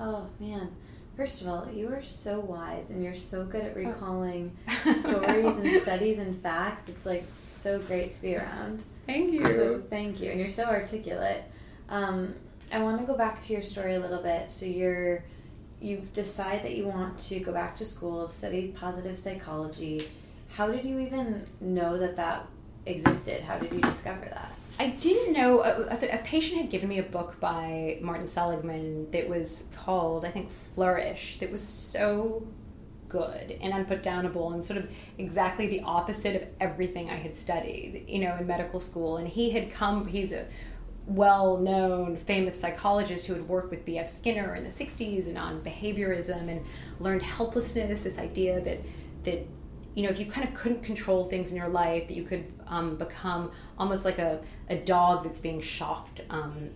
Oh 0.00 0.28
man. 0.40 0.70
First 1.14 1.42
of 1.42 1.48
all, 1.48 1.68
you 1.70 1.88
are 1.88 2.02
so 2.02 2.40
wise 2.40 2.88
and 2.88 3.04
you're 3.04 3.14
so 3.14 3.44
good 3.44 3.62
Oh. 3.62 3.66
at 3.66 3.76
recalling 3.76 4.56
stories 5.00 5.54
and 5.58 5.82
studies 5.82 6.18
and 6.18 6.42
facts. 6.42 6.88
It's 6.88 7.04
like 7.04 7.24
so 7.50 7.78
great 7.78 8.12
to 8.12 8.22
be 8.22 8.34
around. 8.36 8.82
thank 9.04 9.38
So 9.44 9.82
thank 9.90 10.18
you. 10.20 10.30
And 10.30 10.40
you're 10.40 10.48
so 10.48 10.64
articulate. 10.64 11.44
Um, 11.90 12.34
I 12.72 12.82
want 12.82 12.98
to 13.00 13.06
go 13.06 13.16
back 13.16 13.42
to 13.42 13.52
your 13.52 13.62
story 13.62 13.94
a 13.94 14.00
little 14.00 14.22
bit. 14.22 14.50
So 14.50 14.66
you're 14.66 15.24
you 15.80 16.06
decide 16.14 16.62
that 16.62 16.76
you 16.76 16.86
want 16.86 17.18
to 17.18 17.40
go 17.40 17.52
back 17.52 17.74
to 17.76 17.84
school, 17.84 18.28
study 18.28 18.68
positive 18.68 19.18
psychology. 19.18 20.08
How 20.48 20.70
did 20.70 20.84
you 20.84 21.00
even 21.00 21.44
know 21.60 21.98
that 21.98 22.16
that 22.16 22.46
existed? 22.86 23.42
How 23.42 23.58
did 23.58 23.72
you 23.72 23.80
discover 23.80 24.24
that? 24.26 24.52
I 24.78 24.88
didn't 24.88 25.32
know. 25.32 25.62
A, 25.62 25.88
a, 25.90 26.18
patient 26.18 26.60
had 26.60 26.70
given 26.70 26.88
me 26.88 26.98
a 26.98 27.02
book 27.02 27.38
by 27.40 27.98
Martin 28.00 28.28
Seligman 28.28 29.10
that 29.10 29.28
was 29.28 29.64
called, 29.76 30.24
I 30.24 30.30
think, 30.30 30.50
Flourish, 30.74 31.38
that 31.40 31.50
was 31.50 31.62
so 31.62 32.46
good 33.08 33.58
and 33.60 33.74
unputdownable 33.74 34.54
and 34.54 34.64
sort 34.64 34.78
of 34.78 34.90
exactly 35.18 35.66
the 35.66 35.82
opposite 35.82 36.34
of 36.34 36.48
everything 36.60 37.10
I 37.10 37.16
had 37.16 37.34
studied, 37.34 38.04
you 38.08 38.20
know, 38.20 38.36
in 38.36 38.46
medical 38.46 38.80
school. 38.80 39.18
And 39.18 39.28
he 39.28 39.50
had 39.50 39.70
come, 39.70 40.06
he's 40.06 40.32
a 40.32 40.46
well 41.06 41.58
known, 41.58 42.16
famous 42.16 42.58
psychologist 42.58 43.26
who 43.26 43.34
had 43.34 43.48
worked 43.48 43.70
with 43.70 43.84
B.F. 43.84 44.08
Skinner 44.08 44.54
in 44.54 44.64
the 44.64 44.70
60s 44.70 45.26
and 45.26 45.36
on 45.36 45.60
behaviorism 45.62 46.48
and 46.48 46.64
learned 47.00 47.22
helplessness, 47.22 48.00
this 48.00 48.18
idea 48.18 48.60
that, 48.60 48.78
that 49.24 49.46
you 49.94 50.04
know, 50.04 50.08
if 50.08 50.18
you 50.18 50.26
kind 50.26 50.48
of 50.48 50.54
couldn't 50.54 50.82
control 50.82 51.28
things 51.28 51.50
in 51.50 51.56
your 51.56 51.68
life, 51.68 52.06
that 52.08 52.14
you 52.14 52.22
could 52.22 52.44
um, 52.66 52.96
become 52.96 53.50
almost 53.78 54.04
like 54.04 54.18
a, 54.18 54.40
a 54.70 54.76
dog 54.76 55.24
that's 55.24 55.40
being 55.40 55.60
shocked 55.60 56.20
um, 56.30 56.70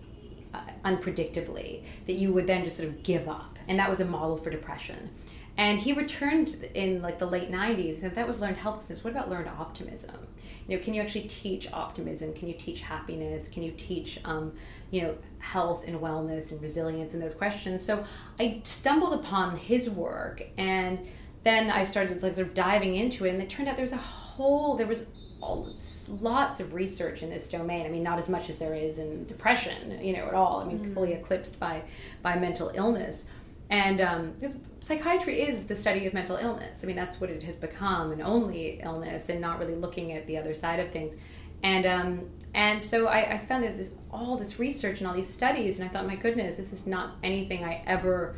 unpredictably, 0.84 1.84
that 2.06 2.14
you 2.14 2.32
would 2.32 2.46
then 2.46 2.64
just 2.64 2.76
sort 2.76 2.88
of 2.88 3.02
give 3.02 3.28
up. 3.28 3.58
And 3.68 3.78
that 3.78 3.88
was 3.88 4.00
a 4.00 4.04
model 4.04 4.36
for 4.36 4.50
depression. 4.50 5.10
And 5.58 5.78
he 5.78 5.92
returned 5.92 6.68
in 6.74 7.00
like 7.00 7.18
the 7.18 7.26
late 7.26 7.50
90s, 7.50 8.02
and 8.02 8.14
that 8.14 8.28
was 8.28 8.40
learned 8.40 8.58
helplessness. 8.58 9.02
What 9.02 9.12
about 9.12 9.30
learned 9.30 9.48
optimism? 9.48 10.26
You 10.68 10.76
know, 10.76 10.84
can 10.84 10.92
you 10.92 11.00
actually 11.00 11.28
teach 11.28 11.72
optimism? 11.72 12.34
Can 12.34 12.48
you 12.48 12.54
teach 12.54 12.82
happiness? 12.82 13.48
Can 13.48 13.62
you 13.62 13.72
teach, 13.72 14.18
um, 14.24 14.52
you 14.90 15.02
know, 15.02 15.16
health 15.38 15.84
and 15.86 15.98
wellness 15.98 16.52
and 16.52 16.60
resilience 16.60 17.14
and 17.14 17.22
those 17.22 17.34
questions? 17.34 17.84
So 17.84 18.04
I 18.38 18.60
stumbled 18.64 19.14
upon 19.14 19.56
his 19.56 19.88
work, 19.88 20.42
and 20.58 20.98
then 21.44 21.70
I 21.70 21.84
started 21.84 22.22
like 22.22 22.34
sort 22.34 22.48
of 22.48 22.54
diving 22.54 22.96
into 22.96 23.24
it, 23.24 23.30
and 23.30 23.40
it 23.40 23.48
turned 23.48 23.68
out 23.68 23.76
there's 23.76 23.92
a 23.92 23.96
whole 23.96 24.76
there 24.76 24.86
was 24.86 25.06
all, 25.40 25.74
lots 26.20 26.60
of 26.60 26.74
research 26.74 27.22
in 27.22 27.30
this 27.30 27.48
domain. 27.48 27.86
I 27.86 27.88
mean, 27.88 28.02
not 28.02 28.18
as 28.18 28.28
much 28.28 28.50
as 28.50 28.58
there 28.58 28.74
is 28.74 28.98
in 28.98 29.26
depression, 29.26 30.02
you 30.02 30.12
know, 30.12 30.26
at 30.26 30.34
all. 30.34 30.60
I 30.60 30.64
mean, 30.64 30.94
fully 30.94 31.12
eclipsed 31.12 31.58
by 31.58 31.82
by 32.22 32.38
mental 32.38 32.70
illness. 32.74 33.26
And 33.68 34.00
um, 34.00 34.34
psychiatry 34.80 35.42
is 35.42 35.64
the 35.64 35.74
study 35.74 36.06
of 36.06 36.14
mental 36.14 36.36
illness. 36.36 36.80
I 36.82 36.86
mean, 36.86 36.96
that's 36.96 37.20
what 37.20 37.30
it 37.30 37.42
has 37.42 37.56
become, 37.56 38.12
and 38.12 38.22
only 38.22 38.80
illness, 38.82 39.28
and 39.28 39.40
not 39.40 39.58
really 39.58 39.74
looking 39.74 40.12
at 40.12 40.26
the 40.26 40.38
other 40.38 40.54
side 40.54 40.78
of 40.78 40.90
things. 40.92 41.16
And 41.62 41.86
um, 41.86 42.30
and 42.54 42.82
so 42.82 43.06
I, 43.08 43.34
I 43.34 43.38
found 43.38 43.64
there's 43.64 43.76
this 43.76 43.90
all 44.10 44.36
this 44.36 44.58
research 44.58 44.98
and 44.98 45.08
all 45.08 45.14
these 45.14 45.32
studies, 45.32 45.80
and 45.80 45.88
I 45.88 45.92
thought, 45.92 46.06
my 46.06 46.16
goodness, 46.16 46.56
this 46.56 46.72
is 46.72 46.86
not 46.86 47.16
anything 47.24 47.64
I 47.64 47.82
ever 47.86 48.36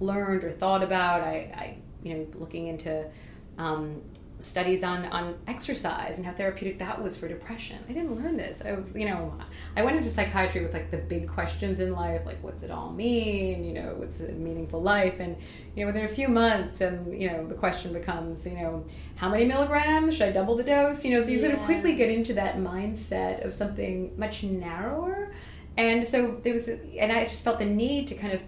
learned 0.00 0.44
or 0.44 0.52
thought 0.52 0.82
about. 0.82 1.20
I, 1.20 1.52
I 1.54 1.76
you 2.02 2.14
know, 2.14 2.26
looking 2.34 2.68
into 2.68 3.06
um, 3.58 4.00
studies 4.42 4.82
on, 4.82 5.04
on 5.06 5.36
exercise 5.46 6.16
and 6.18 6.26
how 6.26 6.32
therapeutic 6.32 6.78
that 6.78 7.02
was 7.02 7.16
for 7.16 7.28
depression. 7.28 7.78
I 7.88 7.92
didn't 7.92 8.14
learn 8.14 8.36
this. 8.36 8.62
I, 8.62 8.78
you 8.98 9.08
know, 9.08 9.34
I 9.76 9.82
went 9.82 9.96
into 9.96 10.08
psychiatry 10.08 10.62
with 10.62 10.72
like 10.72 10.90
the 10.90 10.96
big 10.98 11.28
questions 11.28 11.80
in 11.80 11.92
life, 11.92 12.22
like 12.24 12.42
what's 12.42 12.62
it 12.62 12.70
all 12.70 12.90
mean? 12.90 13.64
You 13.64 13.74
know, 13.74 13.94
what's 13.96 14.20
a 14.20 14.32
meaningful 14.32 14.82
life? 14.82 15.20
And 15.20 15.36
you 15.74 15.84
know, 15.84 15.86
within 15.86 16.04
a 16.04 16.08
few 16.08 16.28
months, 16.28 16.80
and 16.80 17.18
you 17.20 17.30
know, 17.30 17.46
the 17.46 17.54
question 17.54 17.92
becomes, 17.92 18.44
you 18.46 18.54
know, 18.54 18.84
how 19.16 19.28
many 19.28 19.44
milligrams 19.44 20.16
should 20.16 20.28
I 20.28 20.32
double 20.32 20.56
the 20.56 20.64
dose? 20.64 21.04
You 21.04 21.14
know, 21.14 21.22
so 21.22 21.28
you 21.28 21.40
sort 21.40 21.52
of 21.52 21.60
Yeah. 21.60 21.66
quickly 21.66 21.94
get 21.94 22.10
into 22.10 22.32
that 22.34 22.56
mindset 22.56 23.44
of 23.44 23.54
something 23.54 24.12
much 24.16 24.42
narrower. 24.42 25.32
And 25.76 26.06
so 26.06 26.40
there 26.42 26.52
was, 26.52 26.68
and 26.68 27.12
I 27.12 27.24
just 27.24 27.42
felt 27.42 27.58
the 27.58 27.64
need 27.64 28.08
to 28.08 28.14
kind 28.14 28.32
of 28.32 28.40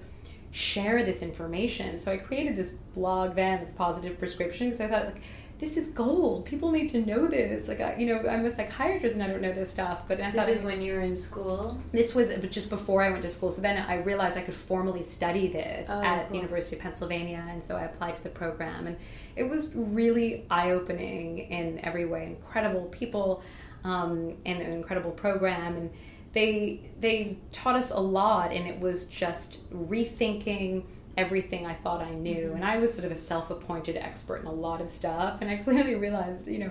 share 0.51 1.03
this 1.03 1.23
information. 1.23 1.99
So 1.99 2.13
I 2.13 2.19
created 2.19 2.57
this 2.57 2.71
blog 2.95 3.35
then, 3.37 3.69
Positive 3.77 4.19
Prescription, 4.19 4.67
because 4.69 4.81
I 4.83 4.89
thought 4.89 5.07
like 5.07 5.23
this 5.63 5.77
is 5.77 5.87
gold. 5.91 6.45
People 6.45 6.73
need 6.73 6.89
to 6.91 7.01
know 7.07 7.29
this. 7.29 7.69
Like 7.69 7.81
I, 7.81 7.95
you 7.95 8.07
know, 8.07 8.29
I'm 8.29 8.45
a 8.45 8.53
psychiatrist 8.53 9.15
and 9.15 9.23
I 9.23 9.29
don't 9.29 9.41
know 9.41 9.53
this 9.53 9.71
stuff, 9.71 10.01
but 10.09 10.21
I 10.21 10.33
This 10.33 10.41
thought 10.41 10.49
is 10.51 10.61
it- 10.61 10.65
when 10.65 10.83
you 10.83 10.95
were 10.95 11.01
in 11.03 11.17
school. 11.17 11.81
this 11.93 12.17
was 12.17 12.27
just 12.51 12.69
before 12.69 13.01
I 13.01 13.11
went 13.11 13.23
to 13.23 13.29
school. 13.29 13.53
So 13.53 13.61
then 13.63 13.77
I 13.79 13.99
realized 13.99 14.37
I 14.37 14.41
could 14.43 14.57
formally 14.57 15.05
study 15.05 15.47
this 15.47 15.87
Oh, 15.89 16.03
at 16.03 16.23
cool. 16.23 16.29
the 16.31 16.37
University 16.39 16.75
of 16.75 16.83
Pennsylvania, 16.83 17.45
and 17.49 17.63
so 17.63 17.77
I 17.77 17.85
applied 17.85 18.17
to 18.17 18.23
the 18.25 18.29
program, 18.31 18.89
and 18.89 18.97
it 19.37 19.45
was 19.45 19.73
really 19.77 20.47
eye 20.51 20.73
opening 20.73 21.39
in 21.39 21.79
every 21.85 22.07
way. 22.07 22.27
Incredible 22.27 22.87
people, 22.87 23.41
um, 23.85 24.35
and 24.45 24.61
an 24.61 24.73
incredible 24.73 25.13
program, 25.13 25.77
and 25.77 25.91
they 26.33 26.81
they 26.99 27.39
taught 27.53 27.77
us 27.77 27.93
a 27.93 28.01
lot, 28.01 28.51
and 28.53 28.67
it 28.67 28.81
was 28.81 29.05
just 29.05 29.59
rethinking 29.73 30.83
everything 31.17 31.67
I 31.67 31.75
thought 31.75 32.01
I 32.01 32.11
knew. 32.11 32.53
And 32.55 32.65
I 32.65 32.79
was 32.79 32.93
sort 32.95 33.05
of 33.05 33.13
a 33.13 33.17
self 33.17 33.51
appointed 33.51 33.97
expert 33.97 34.39
in 34.41 34.47
a 34.47 34.53
lot 34.53 34.81
of 34.81 34.89
stuff, 34.91 35.39
and 35.41 35.51
I 35.51 35.57
clearly 35.65 35.95
realized, 35.95 36.47
you 36.49 36.59
know, 36.59 36.71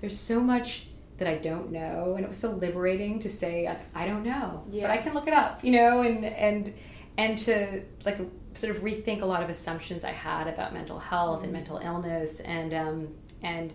there's 0.00 0.18
so 0.18 0.40
much 0.40 0.86
that 1.18 1.28
I 1.28 1.36
don't 1.36 1.70
know, 1.70 2.14
and 2.16 2.24
it 2.24 2.28
was 2.28 2.38
so 2.38 2.50
liberating 2.50 3.20
to 3.20 3.28
say 3.28 3.66
like, 3.66 3.80
I 3.94 4.06
don't 4.06 4.24
know, 4.24 4.64
Yeah. 4.70 4.82
but 4.88 4.90
I 4.90 4.96
can 4.98 5.14
look 5.14 5.26
it 5.28 5.34
up, 5.34 5.62
you 5.64 5.72
know, 5.72 6.02
and 6.02 6.24
and 6.24 6.74
and 7.18 7.38
to 7.38 7.82
like 8.04 8.18
sort 8.54 8.74
of 8.74 8.82
rethink 8.82 9.22
a 9.22 9.26
lot 9.26 9.42
of 9.42 9.48
assumptions 9.48 10.04
I 10.04 10.10
had 10.12 10.46
about 10.48 10.72
mental 10.74 10.98
health 10.98 11.42
and 11.42 11.52
mental 11.52 11.78
illness, 11.78 12.40
and 12.40 12.72
um, 12.74 13.08
and 13.42 13.72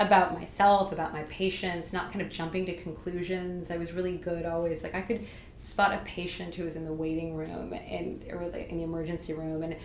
about 0.00 0.34
myself, 0.34 0.90
about 0.90 1.12
my 1.12 1.22
patients, 1.24 1.92
not 1.92 2.10
kind 2.10 2.22
of 2.22 2.30
jumping 2.30 2.66
to 2.66 2.74
conclusions. 2.74 3.70
I 3.70 3.76
was 3.76 3.92
really 3.92 4.16
good 4.16 4.44
always. 4.46 4.82
Like 4.82 4.94
I 4.94 5.02
could 5.02 5.24
spot 5.62 5.94
a 5.94 5.98
patient 5.98 6.54
who 6.56 6.64
was 6.64 6.74
in 6.74 6.84
the 6.84 6.92
waiting 6.92 7.36
room 7.36 7.72
and 7.72 8.24
or 8.30 8.42
in 8.42 8.78
the 8.78 8.82
emergency 8.82 9.32
room 9.32 9.62
and 9.62 9.76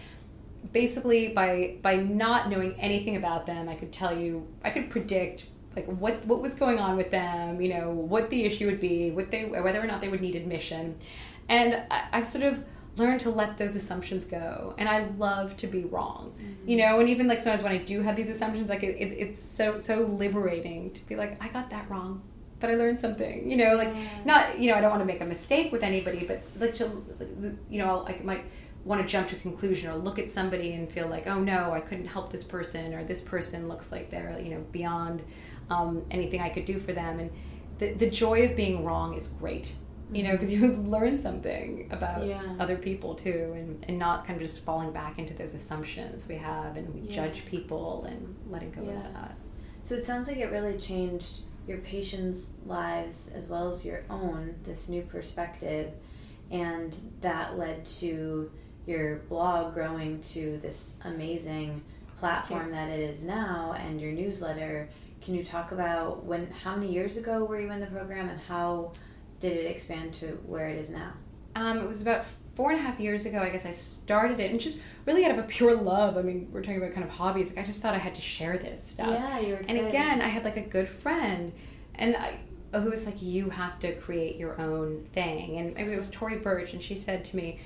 basically 0.74 1.34
by 1.34 1.78
by 1.84 1.96
not 1.96 2.50
knowing 2.50 2.74
anything 2.80 3.16
about 3.16 3.46
them, 3.46 3.70
I 3.70 3.76
could 3.76 3.94
tell 3.94 4.18
you 4.18 4.48
I 4.64 4.72
could 4.72 4.90
predict 4.90 5.46
like 5.76 5.86
what 5.86 6.26
what 6.26 6.42
was 6.42 6.56
going 6.56 6.80
on 6.80 6.98
with 6.98 7.12
them, 7.12 7.62
you 7.62 7.70
know, 7.70 7.92
what 7.92 8.30
the 8.32 8.44
issue 8.44 8.66
would 8.66 8.80
be, 8.80 9.12
what 9.12 9.30
they 9.30 9.46
whether 9.46 9.80
or 9.80 9.86
not 9.86 10.02
they 10.02 10.10
would 10.10 10.22
need 10.22 10.36
admission. 10.36 10.96
And 11.48 11.84
I, 11.92 12.08
I've 12.12 12.28
sort 12.28 12.44
of 12.44 12.64
learn 12.98 13.20
to 13.20 13.30
let 13.30 13.58
those 13.58 13.76
assumptions 13.76 14.26
go 14.26 14.74
and 14.80 14.90
i 14.90 15.08
love 15.20 15.56
to 15.56 15.68
be 15.68 15.84
wrong 15.84 16.34
mm-hmm. 16.36 16.68
you 16.68 16.78
know 16.78 17.00
and 17.00 17.08
even 17.08 17.28
like 17.28 17.38
sometimes 17.38 17.62
when 17.62 17.72
i 17.72 17.78
do 17.78 18.02
have 18.02 18.16
these 18.16 18.28
assumptions 18.28 18.70
like 18.70 18.82
it, 18.82 18.98
it, 18.98 19.14
it's 19.20 19.38
so 19.38 19.80
so 19.80 20.02
liberating 20.02 20.92
to 20.92 21.06
be 21.06 21.16
like 21.16 21.40
i 21.40 21.48
got 21.50 21.70
that 21.70 21.88
wrong 21.92 22.20
but 22.60 22.70
i 22.70 22.76
learned 22.76 23.00
something 23.00 23.50
you 23.50 23.58
know 23.58 23.76
like 23.76 23.94
yeah. 23.94 24.08
not 24.26 24.60
you 24.60 24.70
know 24.70 24.78
i 24.78 24.82
don't 24.82 24.90
want 24.90 25.02
to 25.02 25.06
make 25.06 25.22
a 25.22 25.26
mistake 25.26 25.72
with 25.72 25.84
anybody 25.84 26.26
but 26.26 26.42
like 26.60 26.76
to 26.76 26.90
you 27.70 27.80
know 27.80 28.06
i 28.08 28.20
might 28.24 28.46
want 28.84 29.02
to 29.02 29.08
jump 29.08 29.28
to 29.28 29.36
a 29.36 29.40
conclusion 29.40 29.90
or 29.90 29.96
look 29.96 30.18
at 30.18 30.30
somebody 30.30 30.74
and 30.74 30.90
feel 30.90 31.08
like 31.08 31.28
oh 31.28 31.40
no 31.40 31.72
i 31.72 31.80
couldn't 31.80 32.08
help 32.08 32.32
this 32.32 32.44
person 32.44 32.94
or 32.94 33.04
this 33.04 33.22
person 33.22 33.68
looks 33.68 33.92
like 33.92 34.10
they're 34.10 34.40
you 34.40 34.50
know 34.50 34.64
beyond 34.72 35.22
um, 35.70 36.04
anything 36.12 36.42
i 36.42 36.50
could 36.50 36.66
do 36.66 36.80
for 36.80 36.94
them 36.94 37.20
and 37.20 37.32
the, 37.80 37.94
the 37.94 38.10
joy 38.10 38.44
of 38.44 38.56
being 38.56 38.84
wrong 38.84 39.14
is 39.16 39.28
great 39.28 39.74
you 40.12 40.24
know, 40.24 40.32
because 40.32 40.54
you 40.54 40.74
learn 40.74 41.18
something 41.18 41.88
about 41.92 42.26
yeah. 42.26 42.56
other 42.60 42.78
people 42.78 43.16
too, 43.16 43.54
and, 43.56 43.84
and 43.88 44.00
not 44.00 44.26
kind 44.26 44.38
of 44.38 44.48
just 44.48 44.64
falling 44.64 44.92
back 44.92 45.20
into 45.20 45.34
those 45.34 45.54
assumptions 45.54 46.28
we 46.28 46.36
have 46.36 46.78
and 46.78 46.94
we 46.94 47.02
yeah. 47.02 47.16
judge 47.16 47.46
people 47.46 48.06
and 48.06 48.36
letting 48.50 48.72
go 48.72 48.82
of 48.82 49.14
that. 49.14 49.36
So 49.84 49.96
it 49.96 50.06
sounds 50.06 50.28
like 50.28 50.38
it 50.38 50.52
really 50.52 50.78
changed 50.78 51.42
your 51.68 51.80
patients' 51.80 52.52
lives 52.66 53.32
as 53.36 53.48
well 53.48 53.68
as 53.68 53.86
your 53.86 54.04
own, 54.10 54.56
this 54.66 54.90
new 54.90 55.02
perspective, 55.02 55.92
and 56.50 56.96
that 57.22 57.58
led 57.58 57.86
to 57.86 58.50
your 58.86 59.18
blog 59.30 59.74
growing 59.74 60.22
to 60.22 60.58
this 60.62 60.96
amazing 61.04 61.82
platform 62.20 62.72
that 62.72 62.90
it 62.90 63.00
is 63.00 63.24
now 63.24 63.76
and 63.78 64.00
your 64.00 64.12
newsletter. 64.12 64.90
Can 65.22 65.36
you 65.36 65.44
talk 65.44 65.72
about 65.72 66.24
when 66.24 66.50
how 66.52 66.76
many 66.76 66.92
years 66.92 67.18
ago 67.18 67.44
were 67.44 67.60
you 67.60 67.70
in 67.72 67.82
the 67.82 67.88
program 67.88 68.30
and 68.30 68.40
how 68.40 68.94
did 69.40 69.52
it 69.52 69.66
expand 69.66 70.14
to 70.16 70.40
where 70.46 70.70
it 70.70 70.78
is 70.78 70.90
now? 70.90 71.14
Um, 71.56 71.80
it 71.80 71.88
was 71.88 72.02
about 72.02 72.26
four 72.58 72.72
and 72.72 72.80
a 72.80 72.82
half 72.82 73.00
years 73.00 73.28
ago, 73.28 73.38
I 73.40 73.50
guess 73.50 73.68
I 73.68 73.72
started 73.72 74.40
it, 74.40 74.50
and 74.50 74.60
just 74.60 74.80
really 75.06 75.24
out 75.24 75.32
of 75.32 75.38
a 75.38 75.44
pure 75.44 75.76
love. 75.76 76.18
I 76.18 76.24
mean, 76.24 76.50
we're 76.52 76.62
talking 76.62 76.78
about 76.78 76.92
kind 76.92 77.04
of 77.04 77.12
hobbies. 77.12 77.50
Like 77.50 77.60
I 77.60 77.64
just 77.64 77.82
thought 77.82 77.94
I 77.94 78.00
had 78.00 78.16
to 78.16 78.22
share 78.22 78.58
this 78.58 78.88
stuff. 78.88 79.10
Yeah, 79.10 79.40
you 79.40 79.54
were. 79.54 79.60
Excited. 79.60 79.80
And 79.80 79.88
again, 79.88 80.22
I 80.24 80.28
had 80.28 80.44
like 80.44 80.58
a 80.58 80.62
good 80.62 80.90
friend, 80.90 81.54
and 81.94 82.18
I, 82.18 82.40
oh, 82.74 82.82
who 82.82 82.90
was 82.90 83.06
like, 83.06 83.22
"You 83.22 83.52
have 83.52 83.80
to 83.82 83.94
create 83.98 84.38
your 84.38 84.60
own 84.60 85.08
thing." 85.14 85.60
And 85.60 85.78
it 85.78 85.96
was 85.96 86.10
Tory 86.10 86.38
Burch, 86.38 86.74
and 86.74 86.82
she 86.82 86.96
said 86.96 87.24
to 87.26 87.36
me, 87.38 87.60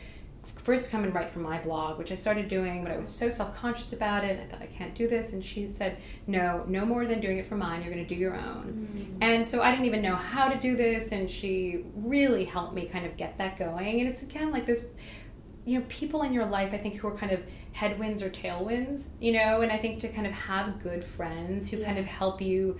first 0.43 0.91
come 0.91 1.03
and 1.03 1.13
write 1.13 1.29
for 1.29 1.39
my 1.39 1.59
blog, 1.59 1.97
which 1.97 2.11
I 2.11 2.15
started 2.15 2.47
doing, 2.47 2.83
but 2.83 2.91
I 2.91 2.97
was 2.97 3.09
so 3.09 3.29
self 3.29 3.55
conscious 3.55 3.93
about 3.93 4.23
it. 4.23 4.39
I 4.39 4.45
thought 4.45 4.61
I 4.61 4.67
can't 4.67 4.95
do 4.95 5.07
this, 5.07 5.33
and 5.33 5.43
she 5.43 5.69
said, 5.69 5.97
"No, 6.27 6.63
no 6.67 6.85
more 6.85 7.05
than 7.05 7.19
doing 7.19 7.37
it 7.37 7.47
for 7.47 7.55
mine. 7.55 7.81
You're 7.81 7.93
going 7.93 8.05
to 8.05 8.13
do 8.13 8.19
your 8.19 8.35
own." 8.35 8.87
Mm-hmm. 8.95 9.23
And 9.23 9.45
so 9.45 9.61
I 9.61 9.71
didn't 9.71 9.85
even 9.85 10.01
know 10.01 10.15
how 10.15 10.49
to 10.49 10.59
do 10.59 10.75
this, 10.75 11.11
and 11.11 11.29
she 11.29 11.85
really 11.95 12.45
helped 12.45 12.73
me 12.73 12.85
kind 12.85 13.05
of 13.05 13.17
get 13.17 13.37
that 13.37 13.57
going. 13.57 14.01
And 14.01 14.09
it's 14.09 14.23
again 14.23 14.51
like 14.51 14.65
this, 14.65 14.83
you 15.65 15.79
know, 15.79 15.85
people 15.89 16.23
in 16.23 16.33
your 16.33 16.45
life 16.45 16.73
I 16.73 16.77
think 16.77 16.95
who 16.95 17.07
are 17.07 17.17
kind 17.17 17.31
of 17.31 17.41
headwinds 17.73 18.21
or 18.21 18.29
tailwinds, 18.29 19.07
you 19.19 19.31
know, 19.31 19.61
and 19.61 19.71
I 19.71 19.77
think 19.77 19.99
to 20.01 20.09
kind 20.09 20.27
of 20.27 20.33
have 20.33 20.81
good 20.81 21.03
friends 21.03 21.69
who 21.69 21.77
yeah. 21.77 21.85
kind 21.85 21.97
of 21.97 22.05
help 22.05 22.41
you 22.41 22.79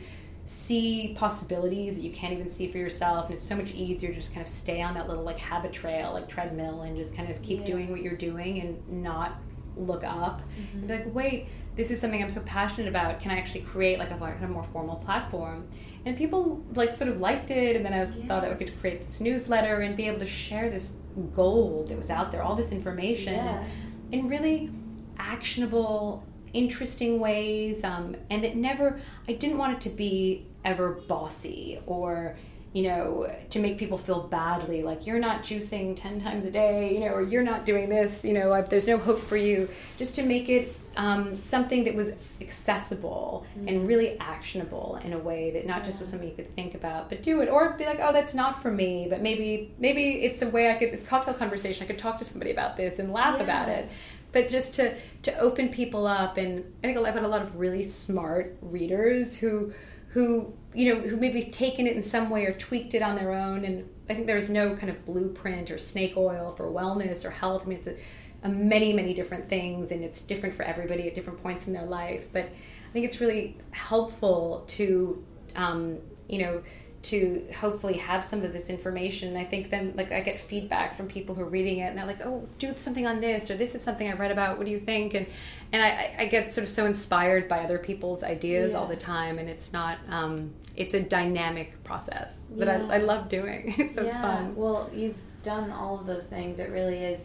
see 0.51 1.15
possibilities 1.17 1.95
that 1.95 2.01
you 2.01 2.11
can't 2.11 2.33
even 2.33 2.49
see 2.49 2.69
for 2.69 2.77
yourself 2.77 3.27
and 3.27 3.35
it's 3.35 3.47
so 3.47 3.55
much 3.55 3.73
easier 3.73 4.09
to 4.09 4.15
just 4.15 4.33
kind 4.33 4.45
of 4.45 4.51
stay 4.51 4.81
on 4.81 4.93
that 4.93 5.07
little 5.07 5.23
like 5.23 5.39
habit 5.39 5.71
trail 5.71 6.11
like 6.11 6.27
treadmill 6.27 6.81
and 6.81 6.97
just 6.97 7.15
kind 7.15 7.31
of 7.31 7.41
keep 7.41 7.61
yeah. 7.61 7.67
doing 7.67 7.89
what 7.89 8.01
you're 8.01 8.17
doing 8.17 8.59
and 8.59 9.01
not 9.01 9.39
look 9.77 10.03
up 10.03 10.41
mm-hmm. 10.41 10.79
and 10.79 10.87
be 10.89 10.93
like 10.93 11.15
wait 11.15 11.47
this 11.77 11.89
is 11.89 12.01
something 12.01 12.21
i'm 12.21 12.29
so 12.29 12.41
passionate 12.41 12.89
about 12.89 13.17
can 13.21 13.31
i 13.31 13.39
actually 13.39 13.61
create 13.61 13.97
like 13.97 14.11
a, 14.11 14.15
a 14.15 14.47
more 14.49 14.65
formal 14.73 14.97
platform 14.97 15.65
and 16.05 16.17
people 16.17 16.61
like 16.75 16.93
sort 16.93 17.09
of 17.09 17.21
liked 17.21 17.49
it 17.49 17.77
and 17.77 17.85
then 17.85 17.93
i 17.93 18.01
was, 18.01 18.13
yeah. 18.13 18.25
thought 18.25 18.43
i 18.43 18.53
could 18.53 18.77
create 18.81 19.05
this 19.05 19.21
newsletter 19.21 19.79
and 19.79 19.95
be 19.95 20.05
able 20.05 20.19
to 20.19 20.27
share 20.27 20.69
this 20.69 20.95
gold 21.33 21.87
that 21.87 21.97
was 21.97 22.09
out 22.09 22.29
there 22.29 22.43
all 22.43 22.57
this 22.57 22.73
information 22.73 23.35
yeah. 23.35 23.63
in 24.11 24.27
really 24.27 24.69
actionable 25.17 26.25
interesting 26.53 27.19
ways 27.19 27.83
um, 27.83 28.15
and 28.29 28.43
it 28.43 28.55
never 28.55 28.99
i 29.27 29.33
didn't 29.33 29.57
want 29.57 29.73
it 29.73 29.81
to 29.81 29.89
be 29.89 30.45
ever 30.63 30.91
bossy 31.07 31.79
or 31.85 32.35
you 32.73 32.83
know 32.83 33.29
to 33.49 33.59
make 33.59 33.77
people 33.77 33.97
feel 33.97 34.21
badly 34.21 34.81
like 34.81 35.05
you're 35.05 35.19
not 35.19 35.43
juicing 35.43 35.99
10 35.99 36.21
times 36.21 36.45
a 36.45 36.51
day 36.51 36.93
you 36.93 37.01
know 37.01 37.07
or 37.07 37.21
you're 37.21 37.43
not 37.43 37.65
doing 37.65 37.89
this 37.89 38.23
you 38.23 38.33
know 38.33 38.61
there's 38.63 38.87
no 38.87 38.97
hope 38.97 39.19
for 39.19 39.37
you 39.37 39.67
just 39.97 40.15
to 40.15 40.23
make 40.23 40.47
it 40.49 40.75
um, 40.97 41.41
something 41.43 41.85
that 41.85 41.95
was 41.95 42.11
accessible 42.41 43.45
mm-hmm. 43.55 43.69
and 43.69 43.87
really 43.87 44.19
actionable 44.19 44.99
in 45.05 45.13
a 45.13 45.17
way 45.17 45.51
that 45.51 45.65
not 45.65 45.79
yeah. 45.79 45.85
just 45.85 46.01
was 46.01 46.09
something 46.09 46.27
you 46.27 46.35
could 46.35 46.53
think 46.55 46.75
about 46.75 47.09
but 47.09 47.23
do 47.23 47.39
it 47.41 47.47
or 47.47 47.71
be 47.71 47.85
like 47.85 47.99
oh 48.01 48.11
that's 48.11 48.33
not 48.33 48.61
for 48.61 48.71
me 48.71 49.07
but 49.09 49.21
maybe 49.21 49.73
maybe 49.79 50.23
it's 50.23 50.39
the 50.39 50.47
way 50.47 50.69
i 50.69 50.73
could 50.73 50.89
it's 50.89 51.05
cocktail 51.05 51.33
conversation 51.33 51.83
i 51.83 51.87
could 51.87 51.97
talk 51.97 52.17
to 52.17 52.25
somebody 52.25 52.51
about 52.51 52.75
this 52.75 52.99
and 52.99 53.13
laugh 53.13 53.37
yeah. 53.37 53.43
about 53.43 53.69
it 53.69 53.87
but 54.31 54.49
just 54.49 54.75
to 54.75 54.95
to 55.23 55.37
open 55.37 55.69
people 55.69 56.07
up. 56.07 56.37
And 56.37 56.63
i 56.83 56.87
think 56.87 56.97
i've 56.97 57.13
had 57.13 57.23
a 57.23 57.27
lot 57.27 57.41
of 57.41 57.55
really 57.55 57.83
smart 57.83 58.57
readers 58.61 59.37
who 59.37 59.73
who 60.09 60.53
you 60.73 60.93
know 60.93 61.01
who 61.01 61.17
maybe 61.17 61.43
taken 61.43 61.87
it 61.87 61.95
in 61.95 62.01
some 62.01 62.29
way 62.29 62.45
or 62.45 62.53
tweaked 62.53 62.93
it 62.93 63.01
on 63.01 63.15
their 63.15 63.31
own. 63.33 63.65
And 63.65 63.89
i 64.09 64.13
think 64.13 64.27
there's 64.27 64.49
no 64.49 64.75
kind 64.75 64.89
of 64.89 65.05
blueprint 65.05 65.71
or 65.71 65.77
snake 65.77 66.13
oil 66.17 66.51
for 66.55 66.65
wellness 66.65 67.25
or 67.25 67.31
health. 67.31 67.63
I 67.65 67.69
mean 67.69 67.77
it's 67.77 67.87
a, 67.87 67.95
a 68.43 68.49
many 68.49 68.93
many 68.93 69.13
different 69.13 69.49
things 69.49 69.91
and 69.91 70.03
it's 70.03 70.21
different 70.21 70.55
for 70.55 70.63
everybody 70.63 71.07
at 71.07 71.15
different 71.15 71.41
points 71.41 71.67
in 71.67 71.73
their 71.73 71.85
life. 71.85 72.27
But 72.31 72.45
i 72.45 72.93
think 72.93 73.05
it's 73.05 73.21
really 73.21 73.57
helpful 73.71 74.65
to 74.67 75.23
um, 75.55 75.97
you 76.27 76.39
know 76.39 76.63
to 77.03 77.47
hopefully 77.57 77.97
have 77.97 78.23
some 78.23 78.43
of 78.43 78.53
this 78.53 78.69
information. 78.69 79.29
And 79.29 79.37
I 79.37 79.43
think 79.43 79.69
then 79.69 79.93
like 79.95 80.11
I 80.11 80.21
get 80.21 80.39
feedback 80.39 80.95
from 80.95 81.07
people 81.07 81.33
who 81.33 81.41
are 81.41 81.49
reading 81.49 81.79
it 81.79 81.85
and 81.85 81.97
they're 81.97 82.05
like, 82.05 82.21
oh, 82.21 82.47
do 82.59 82.73
something 82.77 83.07
on 83.07 83.21
this 83.21 83.49
or 83.49 83.55
this 83.55 83.73
is 83.73 83.83
something 83.83 84.07
I 84.07 84.13
read 84.13 84.31
about. 84.31 84.57
What 84.57 84.65
do 84.65 84.71
you 84.71 84.79
think? 84.79 85.15
And 85.15 85.25
and 85.71 85.81
I, 85.81 86.15
I 86.19 86.25
get 86.25 86.53
sort 86.53 86.63
of 86.63 86.69
so 86.69 86.85
inspired 86.85 87.47
by 87.47 87.63
other 87.63 87.79
people's 87.79 88.23
ideas 88.23 88.73
yeah. 88.73 88.79
all 88.79 88.87
the 88.87 88.95
time. 88.95 89.39
And 89.39 89.49
it's 89.49 89.73
not 89.73 89.97
um, 90.09 90.51
it's 90.75 90.93
a 90.93 91.01
dynamic 91.01 91.83
process 91.83 92.45
that 92.57 92.67
yeah. 92.67 92.87
I, 92.87 92.95
I 92.95 92.97
love 92.99 93.29
doing. 93.29 93.73
so 93.95 94.01
yeah. 94.01 94.07
it's 94.07 94.17
fun. 94.17 94.55
Well, 94.55 94.89
you've 94.93 95.17
done 95.43 95.71
all 95.71 95.99
of 95.99 96.05
those 96.05 96.27
things. 96.27 96.59
It 96.59 96.69
really 96.69 97.03
is 97.03 97.21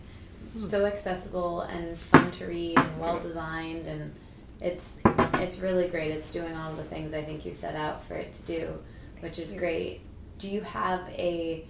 hmm. 0.54 0.60
so 0.60 0.86
accessible 0.86 1.62
and 1.62 1.98
fun 1.98 2.30
to 2.32 2.46
read 2.46 2.78
and 2.78 2.98
well 2.98 3.20
designed 3.20 3.86
and 3.86 4.14
it's 4.58 5.00
it's 5.34 5.58
really 5.58 5.86
great. 5.88 6.12
It's 6.12 6.32
doing 6.32 6.56
all 6.56 6.72
the 6.72 6.84
things 6.84 7.12
I 7.12 7.22
think 7.22 7.44
you 7.44 7.52
set 7.52 7.74
out 7.74 8.06
for 8.06 8.14
it 8.14 8.32
to 8.32 8.42
do 8.44 8.78
which 9.20 9.38
is 9.38 9.52
great. 9.52 10.00
Do 10.38 10.50
you 10.50 10.60
have 10.62 11.00
a 11.10 11.66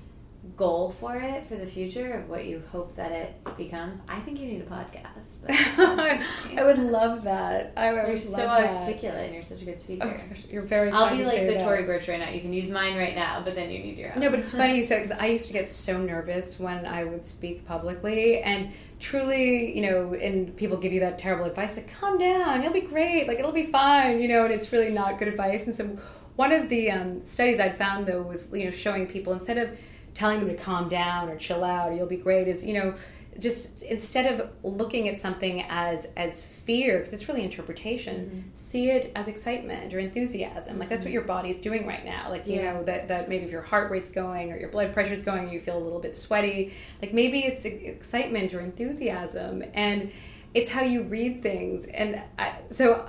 goal 0.56 0.90
for 0.90 1.16
it 1.16 1.48
for 1.48 1.56
the 1.56 1.66
future 1.66 2.12
of 2.12 2.28
what 2.28 2.44
you 2.44 2.62
hope 2.70 2.94
that 2.96 3.10
it 3.10 3.56
becomes? 3.56 4.00
I 4.08 4.20
think 4.20 4.38
you 4.38 4.46
need 4.46 4.60
a 4.60 4.64
podcast. 4.64 5.36
I 6.58 6.64
would 6.64 6.78
love 6.78 7.24
that. 7.24 7.72
I 7.76 7.92
would 7.92 7.98
love 7.98 8.06
that. 8.06 8.08
you're 8.08 8.18
so 8.18 8.46
articulate 8.46 9.26
and 9.26 9.34
you're 9.34 9.44
such 9.44 9.62
a 9.62 9.64
good 9.64 9.80
speaker. 9.80 10.20
Oh, 10.22 10.36
you're 10.50 10.62
very. 10.62 10.90
I'll 10.90 11.16
be 11.16 11.24
like 11.24 11.46
the 11.46 11.58
Tory 11.58 11.84
Burch 11.84 12.08
right 12.08 12.20
now. 12.20 12.30
You 12.30 12.40
can 12.40 12.52
use 12.52 12.70
mine 12.70 12.96
right 12.96 13.14
now, 13.14 13.42
but 13.44 13.54
then 13.54 13.70
you 13.70 13.80
need 13.80 13.98
your 13.98 14.12
own. 14.12 14.20
No, 14.20 14.30
but 14.30 14.38
it's 14.40 14.52
funny 14.52 14.82
said 14.82 15.02
because 15.02 15.18
I 15.18 15.26
used 15.26 15.46
to 15.48 15.52
get 15.52 15.70
so 15.70 15.98
nervous 15.98 16.58
when 16.60 16.86
I 16.86 17.04
would 17.04 17.24
speak 17.24 17.66
publicly, 17.66 18.40
and 18.40 18.72
truly, 19.00 19.76
you 19.76 19.82
know, 19.82 20.14
and 20.14 20.56
people 20.56 20.76
give 20.76 20.92
you 20.92 21.00
that 21.00 21.18
terrible 21.18 21.46
advice 21.46 21.76
like, 21.76 21.92
"Calm 22.00 22.18
down, 22.18 22.62
you'll 22.62 22.72
be 22.72 22.80
great, 22.80 23.26
like 23.26 23.38
it'll 23.38 23.52
be 23.52 23.66
fine," 23.66 24.20
you 24.20 24.28
know, 24.28 24.44
and 24.44 24.54
it's 24.54 24.72
really 24.72 24.90
not 24.90 25.18
good 25.18 25.28
advice. 25.28 25.64
And 25.66 25.74
so 25.74 25.98
one 26.36 26.52
of 26.52 26.68
the 26.68 26.90
um, 26.90 27.24
studies 27.24 27.58
I'd 27.58 27.76
found 27.76 28.06
though 28.06 28.22
was 28.22 28.52
you 28.52 28.64
know 28.64 28.70
showing 28.70 29.06
people 29.06 29.32
instead 29.32 29.58
of 29.58 29.76
telling 30.14 30.40
them 30.40 30.48
to 30.48 30.56
calm 30.56 30.88
down 30.88 31.28
or 31.28 31.36
chill 31.36 31.64
out 31.64 31.90
or 31.90 31.94
you'll 31.94 32.06
be 32.06 32.16
great 32.16 32.48
is 32.48 32.64
you 32.64 32.74
know 32.74 32.94
just 33.38 33.82
instead 33.82 34.32
of 34.32 34.50
looking 34.62 35.08
at 35.08 35.20
something 35.20 35.62
as 35.68 36.08
as 36.16 36.44
fear 36.44 36.98
because 36.98 37.12
it's 37.12 37.28
really 37.28 37.42
interpretation 37.42 38.26
mm-hmm. 38.26 38.48
see 38.54 38.90
it 38.90 39.12
as 39.14 39.28
excitement 39.28 39.92
or 39.92 39.98
enthusiasm. 39.98 40.78
Like 40.78 40.88
that's 40.88 41.04
what 41.04 41.12
your 41.12 41.22
body's 41.22 41.58
doing 41.58 41.86
right 41.86 42.04
now. 42.04 42.30
Like 42.30 42.46
you 42.46 42.56
yeah. 42.56 42.72
know 42.72 42.84
that, 42.84 43.08
that 43.08 43.28
maybe 43.28 43.44
if 43.44 43.50
your 43.50 43.62
heart 43.62 43.90
rate's 43.90 44.10
going 44.10 44.52
or 44.52 44.56
your 44.56 44.70
blood 44.70 44.92
pressure's 44.92 45.22
going 45.22 45.50
you 45.50 45.60
feel 45.60 45.76
a 45.76 45.84
little 45.84 46.00
bit 46.00 46.16
sweaty. 46.16 46.72
Like 47.02 47.12
maybe 47.12 47.40
it's 47.40 47.64
excitement 47.64 48.54
or 48.54 48.60
enthusiasm. 48.60 49.62
And 49.74 50.10
it's 50.54 50.70
how 50.70 50.82
you 50.82 51.02
read 51.02 51.42
things. 51.42 51.84
And 51.86 52.22
I, 52.38 52.54
so 52.70 53.06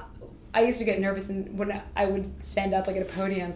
I 0.53 0.61
used 0.63 0.79
to 0.79 0.85
get 0.85 0.99
nervous, 0.99 1.29
and 1.29 1.57
when 1.57 1.81
I 1.95 2.05
would 2.05 2.41
stand 2.41 2.73
up 2.73 2.87
like 2.87 2.95
at 2.95 3.01
a 3.01 3.05
podium, 3.05 3.53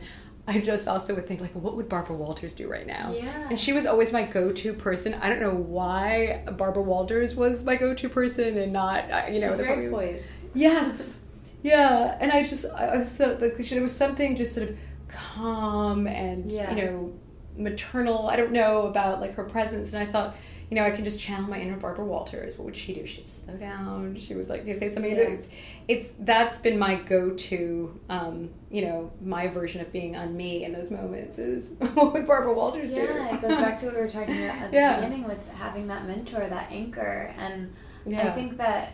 I 0.48 0.60
just 0.60 0.88
also 0.88 1.16
would 1.16 1.28
think 1.28 1.40
like, 1.42 1.52
what 1.54 1.76
would 1.76 1.88
Barbara 1.88 2.16
Walters 2.16 2.54
do 2.54 2.68
right 2.70 2.86
now? 2.86 3.14
Yeah. 3.16 3.50
And 3.50 3.60
she 3.60 3.74
was 3.74 3.86
always 3.86 4.12
my 4.12 4.24
go-to 4.24 4.74
person. 4.74 5.14
I 5.16 5.30
don't 5.30 5.40
know 5.40 5.54
why 5.54 6.44
Barbara 6.58 6.84
Walters 6.84 7.36
was 7.36 7.64
my 7.64 7.76
go-to 7.76 8.10
person 8.10 8.58
and 8.58 8.74
not, 8.74 9.10
uh, 9.12 9.26
you 9.30 9.40
know, 9.40 9.50
She's 9.56 9.66
very 9.66 9.90
poised. 9.90 10.32
Yes. 10.54 11.18
Yeah, 11.64 12.18
and 12.20 12.32
I 12.32 12.44
just 12.44 12.66
I, 12.66 13.02
I 13.02 13.04
thought 13.04 13.40
like 13.42 13.56
there 13.56 13.82
was 13.82 13.96
something 13.96 14.36
just 14.36 14.56
sort 14.56 14.70
of 14.70 14.78
calm 15.08 16.08
and 16.08 16.52
Yeah. 16.52 16.74
you 16.74 16.84
know 16.84 17.14
maternal. 17.56 18.28
I 18.28 18.36
don't 18.36 18.52
know 18.52 18.88
about 18.88 19.22
like 19.22 19.36
her 19.36 19.44
presence, 19.44 19.94
and 19.94 20.02
I 20.08 20.12
thought. 20.12 20.36
You 20.72 20.78
know, 20.78 20.86
I 20.86 20.92
can 20.92 21.04
just 21.04 21.20
channel 21.20 21.50
my 21.50 21.60
inner 21.60 21.76
Barbara 21.76 22.06
Walters. 22.06 22.58
What 22.58 22.64
would 22.64 22.78
she 22.78 22.94
do? 22.94 23.06
She'd 23.06 23.28
slow 23.28 23.56
down. 23.56 24.18
She 24.18 24.36
would 24.36 24.48
like 24.48 24.64
say 24.64 24.90
something. 24.90 25.12
Yeah. 25.12 25.24
It's, 25.24 25.48
it's 25.90 26.08
that's 26.20 26.60
been 26.60 26.80
my 26.80 26.96
go-to. 26.96 28.00
Um, 28.10 28.52
you 28.70 28.84
know, 28.86 29.12
my 29.22 29.48
version 29.48 29.82
of 29.82 29.92
being 29.92 30.16
on 30.16 30.36
me 30.38 30.64
in 30.64 30.72
those 30.72 30.90
moments 30.90 31.38
is 31.40 31.74
what 31.94 32.14
would 32.14 32.26
Barbara 32.26 32.54
Walters 32.54 32.90
do? 32.90 32.96
Yeah, 32.96 33.36
it 33.36 33.42
goes 33.42 33.58
back 33.58 33.80
to 33.80 33.88
what 33.88 33.96
we 33.96 34.02
were 34.02 34.10
talking 34.10 34.46
about 34.46 34.60
at 34.60 34.72
the 34.72 34.78
Yeah. 34.78 34.96
beginning 34.96 35.26
with 35.26 35.46
having 35.50 35.88
that 35.88 36.08
mentor, 36.08 36.48
that 36.48 36.72
anchor. 36.72 37.36
And 37.38 37.74
Yeah. 38.06 38.30
I 38.30 38.32
think 38.32 38.56
that 38.56 38.94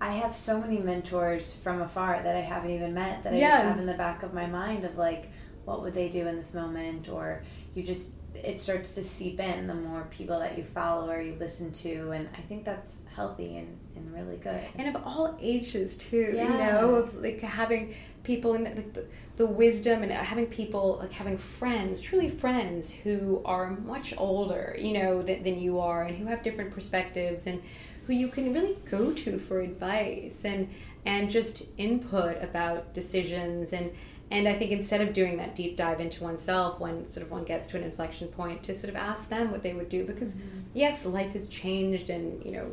I 0.00 0.12
have 0.12 0.34
so 0.34 0.58
many 0.58 0.78
mentors 0.78 1.54
from 1.54 1.82
afar 1.82 2.22
that 2.22 2.34
I 2.34 2.40
haven't 2.40 2.70
even 2.70 2.94
met 2.94 3.24
that 3.24 3.34
I 3.34 3.36
Yes. 3.36 3.56
just 3.58 3.68
have 3.68 3.78
in 3.80 3.84
the 3.86 3.92
back 3.98 4.22
of 4.22 4.32
my 4.32 4.46
mind 4.46 4.84
of 4.84 4.96
like, 4.96 5.30
what 5.66 5.82
would 5.82 5.92
they 5.92 6.08
do 6.08 6.26
in 6.26 6.36
this 6.36 6.54
moment? 6.54 7.10
Or 7.10 7.42
you 7.74 7.82
just, 7.82 8.12
it 8.34 8.60
starts 8.60 8.94
to 8.94 9.04
seep 9.04 9.40
in 9.40 9.66
the 9.66 9.74
more 9.74 10.06
people 10.10 10.38
that 10.38 10.56
you 10.56 10.64
follow 10.64 11.10
or 11.10 11.20
you 11.20 11.36
listen 11.38 11.72
to. 11.72 12.10
And 12.12 12.28
I 12.36 12.40
think 12.42 12.64
that's 12.64 12.98
healthy 13.14 13.56
and, 13.58 13.76
and 13.96 14.12
really 14.14 14.36
good. 14.36 14.60
and 14.76 14.94
of 14.94 15.02
all 15.04 15.36
ages 15.40 15.96
too 15.96 16.32
Yeah. 16.34 16.44
you 16.52 16.58
know 16.58 16.94
of 16.94 17.14
like 17.16 17.40
having 17.40 17.94
people 18.22 18.54
in 18.54 18.64
the, 18.64 18.70
like 18.70 18.92
the, 18.92 19.04
the 19.36 19.46
wisdom 19.46 20.02
and 20.02 20.12
having 20.12 20.46
people 20.46 20.98
like 21.00 21.12
having 21.12 21.36
friends 21.38 22.00
truly 22.00 22.28
friends 22.28 22.90
who 22.90 23.42
are 23.44 23.70
much 23.70 24.14
older 24.16 24.76
you 24.78 24.92
know 24.92 25.22
than, 25.22 25.42
than 25.42 25.58
you 25.58 25.80
are 25.80 26.04
and 26.04 26.16
who 26.18 26.26
have 26.26 26.42
different 26.42 26.70
perspectives 26.70 27.46
and 27.46 27.62
who 28.06 28.12
you 28.12 28.28
can 28.28 28.52
really 28.54 28.76
go 28.90 29.12
to 29.12 29.38
for 29.38 29.60
advice 29.60 30.44
and 30.44 30.68
and 31.06 31.30
just 31.30 31.62
input 31.78 32.42
about 32.42 32.92
decisions 32.94 33.72
and 33.72 33.90
and 34.30 34.46
I 34.46 34.54
think 34.54 34.70
instead 34.70 35.00
of 35.00 35.12
doing 35.12 35.36
that 35.38 35.56
deep 35.56 35.76
dive 35.76 36.00
into 36.00 36.22
oneself 36.22 36.78
when 36.78 37.10
sort 37.10 37.26
of 37.26 37.32
one 37.32 37.44
gets 37.44 37.68
to 37.68 37.76
an 37.76 37.82
inflection 37.82 38.28
point 38.28 38.62
to 38.64 38.74
sort 38.74 38.90
of 38.90 38.96
ask 38.96 39.28
them 39.28 39.50
what 39.50 39.62
they 39.62 39.72
would 39.72 39.88
do. 39.88 40.04
Because 40.04 40.34
yes 40.72 41.04
life 41.04 41.32
has 41.32 41.48
changed 41.48 42.10
and 42.10 42.44
you 42.44 42.52
know 42.52 42.70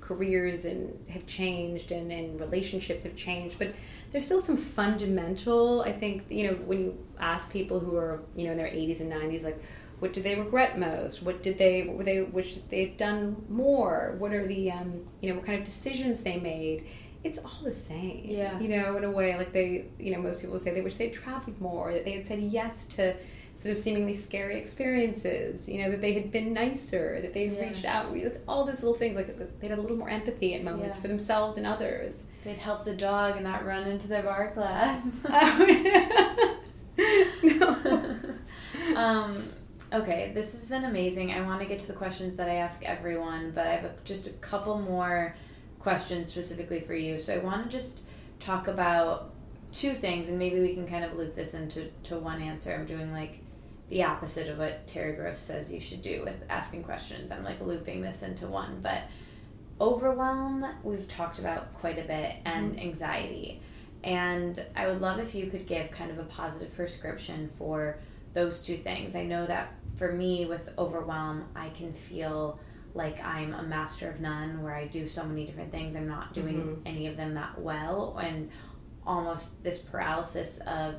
careers 0.00 0.64
and 0.64 0.98
have 1.08 1.26
changed 1.26 1.92
and, 1.92 2.12
and 2.12 2.38
relationships 2.38 3.04
have 3.04 3.16
changed. 3.16 3.58
But 3.58 3.74
there's 4.10 4.26
still 4.26 4.42
some 4.42 4.58
fundamental 4.58 5.80
i 5.80 5.90
think 5.90 6.24
you 6.28 6.46
know 6.46 6.54
when 6.66 6.78
you 6.78 7.06
ask 7.18 7.50
people 7.50 7.80
who 7.80 7.96
are 7.96 8.22
you 8.36 8.44
know 8.44 8.52
in 8.52 8.58
their 8.58 8.66
80s 8.66 9.00
and 9.00 9.10
90s 9.10 9.42
like 9.42 9.58
what 10.02 10.12
do 10.12 10.20
they 10.20 10.34
regret 10.34 10.80
most? 10.80 11.22
What 11.22 11.44
did 11.44 11.58
they 11.58 11.84
what 11.84 11.98
were 11.98 12.02
they 12.02 12.22
wish 12.22 12.56
they 12.70 12.86
had 12.86 12.96
done 12.96 13.36
more? 13.48 14.16
What 14.18 14.32
are 14.32 14.44
the 14.44 14.72
um, 14.72 15.04
you 15.20 15.28
know 15.28 15.36
what 15.36 15.46
kind 15.46 15.56
of 15.56 15.64
decisions 15.64 16.22
they 16.22 16.40
made 16.40 16.88
it's 17.24 17.38
all 17.38 17.60
the 17.64 17.74
same 17.74 18.24
Yeah. 18.24 18.58
you 18.58 18.68
know 18.68 18.96
in 18.96 19.04
a 19.04 19.10
way 19.10 19.36
like 19.36 19.52
they 19.52 19.86
you 19.98 20.12
know 20.12 20.20
most 20.20 20.40
people 20.40 20.58
say 20.58 20.72
they 20.72 20.80
wish 20.80 20.96
they'd 20.96 21.14
traveled 21.14 21.60
more 21.60 21.92
that 21.92 22.04
they 22.04 22.12
had 22.12 22.26
said 22.26 22.40
yes 22.40 22.84
to 22.96 23.14
sort 23.54 23.72
of 23.76 23.78
seemingly 23.78 24.14
scary 24.14 24.58
experiences 24.58 25.68
you 25.68 25.82
know 25.82 25.90
that 25.90 26.00
they 26.00 26.12
had 26.14 26.32
been 26.32 26.52
nicer 26.52 27.20
that 27.22 27.32
they 27.34 27.46
had 27.46 27.56
Yeah. 27.56 27.62
reached 27.68 27.84
out 27.84 28.12
like, 28.12 28.40
all 28.48 28.64
those 28.64 28.82
little 28.82 28.98
things 28.98 29.14
like 29.14 29.60
they 29.60 29.68
had 29.68 29.78
a 29.78 29.80
little 29.80 29.96
more 29.96 30.08
empathy 30.08 30.54
at 30.54 30.64
moments 30.64 30.96
Yeah. 30.96 31.02
for 31.02 31.08
themselves 31.08 31.58
and 31.58 31.66
others 31.66 32.24
They'd 32.44 32.56
help 32.58 32.84
the 32.84 32.94
dog 32.96 33.36
and 33.36 33.44
not 33.44 33.64
run 33.64 33.86
into 33.86 34.08
their 34.08 34.24
bar 34.24 34.50
class. 34.50 35.00
no. 37.42 38.16
um, 38.96 39.48
okay, 39.92 40.32
this 40.34 40.52
has 40.52 40.68
been 40.68 40.84
amazing. 40.84 41.32
I 41.32 41.40
want 41.42 41.60
to 41.60 41.66
get 41.66 41.78
to 41.80 41.86
the 41.86 41.92
questions 41.92 42.36
that 42.36 42.48
I 42.48 42.54
ask 42.56 42.82
everyone, 42.84 43.52
but 43.54 43.66
I 43.66 43.70
have 43.76 43.84
a, 43.84 43.94
just 44.04 44.26
a 44.26 44.30
couple 44.30 44.78
more 44.80 45.36
questions 45.82 46.30
specifically 46.30 46.80
for 46.80 46.94
you. 46.94 47.18
So 47.18 47.34
I 47.34 47.38
want 47.38 47.64
to 47.64 47.70
just 47.70 48.00
talk 48.40 48.68
about 48.68 49.32
two 49.72 49.94
things, 49.94 50.28
and 50.28 50.38
maybe 50.38 50.60
we 50.60 50.74
can 50.74 50.86
kind 50.86 51.04
of 51.04 51.14
loop 51.16 51.34
this 51.34 51.54
into 51.54 51.90
to 52.04 52.18
one 52.18 52.42
answer. 52.42 52.74
I'm 52.74 52.86
doing 52.86 53.12
like 53.12 53.40
the 53.88 54.04
opposite 54.04 54.48
of 54.48 54.58
what 54.58 54.86
Terry 54.86 55.14
Gross 55.14 55.38
says 55.38 55.72
you 55.72 55.80
should 55.80 56.02
do 56.02 56.22
with 56.24 56.36
asking 56.48 56.84
questions. 56.84 57.30
I'm 57.30 57.44
like 57.44 57.60
looping 57.60 58.00
this 58.00 58.22
into 58.22 58.46
one, 58.46 58.80
but 58.82 59.02
overwhelm 59.82 60.64
we've 60.84 61.08
talked 61.08 61.40
about 61.40 61.74
quite 61.74 61.98
a 61.98 62.02
bit 62.02 62.36
and 62.44 62.70
mm-hmm. 62.70 62.80
anxiety 62.80 63.60
and 64.04 64.64
i 64.76 64.86
would 64.86 65.00
love 65.00 65.18
if 65.18 65.34
you 65.34 65.46
could 65.46 65.66
give 65.66 65.90
kind 65.90 66.10
of 66.10 66.18
a 66.18 66.24
positive 66.24 66.72
prescription 66.76 67.48
for 67.48 67.98
those 68.32 68.62
two 68.62 68.76
things 68.76 69.16
i 69.16 69.24
know 69.24 69.44
that 69.44 69.74
for 69.96 70.12
me 70.12 70.46
with 70.46 70.68
overwhelm 70.78 71.44
i 71.56 71.68
can 71.70 71.92
feel 71.92 72.60
like 72.94 73.22
i'm 73.24 73.54
a 73.54 73.62
master 73.62 74.10
of 74.10 74.20
none 74.20 74.62
where 74.62 74.74
i 74.74 74.86
do 74.86 75.08
so 75.08 75.24
many 75.24 75.44
different 75.46 75.70
things 75.70 75.96
i'm 75.96 76.08
not 76.08 76.32
doing 76.34 76.56
Mhm. 76.60 76.76
any 76.86 77.06
of 77.06 77.16
them 77.16 77.34
that 77.34 77.58
well 77.60 78.18
and 78.22 78.50
almost 79.06 79.62
this 79.64 79.78
paralysis 79.78 80.60
of 80.66 80.96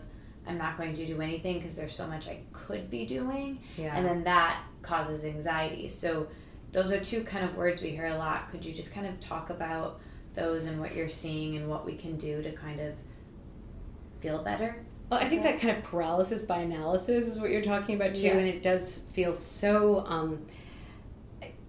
i'm 0.47 0.57
not 0.57 0.77
going 0.77 0.95
to 0.95 1.05
do 1.05 1.21
anything 1.21 1.59
because 1.59 1.75
there's 1.75 1.95
so 1.95 2.07
much 2.07 2.27
i 2.27 2.39
could 2.51 2.89
be 2.89 3.05
doing 3.05 3.59
yeah 3.77 3.95
and 3.95 4.05
then 4.05 4.23
that 4.23 4.61
causes 4.81 5.23
anxiety. 5.23 5.87
So 5.87 6.27
those 6.73 6.91
are 6.91 6.99
two 6.99 7.23
kind 7.23 7.45
of 7.45 7.55
words 7.55 7.81
we 7.81 7.91
hear 7.91 8.07
a 8.07 8.17
lot. 8.17 8.51
Could 8.51 8.65
you 8.65 8.73
just 8.73 8.93
kind 8.93 9.07
of 9.07 9.17
talk 9.21 9.49
about 9.49 10.01
those 10.35 10.65
and 10.65 10.77
what 10.81 10.93
you're 10.93 11.07
seeing 11.07 11.55
and 11.55 11.69
what 11.69 11.85
we 11.85 11.95
can 11.95 12.17
do 12.17 12.41
to 12.43 12.51
kind 12.51 12.81
of 12.81 12.93
feel 14.19 14.43
better? 14.43 14.75
Well, 15.09 15.21
I 15.21 15.29
think 15.29 15.43
that 15.43 15.59
kind 15.61 15.77
of 15.77 15.83
paralysis 15.85 16.41
by 16.41 16.57
analysis 16.59 17.27
is 17.27 17.39
what 17.39 17.49
you're 17.51 17.61
talking 17.61 17.95
about 17.95 18.15
too, 18.15 18.23
Yeah. 18.23 18.33
and 18.37 18.47
it 18.47 18.61
does 18.63 18.97
feel 19.13 19.33
so. 19.33 20.05
Um, 20.05 20.45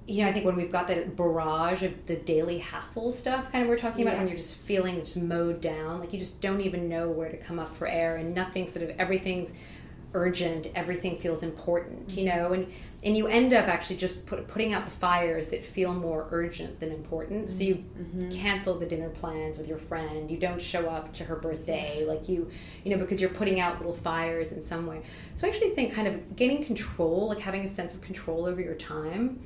you 0.06 0.22
know, 0.22 0.28
I 0.28 0.32
think 0.32 0.44
when 0.44 0.56
we've 0.56 0.72
got 0.72 0.86
that 0.88 1.16
barrage 1.16 1.82
of 1.82 2.06
the 2.06 2.16
daily 2.16 2.58
hassle 2.58 3.10
stuff, 3.10 3.50
kind 3.50 3.62
of 3.62 3.68
we're 3.68 3.78
talking 3.78 4.02
about, 4.02 4.12
Yeah. 4.12 4.18
when 4.18 4.28
you're 4.28 4.36
just 4.36 4.56
feeling 4.56 5.00
just 5.00 5.16
mowed 5.16 5.60
down, 5.60 6.00
like 6.00 6.12
you 6.12 6.18
just 6.18 6.40
don't 6.40 6.60
even 6.60 6.88
know 6.88 7.08
where 7.08 7.30
to 7.30 7.36
come 7.38 7.58
up 7.58 7.74
for 7.74 7.86
air, 7.86 8.16
and 8.16 8.34
nothing 8.34 8.68
sort 8.68 8.88
of 8.88 8.96
everything's 8.98 9.54
urgent, 10.14 10.68
everything 10.74 11.18
feels 11.18 11.42
important, 11.42 12.10
you 12.10 12.24
know, 12.24 12.52
and 12.52 12.66
and 13.02 13.16
you 13.18 13.26
end 13.26 13.52
up 13.52 13.68
actually 13.68 13.96
just 13.96 14.24
put, 14.24 14.46
putting 14.48 14.72
out 14.72 14.86
the 14.86 14.90
fires 14.90 15.48
that 15.48 15.62
feel 15.62 15.92
more 15.92 16.26
urgent 16.30 16.80
than 16.80 16.90
important. 16.90 17.50
So 17.50 17.62
you 17.62 17.74
mm-hmm. 17.74 18.30
cancel 18.30 18.78
the 18.78 18.86
dinner 18.86 19.10
plans 19.10 19.58
with 19.58 19.68
your 19.68 19.76
friend. 19.76 20.30
You 20.30 20.38
don't 20.38 20.62
show 20.62 20.88
up 20.88 21.12
to 21.14 21.24
her 21.24 21.36
birthday, 21.36 22.06
like 22.06 22.30
you, 22.30 22.50
you 22.82 22.90
know, 22.90 22.96
because 22.96 23.20
you're 23.20 23.28
putting 23.28 23.60
out 23.60 23.76
little 23.76 23.92
fires 23.92 24.52
in 24.52 24.62
some 24.62 24.86
way. 24.86 25.02
So 25.34 25.46
I 25.46 25.50
actually 25.50 25.70
think 25.70 25.92
kind 25.92 26.08
of 26.08 26.34
gaining 26.34 26.64
control, 26.64 27.28
like 27.28 27.40
having 27.40 27.66
a 27.66 27.68
sense 27.68 27.94
of 27.94 28.00
control 28.00 28.46
over 28.46 28.62
your 28.62 28.76
time, 28.76 29.40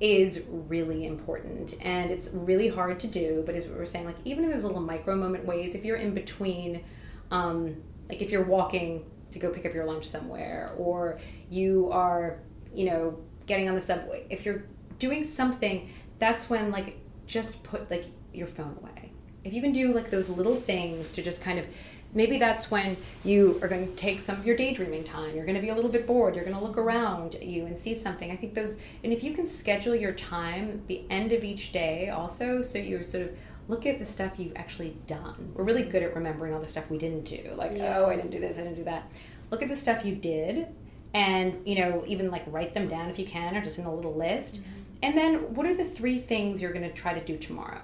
is 0.00 0.42
really 0.48 1.06
important. 1.06 1.74
And 1.80 2.10
it's 2.10 2.30
really 2.32 2.68
hard 2.68 3.00
to 3.00 3.06
do 3.06 3.42
but 3.44 3.54
as 3.54 3.66
we 3.66 3.74
were 3.74 3.86
saying 3.86 4.06
like 4.06 4.16
even 4.24 4.44
in 4.44 4.50
those 4.50 4.64
little 4.64 4.80
micro 4.80 5.16
moment 5.16 5.44
ways 5.44 5.74
if 5.74 5.84
you're 5.84 5.96
in 5.96 6.14
between 6.14 6.84
um, 7.30 7.76
like 8.08 8.22
if 8.22 8.30
you're 8.30 8.44
walking 8.44 9.04
to 9.32 9.38
go 9.38 9.50
pick 9.50 9.66
up 9.66 9.74
your 9.74 9.84
lunch 9.84 10.06
somewhere 10.06 10.72
or 10.78 11.20
you 11.50 11.90
are 11.92 12.40
you 12.74 12.86
know 12.86 13.18
getting 13.46 13.68
on 13.68 13.74
the 13.74 13.80
subway 13.80 14.26
if 14.30 14.44
you're 14.46 14.64
doing 14.98 15.26
something 15.26 15.90
that's 16.18 16.50
when 16.50 16.70
like 16.70 16.98
just 17.26 17.62
put 17.62 17.90
like 17.90 18.06
your 18.32 18.46
phone 18.46 18.76
away. 18.80 19.12
If 19.44 19.52
you 19.52 19.62
can 19.62 19.72
do 19.72 19.94
like 19.94 20.10
those 20.10 20.28
little 20.28 20.56
things 20.56 21.10
to 21.12 21.22
just 21.22 21.40
kind 21.42 21.58
of 21.58 21.66
maybe 22.14 22.38
that's 22.38 22.70
when 22.70 22.96
you 23.24 23.58
are 23.62 23.68
going 23.68 23.86
to 23.86 23.94
take 23.94 24.20
some 24.20 24.36
of 24.36 24.46
your 24.46 24.56
daydreaming 24.56 25.04
time. 25.04 25.34
You're 25.34 25.44
going 25.44 25.56
to 25.56 25.60
be 25.60 25.68
a 25.68 25.74
little 25.74 25.90
bit 25.90 26.06
bored. 26.06 26.34
You're 26.34 26.44
going 26.44 26.56
to 26.56 26.62
look 26.62 26.78
around 26.78 27.36
you 27.40 27.66
and 27.66 27.78
see 27.78 27.94
something. 27.94 28.30
I 28.30 28.36
think 28.36 28.54
those 28.54 28.76
and 29.04 29.12
if 29.12 29.22
you 29.22 29.34
can 29.34 29.46
schedule 29.46 29.94
your 29.94 30.12
time 30.12 30.82
the 30.86 31.04
end 31.10 31.32
of 31.32 31.44
each 31.44 31.72
day 31.72 32.08
also 32.08 32.62
so 32.62 32.78
you're 32.78 33.02
sort 33.02 33.24
of 33.24 33.38
look 33.68 33.84
at 33.84 33.98
the 33.98 34.06
stuff 34.06 34.32
you've 34.38 34.56
actually 34.56 34.96
done. 35.06 35.52
We're 35.54 35.64
really 35.64 35.82
good 35.82 36.02
at 36.02 36.14
remembering 36.14 36.54
all 36.54 36.60
the 36.60 36.68
stuff 36.68 36.84
we 36.88 36.98
didn't 36.98 37.24
do. 37.24 37.52
Like 37.56 37.72
Yeah. 37.74 37.98
oh 37.98 38.06
i 38.06 38.16
didn't 38.16 38.30
do 38.30 38.40
this 38.40 38.58
i 38.58 38.62
didn't 38.62 38.76
do 38.76 38.84
that. 38.84 39.10
Look 39.50 39.62
at 39.62 39.68
the 39.68 39.76
stuff 39.76 40.04
you 40.04 40.14
did 40.14 40.66
and 41.14 41.66
you 41.66 41.78
know 41.78 42.04
even 42.06 42.30
like 42.30 42.44
write 42.48 42.74
them 42.74 42.86
down 42.88 43.08
if 43.10 43.18
you 43.18 43.26
can 43.26 43.56
or 43.56 43.62
just 43.62 43.78
in 43.78 43.84
a 43.84 43.94
little 43.94 44.14
list. 44.14 44.56
Mm-hmm. 44.56 44.72
And 45.00 45.16
then 45.16 45.54
what 45.54 45.64
are 45.66 45.76
the 45.76 45.84
three 45.84 46.18
things 46.18 46.60
you're 46.60 46.72
going 46.72 46.88
to 46.88 46.92
try 46.92 47.16
to 47.16 47.24
do 47.24 47.38
tomorrow 47.38 47.80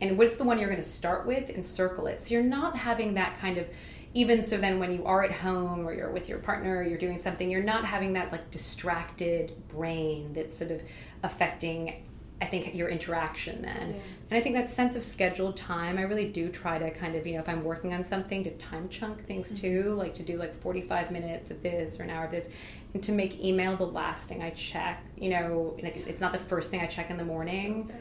and 0.00 0.18
what's 0.18 0.36
the 0.36 0.44
one 0.44 0.58
you're 0.58 0.70
going 0.70 0.82
to 0.82 0.88
start 0.88 1.26
with? 1.26 1.48
And 1.48 1.64
circle 1.64 2.06
it. 2.06 2.20
So 2.20 2.34
you're 2.34 2.42
not 2.42 2.76
having 2.76 3.14
that 3.14 3.38
kind 3.38 3.58
of 3.58 3.66
even 4.14 4.42
so 4.44 4.56
then 4.56 4.78
when 4.78 4.92
you 4.92 5.04
are 5.04 5.24
at 5.24 5.32
home 5.32 5.86
or 5.86 5.92
you're 5.92 6.10
with 6.10 6.28
your 6.28 6.38
partner 6.38 6.78
or 6.78 6.82
you're 6.84 6.98
doing 6.98 7.18
something 7.18 7.50
you're 7.50 7.62
not 7.62 7.84
having 7.84 8.12
that 8.14 8.32
like 8.32 8.50
distracted 8.50 9.52
brain 9.68 10.32
that's 10.32 10.56
sort 10.56 10.70
of 10.70 10.80
affecting 11.24 12.06
i 12.40 12.46
think 12.46 12.74
your 12.74 12.88
interaction 12.88 13.60
then. 13.62 13.90
Yeah. 13.90 14.02
and 14.30 14.38
i 14.38 14.40
think 14.40 14.54
that 14.54 14.70
sense 14.70 14.96
of 14.96 15.02
scheduled 15.02 15.56
time 15.56 15.98
i 15.98 16.02
really 16.02 16.28
do 16.28 16.48
try 16.48 16.78
to 16.78 16.90
kind 16.92 17.16
of 17.16 17.26
you 17.26 17.34
know 17.34 17.40
if 17.40 17.48
i'm 17.48 17.64
working 17.64 17.92
on 17.92 18.04
something 18.04 18.44
to 18.44 18.50
time 18.52 18.88
chunk 18.88 19.24
things 19.26 19.48
mm-hmm. 19.48 19.60
too 19.60 19.94
like 19.94 20.14
to 20.14 20.22
do 20.22 20.36
like 20.36 20.54
45 20.60 21.10
minutes 21.10 21.50
of 21.50 21.62
this 21.62 21.98
or 22.00 22.04
an 22.04 22.10
hour 22.10 22.24
of 22.24 22.30
this 22.30 22.48
and 22.94 23.02
to 23.02 23.12
make 23.12 23.40
email 23.42 23.76
the 23.76 23.86
last 23.86 24.24
thing 24.24 24.42
i 24.42 24.50
check 24.50 25.04
you 25.16 25.30
know 25.30 25.76
like 25.82 25.96
it's 25.96 26.20
not 26.20 26.32
the 26.32 26.38
first 26.38 26.70
thing 26.70 26.80
i 26.80 26.86
check 26.86 27.10
in 27.10 27.16
the 27.16 27.24
morning. 27.24 27.92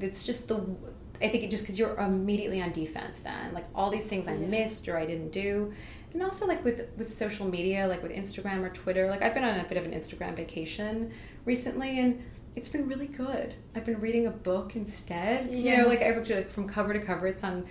it's 0.00 0.24
just 0.24 0.48
the 0.48 0.56
i 1.22 1.28
think 1.28 1.44
it 1.44 1.50
just 1.50 1.62
because 1.62 1.78
you're 1.78 1.96
immediately 1.96 2.60
on 2.62 2.72
defense 2.72 3.20
then 3.20 3.52
like 3.54 3.64
all 3.74 3.90
these 3.90 4.06
things 4.06 4.26
i 4.28 4.32
Yeah. 4.34 4.46
missed 4.46 4.88
or 4.88 4.96
i 4.98 5.06
didn't 5.06 5.30
do 5.30 5.72
and 6.12 6.22
also 6.22 6.46
like 6.46 6.64
with 6.64 6.88
with 6.96 7.12
social 7.12 7.46
media 7.48 7.86
like 7.86 8.02
with 8.02 8.12
instagram 8.12 8.62
or 8.64 8.70
twitter 8.70 9.08
like 9.08 9.22
i've 9.22 9.34
been 9.34 9.44
on 9.44 9.58
a 9.60 9.64
bit 9.64 9.78
of 9.78 9.84
an 9.84 9.92
instagram 9.92 10.34
vacation 10.36 11.12
recently 11.44 11.98
and 12.00 12.22
it's 12.56 12.68
been 12.68 12.86
really 12.88 13.06
good 13.08 13.54
i've 13.74 13.84
been 13.84 14.00
reading 14.00 14.26
a 14.26 14.30
book 14.30 14.76
instead 14.76 15.50
you 15.50 15.76
know 15.76 15.88
like 15.88 16.02
i 16.02 16.10
would 16.12 16.28
like 16.28 16.50
from 16.50 16.68
cover 16.68 16.92
to 16.92 17.00
cover 17.00 17.26
it's 17.26 17.42
on 17.44 17.64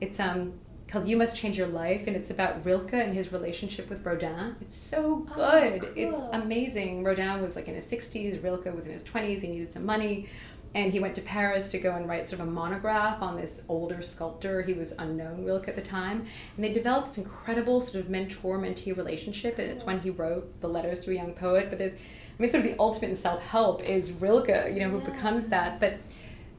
it's 0.00 0.18
um 0.20 0.52
called 0.88 1.06
"You 1.06 1.16
Must 1.16 1.36
Change 1.36 1.56
Your 1.56 1.68
Life," 1.68 2.08
and 2.08 2.16
it's 2.16 2.30
about 2.30 2.64
Rilke 2.64 2.94
and 2.94 3.14
his 3.14 3.32
relationship 3.32 3.88
with 3.88 4.04
Rodin. 4.04 4.56
It's 4.60 4.74
so 4.76 5.24
Oh, 5.36 5.60
good. 5.78 5.92
It's 5.94 6.18
amazing. 6.32 7.04
Rodin 7.04 7.40
was 7.40 7.54
like 7.54 7.68
in 7.68 7.76
his 7.76 7.86
sixties. 7.86 8.42
Rilke 8.42 8.74
was 8.74 8.86
in 8.86 8.92
his 8.92 9.04
twenties. 9.04 9.42
He 9.42 9.48
needed 9.48 9.72
some 9.72 9.86
money. 9.86 10.26
And 10.74 10.92
he 10.92 11.00
went 11.00 11.16
to 11.16 11.20
Paris 11.22 11.68
to 11.70 11.78
go 11.78 11.96
and 11.96 12.08
write 12.08 12.28
sort 12.28 12.40
of 12.40 12.46
a 12.46 12.50
monograph 12.50 13.20
on 13.22 13.36
this 13.36 13.62
older 13.68 14.02
sculptor. 14.02 14.62
He 14.62 14.72
was 14.72 14.92
unknown 14.98 15.44
Rilke 15.44 15.66
at 15.66 15.74
the 15.74 15.82
time. 15.82 16.26
And 16.56 16.64
they 16.64 16.72
developed 16.72 17.08
this 17.08 17.18
incredible 17.18 17.80
sort 17.80 17.96
of 17.96 18.08
mentor 18.08 18.56
mentee 18.58 18.96
relationship. 18.96 19.58
And 19.58 19.68
it's 19.68 19.84
when 19.84 20.00
he 20.00 20.10
wrote 20.10 20.60
the 20.60 20.68
letters 20.68 21.00
to 21.00 21.10
a 21.10 21.14
young 21.14 21.32
poet. 21.32 21.70
But 21.70 21.78
there's, 21.78 21.94
I 21.94 21.96
mean, 22.38 22.50
sort 22.52 22.64
of 22.64 22.70
the 22.70 22.78
ultimate 22.78 23.10
in 23.10 23.16
self 23.16 23.42
help 23.42 23.82
is 23.82 24.12
Rilke, 24.12 24.48
you 24.72 24.78
know, 24.80 24.90
who 24.90 25.00
Yeah. 25.00 25.10
becomes 25.12 25.46
that. 25.48 25.80
But 25.80 25.98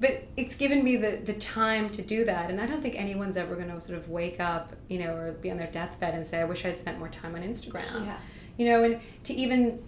but 0.01 0.23
it's 0.35 0.55
given 0.55 0.83
me 0.83 0.97
the, 0.97 1.21
the 1.23 1.33
time 1.35 1.87
to 1.91 2.01
do 2.01 2.25
that 2.25 2.49
and 2.49 2.59
i 2.59 2.65
don't 2.65 2.81
think 2.81 2.99
anyone's 2.99 3.37
ever 3.37 3.53
going 3.55 3.69
to 3.69 3.79
sort 3.79 3.99
of 3.99 4.09
wake 4.09 4.39
up 4.39 4.73
you 4.89 4.97
know 4.97 5.13
or 5.13 5.31
be 5.33 5.51
on 5.51 5.57
their 5.57 5.69
deathbed 5.71 6.15
and 6.15 6.25
say 6.25 6.39
i 6.39 6.43
wish 6.43 6.65
i'd 6.65 6.75
spent 6.79 6.97
more 6.97 7.07
time 7.09 7.35
on 7.35 7.43
instagram 7.43 7.83
Yeah. 8.03 8.17
you 8.57 8.65
know 8.65 8.83
and 8.83 8.99
to 9.25 9.33
even 9.35 9.79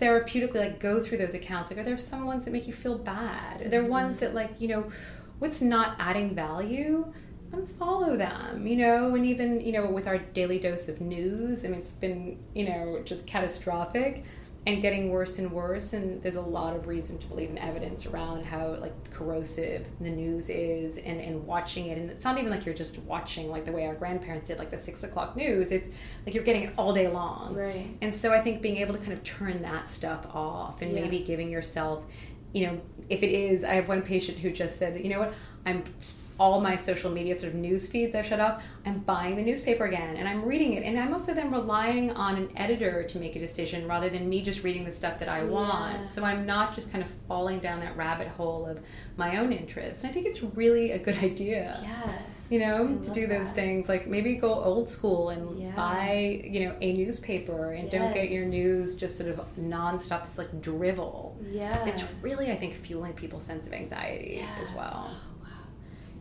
therapeutically 0.00 0.56
like 0.56 0.80
go 0.80 1.02
through 1.02 1.18
those 1.18 1.34
accounts? 1.34 1.70
Like 1.70 1.78
are 1.78 1.84
there 1.84 1.98
some 1.98 2.26
ones 2.26 2.44
that 2.44 2.50
make 2.50 2.66
you 2.66 2.72
feel 2.72 2.98
bad? 2.98 3.62
Are 3.62 3.68
there 3.68 3.84
ones 3.84 4.16
mm-hmm. 4.16 4.24
that 4.26 4.34
like 4.34 4.54
you 4.58 4.68
know 4.68 4.90
what's 5.38 5.62
not 5.62 5.96
adding 5.98 6.34
value? 6.34 7.12
Unfollow 7.52 8.16
them 8.16 8.66
you 8.66 8.76
know? 8.76 9.14
And 9.14 9.26
even 9.26 9.60
you 9.60 9.72
know 9.72 9.86
with 9.86 10.06
our 10.06 10.18
daily 10.18 10.58
dose 10.58 10.88
of 10.88 11.00
news 11.00 11.64
i 11.64 11.68
mean 11.68 11.80
it's 11.80 11.92
been 11.92 12.38
you 12.54 12.68
know 12.68 13.02
just 13.04 13.26
catastrophic 13.26 14.24
and 14.64 14.80
getting 14.80 15.10
worse 15.10 15.40
and 15.40 15.50
worse 15.50 15.92
and 15.92 16.22
there's 16.22 16.36
a 16.36 16.40
lot 16.40 16.76
of 16.76 16.86
reason 16.86 17.18
to 17.18 17.26
believe 17.26 17.50
in 17.50 17.58
evidence 17.58 18.06
around 18.06 18.44
how 18.44 18.68
like 18.76 18.92
corrosive 19.10 19.84
the 20.00 20.08
news 20.08 20.48
is 20.48 20.98
and, 20.98 21.20
and 21.20 21.44
watching 21.44 21.86
it 21.86 21.98
and 21.98 22.08
it's 22.10 22.24
not 22.24 22.38
even 22.38 22.48
like 22.48 22.64
you're 22.64 22.74
just 22.74 22.96
watching 23.00 23.50
like 23.50 23.64
the 23.64 23.72
way 23.72 23.86
our 23.86 23.94
grandparents 23.96 24.46
did 24.46 24.58
like 24.60 24.70
the 24.70 24.78
six 24.78 25.02
o'clock 25.02 25.34
news 25.36 25.72
it's 25.72 25.88
like 26.24 26.32
you're 26.34 26.44
getting 26.44 26.62
it 26.62 26.74
all 26.78 26.92
day 26.92 27.08
long 27.08 27.54
Right. 27.56 27.88
and 28.02 28.14
so 28.14 28.32
I 28.32 28.40
think 28.40 28.62
being 28.62 28.76
able 28.76 28.92
to 28.94 29.00
kind 29.00 29.12
of 29.12 29.24
turn 29.24 29.62
that 29.62 29.88
stuff 29.88 30.26
off 30.32 30.80
and 30.80 30.92
Yeah. 30.92 31.02
maybe 31.02 31.18
giving 31.20 31.50
yourself, 31.50 32.04
you 32.52 32.66
know, 32.68 32.80
if 33.08 33.24
it 33.24 33.30
is, 33.32 33.64
I 33.64 33.74
have 33.74 33.88
one 33.88 34.02
patient 34.02 34.38
who 34.38 34.52
just 34.52 34.76
said, 34.78 35.02
you 35.02 35.10
know 35.10 35.18
what, 35.18 35.34
I'm 35.66 35.82
all 36.40 36.60
my 36.60 36.76
social 36.76 37.10
media 37.10 37.38
sort 37.38 37.52
of 37.52 37.58
news 37.58 37.86
feeds 37.88 38.14
I've 38.14 38.26
shut 38.26 38.40
off. 38.40 38.62
I'm 38.86 38.98
buying 39.00 39.36
the 39.36 39.42
newspaper 39.42 39.84
again 39.84 40.16
and 40.16 40.26
I'm 40.28 40.44
reading 40.44 40.74
it, 40.74 40.82
and 40.82 40.98
I'm 40.98 41.12
also 41.12 41.34
then 41.34 41.50
relying 41.52 42.10
on 42.12 42.36
an 42.36 42.48
editor 42.56 43.04
to 43.04 43.18
make 43.18 43.36
a 43.36 43.38
decision 43.38 43.86
rather 43.86 44.08
than 44.10 44.28
me 44.28 44.42
just 44.42 44.64
reading 44.64 44.84
the 44.84 44.92
stuff 44.92 45.18
that 45.20 45.28
I 45.28 45.38
Yeah. 45.38 45.44
want. 45.50 46.06
So 46.06 46.24
I'm 46.24 46.46
not 46.46 46.74
just 46.74 46.90
kind 46.90 47.04
of 47.04 47.10
falling 47.28 47.60
down 47.60 47.80
that 47.80 47.96
rabbit 47.96 48.28
hole 48.28 48.66
of 48.66 48.80
my 49.16 49.36
own 49.38 49.52
interests. 49.52 50.04
And 50.04 50.10
I 50.10 50.14
think 50.14 50.26
it's 50.26 50.42
really 50.42 50.92
a 50.92 50.98
good 50.98 51.16
idea 51.22 51.78
Yeah. 51.82 52.12
you 52.50 52.58
know, 52.58 52.98
I 53.00 53.04
to 53.06 53.10
do 53.12 53.26
those 53.26 53.46
that. 53.46 53.54
things. 53.54 53.88
Like 53.88 54.06
maybe 54.06 54.34
go 54.36 54.52
old 54.54 54.90
school 54.90 55.28
and 55.30 55.58
Yeah. 55.58 55.70
buy, 55.76 56.42
you 56.44 56.66
know, 56.68 56.76
a 56.80 56.92
newspaper 56.92 57.72
and 57.72 57.90
don't 57.90 58.12
get 58.12 58.30
your 58.30 58.46
news 58.46 58.94
just 58.94 59.16
sort 59.16 59.30
of 59.30 59.40
nonstop. 59.58 60.24
This 60.26 60.38
like 60.38 60.60
drivel. 60.60 61.36
Yeah. 61.50 61.84
It's 61.86 62.02
really, 62.20 62.50
I 62.50 62.56
think, 62.56 62.74
fueling 62.74 63.12
people's 63.12 63.44
sense 63.44 63.66
of 63.66 63.72
anxiety 63.72 64.44
as 64.60 64.70
well. 64.72 65.10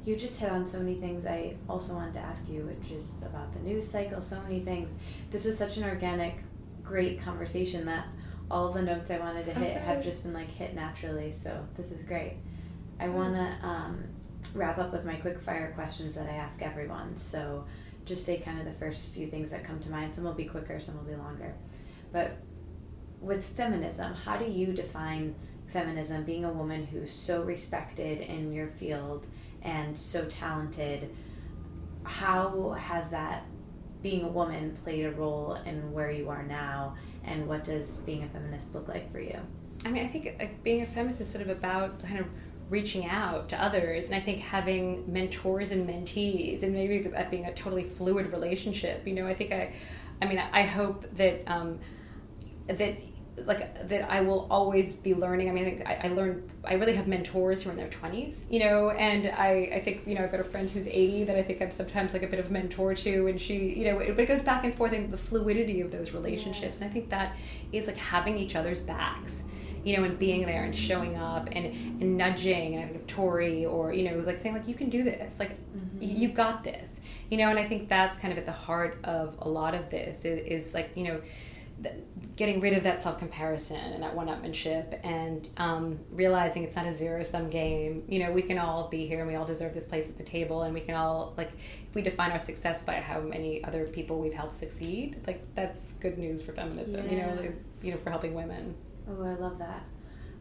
You 0.04 0.16
just 0.16 0.40
hit 0.40 0.50
on 0.50 0.68
so 0.68 0.80
many 0.80 0.96
things 0.96 1.26
I 1.26 1.56
also 1.70 1.94
wanted 1.94 2.14
to 2.16 2.20
ask 2.20 2.50
you, 2.50 2.62
which 2.62 2.92
is 2.92 3.22
about 3.22 3.54
the 3.54 3.60
news 3.60 3.88
cycle, 3.88 4.22
so 4.22 4.42
many 4.42 4.62
things. 4.62 4.92
This 5.30 5.46
was 5.46 5.58
such 5.58 5.78
an 5.78 5.84
organic, 5.84 6.38
great 6.84 7.22
conversation 7.22 7.86
that 7.86 8.08
all 8.50 8.72
the 8.72 8.82
notes 8.82 9.12
I 9.12 9.20
wanted 9.20 9.46
to 9.46 9.54
hit 9.54 9.78
have 9.78 10.04
just 10.04 10.24
been 10.24 10.34
like 10.34 10.50
hit 10.50 10.74
naturally, 10.74 11.36
so 11.42 11.66
this 11.78 11.92
is 11.92 12.04
great. 12.04 12.38
I 13.00 13.10
want 13.10 13.36
to 13.36 13.68
um, 13.68 14.04
wrap 14.54 14.78
up 14.80 14.92
with 14.92 15.06
my 15.06 15.16
quick 15.16 15.40
fire 15.40 15.72
questions 15.74 16.16
that 16.16 16.28
I 16.28 16.34
ask 16.34 16.62
everyone. 16.62 17.16
So 17.16 17.66
just 18.06 18.26
say 18.26 18.40
kind 18.40 18.60
of 18.60 18.66
the 18.66 18.74
first 18.74 19.10
few 19.14 19.28
things 19.28 19.52
that 19.52 19.64
come 19.64 19.80
to 19.80 19.90
mind. 19.90 20.16
Some 20.16 20.24
will 20.24 20.34
be 20.34 20.46
quicker, 20.46 20.80
some 20.80 20.98
will 20.98 21.04
be 21.04 21.16
longer. 21.16 21.54
But 22.12 22.38
with 23.20 23.46
feminism, 23.46 24.16
how 24.16 24.38
do 24.38 24.46
you 24.46 24.74
define 24.74 25.36
feminism, 25.72 26.24
being 26.24 26.44
a 26.44 26.52
woman 26.52 26.86
who's 26.86 27.14
so 27.14 27.44
respected 27.44 28.20
in 28.22 28.52
your 28.52 28.68
field 28.68 29.26
and 29.62 29.98
so 29.98 30.26
talented? 30.26 31.16
How 32.04 32.72
has 32.80 33.10
that 33.12 33.46
being 34.02 34.24
a 34.24 34.28
woman 34.28 34.78
played 34.84 35.06
a 35.06 35.12
role 35.12 35.58
in 35.66 35.92
where 35.92 36.12
you 36.12 36.30
are 36.30 36.44
now, 36.44 36.96
and 37.24 37.48
what 37.48 37.64
does 37.64 37.98
being 37.98 38.24
a 38.24 38.28
feminist 38.30 38.74
look 38.74 38.88
like 38.88 39.12
for 39.12 39.20
you? 39.20 39.40
I 39.86 39.90
mean, 39.90 40.04
I 40.04 40.08
think 40.08 40.64
being 40.64 40.82
a 40.82 40.86
feminist 40.86 41.22
is 41.22 41.30
sort 41.30 41.44
of 41.44 41.50
about 41.50 42.02
kind 42.02 42.20
of 42.20 42.28
reaching 42.70 43.06
out 43.06 43.50
to 43.50 43.62
others, 43.62 44.08
and 44.08 44.16
I 44.16 44.22
think 44.22 44.40
having 44.40 45.12
mentors 45.12 45.72
and 45.72 45.88
mentees, 45.88 46.64
and 46.64 46.74
maybe 46.74 47.00
that 47.10 47.30
being 47.30 47.46
a 47.46 47.54
totally 47.54 47.84
fluid 47.84 48.32
relationship. 48.32 49.06
You 49.06 49.14
know, 49.14 49.28
I 49.28 49.34
think 49.34 49.52
I, 49.52 49.74
I 50.22 50.26
mean, 50.26 50.40
I 50.40 50.64
hope 50.64 51.06
that 51.16 51.44
um, 51.48 51.80
that 52.68 52.96
like 53.38 53.88
that 53.88 54.12
I 54.12 54.22
will 54.22 54.48
always 54.50 54.94
be 54.94 55.14
learning. 55.14 55.50
I 55.50 55.54
mean, 55.54 55.84
I 55.86 55.94
I, 55.94 56.00
I 56.04 56.08
learn. 56.10 56.50
I 56.64 56.74
really 56.74 56.96
have 56.96 57.08
mentors 57.08 57.64
who 57.64 57.70
are 57.70 57.72
in 57.72 57.78
their 57.78 57.90
twenties, 57.90 58.46
you 58.50 58.60
know, 58.60 58.92
and 58.92 59.28
I, 59.28 59.72
I 59.76 59.82
think 59.82 60.06
you 60.06 60.16
know 60.16 60.24
I've 60.24 60.32
got 60.32 60.40
a 60.40 60.44
friend 60.44 60.70
who's 60.70 60.88
eighty 60.88 61.24
that 61.24 61.38
I 61.38 61.44
think 61.44 61.62
I'm 61.62 61.72
sometimes 61.72 62.14
like 62.14 62.24
a 62.24 62.28
bit 62.28 62.40
of 62.40 62.48
a 62.48 62.50
mentor 62.50 62.94
to, 62.94 63.28
and 63.28 63.42
she, 63.42 63.74
you 63.74 63.86
know, 63.86 64.00
it, 64.00 64.16
but 64.16 64.24
it 64.24 64.28
goes 64.28 64.42
back 64.42 64.64
and 64.64 64.76
forth 64.76 64.92
and 64.92 65.12
the 65.12 65.18
fluidity 65.18 65.82
of 65.82 65.92
those 65.92 66.12
relationships, 66.12 66.82
and 66.82 66.90
I 66.90 66.94
think 66.94 67.10
that 67.10 67.36
is 67.72 67.88
like 67.88 67.98
having 67.98 68.38
each 68.38 68.56
other's 68.56 68.82
backs 68.82 69.44
you 69.84 69.98
know, 69.98 70.04
and 70.04 70.20
being 70.20 70.46
there 70.46 70.64
and 70.64 70.76
showing 70.76 71.18
up 71.18 71.48
and, 71.52 71.66
and 71.66 72.18
nudging. 72.18 72.76
And 72.76 72.84
I 72.84 72.88
think 72.88 73.02
of 73.02 73.08
Tory 73.08 73.66
or, 73.66 73.94
you 73.94 74.10
know, 74.10 74.18
like 74.20 74.40
saying, 74.40 74.54
like, 74.54 74.68
you 74.68 74.76
can 74.76 74.90
do 74.90 75.04
this. 75.04 75.40
Like, 75.40 75.50
y 75.50 75.56
mm-hmm. 75.80 76.22
you've 76.22 76.34
got 76.34 76.64
this. 76.64 77.02
You 77.30 77.38
know, 77.38 77.50
and 77.50 77.58
I 77.58 77.66
think 77.68 77.90
that's 77.90 78.18
kind 78.18 78.32
of 78.32 78.38
at 78.38 78.46
the 78.46 78.52
heart 78.52 79.00
of 79.04 79.36
a 79.40 79.50
lot 79.50 79.74
of 79.74 79.90
this 79.90 80.26
is, 80.26 80.68
is 80.68 80.74
like, 80.74 80.92
you 80.96 81.06
know, 81.06 81.22
getting 82.36 82.60
rid 82.60 82.74
of 82.74 82.84
that 82.84 83.02
self 83.02 83.20
comparison 83.20 83.78
and 83.78 84.04
that 84.04 84.16
one 84.16 84.28
upmanship 84.28 85.00
and 85.04 85.48
um, 85.58 86.00
realizing 86.12 86.64
it's 86.64 86.76
not 86.76 86.86
a 86.86 86.94
zero 86.94 87.24
sum 87.24 87.50
game. 87.50 88.04
You 88.08 88.20
know, 88.20 88.32
we 88.32 88.42
can 88.42 88.58
all 88.58 88.88
be 88.88 89.06
here 89.08 89.20
and 89.20 89.28
we 89.28 89.36
all 89.36 89.46
deserve 89.46 89.74
this 89.74 89.86
place 89.86 90.08
at 90.08 90.18
the 90.18 90.24
table, 90.24 90.64
and 90.64 90.74
we 90.74 90.82
can 90.82 90.96
all, 90.96 91.34
like, 91.38 91.52
if 91.88 91.96
we 91.96 92.02
define 92.02 92.32
our 92.32 92.40
success 92.40 92.84
by 92.84 92.96
how 92.96 93.20
many 93.20 93.64
other 93.64 93.86
people 93.86 94.20
we've 94.20 94.34
helped 94.34 94.54
succeed, 94.54 95.18
like, 95.28 95.44
that's 95.56 95.92
good 96.00 96.18
news 96.18 96.42
for 96.42 96.54
feminism, 96.54 97.10
you 97.10 97.18
know, 97.20 97.34
like, 97.40 97.56
you 97.82 97.92
know, 97.92 97.98
for 97.98 98.10
helping 98.10 98.34
women. 98.34 98.76
Oh, 99.10 99.24
I 99.24 99.34
love 99.34 99.58
that. 99.60 99.84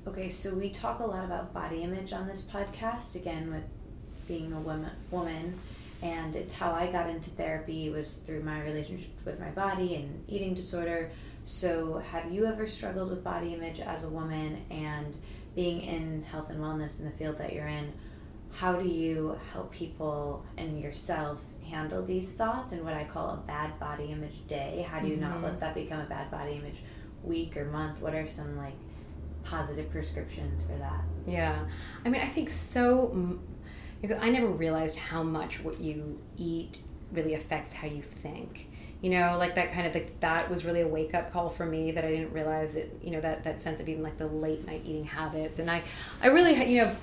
Okay, 0.07 0.31
so 0.31 0.55
we 0.55 0.71
talk 0.71 1.01
a 1.01 1.07
lot 1.07 1.25
about 1.25 1.53
body 1.53 1.83
image 1.83 2.13
on 2.13 2.27
this 2.27 2.43
podcast, 2.43 3.15
again, 3.15 3.51
with 3.53 3.65
being 4.27 4.53
a 4.53 4.61
woman, 4.61 4.91
woman 5.11 5.59
and 6.03 6.35
it's 6.35 6.55
how 6.55 6.73
I 6.73 6.91
got 6.91 7.11
into 7.11 7.31
therapy 7.31 7.91
was 7.91 8.17
through 8.17 8.43
my 8.43 8.63
relationship 8.63 9.11
with 9.25 9.39
my 9.39 9.51
body 9.51 9.97
and 9.97 10.25
eating 10.29 10.55
disorder. 10.55 11.11
So, 11.45 12.03
have 12.13 12.31
you 12.33 12.47
ever 12.47 12.67
struggled 12.67 13.11
with 13.11 13.25
body 13.25 13.55
image 13.55 13.81
as 13.81 14.05
a 14.05 14.09
woman 14.09 14.65
and 14.71 15.17
being 15.55 15.81
in 15.81 16.23
health 16.23 16.51
and 16.51 16.61
wellness 16.61 17.01
in 17.01 17.07
the 17.07 17.11
field 17.13 17.39
that 17.39 17.53
you're 17.53 17.67
in? 17.67 17.93
How 18.53 18.75
do 18.75 18.89
you 18.89 19.37
help 19.53 19.73
people 19.73 20.45
and 20.57 20.81
yourself 20.81 21.39
handle 21.69 22.05
these 22.05 22.33
thoughts 22.33 22.73
and 22.73 22.85
what 22.85 22.95
I 22.95 23.05
call 23.05 23.31
a 23.31 23.37
bad 23.47 23.79
body 23.81 24.13
image 24.13 24.47
day? 24.49 24.87
How 24.89 25.01
do 25.01 25.09
you 25.09 25.17
not 25.17 25.39
Mhm. 25.39 25.43
let 25.45 25.61
that 25.61 25.75
become 25.75 26.01
a 26.01 26.07
bad 26.07 26.31
body 26.31 26.53
image 26.55 26.83
week 27.25 27.57
or 27.57 27.65
month? 27.67 28.01
What 28.01 28.15
are 28.15 28.27
some 28.27 28.57
like 28.57 28.75
positive 29.45 29.91
prescriptions 29.91 30.65
for 30.65 30.77
that? 30.79 31.03
Yeah, 31.27 31.65
I 32.05 32.09
mean, 32.11 32.21
I 32.21 32.29
think 32.29 32.51
so. 32.51 33.39
I 34.21 34.31
never 34.31 34.47
realized 34.49 34.97
how 34.97 35.23
much 35.23 35.63
what 35.65 35.81
you 35.81 36.19
eat 36.37 36.81
really 37.13 37.35
affects 37.35 37.73
how 37.73 37.87
you 37.87 38.03
think. 38.03 38.70
You 39.01 39.11
know, 39.11 39.37
like 39.39 39.55
that 39.55 39.73
kind 39.73 39.87
of 39.87 39.95
like 39.95 40.21
that 40.21 40.51
was 40.51 40.65
really 40.65 40.83
a 40.83 40.89
wake 40.89 41.15
up 41.15 41.33
call 41.33 41.49
for 41.49 41.65
me 41.65 41.93
that 41.93 42.05
I 42.05 42.11
didn't 42.11 42.33
realize 42.33 42.75
that 42.75 42.91
you 43.03 43.11
know 43.11 43.21
that 43.21 43.45
that 43.45 43.61
sense 43.61 43.81
of 43.81 43.89
even 43.89 44.03
like 44.03 44.19
the 44.19 44.27
late 44.27 44.67
night 44.67 44.83
eating 44.85 45.05
habits, 45.05 45.59
and 45.59 45.71
I 45.71 45.83
I 46.23 46.29
really 46.29 46.53
you 46.71 46.83
know. 46.83 46.97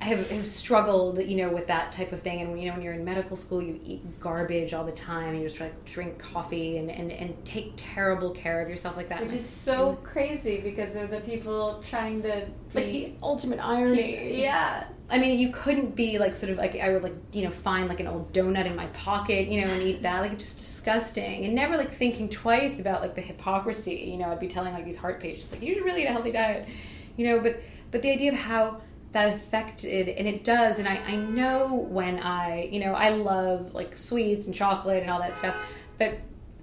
I 0.00 0.04
have, 0.04 0.30
have 0.30 0.46
struggled, 0.46 1.20
you 1.20 1.36
know, 1.38 1.48
with 1.48 1.66
that 1.66 1.90
type 1.90 2.12
of 2.12 2.22
thing. 2.22 2.40
And 2.40 2.60
you 2.60 2.68
know, 2.68 2.74
when 2.74 2.82
you're 2.82 2.92
in 2.92 3.04
medical 3.04 3.36
school, 3.36 3.60
you 3.60 3.80
eat 3.84 4.20
garbage 4.20 4.72
all 4.72 4.84
the 4.84 4.92
time, 4.92 5.30
and 5.30 5.42
you 5.42 5.48
just 5.48 5.60
like 5.60 5.84
drink 5.84 6.18
coffee 6.20 6.78
and, 6.78 6.88
and, 6.88 7.10
and 7.10 7.44
take 7.44 7.72
terrible 7.76 8.30
care 8.30 8.62
of 8.62 8.68
yourself 8.68 8.96
like 8.96 9.08
that. 9.08 9.22
Which 9.22 9.32
is 9.32 9.48
so 9.48 9.98
crazy 10.04 10.58
because 10.58 10.92
they're 10.92 11.08
the 11.08 11.20
people 11.20 11.82
trying 11.90 12.22
to 12.22 12.46
like 12.74 12.92
the 12.92 13.12
ultimate 13.22 13.58
irony. 13.58 14.40
yeah. 14.40 14.84
I 15.10 15.18
mean, 15.18 15.38
you 15.38 15.50
couldn't 15.50 15.96
be 15.96 16.18
like 16.18 16.36
sort 16.36 16.52
of 16.52 16.58
like 16.58 16.76
I 16.76 16.90
would 16.90 17.02
like 17.02 17.16
you 17.32 17.42
know 17.42 17.50
find 17.50 17.88
like 17.88 17.98
an 17.98 18.06
old 18.06 18.32
donut 18.32 18.66
in 18.66 18.76
my 18.76 18.86
pocket, 18.88 19.48
you 19.48 19.62
know, 19.62 19.72
and 19.72 19.82
eat 19.82 20.02
that 20.02 20.20
like 20.20 20.32
it's 20.32 20.44
just 20.44 20.58
disgusting, 20.58 21.44
and 21.44 21.54
never 21.56 21.76
like 21.76 21.92
thinking 21.92 22.28
twice 22.28 22.78
about 22.78 23.00
like 23.00 23.16
the 23.16 23.20
hypocrisy. 23.20 23.96
You 23.96 24.18
know, 24.18 24.30
I'd 24.30 24.38
be 24.38 24.48
telling 24.48 24.74
like 24.74 24.84
these 24.84 24.98
heart 24.98 25.18
patients 25.18 25.50
like 25.50 25.60
you 25.60 25.74
should 25.74 25.84
really 25.84 26.02
eat 26.02 26.06
a 26.06 26.12
healthy 26.12 26.30
diet, 26.30 26.68
you 27.16 27.26
know, 27.26 27.40
but 27.40 27.60
but 27.90 28.02
the 28.02 28.12
idea 28.12 28.30
of 28.32 28.38
how 28.38 28.80
that 29.12 29.34
affected 29.34 30.08
and 30.08 30.28
it 30.28 30.44
does 30.44 30.78
and 30.78 30.86
I, 30.86 30.96
I 30.96 31.16
know 31.16 31.74
when 31.74 32.18
I 32.18 32.64
you 32.64 32.80
know 32.80 32.92
I 32.92 33.10
love 33.10 33.74
like 33.74 33.96
sweets 33.96 34.46
and 34.46 34.54
chocolate 34.54 35.02
and 35.02 35.10
all 35.10 35.18
that 35.20 35.36
stuff 35.36 35.56
but 35.98 36.18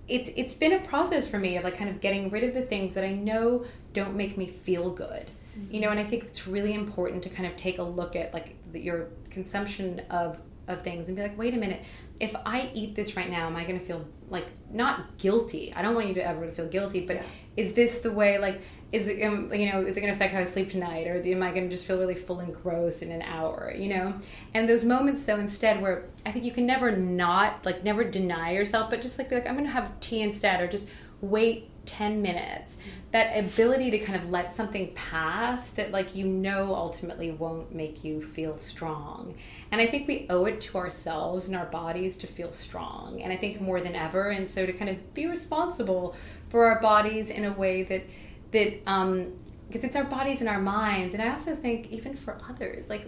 it's 0.07 0.29
it's 0.35 0.53
been 0.53 0.73
a 0.73 0.79
process 0.79 1.27
for 1.27 1.39
me 1.39 1.57
of 1.57 1.63
like 1.63 1.77
kind 1.77 1.89
of 1.89 1.99
getting 2.01 2.29
rid 2.29 2.43
of 2.43 2.53
the 2.53 2.61
things 2.61 2.93
that 2.93 3.03
I 3.03 3.13
know 3.13 3.65
don't 3.93 4.15
make 4.15 4.37
me 4.37 4.47
feel 4.47 4.89
good 4.91 5.31
you 5.71 5.79
know 5.79 5.89
and 5.89 5.97
i 5.97 6.03
think 6.03 6.25
it's 6.25 6.47
really 6.47 6.73
important 6.73 7.23
to 7.23 7.29
kind 7.29 7.47
of 7.47 7.55
take 7.55 7.77
a 7.77 7.83
look 7.83 8.13
at 8.17 8.33
like 8.33 8.57
your 8.73 9.07
consumption 9.29 10.01
of 10.09 10.37
of 10.67 10.81
things 10.81 11.07
and 11.07 11.15
be 11.15 11.23
like 11.23 11.37
wait 11.37 11.53
a 11.53 11.57
minute 11.57 11.81
if 12.19 12.35
I 12.45 12.69
eat 12.73 12.95
this 12.95 13.15
right 13.17 13.29
now, 13.29 13.47
am 13.47 13.55
I 13.55 13.65
going 13.65 13.79
to 13.79 13.85
feel 13.85 14.05
like 14.29 14.47
not 14.71 15.17
guilty? 15.17 15.73
I 15.75 15.81
don't 15.81 15.95
want 15.95 16.07
you 16.07 16.13
to 16.15 16.25
ever 16.25 16.49
feel 16.51 16.67
guilty, 16.67 17.05
but 17.05 17.17
Yeah. 17.17 17.23
is 17.57 17.73
this 17.73 17.99
the 17.99 18.11
way? 18.11 18.37
Like, 18.37 18.61
is 18.91 19.07
it 19.07 19.17
you 19.17 19.71
know 19.71 19.81
is 19.81 19.97
it 19.97 20.01
going 20.01 20.11
to 20.11 20.15
affect 20.15 20.33
how 20.33 20.39
I 20.39 20.43
sleep 20.43 20.69
tonight, 20.69 21.07
or 21.07 21.21
am 21.21 21.43
I 21.43 21.51
going 21.51 21.63
to 21.63 21.69
just 21.69 21.85
feel 21.85 21.99
really 21.99 22.15
full 22.15 22.39
and 22.39 22.53
gross 22.53 23.01
in 23.01 23.11
an 23.11 23.21
hour? 23.21 23.73
You 23.75 23.89
know, 23.89 24.13
and 24.53 24.69
those 24.69 24.85
moments 24.85 25.23
though 25.23 25.39
instead 25.39 25.81
where 25.81 26.05
I 26.25 26.31
think 26.31 26.45
you 26.45 26.51
can 26.51 26.65
never 26.65 26.95
not 26.95 27.65
like 27.65 27.83
never 27.83 28.03
deny 28.03 28.53
yourself, 28.53 28.89
but 28.89 29.01
just 29.01 29.17
like 29.17 29.29
be 29.29 29.35
like 29.35 29.47
I'm 29.47 29.55
going 29.55 29.65
to 29.65 29.71
have 29.71 29.99
tea 29.99 30.21
instead, 30.21 30.61
or 30.61 30.67
just 30.67 30.87
wait 31.21 31.69
10 31.85 32.21
minutes. 32.21 32.77
That 33.11 33.37
ability 33.37 33.91
to 33.91 33.99
kind 33.99 34.21
of 34.21 34.29
let 34.29 34.53
something 34.53 34.93
pass 34.93 35.69
that 35.71 35.91
like 35.91 36.15
you 36.15 36.25
know 36.25 36.75
ultimately 36.75 37.31
won't 37.31 37.73
make 37.73 38.03
you 38.03 38.21
feel 38.21 38.57
strong. 38.57 39.35
And 39.71 39.81
i 39.81 39.87
think 39.87 40.07
we 40.07 40.25
owe 40.29 40.45
it 40.45 40.61
to 40.61 40.77
ourselves 40.77 41.47
and 41.47 41.55
our 41.55 41.65
bodies 41.65 42.15
to 42.17 42.27
feel 42.27 42.53
strong 42.53 43.21
and 43.21 43.33
i 43.33 43.35
think 43.35 43.59
more 43.59 43.81
than 43.81 43.93
ever 43.93 44.29
and 44.29 44.49
so 44.49 44.65
to 44.65 44.71
kind 44.71 44.89
of 44.89 45.13
be 45.13 45.27
responsible 45.27 46.15
for 46.49 46.67
our 46.67 46.79
bodies 46.79 47.29
in 47.29 47.43
a 47.43 47.51
way 47.51 47.83
that 47.83 48.03
that 48.51 48.81
um 48.87 49.33
because 49.67 49.83
it's 49.83 49.95
our 49.95 50.03
bodies 50.03 50.41
and 50.41 50.49
our 50.49 50.61
minds 50.61 51.13
and 51.13 51.21
i 51.23 51.29
also 51.29 51.55
think 51.55 51.91
even 51.91 52.15
for 52.15 52.39
others 52.49 52.89
like 52.89 53.07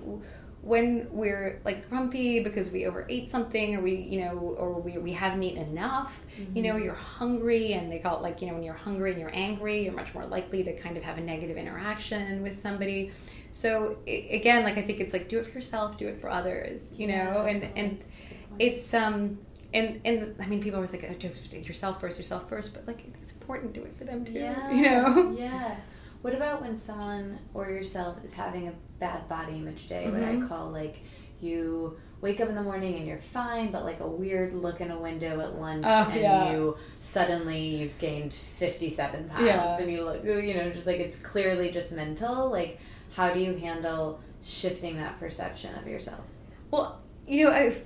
when 0.68 1.08
we're 1.12 1.62
like 1.64 1.88
grumpy 1.90 2.42
because 2.42 2.72
we 2.72 2.86
overate 2.86 3.28
something 3.28 3.76
or 3.76 3.82
we 3.82 3.96
you 3.96 4.26
know 4.26 4.34
or 4.34 4.74
we, 4.74 4.98
we 4.98 5.14
haven't 5.14 5.42
eaten 5.42 5.62
enough 5.62 6.20
you 6.54 6.62
know 6.62 6.76
you're 6.76 6.94
hungry 6.94 7.74
and 7.74 7.90
they 7.92 8.00
call 8.00 8.18
it 8.18 8.22
like 8.22 8.42
you 8.42 8.48
know 8.48 8.54
when 8.54 8.64
you're 8.64 8.74
hungry 8.74 9.12
and 9.12 9.20
you're 9.20 9.34
angry 9.34 9.86
you're 9.86 9.94
much 9.94 10.14
more 10.14 10.26
likely 10.26 10.64
to 10.64 10.76
kind 10.78 10.98
of 10.98 11.04
have 11.04 11.18
a 11.18 11.22
negative 11.22 11.58
interaction 11.58 12.44
with 12.44 12.58
somebody. 12.58 13.12
So 13.52 13.98
again 14.08 14.64
like 14.64 14.78
i 14.78 14.82
think 14.82 15.00
it's 15.00 15.14
like 15.14 15.30
do 15.30 15.40
it 15.40 15.46
for 15.46 15.54
yourself 15.54 15.98
do 15.98 16.08
it 16.08 16.20
for 16.22 16.30
others 16.30 16.92
you 16.96 17.08
know 17.08 17.46
and 17.48 17.64
and 17.76 18.04
it's 18.60 18.94
um 18.94 19.40
and 19.74 20.02
and 20.06 20.36
i 20.40 20.46
mean 20.46 20.62
people 20.62 20.76
always 20.76 20.92
like 20.92 21.08
oh, 21.10 21.14
do 21.14 21.32
yourself 21.58 22.00
first 22.00 22.18
yourself 22.18 22.48
first 22.50 22.74
but 22.74 22.86
like 22.86 23.04
important 23.48 23.74
to 23.74 23.80
do 23.80 23.86
it 23.86 23.98
for 23.98 24.04
them 24.04 24.26
too 24.26 24.34
Yeah. 24.34 24.70
you 24.72 24.82
know 24.82 25.36
Yeah. 25.38 25.76
What 26.22 26.34
about 26.36 26.62
when 26.62 26.78
someone 26.78 27.40
or 27.54 27.70
yourself 27.70 28.18
is 28.26 28.34
having 28.34 28.68
a 28.68 28.74
bad 29.00 29.30
body 29.30 29.54
image 29.54 29.88
day? 29.88 30.10
What 30.10 30.22
I 30.22 30.34
Mhm. 30.36 30.50
call 30.50 30.70
like 30.72 30.98
you 31.40 31.96
wake 32.20 32.42
up 32.42 32.50
in 32.50 32.56
the 32.56 32.64
morning 32.64 32.96
and 32.96 33.08
you're 33.08 33.20
fine, 33.22 33.72
but 33.72 33.86
like 33.86 34.00
a 34.02 34.08
weird 34.08 34.54
look 34.56 34.82
in 34.82 34.90
a 34.92 35.00
window 35.00 35.40
at 35.40 35.58
lunch, 35.62 35.86
Oh, 35.88 36.10
and 36.12 36.20
yeah. 36.20 36.52
you 36.52 36.76
suddenly 37.00 37.60
you've 37.78 37.98
gained 38.00 38.34
fifty 38.34 38.90
seven 38.90 39.30
pounds, 39.30 39.46
Yeah. 39.46 39.78
and 39.78 39.90
you 39.90 40.04
look, 40.04 40.24
you 40.26 40.56
know, 40.56 40.70
just 40.72 40.88
like 40.88 41.00
it's 41.00 41.20
clearly 41.20 41.70
just 41.72 41.92
mental. 41.94 42.50
Like, 42.50 42.80
how 43.16 43.32
do 43.32 43.40
you 43.40 43.54
handle 43.56 44.20
shifting 44.44 44.98
that 44.98 45.18
perception 45.20 45.74
of 45.76 45.88
yourself? 45.88 46.22
Well, 46.72 47.02
you 47.28 47.46
know, 47.46 47.52
I, 47.52 47.78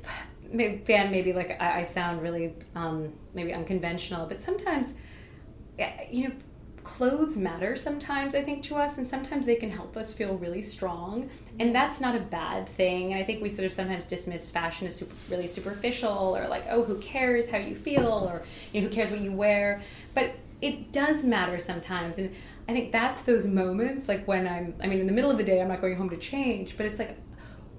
may- 0.51 0.77
Van, 0.77 1.11
maybe 1.11 1.33
like 1.33 1.61
I, 1.61 1.81
I 1.81 1.83
sound 1.83 2.21
really 2.23 2.53
um, 2.73 3.11
maybe 3.35 3.53
unconventional, 3.53 4.25
but 4.27 4.41
sometimes, 4.41 4.93
you 6.11 6.27
know, 6.27 6.35
clothes 6.83 7.37
matter 7.37 7.75
sometimes, 7.77 8.33
I 8.33 8.41
think, 8.41 8.63
to 8.63 8.75
us, 8.75 8.97
and 8.97 9.07
sometimes 9.07 9.45
they 9.45 9.55
can 9.55 9.69
help 9.69 9.95
us 9.95 10.13
feel 10.13 10.35
really 10.35 10.63
strong. 10.63 11.29
And 11.59 11.59
mm-hmm. 11.59 11.73
that's 11.73 12.01
not 12.01 12.15
a 12.15 12.19
bad 12.19 12.67
thing. 12.69 13.13
And 13.13 13.21
I 13.21 13.23
think 13.23 13.41
we 13.41 13.49
sort 13.49 13.65
of 13.65 13.73
sometimes 13.73 14.05
dismiss 14.05 14.49
fashion 14.49 14.87
as 14.87 14.95
super, 14.95 15.15
really 15.29 15.47
superficial 15.47 16.35
or 16.35 16.47
like, 16.47 16.65
oh, 16.69 16.83
who 16.83 16.97
cares 16.97 17.49
how 17.49 17.57
you 17.57 17.75
feel 17.75 18.29
or, 18.29 18.43
you 18.73 18.81
know, 18.81 18.87
who 18.87 18.93
cares 18.93 19.11
what 19.11 19.19
you 19.19 19.31
wear. 19.31 19.81
But 20.13 20.35
it 20.61 20.91
does 20.91 21.23
matter 21.23 21.59
sometimes. 21.59 22.17
And 22.17 22.35
I 22.67 22.73
think 22.73 22.91
that's 22.91 23.21
those 23.23 23.47
moments, 23.47 24.07
like 24.07 24.27
when 24.27 24.47
I'm, 24.47 24.73
I 24.81 24.87
mean, 24.87 24.99
in 24.99 25.07
the 25.07 25.13
middle 25.13 25.31
of 25.31 25.37
the 25.37 25.43
day, 25.43 25.61
I'm 25.61 25.67
not 25.67 25.81
going 25.81 25.95
home 25.95 26.09
to 26.09 26.17
change, 26.17 26.77
but 26.77 26.85
it's 26.85 26.99
like, 26.99 27.17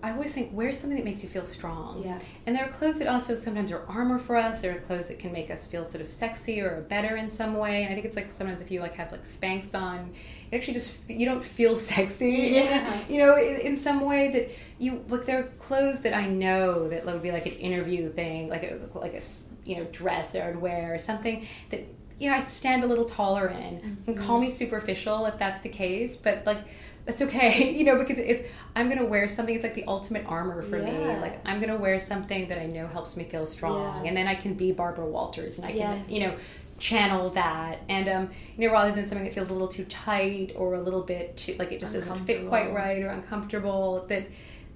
I 0.02 0.10
always 0.10 0.32
think, 0.32 0.50
where's 0.50 0.78
something 0.78 0.96
that 0.96 1.04
makes 1.04 1.22
you 1.22 1.28
feel 1.28 1.46
strong? 1.46 2.02
Yeah. 2.04 2.18
And 2.44 2.56
there 2.56 2.64
are 2.64 2.72
clothes 2.72 2.98
that 2.98 3.06
also 3.06 3.38
sometimes 3.38 3.70
are 3.70 3.84
armor 3.86 4.18
for 4.18 4.36
us. 4.36 4.60
There 4.60 4.76
are 4.76 4.80
clothes 4.80 5.06
that 5.06 5.20
can 5.20 5.30
make 5.30 5.48
us 5.48 5.64
feel 5.64 5.84
sort 5.84 6.00
of 6.00 6.08
sexy 6.08 6.60
or 6.60 6.80
better 6.88 7.16
in 7.16 7.30
some 7.30 7.54
way. 7.54 7.84
And 7.84 7.92
I 7.92 7.94
think 7.94 8.06
it's 8.06 8.16
like 8.16 8.34
sometimes 8.34 8.60
if 8.60 8.70
you 8.72 8.80
like 8.80 8.94
have 8.94 9.12
like 9.12 9.24
Spanx 9.24 9.74
on, 9.76 10.12
it 10.50 10.56
actually 10.56 10.74
just 10.74 10.98
you 11.08 11.24
don't 11.24 11.44
feel 11.44 11.76
sexy. 11.92 12.50
Yeah. 12.52 13.00
you 13.08 13.18
know, 13.18 13.36
in, 13.36 13.60
in 13.60 13.76
some 13.76 14.00
way 14.00 14.32
that 14.32 14.50
you 14.80 15.04
like 15.08 15.24
there 15.24 15.38
are 15.38 15.48
clothes 15.60 16.00
that 16.00 16.14
I 16.14 16.26
know 16.26 16.88
that 16.88 17.06
would 17.06 17.22
be 17.22 17.30
like 17.30 17.46
an 17.46 17.52
interview 17.52 18.10
thing, 18.12 18.48
like 18.48 18.64
a 18.64 18.98
like 18.98 19.14
a 19.14 19.22
you 19.64 19.76
know 19.76 19.84
dress 19.92 20.32
that 20.32 20.42
I'd 20.42 20.60
wear 20.60 20.92
or 20.92 20.98
something 20.98 21.46
that 21.70 21.86
you 22.18 22.28
know 22.28 22.36
I 22.36 22.44
stand 22.44 22.82
a 22.82 22.88
little 22.88 23.04
taller 23.04 23.46
in. 23.46 23.76
Mm-hmm. 23.76 24.10
And 24.10 24.18
call 24.18 24.40
me 24.40 24.50
superficial 24.50 25.26
if 25.26 25.38
that's 25.38 25.62
the 25.62 25.68
case, 25.68 26.16
but 26.16 26.44
like. 26.44 26.58
That's 27.04 27.20
okay, 27.22 27.72
you 27.76 27.84
know, 27.84 27.96
because 27.98 28.18
if 28.18 28.46
I'm 28.76 28.88
gonna 28.88 29.04
wear 29.04 29.26
something, 29.28 29.54
it's 29.54 29.64
like 29.64 29.74
the 29.74 29.84
ultimate 29.86 30.24
armor 30.26 30.62
for 30.62 30.78
me. 30.78 30.92
Like 30.92 31.40
I'm 31.44 31.60
gonna 31.60 31.76
wear 31.76 31.98
something 31.98 32.48
that 32.48 32.58
I 32.58 32.66
know 32.66 32.86
helps 32.86 33.16
me 33.16 33.24
feel 33.24 33.46
strong, 33.46 34.04
Yeah. 34.04 34.08
and 34.08 34.16
then 34.16 34.26
I 34.26 34.34
can 34.34 34.54
be 34.54 34.72
Barbara 34.72 35.06
Walters, 35.06 35.58
and 35.58 35.66
I 35.66 35.72
can, 35.72 36.04
you 36.08 36.20
know, 36.20 36.36
channel 36.78 37.30
that. 37.30 37.80
And 37.88 38.08
um, 38.08 38.30
you 38.56 38.66
know, 38.68 38.72
rather 38.72 38.92
than 38.92 39.04
something 39.06 39.24
that 39.24 39.34
feels 39.34 39.48
a 39.48 39.52
little 39.52 39.68
too 39.68 39.84
tight 39.84 40.52
or 40.56 40.74
a 40.74 40.80
little 40.82 41.02
bit 41.02 41.36
too 41.36 41.56
like 41.58 41.72
it 41.72 41.80
just 41.80 41.92
doesn't 41.94 42.24
fit 42.24 42.48
quite 42.48 42.72
right 42.72 43.02
or 43.02 43.08
uncomfortable. 43.08 44.04
That 44.08 44.26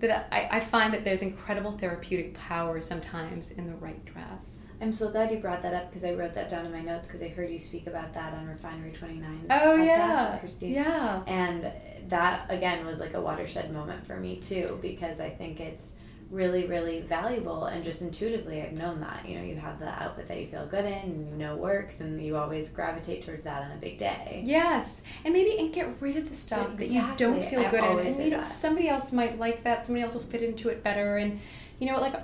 that 0.01 0.29
I, 0.33 0.57
I 0.57 0.61
find 0.61 0.93
that 0.95 1.05
there's 1.05 1.23
incredible 1.23 1.79
therapeutic 1.79 2.35
power 2.35 2.81
sometimes 2.81 3.51
in 3.53 3.67
the 3.67 3.75
right 3.77 4.05
dress. 4.05 4.43
I'm 4.79 4.93
so 4.93 5.11
glad 5.11 5.31
you 5.31 5.39
brought 5.39 5.63
that 5.63 5.73
up 5.73 5.89
because 5.91 6.05
I 6.05 6.13
wrote 6.13 6.35
that 6.35 6.51
down 6.51 6.67
in 6.67 6.73
my 6.73 6.83
notes 6.83 7.09
because 7.09 7.23
I 7.23 7.29
heard 7.29 7.51
you 7.51 7.59
speak 7.59 7.87
about 7.87 8.13
that 8.13 8.35
on 8.35 8.47
Refinery 8.47 8.93
29. 8.93 9.47
Oh 9.51 9.77
yeah, 9.77 10.37
Christine. 10.39 10.75
yeah. 10.75 11.23
And 11.27 11.73
that 12.09 12.47
again 12.51 12.85
was 12.87 13.01
like 13.01 13.15
a 13.15 13.21
watershed 13.21 13.73
moment 13.73 14.07
for 14.07 14.17
me 14.17 14.37
too 14.37 14.79
because 14.83 15.21
I 15.21 15.31
think 15.31 15.61
it's 15.61 15.91
really 16.31 16.67
really 16.67 17.03
valuable 17.03 17.67
and 17.67 17.85
just 17.85 18.03
intuitively 18.03 18.61
I've 18.61 18.73
known 18.73 19.01
that 19.01 19.29
you 19.29 19.39
know 19.39 19.45
you 19.45 19.55
have 19.57 19.79
the 19.79 19.89
outfit 19.89 20.27
that 20.27 20.41
you 20.41 20.49
feel 20.49 20.67
good 20.67 20.85
in 20.85 20.93
and 20.93 21.31
you 21.31 21.37
know 21.37 21.55
works 21.55 22.01
and 22.01 22.21
you 22.21 22.37
always 22.37 22.71
gravitate 22.71 23.25
towards 23.25 23.45
that 23.45 23.63
on 23.63 23.71
a 23.71 23.77
big 23.77 23.99
day. 23.99 24.43
Yes, 24.45 25.03
and 25.25 25.33
maybe 25.33 25.57
and 25.59 25.73
get 25.73 26.01
rid 26.01 26.17
of 26.17 26.29
the 26.29 26.35
stuff 26.35 26.77
that 26.79 26.89
you 26.89 27.05
don't 27.17 27.43
feel 27.49 27.61
I 27.61 27.71
good 27.71 27.85
in. 27.85 28.07
And 28.07 28.25
you 28.25 28.31
know, 28.31 28.43
somebody 28.43 28.89
else 28.89 29.13
might 29.13 29.39
like 29.39 29.63
that. 29.63 29.85
Somebody 29.85 30.03
else 30.03 30.15
will 30.15 30.23
fit 30.23 30.43
into 30.43 30.69
it 30.69 30.83
better. 30.83 31.19
And 31.19 31.41
you 31.79 31.87
know, 31.87 32.01
like 32.01 32.15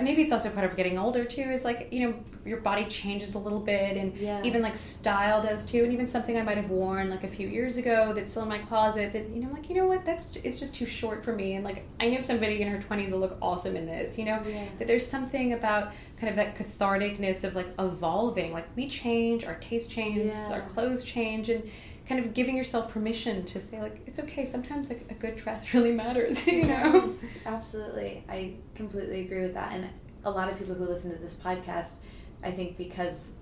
maybe 0.00 0.22
it's 0.22 0.32
also 0.32 0.50
part 0.50 0.70
of 0.70 0.76
getting 0.76 0.98
older 0.98 1.24
too. 1.24 1.42
Is 1.42 1.64
like 1.64 1.88
you 1.92 2.08
know 2.08 2.14
your 2.44 2.58
body 2.58 2.84
changes 2.86 3.34
a 3.34 3.38
little 3.38 3.60
bit, 3.60 3.96
and 3.96 4.14
Yeah. 4.16 4.42
even 4.44 4.60
like 4.62 4.76
style 4.76 5.42
does 5.42 5.64
too. 5.64 5.82
And 5.84 5.92
even 5.92 6.06
something 6.06 6.36
I 6.36 6.42
might 6.42 6.56
have 6.58 6.68
worn 6.70 7.08
like 7.10 7.24
a 7.24 7.28
few 7.28 7.48
years 7.48 7.76
ago 7.78 8.12
that's 8.12 8.30
still 8.30 8.42
in 8.42 8.48
my 8.48 8.58
closet. 8.58 9.12
That 9.12 9.30
you 9.30 9.40
know, 9.40 9.48
I'm 9.48 9.54
like 9.54 9.68
you 9.70 9.76
know 9.76 9.86
what, 9.86 10.04
that's 10.04 10.26
it's 10.42 10.58
just 10.58 10.74
too 10.74 10.86
short 10.86 11.24
for 11.24 11.32
me. 11.34 11.54
And 11.54 11.64
like 11.64 11.84
I 12.00 12.08
know 12.08 12.20
somebody 12.20 12.60
in 12.60 12.68
her 12.68 12.78
20s 12.78 13.12
will 13.12 13.20
look 13.20 13.38
awesome 13.40 13.76
in 13.76 13.86
this. 13.86 14.18
You 14.18 14.26
know, 14.26 14.42
Yeah. 14.46 14.64
that 14.78 14.86
there's 14.86 15.06
something 15.06 15.52
about 15.54 15.92
kind 16.20 16.28
of 16.30 16.36
that 16.36 16.56
catharticness 16.56 17.44
of 17.44 17.54
like 17.54 17.68
evolving. 17.78 18.52
Like 18.52 18.66
we 18.76 18.88
change, 18.88 19.44
our 19.44 19.54
taste 19.56 19.90
changes, 19.90 20.34
Yeah. 20.36 20.52
our 20.52 20.62
clothes 20.62 21.02
change, 21.04 21.48
and 21.50 21.64
kind 22.08 22.22
of 22.22 22.34
giving 22.34 22.54
yourself 22.54 22.90
permission 22.92 23.44
to 23.46 23.58
say 23.60 23.80
like 23.80 24.02
it's 24.06 24.18
okay. 24.18 24.44
Sometimes 24.44 24.90
like 24.90 25.06
a 25.10 25.14
good 25.14 25.36
dress 25.36 25.72
really 25.74 25.92
matters. 25.92 26.46
You 26.54 26.64
know. 26.66 27.14
Yes, 27.22 27.30
absolutely. 27.46 28.22
I 28.28 28.52
completely 28.74 29.22
agree 29.22 29.40
with 29.42 29.54
that. 29.54 29.72
And 29.72 29.88
a 30.26 30.30
lot 30.30 30.50
of 30.50 30.58
people 30.58 30.74
who 30.74 30.86
listen 30.86 31.10
to 31.12 31.18
this 31.18 31.34
podcast, 31.34 31.96
I 32.44 32.50
think 32.52 32.76
because 32.76 33.32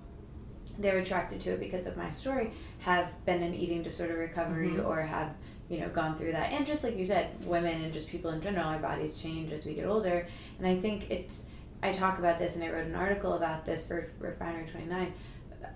they're 0.79 0.97
attracted 0.99 1.39
to 1.41 1.51
it 1.51 1.59
because 1.59 1.85
of 1.85 1.95
my 1.97 2.09
story, 2.11 2.51
have 2.79 3.07
been 3.25 3.43
in 3.43 3.53
eating 3.53 3.83
disorder 3.83 4.17
recovery 4.17 4.69
Mhm. 4.69 4.85
or 4.87 5.01
have, 5.01 5.35
you 5.69 5.79
know, 5.79 5.89
gone 5.89 6.17
through 6.17 6.31
that. 6.31 6.51
And 6.51 6.65
just 6.65 6.83
like 6.83 6.97
you 6.97 7.05
said, 7.05 7.27
women 7.45 7.81
and 7.83 7.93
just 7.93 8.07
people 8.07 8.31
in 8.31 8.41
general, 8.41 8.65
our 8.67 8.79
bodies 8.79 9.17
change 9.17 9.51
as 9.51 9.65
we 9.65 9.73
get 9.75 9.85
older. 9.85 10.25
And 10.57 10.65
I 10.67 10.75
think 10.77 11.11
it's, 11.11 11.45
I 11.83 11.91
talk 11.91 12.17
about 12.17 12.39
this 12.39 12.55
and 12.55 12.63
I 12.65 12.69
wrote 12.71 12.87
an 12.87 12.95
article 12.95 13.33
about 13.33 13.65
this 13.65 13.85
for 13.87 14.09
Refinery 14.19 14.65
29 14.65 15.13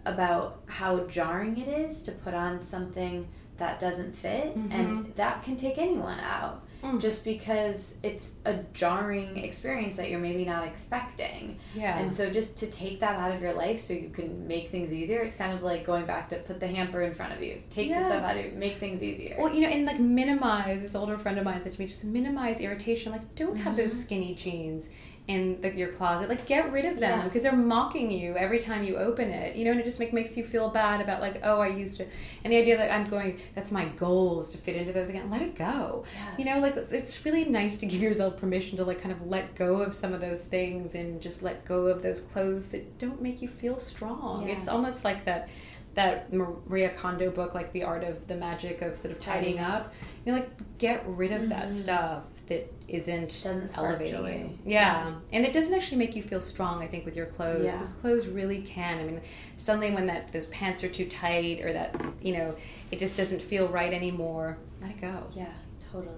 about 0.05 0.61
how 0.65 0.99
jarring 1.05 1.57
it 1.57 1.67
is 1.67 2.03
to 2.03 2.11
put 2.11 2.33
on 2.33 2.61
something 2.61 3.27
that 3.57 3.79
doesn't 3.79 4.15
fit 4.15 4.55
and 4.55 5.13
that 5.15 5.43
can 5.43 5.55
take 5.57 5.77
anyone 5.77 6.19
out 6.19 6.63
Mm. 6.83 7.01
just 7.01 7.23
because 7.25 7.95
it's 8.03 8.35
a 8.45 8.55
jarring 8.73 9.37
experience 9.37 9.97
that 9.97 10.09
you're 10.09 10.19
maybe 10.19 10.45
not 10.45 10.65
expecting. 10.67 11.57
Yeah. 11.73 11.97
And 11.97 12.15
so 12.15 12.29
just 12.29 12.59
to 12.59 12.67
take 12.67 12.99
that 12.99 13.15
out 13.19 13.31
of 13.33 13.41
your 13.41 13.53
life 13.53 13.79
so 13.79 13.93
you 13.93 14.09
can 14.09 14.47
make 14.47 14.69
things 14.69 14.93
easier, 14.93 15.21
it's 15.21 15.35
kind 15.35 15.53
of 15.53 15.63
like 15.63 15.85
going 15.85 16.05
back 16.05 16.29
to 16.29 16.35
put 16.37 16.59
the 16.59 16.67
hamper 16.67 17.01
in 17.01 17.15
front 17.15 17.33
of 17.33 17.41
you. 17.41 17.61
Take 17.71 17.89
the 17.89 18.05
stuff 18.05 18.23
out 18.23 18.37
of 18.37 18.45
you, 18.45 18.51
make 18.51 18.77
things 18.79 19.01
easier. 19.01 19.35
Well, 19.39 19.53
you 19.53 19.61
know, 19.61 19.69
and 19.69 19.85
like 19.85 19.99
minimize. 19.99 20.81
This 20.81 20.95
older 20.95 21.17
friend 21.17 21.37
of 21.39 21.45
mine 21.45 21.61
said 21.63 21.73
to 21.73 21.79
me, 21.81 21.87
just 21.87 22.03
minimize 22.03 22.61
irritation. 22.61 23.11
Like, 23.11 23.35
don't 23.35 23.55
have 23.57 23.75
those 23.75 23.93
Mhm. 23.93 24.03
skinny 24.03 24.35
jeans 24.35 24.89
in 25.27 25.59
the, 25.61 25.75
your 25.75 25.89
closet. 25.91 26.29
Like, 26.29 26.45
get 26.45 26.71
rid 26.71 26.85
of 26.85 26.99
them 27.01 27.19
Yeah. 27.19 27.23
because 27.25 27.43
they're 27.43 27.51
mocking 27.51 28.09
you 28.09 28.37
every 28.37 28.59
time 28.59 28.83
you 28.85 28.95
open 28.95 29.29
it. 29.29 29.57
You 29.57 29.65
know, 29.65 29.71
and 29.71 29.79
it 29.81 29.83
just 29.83 29.99
make, 29.99 30.13
makes 30.13 30.37
you 30.37 30.43
feel 30.45 30.69
bad 30.69 31.01
about 31.01 31.19
like, 31.19 31.41
oh, 31.43 31.59
I 31.59 31.67
used 31.67 31.97
to. 31.97 32.05
And 32.45 32.53
the 32.53 32.57
idea 32.57 32.77
that 32.77 32.91
I'm 32.91 33.09
going, 33.09 33.39
that's 33.53 33.69
my 33.71 33.85
goal 33.85 34.39
is 34.39 34.49
to 34.51 34.57
fit 34.57 34.77
into 34.77 34.93
those 34.93 35.09
again. 35.09 35.29
Let 35.29 35.41
it 35.41 35.55
go. 35.55 36.05
Yeah. 36.15 36.35
You 36.37 36.45
know, 36.45 36.59
like 36.61 36.77
it's, 36.77 36.91
it's 36.93 37.25
really 37.25 37.43
nice 37.43 37.77
to 37.79 37.85
give 37.85 38.01
yourself 38.01 38.37
permission 38.37 38.77
to 38.77 38.85
like 38.85 39.01
kind 39.01 39.11
of 39.11 39.27
let 39.27 39.53
go 39.55 39.81
of 39.81 39.93
some 39.93 40.13
of 40.13 40.21
those 40.21 40.39
things 40.39 40.95
and 40.95 41.21
just 41.21 41.43
let 41.43 41.65
go 41.65 41.87
of 41.87 42.01
those 42.01 42.21
clothes 42.21 42.69
that 42.69 42.97
don't 42.97 43.21
make 43.21 43.41
you 43.41 43.49
feel 43.49 43.79
strong. 43.79 44.47
Yeah. 44.47 44.53
It's 44.55 44.67
almost 44.69 45.03
like 45.03 45.25
that 45.25 45.49
that 45.95 46.31
Maria 46.31 46.89
Kondo 46.91 47.31
book, 47.31 47.55
like 47.55 47.73
the 47.73 47.83
art 47.83 48.03
of 48.03 48.27
the 48.27 48.35
magic 48.35 48.83
of 48.83 48.95
sort 48.97 49.11
of 49.11 49.19
tidying 49.19 49.57
up. 49.59 49.91
You 50.25 50.31
know, 50.31 50.37
like 50.39 50.77
get 50.77 51.03
rid 51.07 51.31
of 51.31 51.49
that 51.49 51.69
Mhm. 51.69 51.73
stuff 51.73 52.23
that 52.47 52.71
isn't 52.87 53.41
Doesn't 53.43 53.77
elevating 53.77 54.59
you. 54.65 54.71
Yeah. 54.73 55.13
and 55.33 55.45
it 55.45 55.53
doesn't 55.53 55.73
actually 55.73 55.97
make 55.97 56.15
you 56.15 56.23
feel 56.23 56.41
strong. 56.41 56.81
I 56.81 56.87
think 56.87 57.05
with 57.05 57.15
your 57.15 57.25
clothes, 57.27 57.65
Yeah. 57.65 57.73
because 57.73 57.91
clothes 57.95 58.27
really 58.27 58.61
can. 58.61 58.99
I 58.99 59.03
mean, 59.03 59.21
suddenly 59.57 59.91
when 59.93 60.07
that 60.07 60.31
those 60.31 60.45
pants 60.47 60.83
are 60.83 60.89
too 60.89 61.05
tight 61.09 61.61
or 61.61 61.73
that 61.73 61.99
you 62.21 62.33
know 62.33 62.55
it 62.91 62.99
just 62.99 63.17
doesn't 63.17 63.41
feel 63.41 63.67
right 63.67 63.93
anymore, 63.93 64.57
let 64.81 64.91
it 64.91 65.01
go. 65.01 65.23
Yeah, 65.35 65.51
totally. 65.91 66.13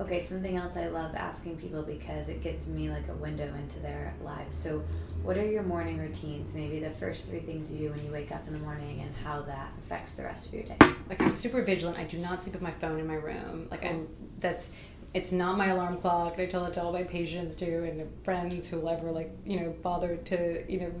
Okay, 0.00 0.18
something 0.18 0.56
else 0.56 0.78
I 0.78 0.86
love 0.88 1.14
asking 1.14 1.58
people 1.58 1.82
because 1.82 2.30
it 2.30 2.42
gives 2.42 2.68
me 2.68 2.88
like 2.88 3.06
a 3.08 3.14
window 3.14 3.52
into 3.54 3.78
their 3.80 4.14
lives. 4.24 4.56
So, 4.56 4.82
what 5.22 5.36
are 5.36 5.44
your 5.44 5.62
morning 5.62 5.98
routines? 5.98 6.54
Maybe 6.54 6.80
the 6.80 6.88
first 6.92 7.28
three 7.28 7.40
things 7.40 7.70
you 7.70 7.88
do 7.88 7.94
when 7.94 8.02
you 8.06 8.10
wake 8.10 8.32
up 8.32 8.46
in 8.48 8.54
the 8.54 8.60
morning 8.60 9.00
and 9.02 9.14
how 9.22 9.42
that 9.42 9.70
affects 9.84 10.14
the 10.14 10.22
rest 10.22 10.48
of 10.48 10.54
your 10.54 10.62
day. 10.62 10.76
like 11.10 11.20
I'm 11.20 11.30
super 11.30 11.60
vigilant. 11.60 11.98
I 11.98 12.04
do 12.04 12.16
not 12.16 12.40
sleep 12.40 12.54
with 12.54 12.62
my 12.62 12.70
phone 12.70 12.98
in 12.98 13.06
my 13.06 13.14
room. 13.16 13.68
Like 13.70 13.84
I'm 13.84 14.08
that's 14.38 14.70
it's 15.12 15.32
not 15.32 15.58
my 15.58 15.68
alarm 15.68 15.98
clock. 15.98 16.38
I 16.38 16.46
tell 16.46 16.64
it 16.66 16.74
to 16.74 16.82
all 16.82 16.92
my 16.92 17.02
patients 17.02 17.56
too 17.56 17.84
and 17.88 18.08
friends 18.24 18.68
who 18.68 18.78
will 18.78 18.90
ever 18.90 19.10
like, 19.10 19.32
you 19.44 19.60
know, 19.60 19.74
bother 19.82 20.16
to, 20.16 20.64
you 20.70 20.80
know, 20.80 20.92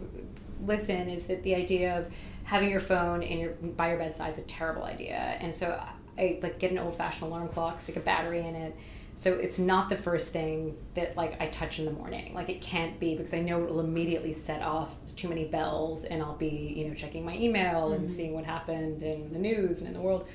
listen 0.66 1.08
is 1.08 1.26
that 1.26 1.42
the 1.42 1.54
idea 1.54 1.98
of 1.98 2.08
having 2.44 2.68
your 2.68 2.80
phone 2.80 3.22
in 3.22 3.38
your 3.38 3.50
by 3.50 3.90
your 3.90 3.98
bedside 3.98 4.32
is 4.32 4.38
a 4.38 4.42
terrible 4.42 4.82
idea. 4.82 5.36
And 5.40 5.54
so 5.54 5.80
I 6.18 6.40
like 6.42 6.58
get 6.58 6.72
an 6.72 6.78
old 6.78 6.96
fashioned 6.96 7.22
alarm 7.22 7.48
clock, 7.48 7.80
stick 7.80 7.96
a 7.96 8.00
battery 8.00 8.40
in 8.40 8.56
it. 8.56 8.76
So 9.14 9.34
it's 9.34 9.58
not 9.58 9.88
the 9.90 9.96
first 9.96 10.28
thing 10.28 10.76
that 10.94 11.16
like 11.16 11.40
I 11.40 11.46
touch 11.46 11.78
in 11.78 11.84
the 11.84 11.92
morning. 11.92 12.34
Like 12.34 12.48
it 12.48 12.60
can't 12.60 12.98
be 12.98 13.14
because 13.14 13.32
I 13.32 13.40
know 13.40 13.62
it 13.62 13.70
will 13.70 13.80
immediately 13.80 14.32
set 14.32 14.62
off 14.62 14.90
too 15.14 15.28
many 15.28 15.44
bells 15.44 16.04
and 16.04 16.20
I'll 16.20 16.36
be, 16.36 16.48
you 16.48 16.88
know, 16.88 16.94
checking 16.94 17.24
my 17.24 17.36
email 17.36 17.92
and 17.92 18.10
seeing 18.10 18.32
what 18.32 18.44
happened 18.44 19.04
in 19.04 19.32
the 19.32 19.38
news 19.38 19.78
and 19.78 19.86
in 19.86 19.94
the 19.94 20.00
world. 20.00 20.26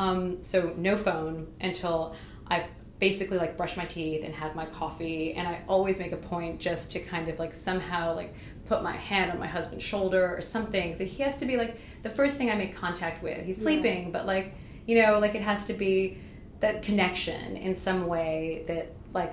Um, 0.00 0.42
so 0.42 0.74
no 0.76 0.96
phone 0.96 1.46
until 1.60 2.16
I 2.50 2.64
basically 3.00 3.38
like 3.38 3.56
brush 3.56 3.76
my 3.76 3.84
teeth 3.86 4.22
and 4.24 4.34
have 4.34 4.54
my 4.54 4.66
coffee 4.66 5.32
and 5.34 5.48
I 5.48 5.62
always 5.66 5.98
make 5.98 6.12
a 6.12 6.16
point 6.18 6.60
just 6.60 6.92
to 6.92 7.00
kind 7.00 7.28
of 7.28 7.38
like 7.38 7.54
somehow 7.54 8.14
like 8.14 8.34
put 8.66 8.82
my 8.82 8.92
hand 8.94 9.32
on 9.32 9.38
my 9.38 9.46
husband's 9.46 9.84
shoulder 9.84 10.36
or 10.36 10.42
something. 10.42 10.96
So 10.96 11.04
he 11.04 11.22
has 11.22 11.38
to 11.38 11.46
be 11.46 11.56
like 11.56 11.80
the 12.02 12.10
first 12.10 12.36
thing 12.36 12.50
I 12.50 12.54
make 12.54 12.76
contact 12.76 13.22
with. 13.22 13.44
He's 13.44 13.58
Yeah. 13.58 13.62
sleeping, 13.64 14.12
but 14.12 14.26
like 14.26 14.54
you 14.86 15.00
know, 15.02 15.18
like 15.18 15.34
it 15.34 15.42
has 15.42 15.64
to 15.66 15.72
be 15.72 16.18
that 16.60 16.82
connection 16.82 17.56
in 17.56 17.74
some 17.74 18.06
way 18.06 18.64
that 18.68 18.92
like 19.14 19.32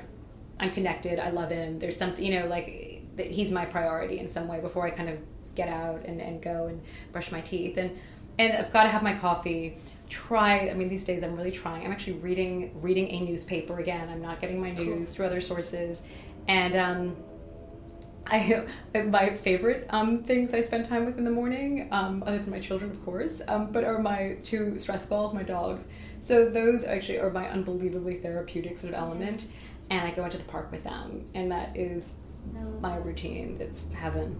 I'm 0.60 0.72
connected, 0.72 1.20
I 1.20 1.30
love 1.30 1.50
him. 1.52 1.78
There's 1.78 1.98
something, 1.98 2.24
you 2.24 2.40
know, 2.40 2.48
like 2.48 3.04
that 3.18 3.28
he's 3.32 3.52
my 3.52 3.66
priority 3.66 4.20
in 4.20 4.30
some 4.30 4.48
way 4.48 4.60
before 4.62 4.86
I 4.86 4.92
kind 4.92 5.10
of 5.10 5.18
get 5.56 5.68
out 5.68 6.06
and, 6.06 6.22
and 6.22 6.42
go 6.42 6.68
and 6.68 6.82
brush 7.12 7.32
my 7.32 7.42
teeth 7.42 7.78
and 7.78 7.92
and 8.40 8.54
I've 8.54 8.72
got 8.72 8.84
to 8.84 8.90
have 8.90 9.02
my 9.04 9.14
coffee. 9.16 9.78
Try. 10.10 10.70
I 10.70 10.74
mean, 10.74 10.90
these 10.90 11.04
days 11.04 11.24
I'm 11.24 11.36
really 11.36 11.52
trying. 11.52 11.86
I'm 11.86 11.92
actually 11.92 12.14
reading 12.14 12.82
reading 12.82 13.10
a 13.10 13.22
newspaper 13.22 13.80
again. 13.80 14.10
I'm 14.10 14.22
not 14.22 14.40
getting 14.40 14.62
my 14.62 14.72
news 14.72 15.10
through 15.10 15.26
other 15.26 15.42
sources, 15.42 16.02
and 16.48 16.76
um, 16.76 17.16
I 18.26 18.66
my 19.06 19.36
favorite 19.36 19.88
um, 19.90 20.24
things 20.24 20.54
I 20.54 20.62
spend 20.62 20.88
time 20.88 21.06
with 21.06 21.18
in 21.18 21.26
the 21.26 21.32
morning, 21.32 21.90
um, 21.92 22.24
other 22.26 22.40
than 22.40 22.50
my 22.50 22.60
children, 22.60 22.92
of 22.92 23.04
course, 23.04 23.42
um, 23.48 23.72
but 23.72 23.84
are 23.84 24.00
my 24.00 24.38
two 24.44 24.78
stress 24.80 25.06
balls, 25.06 25.34
my 25.34 25.44
dogs. 25.44 25.88
So 26.20 26.50
those 26.50 26.84
actually 26.84 27.20
are 27.20 27.30
my 27.30 27.50
unbelievably 27.50 28.18
therapeutic 28.18 28.78
sort 28.78 28.94
of 28.94 29.00
element, 29.00 29.46
and 29.90 30.08
I 30.08 30.12
go 30.12 30.26
into 30.26 30.38
the 30.38 30.46
park 30.46 30.72
with 30.72 30.84
them, 30.84 31.26
and 31.34 31.52
that 31.52 31.76
is 31.76 32.14
my 32.82 32.98
routine. 32.98 33.58
It's 33.60 33.92
heaven. 33.94 34.36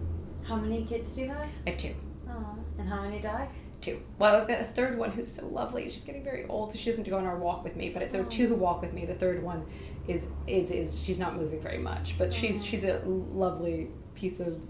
How 0.46 0.56
many 0.56 0.84
kids 0.84 1.14
do 1.14 1.22
you 1.22 1.28
have? 1.28 1.46
I 1.66 1.70
have 1.70 1.78
two. 1.78 1.94
Aw. 2.28 2.54
And 2.78 2.88
how 2.88 3.02
many 3.02 3.20
dogs? 3.20 3.58
Two. 3.80 4.00
Well, 4.18 4.34
I've 4.34 4.48
got 4.48 4.60
a 4.60 4.64
third 4.64 4.98
one 4.98 5.12
who's 5.12 5.30
so 5.30 5.46
lovely. 5.46 5.88
She's 5.88 6.02
getting 6.02 6.24
very 6.24 6.44
old, 6.46 6.72
so 6.72 6.78
she 6.78 6.90
doesn't 6.90 7.08
go 7.08 7.16
on 7.16 7.24
our 7.26 7.36
walk 7.36 7.62
with 7.62 7.76
me. 7.76 7.90
But 7.90 8.02
it's 8.02 8.12
there 8.12 8.22
are 8.22 8.26
two 8.26 8.48
who 8.48 8.56
walk 8.56 8.82
with 8.82 8.92
me. 8.92 9.06
The 9.06 9.14
third 9.14 9.42
one 9.42 9.64
is 10.08 10.28
is 10.48 10.70
is 10.72 11.00
she's 11.00 11.18
not 11.18 11.36
moving 11.36 11.60
very 11.60 11.78
much, 11.78 12.16
but 12.18 12.34
she's 12.34 12.64
she's 12.64 12.82
a 12.84 13.00
lovely 13.06 13.90
piece 14.16 14.40
of 14.40 14.60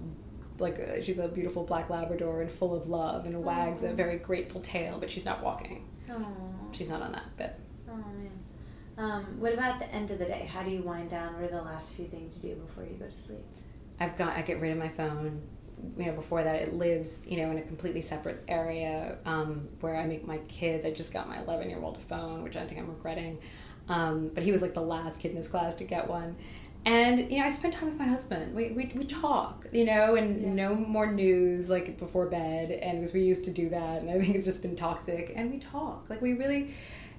like 0.58 0.78
uh, 0.78 1.02
she's 1.02 1.18
a 1.18 1.28
beautiful 1.28 1.64
black 1.64 1.88
Labrador 1.88 2.42
and 2.42 2.50
full 2.50 2.74
of 2.74 2.86
love 2.88 3.24
and 3.24 3.42
wags 3.42 3.82
a 3.82 3.92
very 3.94 4.18
grateful 4.18 4.60
tail. 4.60 4.98
But 5.00 5.10
she's 5.10 5.24
not 5.24 5.42
walking. 5.42 5.88
Oh, 6.10 6.26
She's 6.72 6.90
not 6.90 7.00
on 7.00 7.12
that 7.12 7.34
bit. 7.38 7.54
oh 7.90 7.96
man. 7.96 8.30
Um, 8.98 9.24
what 9.40 9.54
about 9.54 9.78
the 9.78 9.86
end 9.94 10.10
of 10.10 10.18
the 10.18 10.24
day? 10.24 10.50
How 10.52 10.62
do 10.64 10.70
you 10.70 10.82
wind 10.82 11.10
down? 11.10 11.34
What 11.34 11.44
are 11.44 11.48
the 11.56 11.62
last 11.62 11.94
few 11.94 12.06
things 12.08 12.40
you 12.42 12.54
do 12.54 12.60
before 12.62 12.84
you 12.84 12.96
go 12.98 13.06
to 13.06 13.18
sleep? 13.18 13.44
I've 14.00 14.18
got 14.18 14.36
I 14.36 14.42
get 14.42 14.60
rid 14.60 14.72
of 14.72 14.78
my 14.78 14.88
phone. 14.88 15.40
You 15.96 16.06
know, 16.06 16.12
before 16.12 16.42
that, 16.44 16.56
it 16.56 16.74
lives 16.74 17.26
you 17.26 17.38
know 17.38 17.50
in 17.50 17.58
a 17.58 17.62
completely 17.62 18.02
separate 18.02 18.42
area 18.48 19.18
um, 19.24 19.68
where 19.80 19.96
I 19.96 20.06
make 20.06 20.26
my 20.26 20.38
kids. 20.48 20.84
I 20.84 20.90
just 20.90 21.12
got 21.12 21.28
my 21.28 21.38
11 21.42 21.68
year 21.70 21.80
old 21.82 21.96
a 21.96 22.00
phone, 22.00 22.42
which 22.42 22.56
I 22.56 22.66
think 22.66 22.80
I'm 22.80 22.88
regretting. 22.88 23.38
Um, 23.88 24.30
but 24.34 24.42
he 24.42 24.52
was 24.52 24.60
like 24.62 24.74
the 24.74 24.82
last 24.82 25.20
kid 25.20 25.30
in 25.30 25.36
his 25.36 25.48
class 25.48 25.74
to 25.76 25.84
get 25.84 26.08
one. 26.08 26.36
And 26.84 27.30
you 27.30 27.38
know, 27.40 27.46
I 27.46 27.52
spend 27.52 27.74
time 27.74 27.88
with 27.88 27.98
my 27.98 28.06
husband. 28.06 28.54
We 28.54 28.70
we, 28.72 28.92
we 28.94 29.04
talk, 29.04 29.66
you 29.72 29.84
know, 29.84 30.14
and 30.14 30.42
Yeah. 30.42 30.52
no 30.52 30.74
more 30.74 31.10
news 31.12 31.68
like 31.68 31.98
before 31.98 32.26
bed. 32.26 32.70
And 32.70 32.98
because 33.00 33.12
we 33.12 33.22
used 33.22 33.44
to 33.44 33.50
do 33.50 33.68
that, 33.70 34.00
and 34.02 34.10
I 34.10 34.20
think 34.20 34.34
it's 34.36 34.44
just 34.46 34.62
been 34.62 34.76
toxic. 34.76 35.32
And 35.34 35.50
we 35.50 35.58
talk, 35.58 36.06
like 36.08 36.22
we 36.22 36.34
really, 36.34 36.74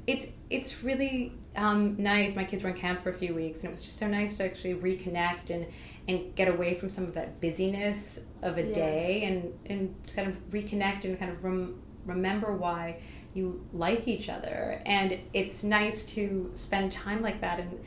it's 0.07 0.27
it's 0.49 0.83
really 0.83 1.33
um, 1.55 1.95
nice. 1.99 2.35
My 2.35 2.45
kids 2.45 2.63
were 2.63 2.69
in 2.69 2.75
camp 2.75 3.03
for 3.03 3.09
a 3.09 3.13
few 3.13 3.35
weeks, 3.35 3.59
and 3.59 3.65
it 3.65 3.71
was 3.71 3.81
just 3.81 3.97
so 3.97 4.07
nice 4.07 4.35
to 4.35 4.45
actually 4.45 4.75
reconnect 4.75 5.49
and 5.49 5.67
and 6.09 6.35
get 6.35 6.47
away 6.47 6.73
from 6.73 6.89
some 6.89 7.03
of 7.05 7.13
that 7.13 7.39
busyness 7.39 8.19
of 8.41 8.57
a 8.57 8.63
Yeah. 8.63 8.73
day, 8.73 9.23
and 9.23 9.53
and 9.71 9.95
kind 10.15 10.27
of 10.27 10.35
reconnect 10.51 11.05
and 11.05 11.17
kind 11.19 11.31
of 11.31 11.43
rem- 11.43 11.81
remember 12.05 12.49
why 12.55 12.97
you 13.33 13.63
like 13.73 14.07
each 14.07 14.27
other. 14.27 14.81
And 14.85 15.17
it's 15.33 15.63
nice 15.63 16.03
to 16.15 16.49
spend 16.55 16.91
time 16.91 17.21
like 17.21 17.39
that. 17.41 17.59
And 17.59 17.79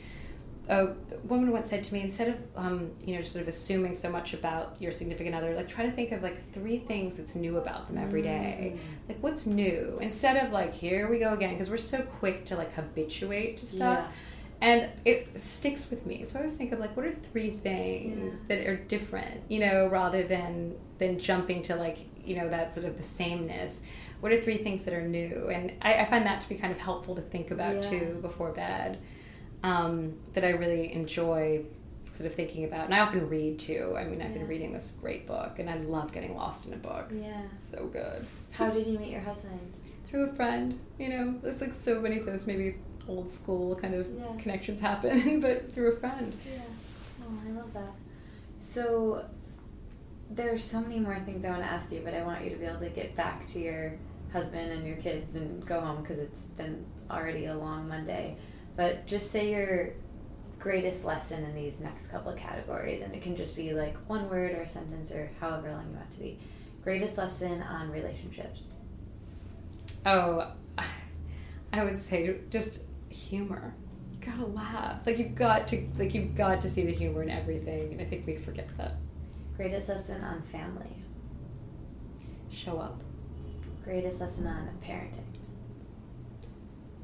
a 0.69 0.93
woman 1.27 1.51
once 1.51 1.69
said 1.69 1.83
to 1.83 1.93
me, 1.93 1.99
instead 1.99 2.29
of 2.29 2.37
um, 2.55 2.91
you 3.05 3.13
know 3.15 3.21
just 3.21 3.33
sort 3.33 3.43
of 3.43 3.49
assuming 3.49 3.93
so 3.95 4.09
much 4.09 4.33
about 4.33 4.77
your 4.79 4.93
significant 4.93 5.35
other, 5.35 5.53
like 5.55 5.67
try 5.67 5.85
to 5.85 5.91
think 5.91 6.13
of 6.13 6.23
like 6.23 6.37
three 6.53 6.79
things 6.79 7.17
that's 7.17 7.35
new 7.35 7.57
about 7.57 7.87
them 7.87 7.97
every 7.97 8.21
day. 8.21 8.77
Like 9.09 9.19
what's 9.21 9.45
new 9.45 9.97
instead 10.01 10.37
of 10.45 10.53
like 10.53 10.73
here 10.73 11.09
we 11.11 11.19
go 11.19 11.33
again 11.33 11.51
because 11.55 11.69
we're 11.69 11.77
so 11.95 12.01
quick 12.19 12.45
to 12.45 12.55
like 12.55 12.73
habituate 12.73 13.57
to 13.57 13.65
stuff. 13.65 13.99
Yeah. 14.07 14.11
And 14.63 14.89
it 15.03 15.27
sticks 15.41 15.89
with 15.89 16.05
me. 16.05 16.25
So 16.27 16.39
I 16.39 16.43
always 16.43 16.55
think 16.55 16.71
of 16.71 16.79
like, 16.79 16.95
what 16.95 17.05
are 17.05 17.11
three 17.13 17.51
things 17.51 18.39
that 18.47 18.65
are 18.65 18.77
different, 18.77 19.41
you 19.49 19.59
know, 19.59 19.87
rather 19.87 20.23
than 20.23 20.75
than 20.99 21.19
jumping 21.19 21.63
to 21.63 21.75
like, 21.75 21.97
you 22.23 22.37
know, 22.37 22.47
that 22.49 22.73
sort 22.73 22.85
of 22.85 22.95
the 22.95 23.03
sameness. 23.03 23.81
What 24.21 24.31
are 24.31 24.39
three 24.41 24.57
things 24.59 24.85
that 24.85 24.93
are 24.93 25.01
new? 25.05 25.49
And 25.53 25.73
I, 25.81 25.95
I 25.95 26.05
find 26.05 26.25
that 26.25 26.39
to 26.41 26.47
be 26.49 26.55
kind 26.55 26.71
of 26.71 26.79
helpful 26.79 27.13
to 27.15 27.21
think 27.21 27.51
about 27.51 27.75
Yeah. 27.75 27.89
too 27.89 28.19
before 28.21 28.51
bed. 28.53 28.99
Um, 29.63 30.13
that 30.33 30.45
I 30.45 30.51
really 30.51 30.93
enjoy 30.93 31.63
sort 32.15 32.25
of 32.27 32.33
thinking 32.33 32.63
about. 32.63 32.85
And 32.85 32.93
I 32.95 32.99
often 32.99 33.27
read 33.27 33.59
too. 33.59 33.95
I 33.97 34.05
mean, 34.05 34.21
I've 34.21 34.31
Yeah. 34.31 34.37
been 34.39 34.47
reading 34.47 34.71
this 34.71 34.91
great 35.01 35.25
book, 35.27 35.59
and 35.59 35.69
I 35.69 35.75
love 35.77 36.11
getting 36.13 36.35
lost 36.37 36.65
in 36.65 36.73
a 36.73 36.77
book. 36.77 37.11
Yeah. 37.13 37.41
So 37.59 37.87
good. 37.87 38.25
How 38.51 38.69
did 38.69 38.87
you 38.87 38.97
meet 38.99 39.09
your 39.11 39.21
husband? 39.21 39.59
Through 40.07 40.29
a 40.29 40.33
friend, 40.33 40.79
you 40.99 41.09
know, 41.09 41.39
there's 41.41 41.59
like 41.59 41.73
so 41.73 41.99
many 41.99 42.19
things. 42.19 42.45
maybe 42.45 42.75
old 43.07 43.31
school 43.31 43.75
kind 43.75 43.93
of 43.95 44.07
Yeah. 44.09 44.23
connections 44.39 44.79
happen, 44.79 45.39
but 45.41 45.71
through 45.71 45.93
a 45.93 45.95
friend. 45.97 46.35
Yeah. 46.45 46.61
Oh, 47.23 47.37
I 47.47 47.51
love 47.51 47.73
that. 47.73 47.91
So 48.59 49.25
there's 50.29 50.63
so 50.63 50.79
many 50.81 50.99
more 50.99 51.19
things 51.19 51.45
I 51.45 51.49
want 51.49 51.61
to 51.61 51.67
ask 51.69 51.91
you, 51.91 52.01
but 52.03 52.13
I 52.13 52.23
want 52.23 52.43
you 52.43 52.49
to 52.51 52.55
be 52.55 52.65
able 52.65 52.79
to 52.79 52.89
get 52.89 53.15
back 53.15 53.47
to 53.53 53.59
your 53.59 53.93
husband 54.31 54.71
and 54.71 54.85
your 54.87 54.95
kids 54.97 55.35
and 55.35 55.65
go 55.65 55.79
home 55.79 56.01
because 56.01 56.17
it's 56.17 56.43
been 56.45 56.85
already 57.11 57.45
a 57.45 57.55
long 57.55 57.87
Monday. 57.87 58.37
But 58.75 59.05
just 59.05 59.29
say 59.31 59.51
your 59.51 59.89
greatest 60.59 61.03
lesson 61.03 61.43
in 61.43 61.53
these 61.53 61.79
next 61.81 62.07
couple 62.07 62.31
of 62.31 62.39
categories, 62.39 63.01
and 63.01 63.13
it 63.13 63.21
can 63.21 63.35
just 63.35 63.55
be 63.55 63.73
like 63.73 63.95
one 64.07 64.29
word 64.29 64.51
or 64.57 64.61
a 64.61 64.67
sentence 64.67 65.11
or 65.11 65.29
however 65.39 65.69
long 65.71 65.87
you 65.91 65.97
want 65.97 66.11
to 66.11 66.19
be. 66.19 66.39
Greatest 66.83 67.17
lesson 67.17 67.61
on 67.61 67.91
relationships. 67.91 68.63
Oh, 70.05 70.51
I 71.73 71.83
would 71.83 72.01
say 72.01 72.37
just 72.49 72.79
humor. 73.13 73.73
You 74.11 74.25
gotta 74.25 74.45
laugh. 74.45 75.05
Like 75.05 75.17
you've 75.17 75.35
got 75.35 75.67
to 75.69 75.87
like 75.97 76.13
you've 76.13 76.35
got 76.35 76.61
to 76.61 76.69
see 76.69 76.85
the 76.85 76.91
humor 76.91 77.23
in 77.23 77.29
everything, 77.29 77.93
and 77.93 78.01
I 78.01 78.05
think 78.05 78.25
we 78.27 78.35
forget 78.35 78.67
that. 78.77 78.95
Greatest 79.55 79.89
lesson 79.89 80.23
on 80.23 80.41
family. 80.43 80.95
Show 82.51 82.79
up. 82.79 83.01
Greatest 83.83 84.19
lesson 84.19 84.47
on 84.47 84.69
parenting. 84.83 85.25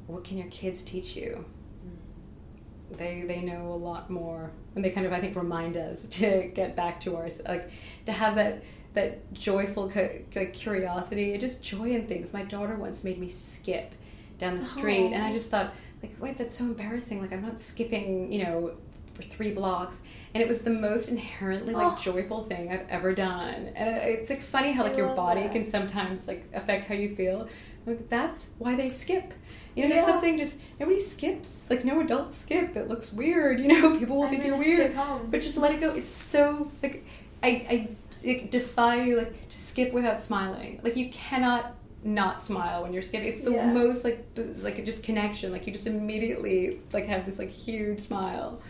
What 0.07 0.23
can 0.23 0.37
your 0.37 0.47
kids 0.47 0.81
teach 0.81 1.15
you? 1.15 1.45
Hmm. 1.83 2.95
They 2.97 3.23
they 3.27 3.41
know 3.41 3.71
a 3.71 3.75
lot 3.75 4.09
more, 4.09 4.51
and 4.75 4.83
they 4.83 4.89
kind 4.89 5.05
of 5.05 5.13
I 5.13 5.19
think 5.19 5.35
remind 5.35 5.77
us 5.77 6.07
to 6.07 6.51
get 6.53 6.75
back 6.75 6.99
to 7.01 7.15
our 7.15 7.29
like 7.47 7.69
to 8.05 8.11
have 8.11 8.35
that 8.35 8.63
that 8.93 9.31
joyful 9.33 9.89
cu- 9.89 10.23
like 10.35 10.53
curiosity 10.53 11.33
and 11.33 11.41
just 11.41 11.61
joy 11.61 11.91
in 11.91 12.07
things. 12.07 12.33
My 12.33 12.43
daughter 12.43 12.75
once 12.75 13.03
made 13.03 13.19
me 13.19 13.29
skip 13.29 13.93
down 14.39 14.57
the 14.57 14.65
street, 14.65 15.11
and 15.11 15.23
I 15.23 15.29
oh. 15.29 15.33
just 15.33 15.49
thought 15.49 15.73
like 16.01 16.15
wait 16.19 16.37
that's 16.37 16.57
so 16.57 16.63
embarrassing. 16.65 17.21
Like 17.21 17.33
I'm 17.33 17.41
not 17.41 17.59
skipping 17.59 18.31
you 18.31 18.43
know 18.43 18.71
for 19.13 19.23
three 19.23 19.51
blocks, 19.51 20.01
and 20.33 20.41
it 20.41 20.47
was 20.47 20.59
the 20.59 20.69
most 20.69 21.09
inherently 21.09 21.73
like 21.73 21.93
Oh. 21.93 22.01
joyful 22.01 22.45
thing 22.45 22.71
I've 22.71 22.87
ever 22.89 23.13
done. 23.13 23.69
And 23.75 23.89
it's 23.97 24.29
like 24.29 24.41
funny 24.41 24.71
how 24.71 24.83
like 24.83 24.95
your 24.97 25.13
body 25.15 25.41
that. 25.41 25.51
can 25.51 25.63
sometimes 25.65 26.27
like 26.27 26.45
affect 26.53 26.85
how 26.85 26.95
you 26.95 27.15
feel. 27.15 27.47
Like 27.85 28.07
that's 28.09 28.51
why 28.59 28.75
they 28.75 28.89
skip. 28.89 29.33
You 29.75 29.83
know, 29.83 29.89
there's 29.95 30.05
something 30.05 30.37
just 30.37 30.59
nobody 30.79 30.99
skips. 30.99 31.67
Like 31.69 31.83
no 31.85 31.99
adults 32.01 32.37
skip. 32.37 32.75
It 32.75 32.87
looks 32.87 33.11
weird. 33.13 33.59
You 33.59 33.67
know, 33.67 33.97
people 33.99 34.17
will 34.17 34.23
I'm 34.25 34.29
think 34.29 34.45
you're 34.45 34.57
weird. 34.57 34.95
But 35.29 35.41
just 35.41 35.57
let 35.57 35.71
it 35.73 35.79
go. 35.81 35.93
It's 35.95 36.09
so 36.09 36.71
like 36.83 37.05
I 37.43 37.49
I 37.69 37.87
it 38.21 38.51
defy 38.51 39.01
you 39.03 39.17
like 39.17 39.49
to 39.49 39.57
skip 39.57 39.93
without 39.93 40.21
smiling. 40.23 40.79
Like 40.83 40.95
you 40.97 41.09
cannot 41.09 41.75
not 42.03 42.41
smile 42.41 42.83
when 42.83 42.93
you're 42.93 43.01
skipping. 43.01 43.27
It's 43.27 43.41
the 43.41 43.51
Yeah. 43.51 43.71
most 43.71 44.03
like 44.03 44.33
b- 44.35 44.43
like 44.61 44.83
just 44.85 45.03
connection. 45.03 45.51
Like 45.51 45.67
you 45.67 45.73
just 45.73 45.87
immediately 45.87 46.79
like 46.93 47.05
have 47.07 47.25
this 47.25 47.39
like 47.39 47.49
huge 47.49 47.99
smile. 48.01 48.61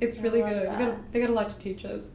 It's 0.00 0.18
I 0.18 0.22
really 0.22 0.40
good. 0.42 0.66
Got, 0.66 1.12
they 1.12 1.20
got 1.20 1.30
a 1.30 1.32
lot 1.32 1.50
to 1.50 1.58
teach 1.58 1.84
us. 1.84 2.10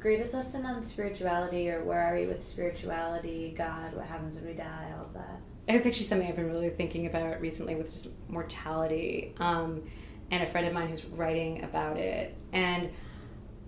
Greatest 0.00 0.34
lesson 0.34 0.66
on 0.66 0.82
spirituality, 0.84 1.70
or 1.70 1.82
where 1.82 2.00
are 2.00 2.14
we 2.14 2.26
with 2.26 2.44
spirituality, 2.44 3.54
God, 3.56 3.94
what 3.94 4.04
happens 4.04 4.34
when 4.36 4.46
we 4.46 4.52
die, 4.52 4.92
all 4.98 5.06
of 5.06 5.14
that. 5.14 5.40
It's 5.66 5.86
actually 5.86 6.04
something 6.04 6.28
I've 6.28 6.36
been 6.36 6.50
really 6.52 6.68
thinking 6.68 7.06
about 7.06 7.40
recently 7.40 7.74
with 7.74 7.90
just 7.90 8.10
mortality. 8.28 9.34
Um, 9.40 9.82
and 10.30 10.42
a 10.42 10.46
friend 10.46 10.66
of 10.66 10.72
mine 10.74 10.88
who's 10.88 11.04
writing 11.06 11.64
about 11.64 11.96
it. 11.96 12.36
And, 12.52 12.90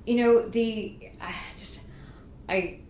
you 0.07 0.17
know, 0.17 0.47
the, 0.47 1.11
I 1.21 1.35
just, 1.59 1.81
I 2.51 2.81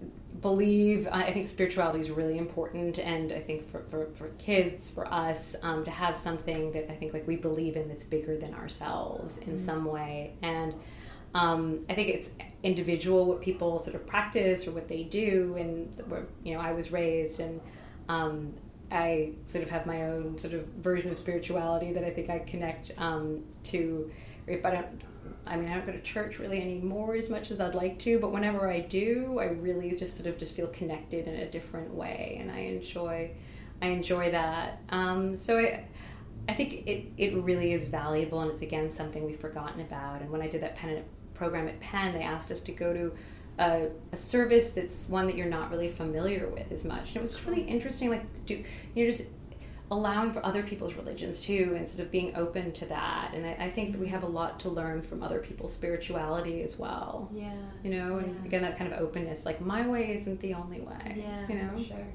believe, 0.40 1.08
I 1.10 1.32
think 1.32 1.48
spirituality 1.48 2.00
is 2.00 2.10
really 2.10 2.38
important. 2.38 2.98
And 2.98 3.32
I 3.32 3.40
think 3.40 3.70
for, 3.70 3.82
for, 3.90 4.06
for 4.16 4.28
kids, 4.38 4.88
for 4.88 5.06
us, 5.12 5.56
um, 5.62 5.84
to 5.84 5.90
have 5.90 6.16
something 6.16 6.72
that 6.72 6.90
I 6.90 6.94
think 6.94 7.12
like 7.12 7.26
we 7.26 7.36
believe 7.36 7.76
in 7.76 7.88
that's 7.88 8.04
bigger 8.04 8.36
than 8.36 8.54
ourselves 8.54 9.38
in 9.38 9.56
some 9.56 9.84
way. 9.84 10.34
And, 10.42 10.74
um, 11.36 11.84
I 11.90 11.94
think 11.94 12.08
it's 12.08 12.30
individual 12.62 13.26
what 13.26 13.42
people 13.42 13.78
sort 13.78 13.94
of 13.94 14.06
practice 14.06 14.66
or 14.66 14.70
what 14.70 14.88
they 14.88 15.02
do, 15.02 15.54
and 15.58 16.02
where 16.08 16.26
you 16.42 16.54
know 16.54 16.60
I 16.60 16.72
was 16.72 16.92
raised, 16.92 17.40
and 17.40 17.60
um, 18.08 18.54
I 18.90 19.32
sort 19.44 19.62
of 19.62 19.70
have 19.70 19.84
my 19.84 20.04
own 20.04 20.38
sort 20.38 20.54
of 20.54 20.64
version 20.78 21.10
of 21.10 21.18
spirituality 21.18 21.92
that 21.92 22.04
I 22.04 22.10
think 22.10 22.30
I 22.30 22.38
connect 22.38 22.92
um, 22.96 23.44
to. 23.64 24.10
If 24.46 24.64
I 24.64 24.70
don't, 24.70 25.02
I 25.46 25.56
mean, 25.56 25.68
I 25.70 25.74
don't 25.74 25.86
go 25.86 25.92
to 25.92 26.02
church 26.02 26.38
really 26.38 26.60
anymore 26.60 27.14
as 27.14 27.30
much 27.30 27.50
as 27.50 27.60
I'd 27.60 27.74
like 27.74 27.98
to, 28.00 28.18
but 28.18 28.32
whenever 28.32 28.70
I 28.70 28.80
do, 28.80 29.38
I 29.40 29.44
really 29.44 29.94
just 29.96 30.16
sort 30.16 30.26
of 30.28 30.38
just 30.38 30.54
feel 30.56 30.68
connected 30.68 31.26
in 31.28 31.34
a 31.34 31.50
different 31.50 31.94
way, 31.94 32.38
and 32.40 32.50
I 32.50 32.58
enjoy, 32.58 33.30
I 33.80 33.86
enjoy 33.86 34.30
that. 34.32 34.80
Um, 34.90 35.36
so 35.36 35.58
I. 35.58 35.86
I 36.48 36.54
think 36.54 36.86
it, 36.86 37.06
it 37.18 37.34
really 37.34 37.72
is 37.72 37.86
valuable, 37.86 38.40
and 38.40 38.52
it's 38.52 38.62
again 38.62 38.88
something 38.88 39.26
we've 39.26 39.40
forgotten 39.40 39.80
about. 39.80 40.20
And 40.20 40.30
when 40.30 40.40
I 40.40 40.46
did 40.46 40.62
that 40.62 40.76
Penn 40.76 41.02
program 41.34 41.66
at 41.66 41.80
Penn, 41.80 42.14
they 42.14 42.22
asked 42.22 42.52
us 42.52 42.62
to 42.62 42.72
go 42.72 42.92
to 42.92 43.12
a, 43.58 43.88
a 44.12 44.16
service 44.16 44.70
that's 44.70 45.08
one 45.08 45.26
that 45.26 45.34
you're 45.34 45.48
not 45.48 45.72
really 45.72 45.90
familiar 45.90 46.46
with 46.48 46.70
as 46.70 46.84
much. 46.84 47.08
And 47.08 47.16
it 47.16 47.22
was 47.22 47.32
just 47.32 47.46
really 47.46 47.62
interesting, 47.62 48.10
like 48.10 48.22
do 48.46 48.62
you 48.94 49.04
know 49.04 49.10
just 49.10 49.28
allowing 49.90 50.32
for 50.32 50.44
other 50.44 50.62
people's 50.62 50.94
religions 50.94 51.40
too, 51.40 51.74
and 51.76 51.88
sort 51.88 52.00
of 52.00 52.10
being 52.10 52.34
open 52.36 52.72
to 52.72 52.86
that. 52.86 53.30
And 53.34 53.46
I, 53.46 53.66
I 53.66 53.70
think 53.70 53.92
that 53.92 54.00
we 54.00 54.08
have 54.08 54.22
a 54.24 54.26
lot 54.28 54.58
to 54.60 54.68
learn 54.68 55.02
from 55.02 55.22
other 55.22 55.38
people's 55.38 55.72
spirituality 55.72 56.62
as 56.62 56.78
well. 56.78 57.30
Yeah. 57.32 57.52
You 57.84 57.90
know, 57.90 58.18
and 58.18 58.34
Yeah. 58.40 58.46
again 58.46 58.62
that 58.62 58.78
kind 58.78 58.92
of 58.92 58.98
openness, 59.00 59.44
like 59.44 59.60
my 59.60 59.86
way 59.86 60.14
isn't 60.16 60.40
the 60.40 60.54
only 60.54 60.80
way. 60.80 61.16
Yeah, 61.24 61.46
you 61.48 61.54
know. 61.62 61.84
sure. 61.84 62.06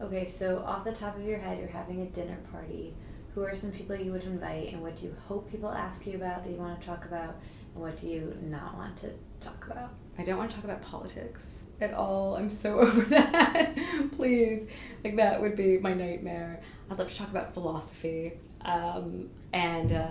Okay, 0.00 0.26
so 0.26 0.58
off 0.60 0.84
the 0.84 0.92
top 0.92 1.16
of 1.16 1.24
your 1.24 1.38
head, 1.38 1.58
you're 1.58 1.68
having 1.68 2.02
a 2.02 2.06
dinner 2.06 2.38
party. 2.52 2.94
Who 3.34 3.42
are 3.44 3.54
some 3.54 3.70
people 3.72 3.94
you 3.96 4.12
would 4.12 4.24
invite, 4.24 4.72
and 4.72 4.82
what 4.82 4.96
do 4.96 5.04
you 5.06 5.16
hope 5.28 5.50
people 5.50 5.70
ask 5.70 6.06
you 6.06 6.14
about 6.16 6.44
that 6.44 6.50
you 6.50 6.56
want 6.56 6.80
to 6.80 6.86
talk 6.86 7.04
about, 7.04 7.36
and 7.74 7.82
what 7.82 8.00
do 8.00 8.06
you 8.08 8.36
not 8.42 8.76
want 8.76 8.96
to 8.98 9.10
talk 9.40 9.66
about? 9.70 9.90
I 10.18 10.24
don't 10.24 10.38
want 10.38 10.50
to 10.50 10.56
talk 10.56 10.64
about 10.64 10.82
politics 10.82 11.58
at 11.80 11.94
all. 11.94 12.36
I'm 12.36 12.50
so 12.50 12.80
over 12.80 13.02
that. 13.02 13.76
Please. 14.16 14.66
Like, 15.04 15.16
that 15.16 15.40
would 15.40 15.54
be 15.56 15.78
my 15.78 15.94
nightmare. 15.94 16.62
I'd 16.90 16.98
love 16.98 17.10
to 17.10 17.16
talk 17.16 17.30
about 17.30 17.54
philosophy. 17.54 18.32
Um, 18.64 19.28
and 19.52 19.92
uh, 19.92 20.08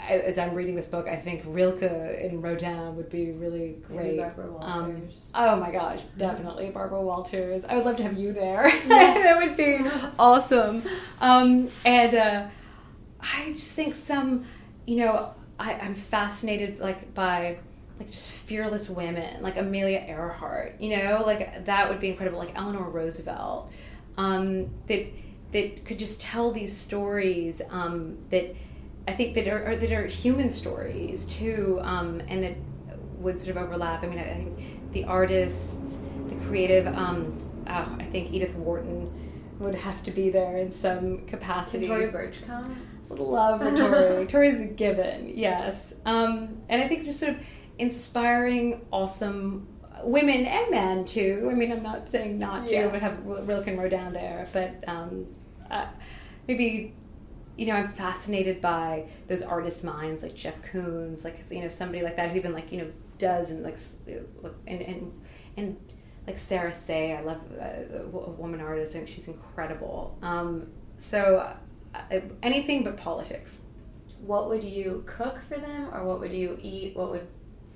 I, 0.00 0.12
as 0.18 0.38
I'm 0.38 0.54
reading 0.54 0.74
this 0.76 0.86
book, 0.86 1.06
I 1.08 1.16
think 1.16 1.42
Rilke 1.46 1.82
and 1.82 2.42
Rodin 2.42 2.96
would 2.96 3.10
be 3.10 3.32
really 3.32 3.76
great. 3.86 4.18
Barbara 4.18 4.46
Um, 4.60 4.92
Walters. 4.92 5.24
oh 5.34 5.56
my 5.56 5.70
gosh, 5.70 6.00
definitely 6.16 6.70
Barbara 6.70 7.02
Walters. 7.02 7.64
I 7.64 7.76
would 7.76 7.84
love 7.84 7.96
to 7.96 8.02
have 8.04 8.18
you 8.18 8.32
there. 8.32 8.62
that 8.88 9.38
would 9.44 9.56
be 9.56 9.78
awesome. 10.18 10.82
Um, 11.20 11.68
and 11.84 12.14
uh, 12.14 12.46
I 13.20 13.52
just 13.52 13.72
think 13.72 13.94
some, 13.94 14.44
you 14.86 14.96
know, 14.96 15.34
I, 15.58 15.74
I'm 15.74 15.94
fascinated 15.94 16.78
like 16.78 17.12
by 17.14 17.58
like 17.98 18.10
just 18.12 18.30
fearless 18.30 18.88
women, 18.88 19.42
like 19.42 19.56
Amelia 19.56 19.98
Earhart. 20.06 20.76
You 20.80 20.96
know, 20.96 21.24
like 21.26 21.64
that 21.66 21.88
would 21.88 21.98
be 21.98 22.10
incredible. 22.10 22.38
Like 22.38 22.56
Eleanor 22.56 22.88
Roosevelt, 22.88 23.70
um, 24.16 24.68
that 24.86 25.06
that 25.52 25.84
could 25.84 25.98
just 25.98 26.20
tell 26.20 26.52
these 26.52 26.76
stories 26.76 27.62
um, 27.70 28.18
that 28.30 28.54
I 29.06 29.12
think 29.12 29.34
that 29.34 29.48
are, 29.48 29.64
are 29.64 29.76
that 29.76 29.92
are 29.92 30.06
human 30.06 30.50
stories 30.50 31.24
too, 31.24 31.80
um, 31.82 32.20
and 32.28 32.42
that 32.42 32.56
would 33.18 33.40
sort 33.40 33.56
of 33.56 33.62
overlap. 33.62 34.02
I 34.02 34.06
mean, 34.06 34.18
I 34.18 34.24
think 34.24 34.92
the 34.92 35.04
artists, 35.04 35.98
the 36.28 36.34
creative. 36.46 36.86
Um, 36.86 37.36
oh, 37.66 37.96
I 37.98 38.04
think 38.10 38.32
Edith 38.32 38.54
Wharton 38.54 39.10
would 39.58 39.74
have 39.74 40.02
to 40.04 40.10
be 40.10 40.30
there 40.30 40.58
in 40.58 40.70
some 40.70 41.26
capacity. 41.26 41.86
Victoria 41.86 42.12
Burch 42.12 42.36
come? 42.46 42.76
Love 43.08 43.60
for 43.60 43.74
Tory. 43.74 44.26
Tory's 44.28 44.60
a 44.60 44.64
given, 44.64 45.32
yes. 45.34 45.94
Um, 46.04 46.58
and 46.68 46.82
I 46.82 46.88
think 46.88 47.04
just 47.04 47.18
sort 47.18 47.32
of 47.32 47.38
inspiring, 47.78 48.86
awesome 48.92 49.66
women 50.04 50.44
and 50.46 50.70
men 50.70 51.04
too. 51.04 51.48
I 51.50 51.54
mean, 51.54 51.72
I'm 51.72 51.82
not 51.82 52.10
saying 52.10 52.38
not 52.38 52.66
to, 52.66 52.72
Yeah. 52.72 52.88
but 52.88 53.00
have 53.00 53.24
Rilke 53.24 53.66
and 53.68 53.78
Rodin 53.78 54.12
there. 54.12 54.48
But 54.52 54.84
um, 54.88 55.26
uh, 55.70 55.86
maybe, 56.46 56.94
you 57.56 57.66
know, 57.66 57.74
I'm 57.74 57.92
fascinated 57.92 58.60
by 58.60 59.06
those 59.28 59.42
artist 59.42 59.84
minds 59.84 60.22
like 60.22 60.34
Jeff 60.34 60.60
Koons, 60.62 61.24
like 61.24 61.44
you 61.50 61.60
know 61.60 61.68
somebody 61.68 62.02
like 62.02 62.16
that 62.16 62.30
who 62.30 62.36
even 62.36 62.52
like 62.52 62.70
you 62.72 62.78
know 62.78 62.90
does 63.18 63.50
and 63.50 63.62
like 63.64 63.78
and 64.66 64.80
and 64.80 65.12
and 65.56 65.76
like 66.26 66.38
Sarah 66.38 66.72
Sze. 66.72 67.16
I 67.16 67.22
love 67.22 67.40
uh, 67.60 67.64
a 67.96 68.02
a 68.02 68.30
woman 68.30 68.60
artist. 68.60 68.90
I 68.94 68.98
think 68.98 69.08
she's 69.08 69.28
incredible. 69.28 70.18
Um, 70.22 70.68
so 70.98 71.54
uh, 71.94 72.20
anything 72.42 72.84
but 72.84 72.96
politics. 72.96 73.58
What 74.20 74.48
would 74.48 74.64
you 74.64 75.04
cook 75.06 75.38
for 75.48 75.56
them, 75.58 75.94
or 75.94 76.02
what 76.04 76.18
would 76.20 76.32
you 76.32 76.58
eat? 76.60 76.96
What 76.96 77.10
would 77.12 77.26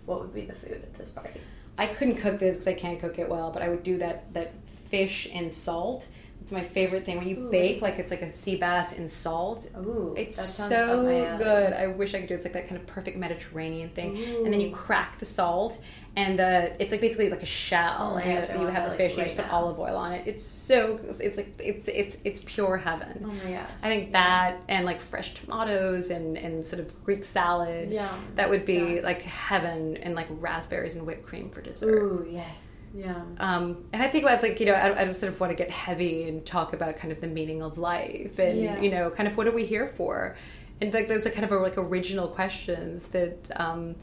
what 0.06 0.20
would 0.20 0.34
be 0.34 0.44
the 0.44 0.54
food 0.54 0.72
at 0.82 0.94
this 0.94 1.08
party? 1.08 1.40
I 1.78 1.86
couldn't 1.86 2.16
cook 2.16 2.38
this 2.38 2.56
because 2.56 2.68
I 2.68 2.74
can't 2.74 3.00
cook 3.00 3.18
it 3.18 3.28
well, 3.28 3.50
but 3.50 3.62
I 3.62 3.68
would 3.68 3.82
do 3.82 3.98
that 3.98 4.32
that 4.34 4.52
fish 4.90 5.26
in 5.26 5.50
salt. 5.50 6.06
It's 6.42 6.50
my 6.52 6.62
favorite 6.62 7.04
thing 7.04 7.18
when 7.18 7.28
you 7.28 7.38
Ooh, 7.38 7.50
bake 7.50 7.80
like 7.82 7.98
it's 8.00 8.10
like 8.10 8.22
a 8.22 8.32
sea 8.32 8.56
bass 8.56 8.92
in 8.94 9.08
salt. 9.08 9.66
Ooh, 9.76 10.12
It's 10.16 10.36
so 10.44 11.00
up 11.00 11.04
my 11.04 11.24
alley. 11.26 11.38
good. 11.44 11.72
I 11.72 11.86
wish 11.86 12.14
I 12.14 12.18
could 12.18 12.28
do 12.28 12.34
it. 12.34 12.38
It's 12.38 12.44
like 12.44 12.54
that 12.54 12.68
kind 12.68 12.80
of 12.80 12.86
perfect 12.86 13.16
Mediterranean 13.16 13.90
thing. 13.90 14.16
Ooh. 14.16 14.44
And 14.44 14.52
then 14.52 14.60
you 14.60 14.72
crack 14.72 15.18
the 15.20 15.24
salt, 15.24 15.78
and 16.16 16.38
the 16.38 16.74
it's 16.82 16.90
like 16.90 17.00
basically 17.00 17.30
like 17.30 17.42
a 17.42 17.46
shell, 17.46 18.14
Oh 18.14 18.18
and 18.18 18.48
gosh, 18.48 18.58
you 18.58 18.66
have 18.66 18.82
the 18.84 18.88
like, 18.90 18.98
fish. 18.98 19.16
you 19.16 19.22
just 19.22 19.36
put 19.36 19.46
now. 19.46 19.52
olive 19.52 19.78
oil 19.78 19.96
on 19.96 20.12
it. 20.12 20.26
It's 20.26 20.42
so. 20.44 20.98
It's 21.20 21.36
like 21.36 21.54
it's 21.58 21.86
it's 21.88 22.18
it's 22.24 22.42
pure 22.44 22.76
heaven. 22.76 23.22
Oh 23.24 23.28
my 23.28 23.52
gosh. 23.52 23.68
I 23.82 23.88
think 23.88 24.12
that 24.12 24.58
and 24.68 24.84
like 24.84 25.00
fresh 25.00 25.34
tomatoes 25.34 26.10
and 26.10 26.36
and 26.36 26.66
sort 26.66 26.80
of 26.80 27.04
Greek 27.04 27.24
salad. 27.24 27.90
Yum. 27.92 28.08
That 28.34 28.50
would 28.50 28.64
be 28.64 28.96
Yeah. 28.96 29.00
like 29.04 29.22
heaven, 29.22 29.96
and 29.98 30.14
like 30.16 30.26
raspberries 30.30 30.96
and 30.96 31.06
whipped 31.06 31.24
cream 31.24 31.50
for 31.50 31.60
dessert. 31.62 31.88
Ooh, 31.88 32.26
yes. 32.28 32.71
Yum. 32.94 33.36
Um, 33.40 33.84
and 33.92 34.02
I 34.02 34.08
think 34.08 34.24
about 34.24 34.42
like 34.42 34.60
you 34.60 34.66
know 34.66 34.72
I, 34.74 35.00
I 35.02 35.12
sort 35.12 35.32
of 35.32 35.40
want 35.40 35.50
to 35.50 35.54
get 35.56 35.70
heavy 35.70 36.28
and 36.28 36.44
talk 36.44 36.72
about 36.72 36.96
kind 36.96 37.12
of 37.12 37.20
the 37.20 37.26
meaning 37.26 37.62
of 37.62 37.78
life 37.78 38.38
and 38.38 38.58
Yeah. 38.60 38.80
you 38.80 38.90
know 38.90 39.10
kind 39.10 39.26
of 39.28 39.36
what 39.36 39.46
are 39.46 39.52
we 39.52 39.64
here 39.64 39.88
for, 39.96 40.36
and 40.80 40.92
like 40.92 41.08
those 41.08 41.26
are 41.26 41.30
kind 41.30 41.44
of 41.44 41.50
like 41.62 41.78
original 41.78 42.28
questions 42.28 43.06
that 43.08 43.50
um, 43.56 43.96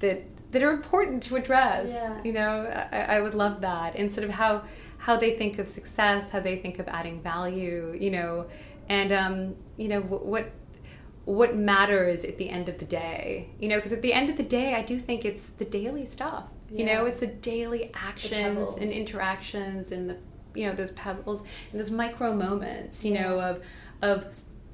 that 0.00 0.22
that 0.52 0.62
are 0.62 0.70
important 0.70 1.22
to 1.24 1.36
address. 1.36 1.88
Yeah. 1.90 2.22
You 2.24 2.32
know 2.32 2.88
I, 2.92 3.16
I 3.16 3.20
would 3.20 3.34
love 3.34 3.60
that 3.62 3.96
and 3.96 4.12
sort 4.12 4.24
of 4.24 4.30
how 4.34 4.62
how 4.98 5.16
they 5.16 5.36
think 5.36 5.58
of 5.58 5.68
success, 5.68 6.30
how 6.30 6.40
they 6.40 6.56
think 6.56 6.78
of 6.78 6.88
adding 6.88 7.20
value. 7.22 7.96
You 7.98 8.10
know, 8.10 8.46
and 8.88 9.12
um, 9.12 9.54
you 9.76 9.88
know 9.88 10.00
what 10.00 10.50
what 11.24 11.56
matters 11.56 12.24
at 12.24 12.38
the 12.38 12.48
end 12.48 12.68
of 12.68 12.78
the 12.78 12.84
day 12.84 13.48
you 13.58 13.68
know 13.68 13.74
because 13.76 13.92
at 13.92 14.00
the 14.00 14.12
end 14.12 14.30
of 14.30 14.36
the 14.36 14.44
day 14.44 14.74
i 14.76 14.82
do 14.82 14.96
think 14.96 15.24
it's 15.24 15.42
the 15.58 15.64
daily 15.64 16.06
stuff 16.06 16.44
you 16.70 16.84
know 16.84 17.06
it's 17.06 17.20
the 17.20 17.26
daily 17.26 17.90
actions 17.94 18.32
pebbles. 18.32 18.76
and 18.76 18.90
interactions 18.92 19.92
and 19.92 20.10
the 20.10 20.16
you 20.54 20.66
know 20.66 20.74
those 20.74 20.92
pebbles 20.92 21.42
and 21.70 21.80
those 21.80 21.90
micro 21.90 22.34
moments 22.34 23.04
you 23.04 23.12
know 23.14 23.38
of 23.40 23.62
of 24.02 24.26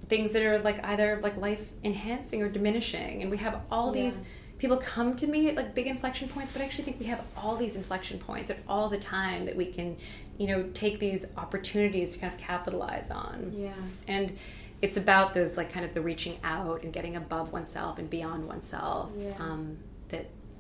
things 0.09 0.33
that 0.33 0.43
are 0.43 0.59
like 0.61 0.83
either 0.85 1.19
like 1.23 1.37
life 1.37 1.69
enhancing 1.85 2.43
or 2.43 2.49
diminishing 2.49 3.23
and 3.23 3.31
we 3.31 3.37
have 3.37 3.61
all 3.71 3.91
these 3.93 4.19
people 4.59 4.77
come 4.77 5.17
to 5.17 5.27
me 5.27 5.49
at 5.49 5.55
like 5.57 5.75
big 5.75 5.87
inflection 5.87 6.29
points 6.29 6.53
but 6.53 6.63
i 6.63 6.65
actually 6.65 6.85
think 6.85 6.99
we 7.01 7.07
have 7.07 7.21
all 7.37 7.57
these 7.57 7.75
inflection 7.75 8.19
points 8.19 8.51
at 8.51 8.59
all 8.69 8.89
the 8.89 8.99
time 8.99 9.45
that 9.45 9.57
we 9.57 9.67
can 9.67 9.97
you 10.39 10.47
know 10.47 10.63
take 10.75 10.99
these 11.01 11.25
opportunities 11.37 12.11
to 12.11 12.19
kind 12.19 12.33
of 12.33 12.39
capitalize 12.39 13.11
on 13.11 13.53
Yeah. 13.57 13.73
and 14.09 14.37
it's 14.81 14.97
about 14.97 15.35
those 15.35 15.57
like 15.57 15.73
kind 15.73 15.85
of 15.85 15.95
the 15.95 16.01
reaching 16.01 16.39
out 16.45 16.83
and 16.83 16.93
getting 16.93 17.17
above 17.17 17.53
oneself 17.53 17.99
and 17.99 18.09
beyond 18.09 18.47
oneself 18.49 19.11
Yeah. 19.19 19.33
um, 19.39 19.79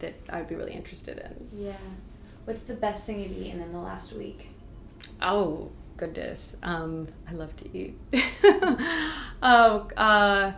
that 0.02 0.26
that 0.26 0.34
I'd 0.34 0.48
be 0.48 0.54
really 0.54 0.72
interested 0.74 1.18
in. 1.18 1.64
Yeah. 1.66 1.76
What's 2.44 2.64
the 2.64 2.74
best 2.74 3.06
thing 3.06 3.20
you've 3.20 3.32
eaten 3.32 3.62
in 3.62 3.72
the 3.72 3.78
last 3.78 4.12
week? 4.12 4.50
Oh 5.20 5.70
goodness, 5.96 6.56
um, 6.62 7.08
I 7.28 7.32
love 7.32 7.54
to 7.56 7.76
eat. 7.76 7.98
oh, 9.42 9.88
uh, 9.96 10.52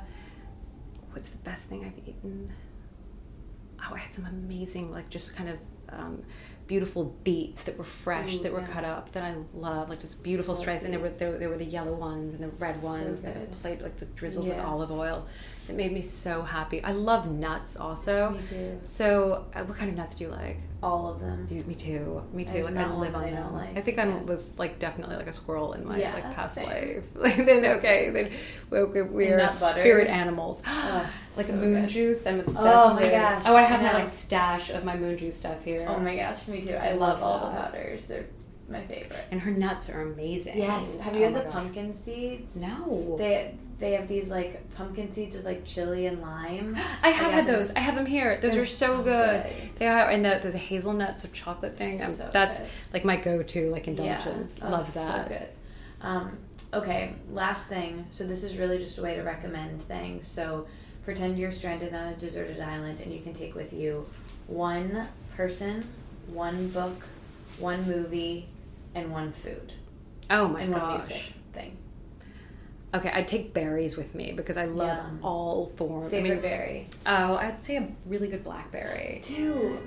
what's 1.12 1.28
the 1.28 1.38
best 1.38 1.64
thing 1.64 1.84
I've 1.84 2.08
eaten? 2.08 2.52
Oh, 3.80 3.94
I 3.94 3.98
had 3.98 4.12
some 4.12 4.24
amazing, 4.26 4.90
like 4.90 5.10
just 5.10 5.36
kind 5.36 5.50
of 5.50 5.58
um, 5.90 6.22
beautiful 6.66 7.14
beets 7.22 7.64
that 7.64 7.76
were 7.76 7.84
fresh, 7.84 8.34
Ooh, 8.34 8.42
that 8.42 8.52
were 8.52 8.60
yeah. 8.60 8.66
cut 8.68 8.84
up, 8.84 9.12
that 9.12 9.22
I 9.22 9.34
love, 9.52 9.90
like 9.90 10.00
just 10.00 10.22
beautiful 10.22 10.56
stripes. 10.56 10.84
And 10.84 10.92
there 10.92 11.00
were 11.00 11.10
there, 11.10 11.36
there 11.38 11.50
were 11.50 11.58
the 11.58 11.64
yellow 11.66 11.92
ones 11.92 12.34
and 12.34 12.42
the 12.42 12.56
red 12.56 12.82
ones 12.82 13.20
that 13.20 13.36
I 13.36 13.44
played 13.60 13.82
like 13.82 13.98
just 13.98 14.16
drizzled 14.16 14.48
with 14.48 14.58
olive 14.58 14.90
oil. 14.90 15.26
It 15.68 15.74
made 15.76 15.92
me 15.92 16.02
so 16.02 16.42
happy. 16.42 16.84
I 16.84 16.92
love 16.92 17.26
nuts 17.30 17.76
also. 17.76 18.30
Me 18.30 18.40
too. 18.48 18.78
So, 18.82 19.46
uh, 19.54 19.62
what 19.64 19.78
kind 19.78 19.90
of 19.90 19.96
nuts 19.96 20.14
do 20.16 20.24
you 20.24 20.30
like? 20.30 20.58
All 20.82 21.08
of 21.10 21.20
them. 21.20 21.46
Dude, 21.46 21.66
me 21.66 21.74
too. 21.74 22.22
Me 22.34 22.44
too. 22.44 22.52
There's 22.52 22.64
like 22.66 22.76
I 22.76 22.94
live 22.94 23.14
on 23.14 23.24
I 23.24 23.30
them. 23.30 23.42
don't 23.44 23.54
like. 23.54 23.76
I 23.78 23.80
think 23.80 23.98
I 23.98 24.06
Yeah. 24.06 24.22
was 24.22 24.52
like 24.58 24.78
definitely 24.78 25.16
like 25.16 25.26
a 25.26 25.32
squirrel 25.32 25.72
in 25.72 25.86
my 25.88 25.98
Yeah, 25.98 26.12
like 26.12 26.34
past 26.34 26.56
same. 26.56 26.66
life. 26.66 27.04
Like 27.14 27.36
then 27.36 27.64
okay, 27.78 28.10
then 28.10 28.30
we, 28.68 29.02
we, 29.02 29.26
are 29.28 29.46
spirit 29.48 30.08
animals. 30.08 30.60
Oh, 30.66 31.10
like 31.38 31.46
so 31.46 31.54
moon 31.56 31.82
good. 31.82 31.88
juice. 31.88 32.26
I'm 32.26 32.40
obsessed. 32.40 32.58
Oh 32.60 32.92
my 32.94 33.00
with. 33.00 33.10
gosh, 33.12 33.42
Oh, 33.46 33.56
I 33.56 33.62
have 33.62 33.80
I 33.80 33.84
my 33.84 33.92
like 34.04 34.12
stash 34.12 34.68
of 34.68 34.84
my 34.84 34.96
moon 34.96 35.16
juice 35.16 35.36
stuff 35.36 35.64
here. 35.64 35.86
Oh 35.88 35.98
my 35.98 36.14
gosh, 36.16 36.46
me 36.48 36.60
too. 36.60 36.74
I, 36.74 36.88
I 36.88 36.92
love, 36.92 37.20
love 37.20 37.22
all 37.22 37.50
the 37.50 37.56
powders. 37.56 38.06
They're 38.06 38.26
my 38.68 38.82
favorite. 38.86 39.24
And 39.30 39.40
her 39.40 39.50
nuts 39.50 39.88
are 39.88 40.02
amazing. 40.02 40.58
Yes. 40.58 40.98
Have 40.98 41.14
you 41.14 41.22
Oh 41.24 41.32
had 41.32 41.34
the 41.36 41.40
gosh. 41.44 41.52
pumpkin 41.52 41.94
seeds? 41.94 42.56
No. 42.56 43.16
They 43.18 43.54
they 43.78 43.92
have 43.92 44.08
these 44.08 44.30
like 44.30 44.72
pumpkin 44.76 45.12
seeds 45.12 45.36
with 45.36 45.44
like 45.44 45.64
chili 45.64 46.06
and 46.06 46.20
lime. 46.22 46.76
I 47.02 47.10
have 47.10 47.32
had 47.32 47.46
those. 47.46 47.72
I 47.74 47.80
have 47.80 47.94
them 47.94 48.06
here. 48.06 48.38
Those 48.40 48.56
are 48.56 48.66
so, 48.66 48.98
so 48.98 49.02
good. 49.02 49.42
good. 49.44 49.52
They 49.78 49.88
are, 49.88 50.08
and 50.10 50.24
the, 50.24 50.40
the, 50.42 50.58
hazelnuts 50.58 51.24
of 51.24 51.32
chocolate 51.32 51.76
thing. 51.76 52.02
um, 52.02 52.14
So 52.14 52.30
that's 52.32 52.58
good. 52.58 52.68
like 52.92 53.04
my 53.04 53.16
go-to, 53.16 53.70
like 53.70 53.88
indulgence. 53.88 54.52
Yeah. 54.58 54.66
Oh, 54.66 54.70
Love 54.70 54.94
that. 54.94 55.28
So 55.28 55.28
good. 55.34 55.48
Um, 56.00 56.38
okay, 56.72 57.14
last 57.32 57.68
thing. 57.68 58.06
So 58.10 58.24
this 58.26 58.44
is 58.44 58.58
really 58.58 58.78
just 58.78 58.98
a 58.98 59.02
way 59.02 59.16
to 59.16 59.22
recommend 59.22 59.82
things. 59.88 60.26
So 60.28 60.66
pretend 61.04 61.38
you're 61.38 61.52
stranded 61.52 61.94
on 61.94 62.08
a 62.12 62.16
deserted 62.16 62.60
island, 62.60 63.00
and 63.00 63.12
you 63.12 63.20
can 63.20 63.32
take 63.34 63.54
with 63.54 63.72
you 63.72 64.06
one 64.46 65.08
person, 65.36 65.86
one 66.28 66.68
book, 66.68 67.04
one 67.58 67.86
movie, 67.86 68.46
and 68.94 69.10
one 69.10 69.32
food, 69.32 69.72
Oh 70.30 70.48
my 70.48 70.62
and 70.62 70.72
one 70.72 70.80
gosh. 70.80 71.08
music 71.08 71.32
thing. 71.52 71.76
Okay, 72.94 73.10
I'd 73.12 73.26
take 73.26 73.52
berries 73.52 73.96
with 73.96 74.14
me 74.14 74.32
because 74.32 74.56
I 74.56 74.66
love 74.66 75.04
Yum. 75.06 75.18
all 75.22 75.72
forms. 75.76 76.06
I 76.06 76.10
Favorite 76.10 76.30
mean, 76.34 76.40
berry. 76.42 76.86
oh, 77.06 77.34
I'd 77.36 77.62
say 77.62 77.76
a 77.78 77.88
really 78.06 78.28
good 78.28 78.44
blackberry. 78.44 79.20
Two. 79.24 79.78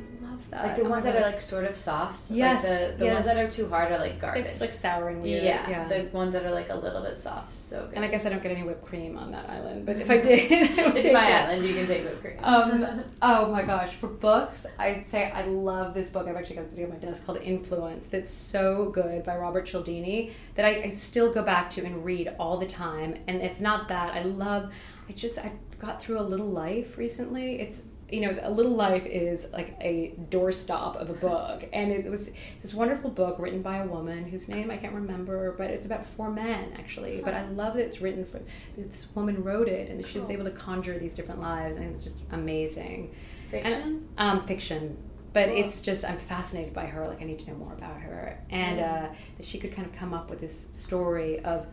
That. 0.50 0.66
Like 0.66 0.76
the 0.78 0.84
Oh 0.84 0.90
ones 0.90 1.04
that 1.04 1.14
God. 1.14 1.24
are 1.24 1.26
like 1.32 1.42
sort 1.42 1.66
of 1.66 1.76
soft. 1.76 2.32
Yes, 2.32 2.64
Like 2.64 2.92
the 2.94 2.98
the 3.00 3.06
yes. 3.06 3.14
ones 3.16 3.26
that 3.26 3.38
are 3.38 3.52
too 3.52 3.68
hard 3.68 3.92
are 3.92 3.98
like 4.00 4.22
garbage. 4.22 4.44
They're 4.44 4.50
just 4.52 4.62
like 4.62 4.72
sour 4.74 5.10
and 5.10 5.22
weird. 5.22 5.44
yeah, 5.44 5.70
Yeah. 5.70 5.88
The 5.90 6.10
ones 6.16 6.32
that 6.34 6.46
are 6.46 6.52
like 6.52 6.70
a 6.70 6.76
little 6.76 7.02
bit 7.02 7.20
soft, 7.20 7.52
so 7.54 7.82
good. 7.86 7.96
and 7.96 8.06
I 8.06 8.08
guess 8.08 8.26
I 8.26 8.30
don't 8.30 8.42
get 8.42 8.54
any 8.54 8.64
whipped 8.64 8.86
cream 8.86 9.18
on 9.18 9.32
that 9.34 9.50
island, 9.50 9.86
but 9.86 9.98
if 9.98 10.10
I 10.10 10.18
did, 10.22 10.50
I 10.80 10.88
would 10.88 10.96
it's 10.98 11.12
my 11.14 11.30
it. 11.30 11.34
island. 11.44 11.66
You 11.66 11.74
can 11.74 11.88
take 11.88 12.04
whipped 12.06 12.22
cream. 12.22 12.38
Um, 12.42 13.04
oh 13.22 13.52
my 13.52 13.64
gosh, 13.64 13.96
for 13.96 14.08
books, 14.08 14.66
I'd 14.80 15.06
say 15.06 15.30
I 15.32 15.44
love 15.48 15.94
this 15.94 16.10
book. 16.10 16.28
I've 16.28 16.38
actually 16.38 16.56
got 16.56 16.66
it 16.66 16.70
sitting 16.72 16.86
on 16.86 16.92
my 16.92 16.98
desk 16.98 17.26
called 17.26 17.40
Influence. 17.42 18.08
That's 18.08 18.32
so 18.32 18.90
good 18.92 19.24
by 19.26 19.36
Robert 19.36 19.66
Cialdini 19.66 20.32
that 20.56 20.64
I, 20.66 20.84
I 20.84 20.90
still 20.92 21.34
go 21.34 21.44
back 21.44 21.70
to 21.72 21.84
and 21.84 22.06
read 22.06 22.34
all 22.40 22.58
the 22.58 22.68
time. 22.68 23.16
And 23.28 23.42
if 23.42 23.60
not 23.60 23.90
that, 23.90 24.14
I 24.14 24.24
love. 24.24 24.72
I 25.10 25.12
just 25.14 25.40
I 25.40 25.52
got 25.80 26.02
through 26.02 26.20
a 26.20 26.24
little 26.24 26.50
life 26.50 26.98
recently. 26.98 27.60
It's 27.60 27.84
you 28.10 28.22
know 28.22 28.38
a 28.42 28.50
little 28.50 28.72
life 28.74 29.06
is 29.06 29.48
like 29.52 29.76
a 29.82 30.14
doorstop 30.30 30.96
of 30.96 31.10
a 31.10 31.14
book, 31.14 31.66
and 31.74 31.92
it 31.92 32.10
was 32.10 32.32
this 32.62 32.74
wonderful 32.74 33.10
book 33.10 33.38
written 33.40 33.62
by 33.62 33.78
a 33.78 33.86
woman 33.86 34.24
whose 34.26 34.48
name 34.48 34.72
I 34.72 34.78
can't 34.78 34.94
remember, 34.94 35.54
but 35.58 35.70
it's 35.70 35.86
about 35.86 36.06
four 36.06 36.30
men 36.32 36.72
actually. 36.80 37.22
But 37.24 37.34
I 37.34 37.46
love 37.50 37.74
that 37.76 37.84
it's 37.86 38.00
written 38.02 38.26
for 38.26 38.40
this 38.78 39.08
woman 39.16 39.44
wrote 39.44 39.68
it, 39.68 39.90
and 39.90 40.06
she 40.06 40.20
was 40.20 40.30
able 40.30 40.46
to 40.46 40.52
conjure 40.52 40.98
these 40.98 41.16
different 41.16 41.42
lives, 41.42 41.78
and 41.78 41.94
it's 41.94 42.04
just 42.04 42.18
amazing. 42.32 43.14
Fiction. 43.50 43.74
And, 43.82 44.08
um, 44.18 44.46
fiction. 44.48 44.98
But 45.34 45.50
Cool. 45.50 45.58
it's 45.66 45.82
just 45.82 46.04
I'm 46.06 46.18
fascinated 46.18 46.74
by 46.74 46.86
her. 46.86 47.08
Like 47.08 47.22
I 47.22 47.26
need 47.26 47.40
to 47.40 47.52
know 47.52 47.58
more 47.58 47.74
about 47.74 47.98
her, 48.00 48.40
and 48.50 48.78
Yeah. 48.78 49.10
uh, 49.12 49.16
that 49.38 49.46
she 49.46 49.60
could 49.60 49.72
kind 49.74 49.86
of 49.86 49.94
come 49.94 50.14
up 50.14 50.30
with 50.30 50.40
this 50.40 50.68
story 50.72 51.40
of 51.42 51.68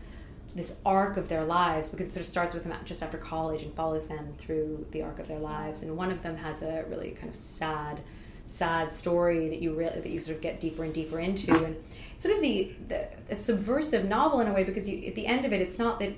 this 0.54 0.78
arc 0.86 1.16
of 1.16 1.28
their 1.28 1.44
lives 1.44 1.88
because 1.88 2.06
it 2.06 2.12
sort 2.12 2.22
of 2.22 2.28
starts 2.28 2.54
with 2.54 2.62
them 2.64 2.72
just 2.84 3.02
after 3.02 3.18
college 3.18 3.62
and 3.62 3.74
follows 3.74 4.06
them 4.06 4.34
through 4.38 4.86
the 4.92 5.02
arc 5.02 5.18
of 5.18 5.26
their 5.26 5.40
lives. 5.40 5.82
And 5.82 5.96
one 5.96 6.10
of 6.12 6.22
them 6.22 6.36
has 6.36 6.62
a 6.62 6.84
really 6.88 7.10
kind 7.12 7.28
of 7.28 7.34
sad, 7.36 8.00
sad 8.46 8.92
story 8.92 9.48
that 9.48 9.60
you 9.60 9.74
really 9.74 10.00
that 10.00 10.08
you 10.08 10.20
sort 10.20 10.36
of 10.36 10.42
get 10.42 10.60
deeper 10.60 10.84
and 10.84 10.94
deeper 10.94 11.18
into, 11.18 11.52
and 11.64 11.76
sort 12.18 12.36
of 12.36 12.40
the, 12.40 12.72
the 12.88 13.08
a 13.30 13.34
subversive 13.34 14.04
novel 14.04 14.40
in 14.40 14.46
a 14.46 14.52
way 14.52 14.62
because 14.64 14.88
you 14.88 15.06
at 15.08 15.14
the 15.16 15.26
end 15.26 15.44
of 15.44 15.52
it, 15.52 15.60
it's 15.60 15.78
not 15.78 15.98
that 15.98 16.12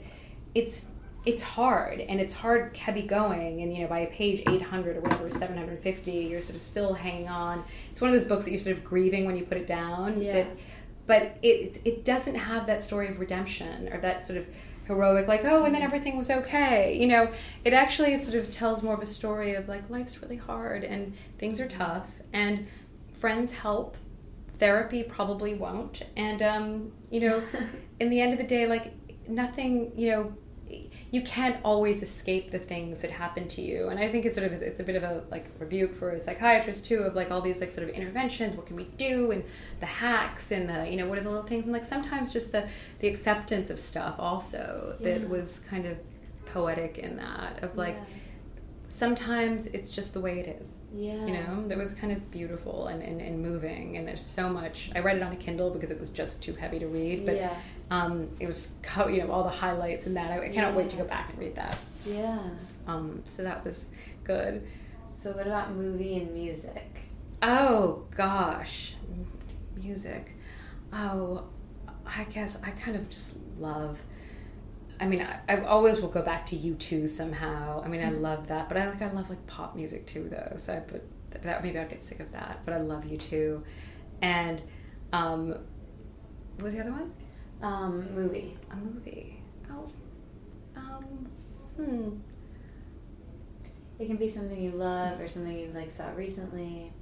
it's 0.55 0.83
it's 1.25 1.43
hard 1.43 1.99
and 2.01 2.21
it's 2.21 2.33
hard 2.33 2.77
heavy 2.77 3.03
going 3.03 3.61
and 3.61 3.75
you 3.75 3.83
know 3.83 3.89
by 3.89 4.07
page 4.07 4.45
800 4.49 4.97
or 4.97 5.01
whatever 5.01 5.29
750 5.29 6.13
you're 6.13 6.41
sort 6.41 6.55
of 6.55 6.63
still 6.63 6.95
hanging 6.95 7.27
on 7.29 7.65
it's 7.91 8.01
one 8.01 8.15
of 8.15 8.19
those 8.19 8.29
books 8.29 8.45
that 8.45 8.53
you're 8.53 8.61
sort 8.61 8.77
of 8.77 8.85
grieving 8.85 9.25
when 9.25 9.37
you 9.37 9.45
put 9.45 9.59
it 9.59 9.67
down 9.67 10.23
Yeah. 10.23 10.33
that 10.35 10.47
but 11.07 11.39
it 11.43 11.81
it 11.85 12.05
doesn't 12.05 12.35
have 12.35 12.67
that 12.67 12.83
story 12.83 13.09
of 13.09 13.19
redemption 13.21 13.93
or 13.93 13.99
that 14.01 14.27
sort 14.27 14.39
of 14.39 14.47
heroic 14.87 15.27
like 15.27 15.45
oh 15.45 15.65
and 15.65 15.75
then 15.75 15.83
everything 15.83 16.17
was 16.17 16.31
okay. 16.31 16.97
You 16.97 17.07
know 17.07 17.33
it 17.65 17.73
actually 17.73 18.17
sort 18.19 18.37
of 18.37 18.51
tells 18.51 18.83
more 18.83 18.95
of 18.95 19.03
a 19.03 19.07
story 19.07 19.55
of 19.55 19.69
like 19.69 19.89
life's 19.91 20.23
really 20.23 20.37
hard 20.37 20.85
and 20.85 21.15
things 21.39 21.61
are 21.61 21.69
tough 21.69 22.07
and 22.33 22.67
friends 23.19 23.53
help 23.53 23.97
therapy 24.59 25.03
probably 25.03 25.55
won't 25.55 26.03
and 26.17 26.41
um 26.43 26.93
you 27.11 27.21
know 27.21 27.43
in 28.01 28.11
the 28.11 28.21
end 28.21 28.33
of 28.33 28.39
the 28.39 28.47
day 28.47 28.67
like 28.67 28.93
nothing 29.29 29.93
you 29.97 30.11
know 30.11 30.33
you 31.13 31.23
can't 31.23 31.57
always 31.65 32.03
escape 32.03 32.51
the 32.51 32.59
things 32.59 32.99
that 32.99 33.11
happen 33.11 33.47
to 33.49 33.63
you 33.63 33.89
and 33.89 33.99
i 34.01 34.09
think 34.09 34.25
it's 34.27 34.35
sort 34.35 34.51
of 34.51 34.61
it's 34.61 34.81
a 34.81 34.83
bit 34.83 34.97
of 34.97 35.03
a 35.05 35.23
like 35.31 35.47
rebuke 35.59 35.95
for 35.95 36.11
a 36.11 36.21
psychiatrist 36.21 36.85
too 36.85 36.99
of 36.99 37.15
like 37.15 37.31
all 37.31 37.41
these 37.41 37.61
like 37.61 37.73
sort 37.73 37.89
of 37.89 37.95
interventions 37.95 38.57
what 38.57 38.67
can 38.67 38.75
we 38.77 38.85
do 38.99 39.31
and 39.31 39.45
the 39.81 39.87
hacks 39.87 40.51
and 40.51 40.69
the 40.69 40.89
you 40.91 40.97
know 40.97 41.07
what 41.07 41.17
are 41.19 41.23
the 41.23 41.31
little 41.31 41.45
things 41.47 41.65
and 41.65 41.73
like 41.73 41.85
sometimes 41.85 42.33
just 42.33 42.51
the 42.53 42.69
the 42.99 43.09
acceptance 43.09 43.71
of 43.71 43.79
stuff 43.79 44.15
also 44.19 44.97
that 45.01 45.21
Yeah. 45.21 45.27
was 45.29 45.61
kind 45.71 45.87
of 45.87 45.97
poetic 46.47 46.99
in 46.99 47.17
that 47.17 47.63
of 47.63 47.77
like 47.77 47.95
Yeah. 47.97 48.05
sometimes 48.89 49.67
it's 49.67 49.89
just 49.89 50.13
the 50.15 50.21
way 50.21 50.41
it 50.41 50.61
is 50.61 50.77
Yeah. 50.95 51.27
you 51.27 51.35
know 51.35 51.67
that 51.69 51.77
was 51.77 51.93
kind 51.95 52.13
of 52.13 52.31
beautiful 52.31 52.87
and, 52.87 53.03
and, 53.03 53.21
and 53.21 53.43
moving 53.43 53.97
and 53.97 54.07
there's 54.07 54.25
so 54.25 54.49
much 54.49 54.91
i 54.95 55.01
read 55.01 55.17
it 55.17 55.23
on 55.23 55.33
a 55.33 55.37
kindle 55.37 55.71
because 55.71 55.91
it 55.91 55.99
was 55.99 56.11
just 56.11 56.43
too 56.43 56.55
heavy 56.55 56.79
to 56.79 56.87
read 56.87 57.27
but 57.27 57.37
yeah. 57.37 57.57
Um, 57.91 58.29
it 58.41 58.47
was 58.47 58.71
co- 58.83 59.07
you 59.09 59.23
know 59.23 59.31
all 59.31 59.45
the 59.45 59.51
highlights 59.51 60.07
and 60.07 60.17
that 60.17 60.31
i, 60.33 60.47
I 60.47 60.49
cannot 60.51 60.75
wait 60.75 60.91
to 60.91 60.97
go 60.97 61.05
back 61.05 61.31
and 61.31 61.39
read 61.39 61.55
that 61.55 61.79
Yeah. 62.05 62.39
um, 62.87 63.23
so 63.37 63.43
that 63.45 63.65
was 63.65 63.85
good 64.25 64.67
So 65.09 65.33
what 65.33 65.47
about 65.47 65.73
movie 65.73 66.17
and 66.17 66.33
music? 66.35 66.91
oh 67.43 68.03
gosh 68.17 68.95
M- 69.11 69.27
music 69.83 70.33
oh 70.93 71.45
i 72.07 72.25
guess 72.25 72.59
i 72.65 72.71
kind 72.71 72.97
of 72.97 73.09
just 73.11 73.37
love 73.59 73.99
I 74.99 75.05
mean, 75.07 75.21
I, 75.21 75.41
I 75.53 75.61
always 75.61 76.01
will 76.01 76.09
go 76.09 76.23
back 76.23 76.47
to 76.47 76.57
U2 76.57 77.11
somehow. 77.11 77.83
I 77.85 77.89
mean, 77.89 78.03
I 78.03 78.09
love 78.09 78.49
that, 78.49 78.67
but 78.67 78.79
I 78.79 78.89
like 78.89 79.03
I 79.03 79.13
love 79.13 79.29
like 79.29 79.47
pop 79.47 79.77
music 79.77 80.07
too, 80.07 80.27
though. 80.31 80.55
So 80.57 80.73
I 80.73 80.77
put 80.79 81.03
that 81.43 81.63
maybe 81.63 81.79
I'd 81.79 81.91
get 81.91 82.03
sick 82.03 82.19
of 82.19 82.33
that, 82.33 82.61
but 82.65 82.73
I 82.73 82.79
love 82.79 83.05
U2, 83.05 83.63
and 84.23 84.63
um, 85.13 85.49
what 85.49 86.63
was 86.63 86.73
the 86.73 86.81
other 86.81 86.93
one? 86.93 87.13
Um, 87.63 88.15
movie. 88.15 88.57
A 88.71 88.77
movie. 88.77 89.43
Oh, 89.75 89.91
um, 90.77 91.29
hmm. 91.77 92.11
It 93.99 94.07
can 94.07 94.17
be 94.17 94.29
something 94.29 94.61
you 94.61 94.73
love 94.73 95.21
or 95.21 95.29
something 95.29 95.59
you 95.59 95.69
like 95.75 95.91
saw 95.91 96.11
recently. 96.15 96.93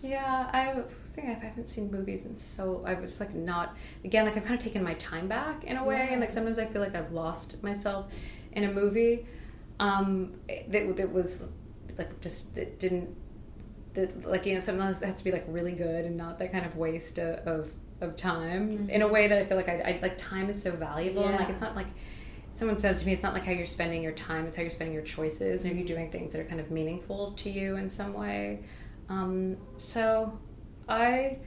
Yeah, 0.00 0.48
I 0.52 0.82
think 1.14 1.28
I 1.28 1.32
haven't 1.32 1.68
seen 1.68 1.90
movies 1.90 2.24
in 2.24 2.36
so 2.36 2.84
I 2.86 2.94
was 2.94 3.18
like 3.20 3.34
not 3.34 3.76
again 4.04 4.26
like 4.26 4.36
I've 4.36 4.44
kind 4.44 4.54
of 4.54 4.62
taken 4.62 4.82
my 4.84 4.94
time 4.94 5.28
back 5.28 5.64
in 5.64 5.76
a 5.76 5.84
way, 5.84 6.08
and 6.12 6.20
like 6.20 6.30
sometimes 6.30 6.58
I 6.58 6.66
feel 6.66 6.82
like 6.82 6.94
I've 6.94 7.12
lost 7.12 7.62
myself 7.62 8.06
in 8.52 8.64
a 8.64 8.72
movie 8.72 9.26
um, 9.80 10.34
that 10.68 10.96
that 10.96 11.12
was 11.12 11.42
like 11.98 12.20
just 12.20 12.54
that 12.54 12.78
didn't 12.78 13.16
that 13.94 14.24
like 14.24 14.46
you 14.46 14.54
know 14.54 14.60
sometimes 14.60 15.02
it 15.02 15.06
has 15.06 15.18
to 15.18 15.24
be 15.24 15.32
like 15.32 15.44
really 15.48 15.72
good 15.72 16.04
and 16.04 16.16
not 16.16 16.38
that 16.38 16.52
kind 16.52 16.66
of 16.66 16.76
waste 16.76 17.18
of 17.18 17.46
of, 17.46 17.70
of 18.00 18.16
time 18.16 18.88
in 18.90 19.02
a 19.02 19.08
way 19.08 19.28
that 19.28 19.38
I 19.38 19.44
feel 19.44 19.56
like 19.56 19.68
I, 19.68 19.80
I 19.80 19.98
like 20.02 20.18
time 20.18 20.50
is 20.50 20.62
so 20.62 20.72
valuable. 20.72 21.26
And 21.26 21.36
like 21.36 21.48
it's 21.48 21.60
not 21.60 21.76
like 21.76 21.86
someone 22.54 22.76
said 22.76 22.98
to 22.98 23.06
me 23.06 23.12
it's 23.12 23.22
not 23.22 23.34
like 23.34 23.44
how 23.44 23.52
you're 23.52 23.66
spending 23.66 24.00
your 24.02 24.12
time 24.12 24.46
it's 24.46 24.54
how 24.54 24.62
you're 24.62 24.70
spending 24.70 24.94
your 24.94 25.02
choices 25.02 25.64
and 25.64 25.72
are 25.72 25.76
you 25.76 25.84
doing 25.84 26.08
things 26.10 26.32
that 26.32 26.40
are 26.40 26.44
kind 26.44 26.60
of 26.60 26.70
meaningful 26.70 27.32
to 27.32 27.50
you 27.50 27.76
in 27.76 27.88
some 27.90 28.12
way. 28.12 28.60
Um, 29.08 29.56
so 29.92 30.38
i 30.86 31.38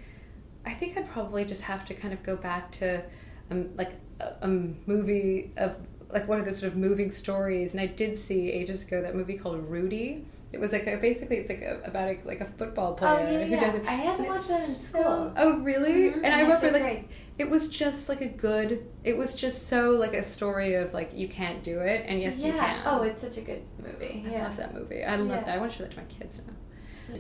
i 0.66 0.74
think 0.74 0.98
i'd 0.98 1.08
probably 1.12 1.46
just 1.46 1.62
have 1.62 1.86
to 1.86 1.94
kind 1.94 2.12
of 2.12 2.24
go 2.24 2.36
back 2.36 2.72
to 2.72 3.04
um, 3.52 3.70
like 3.78 3.94
a, 4.20 4.34
a 4.42 4.48
movie 4.48 5.52
of 5.58 5.76
like 6.12 6.28
one 6.28 6.40
of 6.40 6.46
those 6.46 6.60
sort 6.60 6.72
of 6.72 6.78
moving 6.78 7.12
stories. 7.12 7.74
And 7.74 7.82
I 7.82 7.88
did 7.88 8.18
see 8.18 8.52
ages 8.52 8.84
ago 8.84 9.02
that 9.02 9.16
movie 9.16 9.38
called 9.38 9.70
Rudy. 9.70 10.26
It 10.54 10.60
was 10.60 10.72
like 10.72 10.88
a, 10.88 10.98
basically 10.98 11.38
it's 11.38 11.50
like 11.50 11.62
a, 11.62 11.82
about 11.84 12.08
a, 12.08 12.18
like 12.24 12.40
a 12.40 12.46
football 12.58 12.94
player 12.94 13.28
Oh, 13.28 13.32
yeah, 13.32 13.46
who 13.46 13.56
does 13.60 13.76
it. 13.76 13.86
I 13.86 13.92
had 13.92 14.16
to 14.18 14.24
and 14.24 14.30
watch 14.32 14.48
that 14.48 14.62
in 14.62 14.68
so- 14.74 15.00
school. 15.02 15.34
Oh 15.36 15.60
really? 15.60 16.12
Mhm, 16.12 16.24
And 16.24 16.34
I 16.34 16.42
remember 16.42 16.72
like 16.72 16.82
grade. 16.82 17.06
it 17.38 17.50
was 17.50 17.70
just 17.70 18.08
like 18.08 18.22
a 18.22 18.30
good. 18.30 18.86
It 19.04 19.18
was 19.18 19.36
just 19.36 19.68
so 19.68 19.92
like 19.92 20.14
a 20.14 20.24
story 20.24 20.76
of 20.76 20.94
like 20.94 21.12
you 21.14 21.28
can't 21.28 21.64
do 21.64 21.80
it 21.80 22.06
and 22.08 22.22
yes 22.22 22.38
yeah. 22.38 22.48
you 22.48 22.54
can. 22.54 22.82
Oh, 22.86 23.04
it's 23.04 23.22
such 23.22 23.38
a 23.38 23.42
good 23.42 23.62
movie. 23.84 24.26
I 24.34 24.44
love 24.44 24.56
that 24.58 24.74
movie. 24.74 25.04
I 25.04 25.16
love 25.18 25.28
Yeah. 25.28 25.44
that. 25.44 25.50
I 25.50 25.58
want 25.58 25.72
to 25.74 25.78
show 25.78 25.84
that 25.84 25.92
to 25.92 25.98
my 25.98 26.04
kids 26.06 26.40
now. 26.48 26.54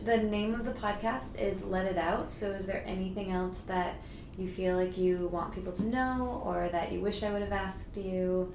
The 0.05 0.17
name 0.17 0.53
of 0.53 0.65
the 0.65 0.71
podcast 0.71 1.39
is 1.41 1.63
Let 1.63 1.85
It 1.85 1.97
Out. 1.97 2.29
So, 2.31 2.51
is 2.51 2.65
there 2.65 2.83
anything 2.85 3.31
else 3.31 3.61
that 3.61 3.95
you 4.37 4.49
feel 4.49 4.75
like 4.77 4.97
you 4.97 5.27
want 5.31 5.53
people 5.55 5.71
to 5.73 5.83
know 5.83 6.41
or 6.45 6.67
that 6.73 6.91
you 6.91 6.99
wish 7.01 7.23
I 7.23 7.31
would 7.31 7.41
have 7.41 7.53
asked 7.53 7.95
you? 7.97 8.53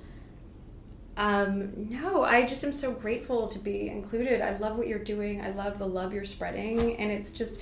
Um, 1.16 1.89
no, 1.90 2.24
I 2.24 2.47
just 2.47 2.64
am 2.64 2.72
so 2.72 2.93
grateful 2.93 3.47
to 3.48 3.59
be 3.59 3.89
included. 3.89 4.40
I 4.40 4.56
love 4.56 4.78
what 4.78 4.86
you're 4.86 4.98
doing. 4.98 5.43
I 5.43 5.51
love 5.51 5.78
the 5.78 5.86
love 5.86 6.14
you're 6.14 6.24
spreading, 6.24 6.97
and 6.97 7.12
it's 7.12 7.30
just 7.30 7.59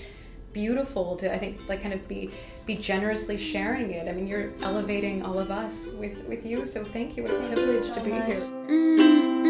beautiful 0.53 1.15
to 1.17 1.33
I 1.33 1.39
think 1.39 1.69
like 1.69 1.81
kind 1.81 1.95
of 1.95 2.09
be 2.09 2.31
be 2.67 2.77
generously 2.77 3.39
sharing 3.39 3.91
it. 3.93 4.09
I 4.09 4.13
mean, 4.13 4.27
you're 4.27 4.53
elevating 4.63 5.23
all 5.23 5.39
of 5.39 5.51
us 5.51 5.87
with 5.95 6.17
with 6.29 6.47
you, 6.47 6.65
so 6.65 6.85
thank 6.85 7.17
you. 7.17 7.25
What 7.25 7.33
a 7.33 7.39
privilege 7.39 7.83
so 7.83 7.95
to 7.95 8.01
be 8.05 8.11
much. 8.11 8.27
here. 8.27 9.50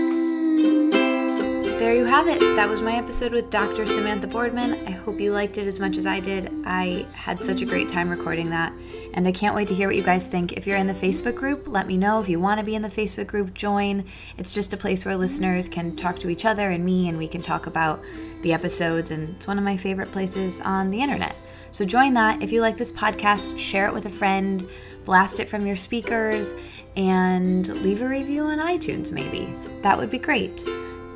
There 1.80 1.94
you 1.94 2.04
have 2.04 2.28
it. 2.28 2.40
That 2.40 2.68
was 2.68 2.82
my 2.82 2.96
episode 2.96 3.32
with 3.32 3.48
Dr. 3.48 3.86
Samantha 3.86 4.26
Boardman. 4.26 4.86
I 4.86 4.90
hope 4.90 5.18
you 5.18 5.32
liked 5.32 5.56
it 5.56 5.66
as 5.66 5.80
much 5.80 5.96
as 5.96 6.04
I 6.04 6.20
did. 6.20 6.52
I 6.66 7.06
had 7.14 7.42
such 7.42 7.62
a 7.62 7.64
great 7.64 7.88
time 7.88 8.10
recording 8.10 8.50
that, 8.50 8.74
and 9.14 9.26
I 9.26 9.32
can't 9.32 9.54
wait 9.54 9.66
to 9.68 9.74
hear 9.74 9.88
what 9.88 9.96
you 9.96 10.02
guys 10.02 10.28
think. 10.28 10.52
If 10.52 10.66
you're 10.66 10.76
in 10.76 10.86
the 10.86 10.92
Facebook 10.92 11.36
group, 11.36 11.66
let 11.66 11.86
me 11.86 11.96
know. 11.96 12.20
If 12.20 12.28
you 12.28 12.38
want 12.38 12.60
to 12.60 12.66
be 12.66 12.74
in 12.74 12.82
the 12.82 12.90
Facebook 12.90 13.28
group, 13.28 13.54
join. 13.54 14.04
It's 14.36 14.52
just 14.52 14.74
a 14.74 14.76
place 14.76 15.06
where 15.06 15.16
listeners 15.16 15.70
can 15.70 15.96
talk 15.96 16.18
to 16.18 16.28
each 16.28 16.44
other 16.44 16.68
and 16.68 16.84
me, 16.84 17.08
and 17.08 17.16
we 17.16 17.26
can 17.26 17.40
talk 17.40 17.66
about 17.66 18.02
the 18.42 18.52
episodes, 18.52 19.10
and 19.10 19.36
it's 19.36 19.46
one 19.46 19.56
of 19.56 19.64
my 19.64 19.78
favorite 19.78 20.12
places 20.12 20.60
on 20.60 20.90
the 20.90 21.00
internet. 21.00 21.34
So 21.70 21.86
join 21.86 22.12
that. 22.12 22.42
If 22.42 22.52
you 22.52 22.60
like 22.60 22.76
this 22.76 22.92
podcast, 22.92 23.58
share 23.58 23.86
it 23.86 23.94
with 23.94 24.04
a 24.04 24.10
friend, 24.10 24.68
blast 25.06 25.40
it 25.40 25.48
from 25.48 25.66
your 25.66 25.76
speakers, 25.76 26.52
and 26.94 27.66
leave 27.82 28.02
a 28.02 28.08
review 28.08 28.42
on 28.42 28.58
iTunes, 28.58 29.12
maybe. 29.12 29.54
That 29.80 29.96
would 29.96 30.10
be 30.10 30.18
great. 30.18 30.62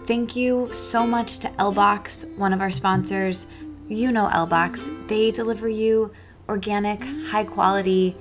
Thank 0.06 0.36
you 0.36 0.70
so 0.74 1.06
much 1.06 1.38
to 1.38 1.48
Lbox, 1.48 2.36
one 2.36 2.52
of 2.52 2.60
our 2.60 2.70
sponsors. 2.70 3.46
You 3.88 4.12
know 4.12 4.28
Lbox. 4.32 5.08
They 5.08 5.30
deliver 5.30 5.66
you 5.66 6.12
organic, 6.46 7.02
high 7.02 7.44
quality 7.44 8.14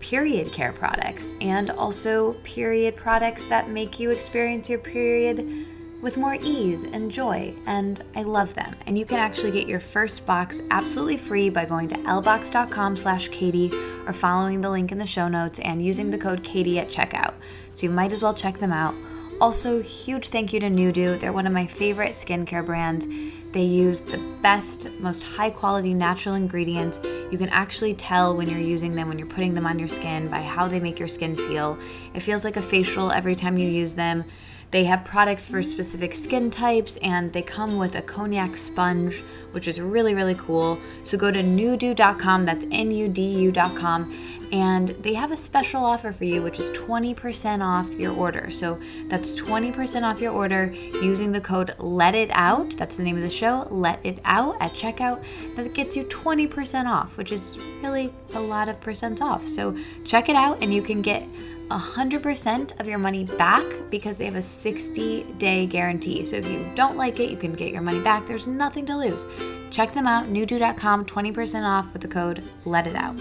period 0.00 0.52
care 0.52 0.72
products 0.72 1.32
and 1.40 1.70
also 1.70 2.34
period 2.42 2.96
products 2.96 3.46
that 3.46 3.70
make 3.70 3.98
you 3.98 4.10
experience 4.10 4.68
your 4.68 4.80
period 4.80 5.66
with 6.02 6.18
more 6.18 6.34
ease 6.34 6.84
and 6.84 7.10
joy. 7.10 7.54
And 7.64 8.04
I 8.14 8.24
love 8.24 8.54
them. 8.54 8.76
And 8.86 8.98
you 8.98 9.06
can 9.06 9.18
actually 9.18 9.52
get 9.52 9.68
your 9.68 9.80
first 9.80 10.26
box 10.26 10.60
absolutely 10.70 11.16
free 11.16 11.48
by 11.48 11.64
going 11.64 11.88
to 11.88 11.94
lbox.com 11.94 12.96
slash 12.96 13.28
Katie 13.28 13.70
or 14.06 14.12
following 14.12 14.60
the 14.60 14.68
link 14.68 14.92
in 14.92 14.98
the 14.98 15.06
show 15.06 15.28
notes 15.28 15.60
and 15.60 15.82
using 15.82 16.10
the 16.10 16.18
code 16.18 16.42
Katie 16.42 16.78
at 16.78 16.88
checkout. 16.88 17.34
So 17.70 17.86
you 17.86 17.90
might 17.90 18.12
as 18.12 18.22
well 18.22 18.34
check 18.34 18.58
them 18.58 18.72
out. 18.72 18.94
Also, 19.42 19.82
huge 19.82 20.28
thank 20.28 20.52
you 20.52 20.60
to 20.60 20.70
Nudu. 20.70 21.18
They're 21.18 21.32
one 21.32 21.48
of 21.48 21.52
my 21.52 21.66
favorite 21.66 22.12
skincare 22.12 22.64
brands. 22.64 23.08
They 23.50 23.64
use 23.64 24.00
the 24.00 24.18
best, 24.40 24.88
most 25.00 25.24
high 25.24 25.50
quality 25.50 25.94
natural 25.94 26.36
ingredients. 26.36 27.00
You 27.28 27.36
can 27.36 27.48
actually 27.48 27.94
tell 27.94 28.36
when 28.36 28.48
you're 28.48 28.60
using 28.60 28.94
them, 28.94 29.08
when 29.08 29.18
you're 29.18 29.26
putting 29.26 29.52
them 29.52 29.66
on 29.66 29.80
your 29.80 29.88
skin, 29.88 30.28
by 30.28 30.42
how 30.42 30.68
they 30.68 30.78
make 30.78 31.00
your 31.00 31.08
skin 31.08 31.34
feel. 31.34 31.76
It 32.14 32.20
feels 32.20 32.44
like 32.44 32.56
a 32.56 32.62
facial 32.62 33.10
every 33.10 33.34
time 33.34 33.58
you 33.58 33.68
use 33.68 33.94
them. 33.94 34.24
They 34.70 34.84
have 34.84 35.04
products 35.04 35.44
for 35.44 35.60
specific 35.60 36.14
skin 36.14 36.48
types 36.48 36.96
and 36.98 37.32
they 37.32 37.42
come 37.42 37.78
with 37.78 37.96
a 37.96 38.02
konjac 38.02 38.56
sponge, 38.56 39.24
which 39.52 39.68
is 39.68 39.80
really, 39.80 40.14
really 40.14 40.34
cool. 40.34 40.78
So 41.04 41.16
go 41.16 41.30
to 41.30 41.42
nudu.com, 41.42 42.44
that's 42.44 42.66
N 42.70 42.90
U 42.90 43.08
D 43.08 43.22
U.com, 43.44 44.12
and 44.52 44.88
they 45.00 45.14
have 45.14 45.32
a 45.32 45.36
special 45.36 45.84
offer 45.84 46.12
for 46.12 46.24
you, 46.24 46.42
which 46.42 46.58
is 46.58 46.70
20% 46.72 47.62
off 47.62 47.94
your 47.94 48.14
order. 48.14 48.50
So 48.50 48.78
that's 49.08 49.40
20% 49.40 50.02
off 50.02 50.20
your 50.20 50.32
order 50.32 50.74
using 51.00 51.32
the 51.32 51.40
code 51.40 51.74
Let 51.78 52.14
It 52.14 52.30
Out. 52.32 52.76
That's 52.76 52.96
the 52.96 53.02
name 53.02 53.16
of 53.16 53.22
the 53.22 53.30
show, 53.30 53.66
Let 53.70 54.04
It 54.04 54.18
Out 54.24 54.56
at 54.60 54.72
checkout. 54.72 55.24
That 55.56 55.72
gets 55.72 55.96
you 55.96 56.04
20% 56.04 56.86
off, 56.86 57.16
which 57.16 57.32
is 57.32 57.56
really 57.82 58.12
a 58.34 58.40
lot 58.40 58.68
of 58.68 58.78
percent 58.80 59.22
off. 59.22 59.46
So 59.46 59.74
check 60.04 60.28
it 60.28 60.36
out, 60.36 60.62
and 60.62 60.72
you 60.74 60.82
can 60.82 61.00
get 61.00 61.26
100% 61.68 62.80
of 62.80 62.86
your 62.86 62.98
money 62.98 63.24
back 63.24 63.64
because 63.90 64.16
they 64.16 64.24
have 64.24 64.34
a 64.34 64.42
60 64.42 65.22
day 65.38 65.66
guarantee. 65.66 66.24
So 66.24 66.36
if 66.36 66.46
you 66.48 66.70
don't 66.74 66.96
like 66.96 67.20
it, 67.20 67.30
you 67.30 67.36
can 67.36 67.52
get 67.52 67.72
your 67.72 67.82
money 67.82 68.00
back. 68.00 68.26
There's 68.26 68.46
nothing 68.46 68.86
to 68.86 68.96
lose. 68.96 69.24
Check 69.70 69.92
them 69.92 70.06
out, 70.06 70.26
nudu.com, 70.26 71.06
20% 71.06 71.64
off 71.64 71.92
with 71.92 72.02
the 72.02 72.08
code 72.08 72.42
Let 72.64 72.86
It 72.86 72.96
Out. 72.96 73.18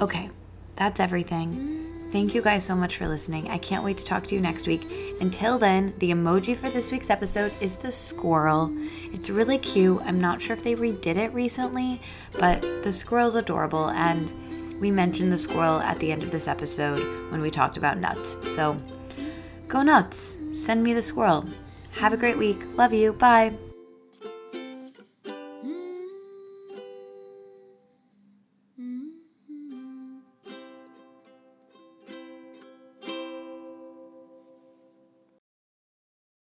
Okay, 0.00 0.30
that's 0.76 0.98
everything. 0.98 1.74
Thank 2.14 2.32
you 2.32 2.42
guys 2.42 2.64
so 2.64 2.76
much 2.76 2.96
for 2.96 3.08
listening. 3.08 3.48
I 3.48 3.58
can't 3.58 3.82
wait 3.84 3.98
to 3.98 4.04
talk 4.04 4.24
to 4.28 4.36
you 4.36 4.40
next 4.40 4.68
week. 4.68 4.88
Until 5.20 5.58
then, 5.58 5.94
the 5.98 6.12
emoji 6.12 6.54
for 6.54 6.70
this 6.70 6.92
week's 6.92 7.10
episode 7.10 7.52
is 7.60 7.74
the 7.74 7.90
squirrel. 7.90 8.72
It's 9.12 9.28
really 9.28 9.58
cute. 9.58 10.00
I'm 10.04 10.20
not 10.20 10.40
sure 10.40 10.54
if 10.54 10.62
they 10.62 10.76
redid 10.76 11.16
it 11.16 11.34
recently, 11.34 12.00
but 12.38 12.62
the 12.84 12.92
squirrel's 12.92 13.34
adorable 13.34 13.90
and 13.90 14.32
we 14.84 14.90
mentioned 14.90 15.32
the 15.32 15.38
squirrel 15.38 15.80
at 15.80 15.98
the 15.98 16.12
end 16.12 16.22
of 16.22 16.30
this 16.30 16.46
episode 16.46 16.98
when 17.32 17.40
we 17.40 17.50
talked 17.50 17.78
about 17.78 17.96
nuts. 17.96 18.36
So 18.46 18.76
go 19.66 19.80
nuts. 19.82 20.36
Send 20.52 20.82
me 20.82 20.92
the 20.92 21.00
squirrel. 21.00 21.46
Have 21.92 22.12
a 22.12 22.18
great 22.18 22.36
week. 22.36 22.60
Love 22.76 22.92
you. 22.92 23.14
Bye. 23.14 23.54